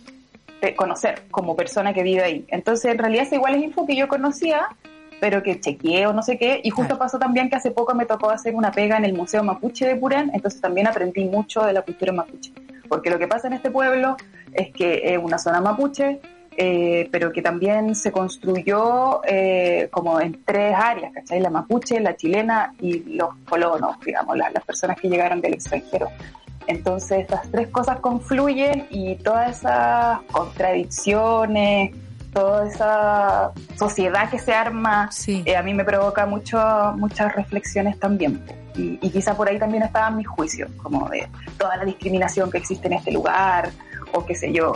eh, 0.61 0.75
conocer 0.75 1.23
como 1.29 1.55
persona 1.57 1.93
que 1.93 2.03
vive 2.03 2.23
ahí. 2.23 2.45
Entonces, 2.47 2.89
en 2.91 2.97
realidad, 2.97 3.23
esa 3.25 3.35
igual 3.35 3.55
es 3.55 3.63
info 3.63 3.85
que 3.85 3.95
yo 3.97 4.07
conocía, 4.07 4.67
pero 5.19 5.43
que 5.43 5.59
chequeé 5.59 6.07
o 6.07 6.13
no 6.13 6.21
sé 6.23 6.37
qué. 6.37 6.61
Y 6.63 6.69
justo 6.69 6.87
Claro. 6.95 6.99
pasó 6.99 7.19
también 7.19 7.49
que 7.49 7.57
hace 7.57 7.71
poco 7.71 7.93
me 7.95 8.05
tocó 8.05 8.29
hacer 8.31 8.55
una 8.55 8.71
pega 8.71 8.95
en 8.97 9.03
el 9.03 9.13
Museo 9.13 9.43
Mapuche 9.43 9.85
de 9.85 9.95
Purén, 9.97 10.31
entonces 10.33 10.61
también 10.61 10.87
aprendí 10.87 11.25
mucho 11.25 11.63
de 11.63 11.73
la 11.73 11.81
cultura 11.81 12.13
mapuche. 12.13 12.51
Porque 12.87 13.09
lo 13.09 13.19
que 13.19 13.27
pasa 13.27 13.47
en 13.47 13.53
este 13.53 13.71
pueblo 13.71 14.15
es 14.53 14.71
que 14.73 15.13
es 15.13 15.17
una 15.21 15.37
zona 15.37 15.59
mapuche, 15.59 16.21
eh, 16.57 17.07
pero 17.11 17.31
que 17.31 17.41
también 17.41 17.95
se 17.95 18.11
construyó 18.11 19.21
eh, 19.25 19.89
como 19.91 20.19
en 20.21 20.43
tres 20.43 20.75
áreas, 20.75 21.13
¿cachai? 21.13 21.39
La 21.39 21.49
mapuche, 21.49 21.99
la 21.99 22.15
chilena 22.15 22.73
y 22.79 22.99
los 23.15 23.29
colonos, 23.49 23.99
digamos, 24.05 24.37
la- 24.37 24.49
las 24.49 24.63
personas 24.63 24.97
que 24.99 25.09
llegaron 25.09 25.41
del 25.41 25.53
extranjero. 25.53 26.09
Entonces 26.67 27.19
estas 27.19 27.49
tres 27.51 27.67
cosas 27.67 27.99
confluyen 27.99 28.87
y 28.89 29.15
todas 29.15 29.57
esas 29.57 30.19
contradicciones, 30.31 31.91
toda 32.33 32.67
esa 32.67 33.51
sociedad 33.77 34.29
que 34.29 34.39
se 34.39 34.53
arma, 34.53 35.11
Sí. 35.11 35.43
eh, 35.45 35.55
a 35.55 35.61
mí 35.61 35.73
me 35.73 35.83
provoca 35.83 36.25
mucho, 36.25 36.57
muchas 36.97 37.35
reflexiones 37.35 37.99
también. 37.99 38.41
Y, 38.75 38.97
y 39.01 39.09
quizá 39.11 39.35
por 39.35 39.47
ahí 39.49 39.59
también 39.59 39.83
estaban 39.83 40.17
mis 40.17 40.27
juicios, 40.27 40.69
como 40.81 41.07
de 41.09 41.27
toda 41.59 41.77
la 41.77 41.85
discriminación 41.85 42.49
que 42.49 42.57
existe 42.57 42.87
en 42.87 42.93
este 42.93 43.11
lugar, 43.11 43.69
o 44.13 44.25
qué 44.25 44.33
sé 44.33 44.51
yo. 44.51 44.73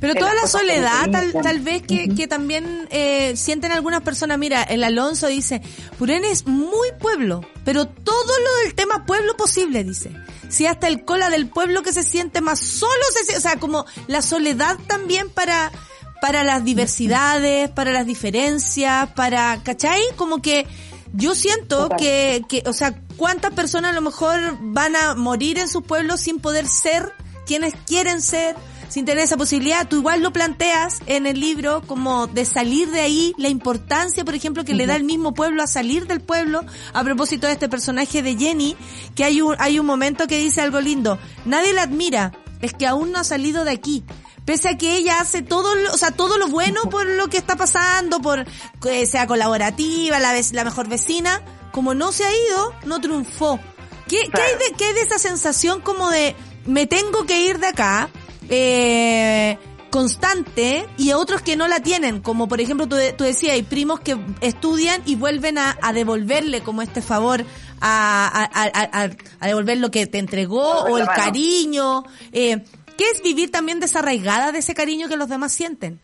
Pero 0.00 0.14
toda 0.14 0.34
la 0.34 0.46
soledad, 0.46 1.10
tal, 1.10 1.32
tal 1.32 1.60
vez 1.60 1.82
que, 1.82 2.14
que 2.14 2.28
también 2.28 2.86
eh, 2.90 3.34
sienten 3.36 3.72
algunas 3.72 4.02
personas. 4.02 4.38
Mira, 4.38 4.62
el 4.62 4.84
Alonso 4.84 5.26
dice, 5.26 5.62
Purén 5.98 6.24
es 6.24 6.46
muy 6.46 6.88
pueblo, 6.98 7.40
pero 7.64 7.86
todo 7.86 8.32
lo 8.38 8.64
del 8.64 8.74
tema 8.74 9.06
pueblo 9.06 9.36
posible, 9.36 9.84
dice. 9.84 10.12
Si 10.48 10.66
hasta 10.66 10.86
el 10.86 11.04
cola 11.04 11.30
del 11.30 11.48
pueblo 11.48 11.82
que 11.82 11.92
se 11.92 12.02
siente 12.02 12.40
más 12.40 12.60
solo, 12.60 12.92
se, 13.26 13.36
o 13.36 13.40
sea, 13.40 13.56
como 13.58 13.86
la 14.06 14.22
soledad 14.22 14.76
también 14.86 15.30
para 15.30 15.72
para 16.20 16.44
las 16.44 16.64
diversidades, 16.64 17.70
para 17.70 17.92
las 17.92 18.06
diferencias, 18.06 19.10
para, 19.10 19.62
¿cachai? 19.62 20.00
Como 20.16 20.40
que 20.40 20.66
yo 21.12 21.34
siento 21.34 21.88
que, 21.96 22.42
que, 22.48 22.62
o 22.66 22.72
sea, 22.72 22.98
cuántas 23.16 23.52
personas 23.52 23.92
a 23.92 23.94
lo 23.94 24.00
mejor 24.00 24.56
van 24.60 24.96
a 24.96 25.14
morir 25.14 25.58
en 25.58 25.68
sus 25.68 25.82
pueblos 25.82 26.20
sin 26.20 26.40
poder 26.40 26.66
ser 26.66 27.12
quienes 27.46 27.74
quieren 27.86 28.20
ser, 28.20 28.56
sin 28.88 29.04
tener 29.04 29.24
esa 29.24 29.36
posibilidad. 29.36 29.86
Tú 29.88 29.96
igual 29.96 30.22
lo 30.22 30.32
planteas 30.32 31.00
en 31.06 31.26
el 31.26 31.40
libro 31.40 31.82
como 31.86 32.26
de 32.26 32.44
salir 32.44 32.90
de 32.90 33.00
ahí, 33.00 33.34
la 33.38 33.48
importancia, 33.48 34.24
por 34.24 34.34
ejemplo, 34.34 34.64
que 34.64 34.74
le 34.74 34.86
da 34.86 34.96
el 34.96 35.04
mismo 35.04 35.34
pueblo 35.34 35.62
a 35.62 35.66
salir 35.66 36.06
del 36.06 36.20
pueblo, 36.20 36.64
a 36.92 37.04
propósito 37.04 37.46
de 37.46 37.54
este 37.54 37.68
personaje 37.68 38.22
de 38.22 38.36
Jenny, 38.36 38.76
que 39.14 39.24
hay 39.24 39.40
un, 39.40 39.56
hay 39.58 39.78
un 39.78 39.86
momento 39.86 40.26
que 40.26 40.38
dice 40.38 40.60
algo 40.60 40.80
lindo, 40.80 41.18
nadie 41.44 41.72
la 41.72 41.82
admira, 41.82 42.32
es 42.62 42.72
que 42.72 42.86
aún 42.86 43.12
no 43.12 43.18
ha 43.18 43.24
salido 43.24 43.64
de 43.64 43.72
aquí. 43.72 44.04
Pese 44.44 44.68
a 44.68 44.78
que 44.78 44.96
ella 44.96 45.18
hace 45.20 45.42
todo, 45.42 45.74
lo, 45.74 45.92
o 45.92 45.98
sea, 45.98 46.12
todo 46.12 46.38
lo 46.38 46.46
bueno 46.46 46.82
por 46.88 47.04
lo 47.04 47.26
que 47.28 47.36
está 47.36 47.56
pasando, 47.56 48.20
por 48.20 48.46
que 48.80 49.04
sea 49.06 49.26
colaborativa, 49.26 50.20
la, 50.20 50.32
la 50.52 50.64
mejor 50.64 50.88
vecina, 50.88 51.42
como 51.72 51.94
no 51.94 52.12
se 52.12 52.24
ha 52.24 52.30
ido, 52.30 52.72
no 52.84 53.00
triunfó. 53.00 53.58
¿Qué, 54.06 54.18
¿qué, 54.32 54.40
hay 54.40 54.54
de, 54.54 54.76
¿Qué 54.76 54.84
hay 54.84 54.94
de 54.94 55.00
esa 55.00 55.18
sensación 55.18 55.80
como 55.80 56.10
de 56.10 56.36
me 56.64 56.86
tengo 56.86 57.26
que 57.26 57.40
ir 57.40 57.58
de 57.58 57.66
acá? 57.66 58.08
Eh, 58.48 59.58
constante 59.90 60.86
y 60.98 61.12
otros 61.12 61.40
que 61.40 61.56
no 61.56 61.68
la 61.68 61.80
tienen, 61.80 62.20
como 62.20 62.48
por 62.48 62.60
ejemplo 62.60 62.86
tú, 62.86 62.96
tú 63.16 63.24
decías, 63.24 63.54
hay 63.54 63.62
primos 63.62 64.00
que 64.00 64.16
estudian 64.42 65.00
y 65.06 65.14
vuelven 65.14 65.56
a, 65.58 65.78
a 65.80 65.92
devolverle 65.94 66.60
como 66.62 66.82
este 66.82 67.00
favor 67.00 67.44
a, 67.80 68.26
a, 68.26 68.44
a, 68.44 69.04
a- 69.04 69.10
a 69.40 69.46
devolver 69.46 69.78
lo 69.78 69.90
que 69.90 70.06
te 70.06 70.18
entregó 70.18 70.80
o 70.84 70.98
el 70.98 71.06
cariño. 71.06 72.04
Eh, 72.32 72.62
¿Qué 72.98 73.04
es 73.10 73.22
vivir 73.22 73.50
también 73.50 73.80
desarraigada 73.80 74.52
de 74.52 74.58
ese 74.58 74.74
cariño 74.74 75.08
que 75.08 75.16
los 75.16 75.28
demás 75.28 75.52
sienten? 75.52 75.98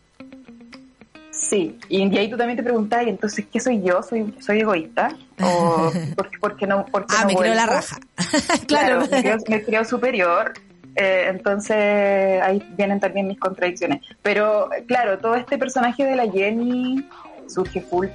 Sí, 1.31 1.77
y 1.89 2.01
ahí 2.17 2.29
tú 2.29 2.37
también 2.37 2.57
te 2.57 2.63
preguntas, 2.63 3.03
¿y 3.05 3.09
entonces 3.09 3.45
qué 3.51 3.59
soy 3.59 3.81
yo? 3.83 4.01
¿Soy, 4.03 4.33
soy 4.39 4.59
egoísta? 4.61 5.15
¿O 5.41 5.91
por, 6.15 6.29
por 6.39 6.55
qué 6.57 6.67
no, 6.67 6.85
por 6.85 7.05
qué 7.05 7.15
Ah, 7.17 7.21
no 7.21 7.27
me 7.27 7.35
creo 7.35 7.53
la 7.55 7.65
vuelvo? 7.65 7.81
raja. 7.81 7.99
Claro, 8.67 8.99
claro. 8.99 9.07
me, 9.11 9.21
creo, 9.21 9.37
me 9.47 9.63
creo 9.63 9.85
superior. 9.85 10.53
Eh, 10.95 11.25
entonces 11.27 12.41
ahí 12.41 12.63
vienen 12.77 12.99
también 12.99 13.27
mis 13.27 13.39
contradicciones. 13.39 14.01
Pero 14.21 14.69
claro, 14.87 15.17
todo 15.19 15.35
este 15.35 15.57
personaje 15.57 16.05
de 16.05 16.15
la 16.15 16.29
Jenny 16.29 17.07
surge 17.47 17.81
full 17.81 18.07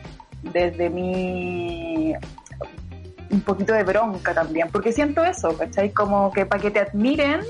desde 0.43 0.89
mi 0.91 2.15
un 3.31 3.41
poquito 3.43 3.75
de 3.75 3.85
bronca 3.85 4.33
también, 4.33 4.69
porque 4.73 4.91
siento 4.93 5.23
eso, 5.23 5.57
¿cachai? 5.57 5.91
Como 5.91 6.33
que 6.33 6.47
para 6.47 6.63
que 6.63 6.71
te 6.71 6.81
admiren 6.81 7.41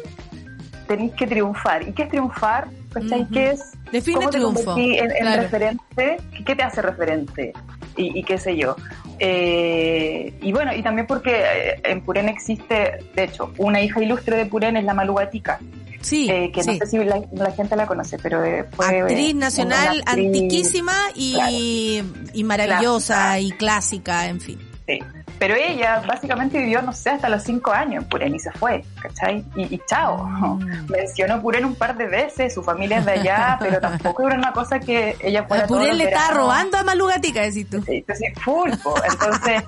tenéis 0.89 1.13
que 1.13 1.27
triunfar. 1.27 1.87
¿Y 1.87 1.93
qué 1.93 2.05
es 2.05 2.09
triunfar? 2.09 2.67
¿Cachai? 2.93 3.23
Ujú. 3.23 3.33
¿Qué 3.35 3.51
es? 3.51 3.73
Define 3.93 4.17
¿Cómo 4.17 4.31
te 4.31 4.39
triunfo. 4.39 4.77
en, 4.77 4.93
en 4.99 5.09
Claro. 5.21 5.43
referente? 5.43 6.17
¿Qué, 6.47 6.55
te 6.57 6.63
hace 6.63 6.83
referente? 6.83 7.53
Y, 7.97 8.19
y 8.19 8.23
qué 8.23 8.39
sé 8.39 8.57
yo. 8.57 8.77
Eh, 9.19 10.33
y 10.41 10.53
bueno, 10.53 10.73
y 10.75 10.83
también 10.83 11.07
porque 11.07 11.31
eh, 11.33 11.81
en 11.85 12.01
Purén 12.03 12.29
existe, 12.29 12.99
de 13.15 13.25
hecho, 13.25 13.53
una 13.59 13.81
hija 13.81 14.03
ilustre 14.03 14.37
de 14.37 14.47
Purén 14.47 14.77
es 14.77 14.85
la 14.85 14.95
Malugatica, 14.95 15.59
Sí, 16.01 16.29
eh, 16.31 16.53
que 16.53 16.63
sí. 16.63 16.71
no 16.71 16.77
sé 16.79 16.87
si 16.87 16.99
la, 16.99 17.21
la 17.33 17.51
gente 17.51 17.75
la 17.75 17.85
conoce, 17.87 18.19
pero 18.23 18.45
eh, 18.45 18.65
fue... 18.71 18.87
actriz 19.01 19.31
eh, 19.31 19.35
nacional 19.35 20.03
actriz- 20.07 20.27
antiquísima 20.27 20.93
y, 21.15 22.01
y 22.33 22.45
maravillosa 22.45 23.15
Clásica. 23.15 23.41
y 23.41 23.51
clásica, 23.53 24.27
en 24.29 24.41
fin. 24.41 24.59
Sí. 24.87 24.99
Pero 25.39 25.55
ella 25.55 26.03
básicamente 26.07 26.59
vivió, 26.59 26.83
no 26.83 26.93
sé, 26.93 27.11
hasta 27.11 27.29
los 27.29 27.43
cinco 27.45 27.71
años 27.73 28.03
en 28.03 28.09
Purén 28.09 28.35
y 28.35 28.41
se 28.41 28.51
fue, 28.53 28.85
¿cachai? 29.01 29.45
Y, 29.55 29.75
y 29.75 29.81
chao. 29.87 30.25
Mm. 30.27 30.91
Mencionó 30.91 31.41
Purén 31.41 31.65
un 31.65 31.75
par 31.77 31.97
de 31.97 32.07
veces, 32.07 32.53
su 32.55 32.63
familia 32.63 32.99
es 32.99 33.07
de 33.07 33.13
allá, 33.13 33.57
pero 33.61 33.79
tampoco 33.81 34.27
era 34.27 34.37
una 34.37 34.53
cosa 34.53 34.81
que 34.81 35.17
ella 35.21 35.45
fuera 35.45 35.67
Purén 35.67 35.97
le 35.97 36.05
está 36.05 36.19
veranos. 36.23 36.37
robando 36.43 36.79
a 36.79 36.83
Malugatica, 36.83 37.43
decís 37.43 37.69
tú. 37.71 37.81
Sí, 37.83 37.99
entonces, 37.99 38.33
full, 38.43 38.71
po. 38.83 38.95
Entonces, 39.09 39.63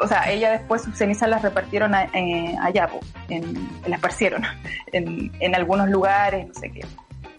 o 0.00 0.08
sea, 0.08 0.30
ella 0.30 0.50
después 0.52 0.82
sus 0.82 0.96
cenizas 0.96 1.28
las 1.28 1.42
repartieron 1.42 1.94
a- 1.94 2.04
eh, 2.14 2.56
allá, 2.60 2.88
po, 2.88 3.00
en, 3.28 3.68
las 3.82 3.98
esparcieron 3.98 4.42
en, 4.92 5.30
en 5.40 5.54
algunos 5.54 5.88
lugares, 5.90 6.48
no 6.48 6.54
sé 6.54 6.70
qué. 6.72 6.84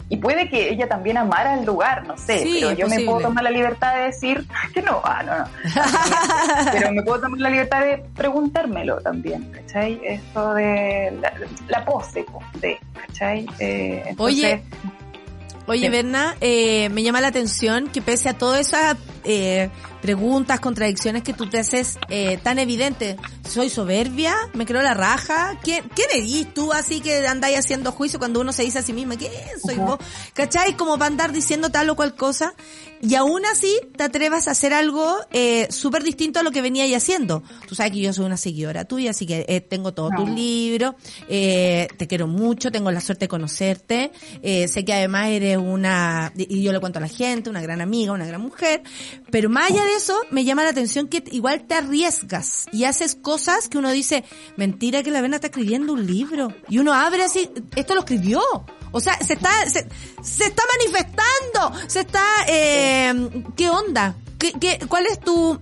Y 0.08 0.18
puede 0.18 0.48
que 0.48 0.70
ella 0.70 0.86
también 0.86 1.16
amara 1.16 1.58
el 1.58 1.64
lugar, 1.64 2.06
no 2.06 2.16
sé, 2.18 2.40
Sí, 2.40 2.58
pero 2.60 2.72
yo 2.72 2.88
me 2.88 3.00
puedo 3.00 3.20
tomar 3.20 3.42
la 3.42 3.50
libertad 3.50 3.94
de 3.96 4.02
decir 4.02 4.46
que 4.72 4.82
no, 4.82 5.00
ah, 5.02 5.22
no, 5.22 5.38
no. 5.38 5.46
pero 6.72 6.92
me 6.92 7.02
puedo 7.02 7.22
tomar 7.22 7.40
la 7.40 7.50
libertad 7.50 7.80
de 7.80 8.04
preguntármelo 8.14 9.00
también, 9.00 9.50
¿cachai? 9.50 10.00
Esto 10.04 10.54
de 10.54 11.16
la, 11.20 11.32
la 11.68 11.84
pose, 11.84 12.22
po, 12.24 12.40
de, 12.60 12.78
¿cachai? 13.06 13.46
Eh, 13.58 14.04
entonces, 14.06 14.44
Oye, 14.44 14.62
Oye. 15.66 15.88
Berna, 15.88 16.36
eh, 16.40 16.90
me 16.90 17.02
llama 17.02 17.22
la 17.22 17.28
atención 17.28 17.88
que 17.88 18.02
pese 18.02 18.28
a 18.28 18.34
todas 18.34 18.60
esas 18.60 18.96
eh, 19.24 19.70
preguntas, 20.04 20.60
contradicciones 20.60 21.22
que 21.22 21.32
tú 21.32 21.48
te 21.48 21.58
haces 21.58 21.98
eh, 22.10 22.36
tan 22.42 22.58
evidente, 22.58 23.16
soy 23.48 23.70
soberbia, 23.70 24.34
me 24.52 24.66
creo 24.66 24.82
la 24.82 24.92
raja, 24.92 25.58
¿quién, 25.62 25.82
quién 25.94 26.08
eres 26.12 26.52
tú 26.52 26.74
así 26.74 27.00
que 27.00 27.26
andáis 27.26 27.58
haciendo 27.58 27.90
juicio 27.90 28.18
cuando 28.18 28.42
uno 28.42 28.52
se 28.52 28.64
dice 28.64 28.80
a 28.80 28.82
sí 28.82 28.92
misma, 28.92 29.16
¿quién 29.16 29.32
soy 29.64 29.76
vos? 29.76 29.96
¿Cachai? 30.34 30.76
Como 30.76 30.98
para 30.98 31.06
andar 31.06 31.32
diciendo 31.32 31.70
tal 31.70 31.88
o 31.88 31.96
cual 31.96 32.14
cosa. 32.14 32.52
Y 33.00 33.16
aún 33.16 33.44
así 33.44 33.80
te 33.96 34.04
atrevas 34.04 34.48
a 34.48 34.52
hacer 34.52 34.72
algo 34.72 35.14
eh, 35.30 35.68
súper 35.70 36.02
distinto 36.02 36.40
a 36.40 36.42
lo 36.42 36.52
que 36.52 36.62
venía 36.62 36.86
y 36.86 36.94
haciendo. 36.94 37.42
Tú 37.68 37.74
sabes 37.74 37.92
que 37.92 38.00
yo 38.00 38.12
soy 38.14 38.24
una 38.24 38.38
seguidora 38.38 38.86
tuya, 38.86 39.10
así 39.10 39.26
que 39.26 39.44
eh, 39.46 39.60
tengo 39.60 39.92
todos 39.92 40.10
tus 40.16 40.28
libros, 40.30 40.94
eh, 41.28 41.88
te 41.98 42.06
quiero 42.06 42.26
mucho, 42.26 42.72
tengo 42.72 42.90
la 42.90 43.02
suerte 43.02 43.26
de 43.26 43.28
conocerte, 43.28 44.10
eh, 44.42 44.68
sé 44.68 44.86
que 44.86 44.94
además 44.94 45.28
eres 45.28 45.58
una, 45.58 46.32
y 46.34 46.62
yo 46.62 46.72
le 46.72 46.80
cuento 46.80 46.98
a 46.98 47.02
la 47.02 47.08
gente, 47.08 47.50
una 47.50 47.60
gran 47.60 47.82
amiga, 47.82 48.12
una 48.12 48.26
gran 48.26 48.40
mujer, 48.40 48.82
pero 49.30 49.50
más 49.50 49.70
allá 49.70 49.84
de 49.84 49.93
eso, 49.96 50.18
me 50.30 50.44
llama 50.44 50.64
la 50.64 50.70
atención 50.70 51.08
que 51.08 51.22
igual 51.32 51.66
te 51.66 51.74
arriesgas 51.74 52.66
y 52.72 52.84
haces 52.84 53.14
cosas 53.14 53.68
que 53.68 53.78
uno 53.78 53.90
dice, 53.90 54.24
mentira 54.56 55.02
que 55.02 55.10
la 55.10 55.20
Vena 55.20 55.36
está 55.36 55.48
escribiendo 55.48 55.92
un 55.92 56.06
libro, 56.06 56.52
y 56.68 56.78
uno 56.78 56.92
abre 56.92 57.24
así, 57.24 57.50
esto 57.76 57.94
lo 57.94 58.00
escribió, 58.00 58.40
O 58.92 59.00
sea, 59.00 59.18
se 59.18 59.32
está, 59.32 59.50
se, 59.68 59.88
se 60.22 60.44
está 60.44 60.62
manifestando, 60.78 61.88
se 61.88 62.00
está, 62.00 62.24
eh, 62.46 63.12
¿qué 63.56 63.68
onda? 63.68 64.14
¿Qué, 64.38 64.52
qué, 64.52 64.78
¿Cuál 64.88 65.06
es 65.06 65.18
tu 65.18 65.58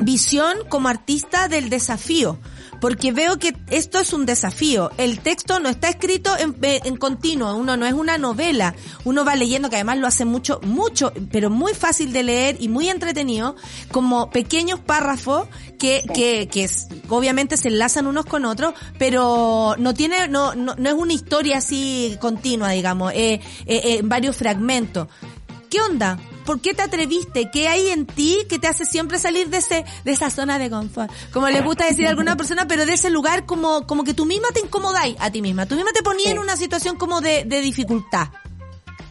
visión 0.00 0.56
como 0.68 0.88
artista 0.88 1.48
del 1.48 1.70
desafío? 1.70 2.38
Porque 2.80 3.12
veo 3.12 3.38
que 3.38 3.56
esto 3.70 3.98
es 3.98 4.12
un 4.12 4.26
desafío. 4.26 4.90
El 4.98 5.20
texto 5.20 5.58
no 5.60 5.68
está 5.68 5.88
escrito 5.88 6.36
en, 6.38 6.56
en 6.62 6.96
continuo, 6.96 7.54
uno 7.54 7.76
no 7.76 7.86
es 7.86 7.92
una 7.92 8.18
novela. 8.18 8.74
Uno 9.04 9.24
va 9.24 9.36
leyendo, 9.36 9.70
que 9.70 9.76
además 9.76 9.98
lo 9.98 10.06
hace 10.06 10.24
mucho, 10.24 10.60
mucho, 10.62 11.12
pero 11.30 11.50
muy 11.50 11.74
fácil 11.74 12.12
de 12.12 12.22
leer 12.22 12.56
y 12.60 12.68
muy 12.68 12.88
entretenido, 12.88 13.56
como 13.90 14.30
pequeños 14.30 14.80
párrafos 14.80 15.48
que, 15.78 16.04
que, 16.14 16.48
que 16.48 16.68
obviamente 17.08 17.56
se 17.56 17.68
enlazan 17.68 18.06
unos 18.06 18.26
con 18.26 18.44
otros, 18.44 18.74
pero 18.98 19.74
no 19.78 19.94
tiene, 19.94 20.28
no, 20.28 20.54
no, 20.54 20.74
no 20.76 20.88
es 20.88 20.94
una 20.94 21.12
historia 21.12 21.58
así 21.58 22.16
continua, 22.20 22.70
digamos, 22.70 23.12
eh, 23.12 23.34
eh, 23.34 23.40
eh, 23.66 23.98
en 23.98 24.08
varios 24.08 24.36
fragmentos. 24.36 25.08
¿Qué 25.70 25.80
onda? 25.80 26.18
¿Por 26.46 26.60
qué 26.60 26.72
te 26.72 26.82
atreviste? 26.82 27.50
¿Qué 27.50 27.68
hay 27.68 27.88
en 27.88 28.06
ti 28.06 28.46
que 28.48 28.58
te 28.58 28.68
hace 28.68 28.86
siempre 28.86 29.18
salir 29.18 29.50
de 29.50 29.58
ese, 29.58 29.84
de 30.04 30.12
esa 30.12 30.30
zona 30.30 30.58
de 30.58 30.70
confort? 30.70 31.10
Como 31.32 31.48
les 31.48 31.62
gusta 31.62 31.84
decir 31.86 32.06
a 32.06 32.10
alguna 32.10 32.36
persona, 32.36 32.66
pero 32.66 32.86
de 32.86 32.94
ese 32.94 33.10
lugar 33.10 33.44
como, 33.44 33.86
como 33.86 34.04
que 34.04 34.14
tú 34.14 34.24
misma 34.24 34.48
te 34.54 34.60
incomodáis 34.60 35.16
a 35.18 35.30
ti 35.30 35.42
misma. 35.42 35.66
Tú 35.66 35.74
misma 35.74 35.90
te 35.92 36.02
ponías 36.02 36.30
en 36.30 36.38
una 36.38 36.56
situación 36.56 36.96
como 36.96 37.20
de, 37.20 37.44
de 37.44 37.60
dificultad. 37.60 38.28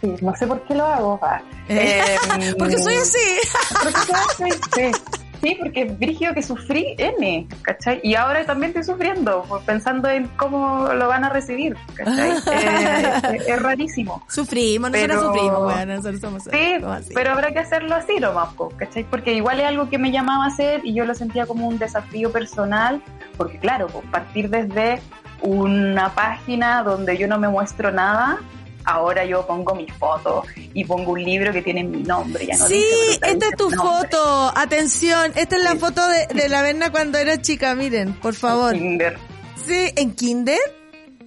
Sí, 0.02 0.14
no 0.22 0.36
sé 0.36 0.48
por 0.48 0.66
qué 0.66 0.76
lo 0.76 0.86
hago. 0.86 1.20
Eh, 1.68 2.16
Porque 2.58 2.78
soy 2.80 2.96
así. 2.96 3.20
Porque 3.84 4.00
soy 4.00 4.50
así, 4.50 4.60
sí. 4.76 5.16
Sí, 5.46 5.56
porque 5.60 5.82
es 5.84 6.00
brígido 6.00 6.34
que 6.34 6.42
sufrí 6.42 6.96
N, 6.98 7.48
¿cachai? 7.62 8.00
Y 8.04 8.16
ahora 8.16 8.44
también 8.46 8.70
estoy 8.72 8.84
sufriendo, 8.96 9.46
pues, 9.48 9.64
pensando 9.64 10.10
en 10.10 10.28
cómo 10.38 10.88
lo 10.94 11.08
van 11.08 11.24
a 11.24 11.30
recibir, 11.30 11.76
¿cachai? 11.94 12.32
Eh, 12.52 13.36
es, 13.36 13.48
es 13.48 13.62
rarísimo. 13.62 14.24
Sufrimos, 14.28 14.90
nosotros 14.92 15.18
Pero- 15.20 15.28
sufrimos, 15.34 15.64
bueno, 15.64 15.96
nosotros 15.98 16.22
somos 16.22 16.44
Sí, 16.46 16.74
así. 16.88 17.12
pero 17.14 17.32
habrá 17.32 17.52
que 17.52 17.60
hacerlo 17.60 17.94
así 17.96 18.16
nomás, 18.20 18.54
po, 18.56 18.70
¿cachai? 18.70 19.04
Porque 19.04 19.34
igual 19.34 19.60
es 19.60 19.68
algo 19.68 19.88
que 19.90 19.98
me 20.00 20.12
llamaba 20.12 20.46
a 20.46 20.48
hacer 20.48 20.82
y 20.84 20.94
yo 20.96 21.06
lo 21.06 21.14
sentía 21.14 21.46
como 21.46 21.68
un 21.68 21.78
desafío 21.78 22.32
personal, 22.32 23.02
porque 23.38 23.60
claro, 23.60 23.86
pues, 23.88 24.04
partir 24.08 24.50
desde 24.50 25.00
una 25.42 26.10
página 26.16 26.82
donde 26.82 27.18
yo 27.18 27.28
no 27.28 27.38
me 27.38 27.48
muestro 27.50 27.92
nada, 27.92 28.40
ahora 28.84 29.26
yo 29.26 29.46
pongo 29.46 29.76
mi 29.76 29.88
foto 29.90 30.44
y 30.76 30.86
pongo 30.86 31.14
un 31.14 31.24
libro 31.24 31.52
que 31.52 31.62
tiene 31.64 31.84
mi 31.84 32.04
nombre. 32.04 32.46
Ya 32.46 32.58
no 32.58 32.68
Sí, 32.68 32.76
dice, 32.76 33.20
esta 33.24 33.48
es 33.48 33.56
tu 33.58 33.70
nombre. 33.72 33.78
foto. 34.10 34.52
Atención, 34.56 35.32
esta 35.36 35.56
es 35.56 35.64
la 35.64 35.76
foto 35.78 36.08
de, 36.08 36.28
de 36.28 36.50
la 36.50 36.62
Berna 36.62 36.92
cuando 36.92 37.18
era 37.18 37.42
chica, 37.42 37.74
miren, 37.76 38.14
por 38.20 38.36
favor. 38.36 38.74
Tinder. 38.74 39.18
Sí, 39.66 39.88
en 39.96 40.14
Kinder. 40.14 40.60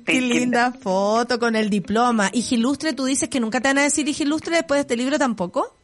Qué 0.05 0.21
linda 0.23 0.73
foto 0.73 1.39
con 1.39 1.57
el 1.57 1.69
diploma. 1.69 2.31
Ilustre, 2.33 2.93
tú 2.93 3.05
dices 3.07 3.29
que 3.29 3.41
nunca 3.41 3.61
te 3.61 3.69
van 3.69 3.79
a 3.79 3.83
decir 3.83 4.09
Ilustre 4.09 4.55
después 4.57 4.79
de 4.79 4.83
este 4.83 4.97
libro 4.97 5.19
tampoco. 5.19 5.75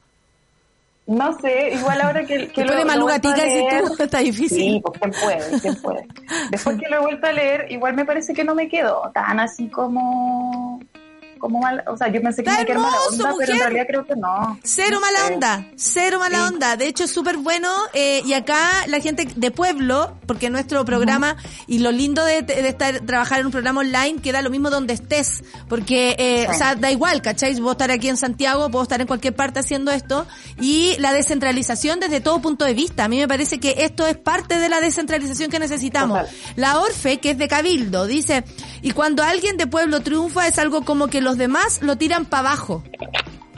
No 1.07 1.39
sé, 1.41 1.75
igual 1.75 2.01
ahora 2.01 2.25
que, 2.25 2.49
que 2.55 2.63
de 2.63 2.67
lo 2.67 2.73
he 2.79 2.85
Maluga 2.87 3.19
vuelto 3.19 3.29
a 3.29 3.35
Tica, 3.35 3.45
dices 3.47 3.63
leer- 3.73 3.97
tú, 3.97 4.03
está 4.03 4.19
difícil. 4.21 4.59
Sí, 4.59 4.83
pues 4.83 4.99
quién 4.99 5.13
puede, 5.23 5.61
quién 5.61 5.83
puede. 5.83 6.07
Después 6.51 6.79
que 6.79 6.89
lo 6.89 6.97
he 6.97 7.01
vuelto 7.01 7.27
a 7.27 7.33
leer, 7.33 7.67
igual 7.71 7.95
me 7.95 8.05
parece 8.07 8.33
que 8.33 8.45
no 8.45 8.55
me 8.55 8.69
quedó 8.69 9.11
tan 9.13 9.39
así 9.41 9.69
como 9.69 10.81
como 11.45 11.61
mal, 11.61 11.85
o 11.87 11.95
sea, 11.95 12.09
yo 12.09 12.23
pensé 12.23 12.43
que 12.43 12.51
me 12.51 12.57
mala 12.75 12.97
onda, 13.11 13.19
pero 13.19 13.29
en 13.29 13.35
mujer. 13.35 13.59
realidad 13.59 13.85
creo 13.87 14.07
que 14.07 14.17
no. 14.17 14.59
Cero 14.65 14.99
mala 14.99 15.27
onda, 15.35 15.67
cero 15.77 16.19
mala 16.19 16.39
Sí. 16.39 16.55
onda. 16.55 16.77
De 16.79 16.87
hecho, 16.89 17.05
es 17.05 17.11
súper 17.11 17.37
bueno. 17.37 17.69
eh, 17.93 18.23
y 18.25 18.33
acá 18.33 18.59
la 18.87 18.99
gente 19.01 19.29
de 19.37 19.51
pueblo, 19.51 20.17
porque 20.27 20.49
nuestro 20.49 20.87
programa, 20.87 21.37
y 21.67 21.81
lo 21.81 21.93
lindo 21.93 22.25
de, 22.25 22.41
de 22.41 22.67
estar 22.67 23.01
trabajar 23.01 23.41
en 23.41 23.47
un 23.47 23.53
programa 23.53 23.83
online, 23.83 24.23
queda 24.23 24.41
lo 24.41 24.49
mismo 24.49 24.71
donde 24.71 24.95
estés. 24.95 25.45
Porque, 25.69 26.17
eh, 26.19 26.47
Sí. 26.49 26.55
o 26.55 26.55
sea, 26.59 26.75
da 26.77 26.91
igual, 26.91 27.21
¿cachai? 27.21 27.55
Puedo 27.57 27.73
estar 27.73 27.91
aquí 27.91 28.09
en 28.09 28.17
Santiago, 28.17 28.71
puedo 28.71 28.83
estar 28.85 29.03
en 29.03 29.07
cualquier 29.07 29.35
parte 29.37 29.61
haciendo 29.61 29.93
esto. 29.93 30.27
Y 30.63 30.97
la 30.99 31.13
descentralización 31.13 32.01
desde 32.01 32.23
todo 32.23 32.41
punto 32.41 32.65
de 32.65 32.73
vista. 32.73 33.05
A 33.05 33.09
mí 33.09 33.19
me 33.19 33.29
parece 33.29 33.61
que 33.61 33.75
esto 33.79 34.07
es 34.07 34.17
parte 34.17 34.59
de 34.59 34.71
la 34.71 34.81
descentralización 34.81 35.51
que 35.51 35.59
necesitamos. 35.59 36.21
Total. 36.21 36.35
La 36.57 36.79
Orfe, 36.81 37.19
que 37.19 37.31
es 37.33 37.39
de 37.39 37.49
Cabildo, 37.49 38.07
dice, 38.07 38.45
y 38.81 38.93
cuando 38.93 39.23
alguien 39.23 39.59
de 39.59 39.67
pueblo 39.67 40.01
triunfa 40.01 40.47
es 40.47 40.59
algo 40.59 40.85
como 40.87 41.09
que 41.09 41.21
los 41.21 41.34
demás 41.37 41.81
lo 41.83 41.97
tiran 41.97 42.25
para 42.25 42.49
abajo. 42.51 42.83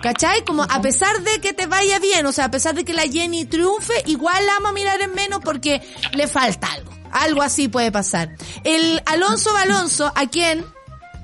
¿Cachai? 0.03 0.45
Como 0.45 0.63
a 0.63 0.81
pesar 0.83 1.23
de 1.23 1.41
que 1.41 1.53
te 1.53 1.67
vaya 1.67 1.99
bien, 1.99 2.27
o 2.27 2.33
sea, 2.33 2.45
a 2.47 2.51
pesar 2.51 2.75
de 2.75 2.85
que 2.85 2.93
la 2.93 3.03
Jenny 3.03 3.45
triunfe, 3.47 3.95
igual 4.07 4.45
la 4.47 4.53
vamos 4.55 4.71
a 4.71 4.75
mirar 4.75 5.01
en 5.01 5.15
menos 5.15 5.41
porque 5.43 5.81
le 6.13 6.29
falta 6.29 6.69
algo. 6.71 6.93
Algo 7.13 7.43
así 7.43 7.69
puede 7.69 7.91
pasar. 7.91 8.37
El 8.63 9.03
Alonso 9.07 9.53
Balonso, 9.55 10.13
a 10.15 10.27
quien 10.27 10.65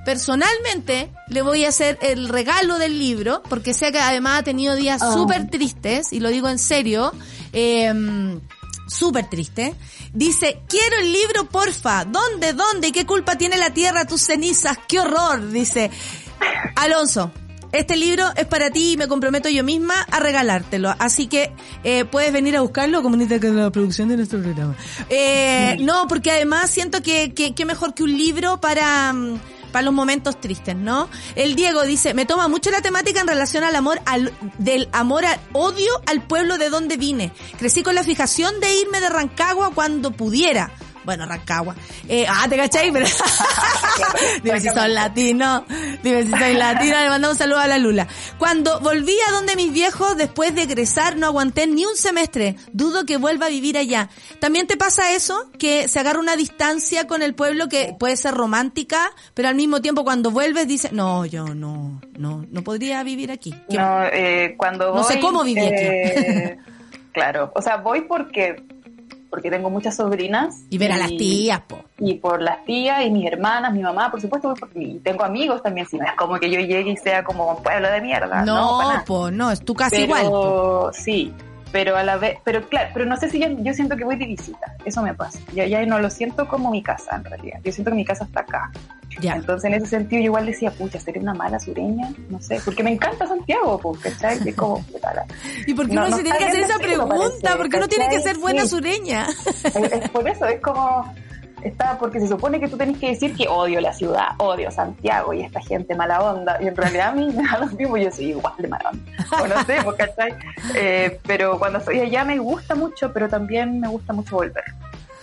personalmente 0.07 1.11
le 1.29 1.43
voy 1.43 1.65
a 1.65 1.69
hacer 1.69 1.99
el 2.03 2.29
regalo 2.29 2.79
del 2.79 2.99
libro, 2.99 3.43
porque 3.49 3.75
sé 3.75 3.93
que 3.93 3.99
además 4.01 4.41
ha 4.41 4.43
tenido 4.43 4.75
días 4.75 5.01
Ah. 5.03 5.13
súper 5.13 5.49
tristes, 5.49 6.13
y 6.13 6.21
lo 6.21 6.29
digo 6.31 6.49
en 6.49 6.59
serio, 6.59 7.13
eh, 7.53 7.93
súper 8.87 9.29
triste. 9.29 9.75
Dice, 10.13 10.63
quiero 10.69 10.97
el 11.01 11.13
libro, 11.13 11.49
porfa. 11.49 12.05
¿Dónde, 12.05 12.53
dónde? 12.53 12.93
¿Qué 12.93 13.07
culpa 13.07 13.37
tiene 13.37 13.57
la 13.57 13.73
tierra 13.73 14.07
tus 14.07 14.23
cenizas? 14.23 14.79
¡Qué 14.89 15.01
horror! 15.01 15.51
Dice, 15.51 15.91
Alonso, 16.77 17.33
este 17.73 17.97
libro 17.97 18.27
es 18.37 18.47
para 18.47 18.71
ti 18.71 18.93
y 18.93 18.97
me 18.97 19.09
comprometo 19.09 19.49
yo 19.49 19.65
misma 19.65 19.95
a 20.03 20.21
regalártelo. 20.21 20.95
Así 20.99 21.27
que 21.27 21.53
eh, 21.85 22.05
puedes 22.05 22.33
venir 22.33 22.57
a 22.57 22.61
buscarlo, 22.61 23.03
comunita 23.03 23.41
con 23.41 23.57
la 23.57 23.71
producción 23.71 24.09
de 24.09 24.17
nuestro 24.17 24.41
programa. 24.43 24.77
Eh, 25.09 25.79
no, 25.81 26.07
porque 26.07 26.31
además 26.31 26.71
siento 26.71 27.03
que, 27.03 27.33
que, 27.33 27.55
que 27.55 27.65
mejor 27.65 27.95
que 27.95 28.03
un 28.03 28.17
libro 28.17 28.61
para... 28.61 29.13
mm, 29.13 29.41
para 29.73 29.85
los 29.85 29.95
momentos 29.95 30.41
tristes, 30.41 30.77
¿no? 30.77 31.09
El 31.35 31.57
Diego 31.57 31.83
dice, 31.83 32.15
me 32.15 32.27
toma 32.27 32.49
mucho 32.49 32.71
la 32.71 32.83
temática 32.83 33.21
en 33.21 33.27
relación 33.27 33.65
al 33.65 33.75
amor, 33.75 34.01
al, 34.05 34.33
del 34.59 34.89
amor 34.93 35.25
al 35.25 35.41
odio 35.53 35.91
al 36.07 36.23
pueblo 36.23 36.59
de 36.59 36.71
donde 36.71 36.97
vine. 36.97 37.33
Crecí 37.59 37.83
con 37.83 37.95
la 37.95 38.05
fijación 38.05 38.61
de 38.61 38.75
irme 38.75 39.01
de 39.01 39.09
Rancagua 39.09 39.73
cuando 39.75 40.13
pudiera. 40.13 40.71
Bueno, 41.05 41.27
Rancagua. 41.27 41.75
Eh, 42.09 42.27
ah, 42.29 42.47
¿te 42.49 42.57
cachai? 42.57 42.93
Pero... 42.93 43.07
Dime 44.43 44.61
si 44.61 44.69
son 44.69 44.95
latinos. 44.95 45.63
Dime 46.03 46.23
si 46.25 46.31
soy 46.31 46.55
latina. 46.55 47.03
Le 47.03 47.09
mandamos 47.09 47.35
un 47.37 47.39
saludo 47.39 47.59
a 47.59 47.67
la 47.67 47.79
Lula. 47.79 48.07
Cuando 48.39 48.81
volví 48.81 49.15
a 49.29 49.33
donde 49.33 49.57
mis 49.57 49.73
viejos, 49.73 50.17
después 50.17 50.55
de 50.55 50.63
egresar, 50.63 51.17
no 51.17 51.27
aguanté 51.27 51.67
ni 51.67 51.85
un 51.85 51.97
semestre. 51.97 52.57
Dudo 52.73 53.05
que 53.05 53.17
vuelva 53.17 53.47
a 53.47 53.49
vivir 53.49 53.77
allá. 53.79 54.09
¿También 54.41 54.67
te 54.67 54.77
pasa 54.77 55.13
eso? 55.13 55.51
Que 55.59 55.89
se 55.89 55.99
agarra 55.99 56.21
una 56.21 56.37
distancia 56.37 57.07
con 57.07 57.23
el 57.23 57.35
pueblo 57.35 57.69
que 57.69 57.95
puede 57.99 58.17
ser 58.17 58.35
romántica, 58.35 59.11
pero 59.35 59.49
al 59.49 59.55
mismo 59.55 59.81
tiempo 59.81 60.05
cuando 60.05 60.31
vuelves 60.31 60.67
dices, 60.69 60.93
no, 60.93 61.27
yo 61.27 61.47
no, 61.55 62.01
no, 62.19 62.45
no 62.51 62.63
podría 62.63 63.03
vivir 63.03 63.31
aquí. 63.33 63.53
¿Qué- 63.69 63.77
No, 63.77 64.05
eh, 64.05 64.55
cuando 64.57 64.93
voy, 64.93 65.01
No 65.01 65.05
sé 65.05 65.21
cómo 65.21 65.43
viví 65.45 65.61
aquí. 65.61 65.75
eh, 65.75 66.59
claro, 67.13 67.53
o 67.55 67.61
sea, 67.63 67.77
voy 67.77 68.03
porque 68.03 68.63
porque 69.33 69.51
tengo 69.51 69.71
muchas 69.71 69.97
sobrinas 69.97 70.59
Y 70.69 70.77
ver 70.77 70.93
a 70.93 70.99
las 70.99 71.09
tías, 71.09 71.61
po. 71.61 71.79
y 71.99 72.17
por 72.17 72.43
las 72.43 72.63
tías 72.67 73.03
y 73.07 73.11
mis 73.11 73.27
hermanas, 73.27 73.73
mi 73.73 73.81
mamá, 73.81 74.11
por 74.11 74.21
supuesto, 74.21 74.53
y 74.75 74.99
tengo 74.99 75.25
amigos 75.25 75.63
también, 75.63 75.87
si 75.87 75.97
no 75.97 76.05
es 76.05 76.13
como 76.19 76.39
que 76.39 76.51
yo 76.51 76.61
llegue 76.61 76.91
y 76.91 76.97
sea 76.99 77.25
como 77.25 77.51
un 77.51 77.63
pueblo 77.63 77.91
de 77.91 78.03
mierda. 78.03 78.45
No, 78.45 79.03
po, 79.07 79.31
no, 79.31 79.51
es 79.51 79.65
tu 79.65 79.73
casa 79.73 79.89
pero, 79.93 80.05
igual. 80.05 80.27
po. 80.27 80.91
Sí, 80.93 81.33
pero 81.73 81.97
a 81.97 82.03
la 82.05 82.17
vez, 82.19 82.39
pero 82.45 82.69
claro, 82.69 82.91
pero 82.93 83.07
no 83.07 83.17
sé 83.17 83.31
si 83.31 83.41
yo, 83.41 83.49
yo 83.49 83.73
siento 83.75 83.97
que 83.97 84.05
voy 84.05 84.17
de 84.17 84.27
visita, 84.27 84.77
eso 84.85 85.03
me 85.03 85.15
pasa. 85.15 85.39
Yo 85.55 85.65
ya 85.65 85.85
no 85.87 85.99
lo 85.99 86.11
siento 86.11 86.47
como 86.47 86.71
mi 86.71 86.83
casa 86.83 87.17
en 87.17 87.25
realidad, 87.25 87.59
yo 87.65 87.73
siento 87.73 87.91
que 87.91 87.97
mi 87.97 88.05
casa 88.05 88.25
está 88.25 88.41
acá. 88.41 88.71
Ya. 89.21 89.35
Entonces 89.35 89.65
en 89.71 89.75
ese 89.75 89.87
sentido 89.87 90.21
yo 90.21 90.27
igual 90.27 90.47
decía, 90.47 90.71
pucha, 90.71 90.99
¿sería 90.99 91.21
una 91.23 91.35
mala 91.35 91.59
sureña? 91.61 92.11
No 92.31 92.41
sé, 92.41 92.61
porque 92.65 92.83
me 92.83 92.93
encanta 92.93 93.27
Santiago, 93.27 93.79
pues, 93.79 94.01
¿cachai? 94.01 94.39
Es 94.49 94.55
como, 94.57 94.83
¿Y 95.67 95.75
por 95.75 95.87
qué 95.87 95.95
No, 95.95 96.03
uno 96.03 96.11
no 96.11 96.17
se 96.17 96.23
tiene 96.23 96.39
que 96.39 96.45
hacer 96.45 96.61
esa 96.61 96.79
pregunta? 96.79 97.15
parece, 97.17 97.57
¿Por 97.57 97.69
qué 97.69 97.77
uno 97.77 97.89
tiene 97.89 98.09
que 98.09 98.21
ser 98.21 98.39
buena 98.39 98.63
Sí. 98.63 98.69
sureña? 98.69 99.27
es, 99.65 99.77
es 99.77 100.11
por 100.11 100.27
eso, 100.29 100.47
es 100.47 100.61
como, 100.61 101.15
está, 101.65 101.99
porque 101.99 102.21
se 102.21 102.29
supone 102.29 102.61
que 102.61 102.69
tú 102.69 102.77
tenés 102.77 102.99
que 102.99 103.09
decir 103.09 103.35
que 103.35 103.49
odio 103.49 103.81
la 103.81 103.93
ciudad, 103.93 104.29
odio 104.39 104.71
Santiago 104.71 105.33
y 105.33 105.43
esta 105.43 105.61
gente 105.61 105.95
mala 105.95 106.21
onda, 106.21 106.59
y 106.61 106.69
en 106.69 106.77
realidad 106.77 107.09
a 107.09 107.13
mí 107.13 107.27
me 107.37 107.43
da 107.43 107.59
lo 107.59 107.67
mismo, 107.67 107.97
yo 107.97 108.11
soy 108.11 108.27
igual 108.27 108.55
de 108.59 108.69
mala 108.69 108.91
onda, 108.91 109.43
o 109.43 109.47
no 109.47 109.65
sé, 109.65 109.79
¿cachai? 109.97 110.35
Eh, 110.75 111.21
pero 111.27 111.59
cuando 111.59 111.79
estoy 111.79 112.01
allá 112.01 112.25
me 112.25 112.39
gusta 112.39 112.75
mucho, 112.75 113.13
pero 113.13 113.29
también 113.29 113.81
me 113.81 113.89
gusta 113.89 114.13
mucho 114.13 114.37
volver 114.37 114.65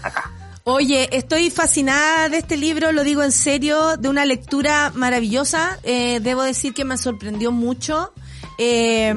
acá. 0.03 0.32
Oye, 0.72 1.10
estoy 1.14 1.49
fascinada 1.49 2.30
de 2.30 2.38
este 2.38 2.56
libro, 2.56 2.91
lo 2.91 3.03
digo 3.03 3.24
en 3.24 3.32
serio, 3.32 3.98
de 3.98 4.07
una 4.07 4.24
lectura 4.26 4.91
maravillosa. 4.94 5.80
Eh, 5.82 6.20
debo 6.22 6.44
decir 6.44 6.76
que 6.76 6.86
me 6.86 6.98
sorprendió 6.98 7.52
mucho. 7.52 8.14
Eh, 8.61 9.15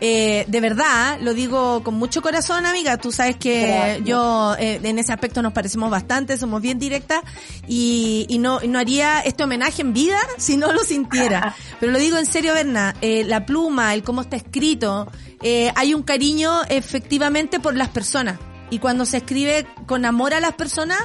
eh, 0.00 0.44
de 0.46 0.60
verdad, 0.60 1.18
lo 1.20 1.34
digo 1.34 1.82
con 1.82 1.94
mucho 1.94 2.22
corazón, 2.22 2.66
amiga. 2.66 2.96
Tú 2.96 3.10
sabes 3.10 3.34
que 3.36 3.66
Gracias. 3.66 4.04
yo 4.04 4.54
eh, 4.60 4.80
en 4.80 4.98
ese 4.98 5.12
aspecto 5.12 5.42
nos 5.42 5.52
parecemos 5.52 5.90
bastante, 5.90 6.38
somos 6.38 6.62
bien 6.62 6.78
directas 6.78 7.22
y, 7.66 8.26
y 8.28 8.38
no, 8.38 8.60
no 8.60 8.78
haría 8.78 9.20
este 9.20 9.42
homenaje 9.42 9.82
en 9.82 9.92
vida 9.92 10.18
si 10.38 10.56
no 10.56 10.72
lo 10.72 10.84
sintiera. 10.84 11.56
Pero 11.80 11.90
lo 11.90 11.98
digo 11.98 12.16
en 12.16 12.26
serio, 12.26 12.54
Berna, 12.54 12.94
eh, 13.00 13.24
la 13.24 13.44
pluma, 13.44 13.92
el 13.92 14.04
cómo 14.04 14.20
está 14.20 14.36
escrito, 14.36 15.10
eh, 15.42 15.72
hay 15.74 15.92
un 15.92 16.02
cariño 16.02 16.62
efectivamente 16.68 17.58
por 17.58 17.74
las 17.74 17.88
personas. 17.88 18.38
Y 18.70 18.78
cuando 18.78 19.04
se 19.06 19.18
escribe 19.18 19.66
con 19.86 20.04
amor 20.04 20.34
a 20.34 20.40
las 20.40 20.54
personas, 20.54 20.98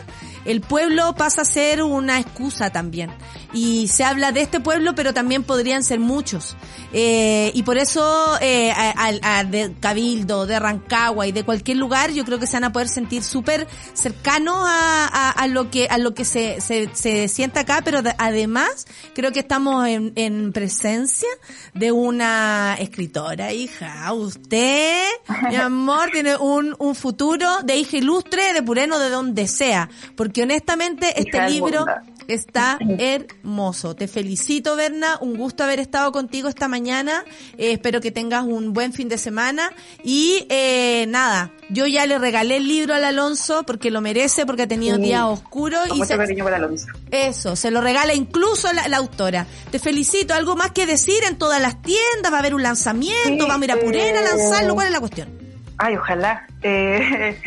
el 0.45 0.60
pueblo 0.61 1.15
pasa 1.15 1.41
a 1.44 1.45
ser 1.45 1.81
una 1.84 2.19
excusa 2.19 2.69
también. 2.72 3.11
y 3.56 3.88
se 3.88 4.03
habla 4.03 4.31
de 4.31 4.41
este 4.41 4.60
pueblo, 4.60 4.95
pero 4.95 5.14
también 5.14 5.44
podrían 5.44 5.84
ser 5.84 5.99
muchos. 5.99 6.56
Eh, 6.91 7.52
y 7.53 7.61
por 7.61 7.77
eso 7.77 8.35
eh, 8.41 8.72
a- 8.72 8.94
a- 9.22 9.38
a- 9.40 9.44
de 9.44 9.76
Cabildo, 9.80 10.48
de 10.48 10.57
Rancagua 10.60 11.27
y 11.27 11.31
de 11.31 11.44
cualquier 11.44 11.77
lugar, 11.77 12.10
yo 12.11 12.26
creo 12.26 12.40
que 12.40 12.48
se 12.48 12.53
van 12.53 12.64
a 12.64 12.72
poder 12.73 12.88
sentir 12.88 13.22
súper 13.23 13.68
cercanos 13.94 14.56
a, 14.57 15.45
lo 15.49 15.69
que 15.69 15.88
a 15.88 15.99
lo 15.99 16.15
que 16.15 16.26
se, 16.26 16.61
se, 16.61 16.90
se 16.95 17.27
sienta 17.27 17.60
acá, 17.60 17.81
pero 17.85 18.02
de- 18.02 18.15
además 18.18 18.88
creo 19.14 19.31
que 19.31 19.41
estamos 19.41 19.88
en, 19.88 20.14
en 20.15 20.52
presencia 20.52 21.30
de 21.76 21.91
una 21.91 22.76
escritora, 22.80 23.53
hija. 23.53 24.11
Usted, 24.14 25.06
mi 25.49 25.56
amor, 25.57 26.10
tiene 26.11 26.38
un, 26.38 26.76
un 26.80 26.95
futuro 26.95 27.52
de 27.61 27.75
hija 27.77 27.97
ilustre, 27.97 28.53
de 28.53 28.63
pureno, 28.63 28.99
de 28.99 29.09
donde 29.09 29.47
sea. 29.47 29.89
Porque 30.15 30.43
honestamente 30.43 31.19
este 31.19 31.47
libro 31.49 31.85
está 32.27 32.77
hermoso. 32.99 33.95
Te 33.95 34.07
felicito, 34.07 34.75
Berna. 34.75 35.17
Un 35.21 35.35
gusto 35.38 35.63
haber 35.63 35.80
estado 35.80 36.11
contigo 36.11 36.49
esta 36.49 36.67
mañana. 36.67 37.23
Eh, 37.57 37.73
espero 37.73 38.01
que 38.01 38.11
tengas 38.11 38.43
un 38.43 38.73
buen 38.73 38.93
fin 38.93 39.09
de 39.09 39.17
semana. 39.17 39.71
Y 40.03 40.45
eh, 40.49 41.05
nada, 41.09 41.51
yo 41.69 41.85
ya 41.88 42.05
le 42.05 42.17
regalé 42.19 42.57
el 42.57 42.67
libro 42.67 42.93
al 42.95 43.03
Alonso 43.03 43.63
porque 43.63 43.91
lo 43.91 44.01
merece, 44.01 44.45
porque 44.45 44.63
ha 44.63 44.67
tenido 44.67 44.95
Sí. 44.97 45.03
días 45.03 45.23
oscuros. 45.23 45.88
Y 45.95 46.03
se- 46.05 46.17
cariño 46.17 46.43
para 46.43 46.57
Alonso. 46.57 46.88
eso, 47.11 47.55
se 47.55 47.71
lo 47.71 47.81
regala 47.81 48.13
incluso 48.13 48.71
la, 48.73 48.88
la 48.88 48.97
autora. 48.97 49.45
Te 49.71 49.80
felicito. 49.80 50.34
¿Algo 50.34 50.55
más 50.55 50.71
que 50.71 50.85
decir 50.85 51.23
en 51.27 51.38
todas 51.38 51.61
las 51.61 51.81
tiendas? 51.81 52.31
¿Va 52.31 52.38
a 52.38 52.39
haber 52.39 52.55
un 52.55 52.63
lanzamiento? 52.63 53.43
Sí, 53.43 53.49
¿Vamos 53.49 53.61
a 53.61 53.65
ir 53.65 53.71
a 53.71 53.80
Purena 53.80 54.19
a 54.19 54.23
eh, 54.23 54.25
lanzarlo? 54.38 54.73
¿Cuál 54.75 54.88
es 54.88 54.93
la 54.93 54.99
cuestión? 54.99 55.43
Ay, 55.84 55.97
ojalá. 55.97 56.47
Eh, 56.61 57.38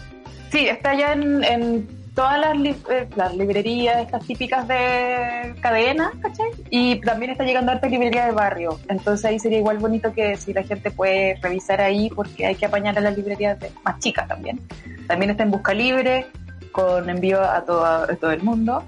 sí, 0.52 0.68
está 0.68 0.92
ya 0.94 1.14
en, 1.14 1.88
todas 2.14 2.38
eh, 2.62 3.08
las 3.16 3.34
librerías, 3.34 4.02
estas 4.02 4.26
típicas 4.26 4.68
de 4.68 5.54
cadena, 5.62 6.12
¿cachai? 6.20 6.48
Y 6.68 7.00
también 7.00 7.32
está 7.32 7.44
llegando 7.44 7.72
a 7.72 7.76
esta 7.76 7.88
librería 7.88 8.26
de 8.26 8.32
barrio. 8.32 8.78
Entonces 8.88 9.24
ahí 9.24 9.38
sería 9.38 9.58
igual 9.58 9.78
bonito 9.78 10.12
que 10.12 10.36
si 10.36 10.52
la 10.52 10.62
gente 10.62 10.90
puede 10.90 11.36
revisar 11.40 11.80
ahí, 11.80 12.10
porque 12.14 12.44
hay 12.44 12.54
que 12.54 12.66
apañar 12.66 12.98
a 12.98 13.00
las 13.00 13.16
librerías 13.16 13.58
de- 13.60 13.70
más 13.82 13.98
chicas 13.98 14.28
también. 14.28 14.60
También 15.06 15.30
está 15.30 15.44
en 15.44 15.50
Busca 15.50 15.72
Libre, 15.72 16.26
con 16.72 17.08
envío 17.08 17.40
a 17.40 17.56
a 17.56 17.64
todo 17.64 18.30
el 18.30 18.42
mundo. 18.42 18.84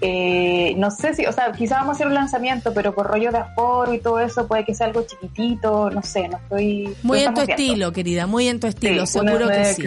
Eh, 0.00 0.74
no 0.76 0.90
sé 0.92 1.14
si, 1.14 1.26
o 1.26 1.32
sea, 1.32 1.50
quizás 1.52 1.78
vamos 1.78 1.88
a 1.88 1.96
hacer 1.96 2.06
un 2.06 2.14
lanzamiento, 2.14 2.72
pero 2.72 2.94
por 2.94 3.06
rollo 3.08 3.32
de 3.32 3.38
aforo 3.38 3.92
y 3.92 3.98
todo 3.98 4.20
eso 4.20 4.46
puede 4.46 4.64
que 4.64 4.74
sea 4.74 4.86
algo 4.86 5.02
chiquitito, 5.02 5.90
no 5.90 6.02
sé, 6.02 6.28
no 6.28 6.36
estoy... 6.36 6.94
Muy 7.02 7.20
en 7.20 7.34
tu 7.34 7.40
viendo. 7.44 7.62
estilo, 7.62 7.92
querida. 7.92 8.26
Muy 8.26 8.48
en 8.48 8.60
tu 8.60 8.68
estilo. 8.68 9.06
Sí, 9.06 9.18
seguro 9.18 9.48
que 9.48 9.74
sí. 9.74 9.84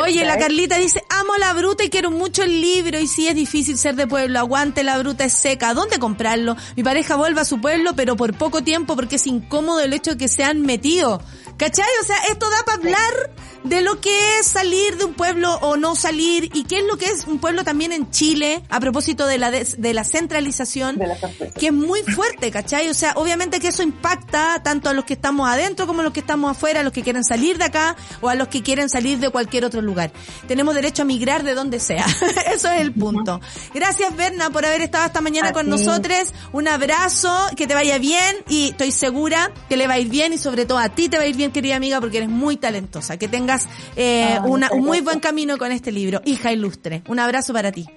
Oye, 0.00 0.24
la. 0.24 0.36
Carlita 0.36 0.76
dice, 0.76 1.02
amo 1.08 1.36
la 1.38 1.52
bruta 1.52 1.84
y 1.84 1.88
quiero 1.88 2.10
mucho 2.10 2.42
el 2.42 2.60
libro 2.60 2.98
y 2.98 3.06
sí 3.06 3.28
es 3.28 3.34
difícil 3.34 3.78
ser 3.78 3.94
de 3.94 4.06
pueblo, 4.06 4.38
aguante 4.38 4.82
la 4.82 4.98
bruta 4.98 5.24
es 5.24 5.32
seca, 5.32 5.72
¿dónde 5.72 5.98
comprarlo? 5.98 6.56
Mi 6.76 6.82
pareja 6.82 7.16
vuelve 7.16 7.40
a 7.40 7.44
su 7.44 7.60
pueblo 7.60 7.92
pero 7.94 8.16
por 8.16 8.34
poco 8.34 8.62
tiempo 8.62 8.96
porque 8.96 9.16
es 9.16 9.26
incómodo 9.26 9.80
el 9.80 9.92
hecho 9.92 10.12
de 10.12 10.16
que 10.16 10.28
se 10.28 10.44
han 10.44 10.62
metido. 10.62 11.22
¿Cachai? 11.56 11.86
O 12.02 12.04
sea, 12.04 12.16
esto 12.30 12.50
da 12.50 12.56
para 12.64 12.78
hablar 12.78 13.30
de 13.64 13.80
lo 13.82 14.00
que 14.00 14.38
es 14.38 14.46
salir 14.46 14.96
de 14.96 15.04
un 15.04 15.14
pueblo 15.14 15.54
o 15.62 15.76
no 15.76 15.94
salir 15.94 16.50
y 16.52 16.64
qué 16.64 16.78
es 16.78 16.84
lo 16.86 16.96
que 16.98 17.06
es 17.06 17.26
un 17.26 17.38
pueblo 17.38 17.62
también 17.64 17.92
en 17.92 18.10
Chile 18.10 18.62
a 18.68 18.80
propósito 18.80 19.26
de 19.26 19.38
la, 19.38 19.50
des- 19.50 19.80
de 19.80 19.94
la 19.94 20.04
centralización 20.04 20.96
De 20.98 21.06
la 21.06 21.16
sorpresa. 21.18 21.54
que 21.58 21.66
es 21.66 21.72
muy 21.72 22.02
fuerte, 22.02 22.50
¿cachai? 22.50 22.88
O 22.88 22.94
sea, 22.94 23.12
obviamente 23.16 23.60
que 23.60 23.68
eso 23.68 23.82
impacta 23.82 24.62
tanto 24.62 24.88
a 24.88 24.92
los 24.92 25.04
que 25.04 25.14
estamos 25.14 25.48
adentro 25.48 25.86
como 25.86 26.00
a 26.00 26.04
los 26.04 26.12
que 26.12 26.20
estamos 26.20 26.50
afuera, 26.50 26.80
a 26.80 26.82
los 26.82 26.92
que 26.92 27.02
quieren 27.02 27.22
salir 27.24 27.58
de 27.58 27.64
acá 27.64 27.96
o 28.20 28.28
a 28.28 28.34
los 28.34 28.48
que 28.48 28.62
quieren 28.62 28.88
salir 28.88 29.18
de 29.18 29.30
cualquier 29.30 29.64
otro 29.64 29.80
lugar. 29.80 30.12
Tenemos 30.48 30.74
derecho 30.74 31.02
a 31.02 31.04
migrar 31.04 31.42
de 31.44 31.54
donde 31.54 31.78
sea. 31.78 32.06
eso 32.52 32.68
es 32.68 32.80
el 32.80 32.92
punto. 32.92 33.40
Gracias, 33.74 34.14
Berna, 34.16 34.50
por 34.50 34.66
haber 34.66 34.82
estado 34.82 35.06
esta 35.06 35.20
mañana 35.20 35.48
A 35.50 35.52
con 35.52 35.68
nosotros. 35.68 36.32
Un 36.52 36.66
abrazo, 36.68 37.32
que 37.56 37.66
te 37.66 37.74
vaya 37.74 37.98
bien 37.98 38.36
y 38.48 38.70
estoy 38.70 38.90
segura 38.90 39.52
que 39.68 39.76
le 39.76 39.86
va 39.86 39.94
a 39.94 39.98
ir 39.98 40.08
bien 40.08 40.32
y 40.32 40.38
sobre 40.38 40.66
todo 40.66 40.78
a 40.78 40.88
ti 40.88 41.08
te 41.08 41.16
va 41.16 41.22
a 41.22 41.26
ir 41.26 41.36
bien, 41.36 41.52
querida 41.52 41.76
amiga, 41.76 42.00
porque 42.00 42.16
eres 42.18 42.28
muy 42.28 42.56
talentosa. 42.56 43.16
Que 43.16 43.28
tengas 43.28 43.51
eh, 43.96 44.38
Ay, 44.42 44.50
una- 44.50 44.70
un 44.72 44.84
muy 44.84 45.00
buen 45.00 45.20
camino 45.20 45.58
con 45.58 45.72
este 45.72 45.92
libro. 45.92 46.20
Hija 46.24 46.52
ilustre. 46.52 47.02
Un 47.08 47.18
abrazo 47.18 47.52
para 47.52 47.72
ti. 47.72 47.88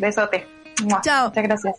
Besote. 0.00 0.46
Chao. 1.02 1.28
Muchas 1.28 1.42
gracias. 1.44 1.76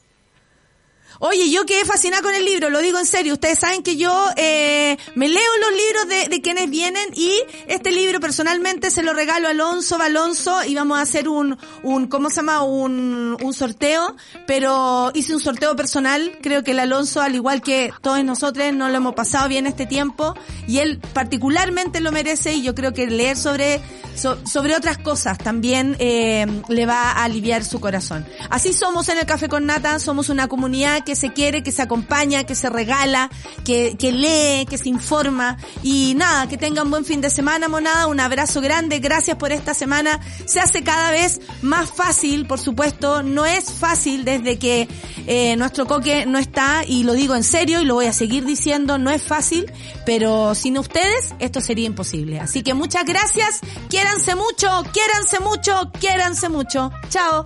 Oye, 1.20 1.50
yo 1.50 1.66
quedé 1.66 1.84
fascinada 1.86 2.22
con 2.22 2.34
el 2.34 2.46
libro, 2.46 2.70
lo 2.70 2.80
digo 2.82 3.00
en 3.00 3.06
serio. 3.06 3.34
Ustedes 3.34 3.60
saben 3.60 3.84
que 3.84 3.98
yo 3.98 4.28
eh, 4.36 4.98
me 5.16 5.28
leo 5.28 5.42
los 5.62 5.72
libros 5.72 6.08
de, 6.10 6.30
de 6.36 6.42
quienes 6.42 6.70
vienen 6.70 7.10
y 7.14 7.32
este 7.68 7.92
libro 7.92 8.20
personalmente 8.20 8.92
se 8.92 9.04
lo 9.04 9.14
regalo 9.14 9.48
a 9.48 9.52
Alonso 9.52 9.98
Balonso 9.98 10.64
y 10.66 10.76
vamos 10.76 10.98
a 11.00 11.02
hacer 11.02 11.28
un, 11.28 11.58
un 11.84 12.08
¿cómo 12.08 12.30
se 12.30 12.38
llama? 12.38 12.64
Un, 12.64 13.38
un 13.42 13.54
sorteo, 13.54 14.16
pero 14.46 15.12
hice 15.14 15.34
un 15.34 15.40
sorteo 15.42 15.76
personal. 15.76 16.38
Creo 16.42 16.64
que 16.64 16.72
el 16.72 16.80
Alonso, 16.80 17.22
al 17.22 17.36
igual 17.36 17.62
que 17.62 17.92
todos 18.02 18.24
nosotros, 18.24 18.74
no 18.74 18.90
lo 18.90 18.98
hemos 18.98 19.16
pasado 19.16 19.48
bien 19.50 19.68
este 19.68 19.86
tiempo 19.86 20.36
y 20.68 20.80
él 20.80 21.00
particularmente 21.14 22.00
lo 22.00 22.12
merece 22.12 22.54
y 22.54 22.62
yo 22.64 22.76
creo 22.76 22.94
que 22.94 23.08
leer 23.08 23.38
sobre 23.38 23.82
so- 24.16 24.38
sobre 24.46 24.76
otras 24.76 24.98
cosas 24.98 25.38
también 25.38 25.96
eh, 26.00 26.46
le 26.70 26.86
va 26.86 27.12
a 27.12 27.24
aliviar 27.24 27.64
su 27.64 27.80
corazón. 27.80 28.26
Así 28.50 28.74
somos 28.74 29.10
en 29.10 29.18
el 29.18 29.26
Café 29.26 29.50
con 29.50 29.66
Nata, 29.66 30.00
somos 30.00 30.30
una 30.30 30.48
comunidad 30.48 31.04
que 31.08 31.16
se 31.16 31.32
quiere, 31.32 31.64
que 31.64 31.72
se 31.72 31.82
acompaña, 31.82 32.44
que 32.44 32.54
se 32.54 32.70
regala, 32.70 33.32
que, 33.64 33.96
que 33.98 34.12
lee, 34.12 34.66
que 34.66 34.78
se 34.78 34.90
informa 34.90 35.58
y 35.82 36.16
nada, 36.16 36.50
que 36.50 36.58
tengan 36.58 36.90
buen 36.90 37.06
fin 37.06 37.22
de 37.22 37.30
semana, 37.30 37.70
monada, 37.70 38.08
un 38.08 38.20
abrazo 38.20 38.60
grande, 38.60 39.00
gracias 39.00 39.38
por 39.38 39.54
esta 39.54 39.74
semana, 39.74 40.20
se 40.46 40.60
hace 40.60 40.84
cada 40.84 41.12
vez 41.12 41.40
más 41.62 41.92
fácil, 41.92 42.46
por 42.46 42.60
supuesto, 42.60 43.24
no 43.24 43.46
es 43.46 43.72
fácil 43.72 44.26
desde 44.26 44.60
que 44.60 44.90
eh, 45.28 45.56
nuestro 45.56 45.86
coque 45.86 46.26
no 46.26 46.40
está 46.40 46.84
y 46.86 47.04
lo 47.04 47.14
digo 47.14 47.36
en 47.36 47.46
serio 47.46 47.80
y 47.80 47.86
lo 47.86 47.94
voy 47.94 48.08
a 48.08 48.14
seguir 48.14 48.44
diciendo, 48.44 48.98
no 48.98 49.10
es 49.10 49.24
fácil, 49.24 49.72
pero 50.06 50.56
sin 50.56 50.78
ustedes 50.78 51.34
esto 51.40 51.62
sería 51.62 51.86
imposible. 51.86 52.42
Así 52.42 52.64
que 52.64 52.74
muchas 52.74 53.06
gracias, 53.06 53.62
quiéranse 53.90 54.36
mucho, 54.36 54.84
quiéranse 54.92 55.40
mucho, 55.40 55.90
quiéranse 56.02 56.50
mucho. 56.50 56.92
Chao. 57.08 57.46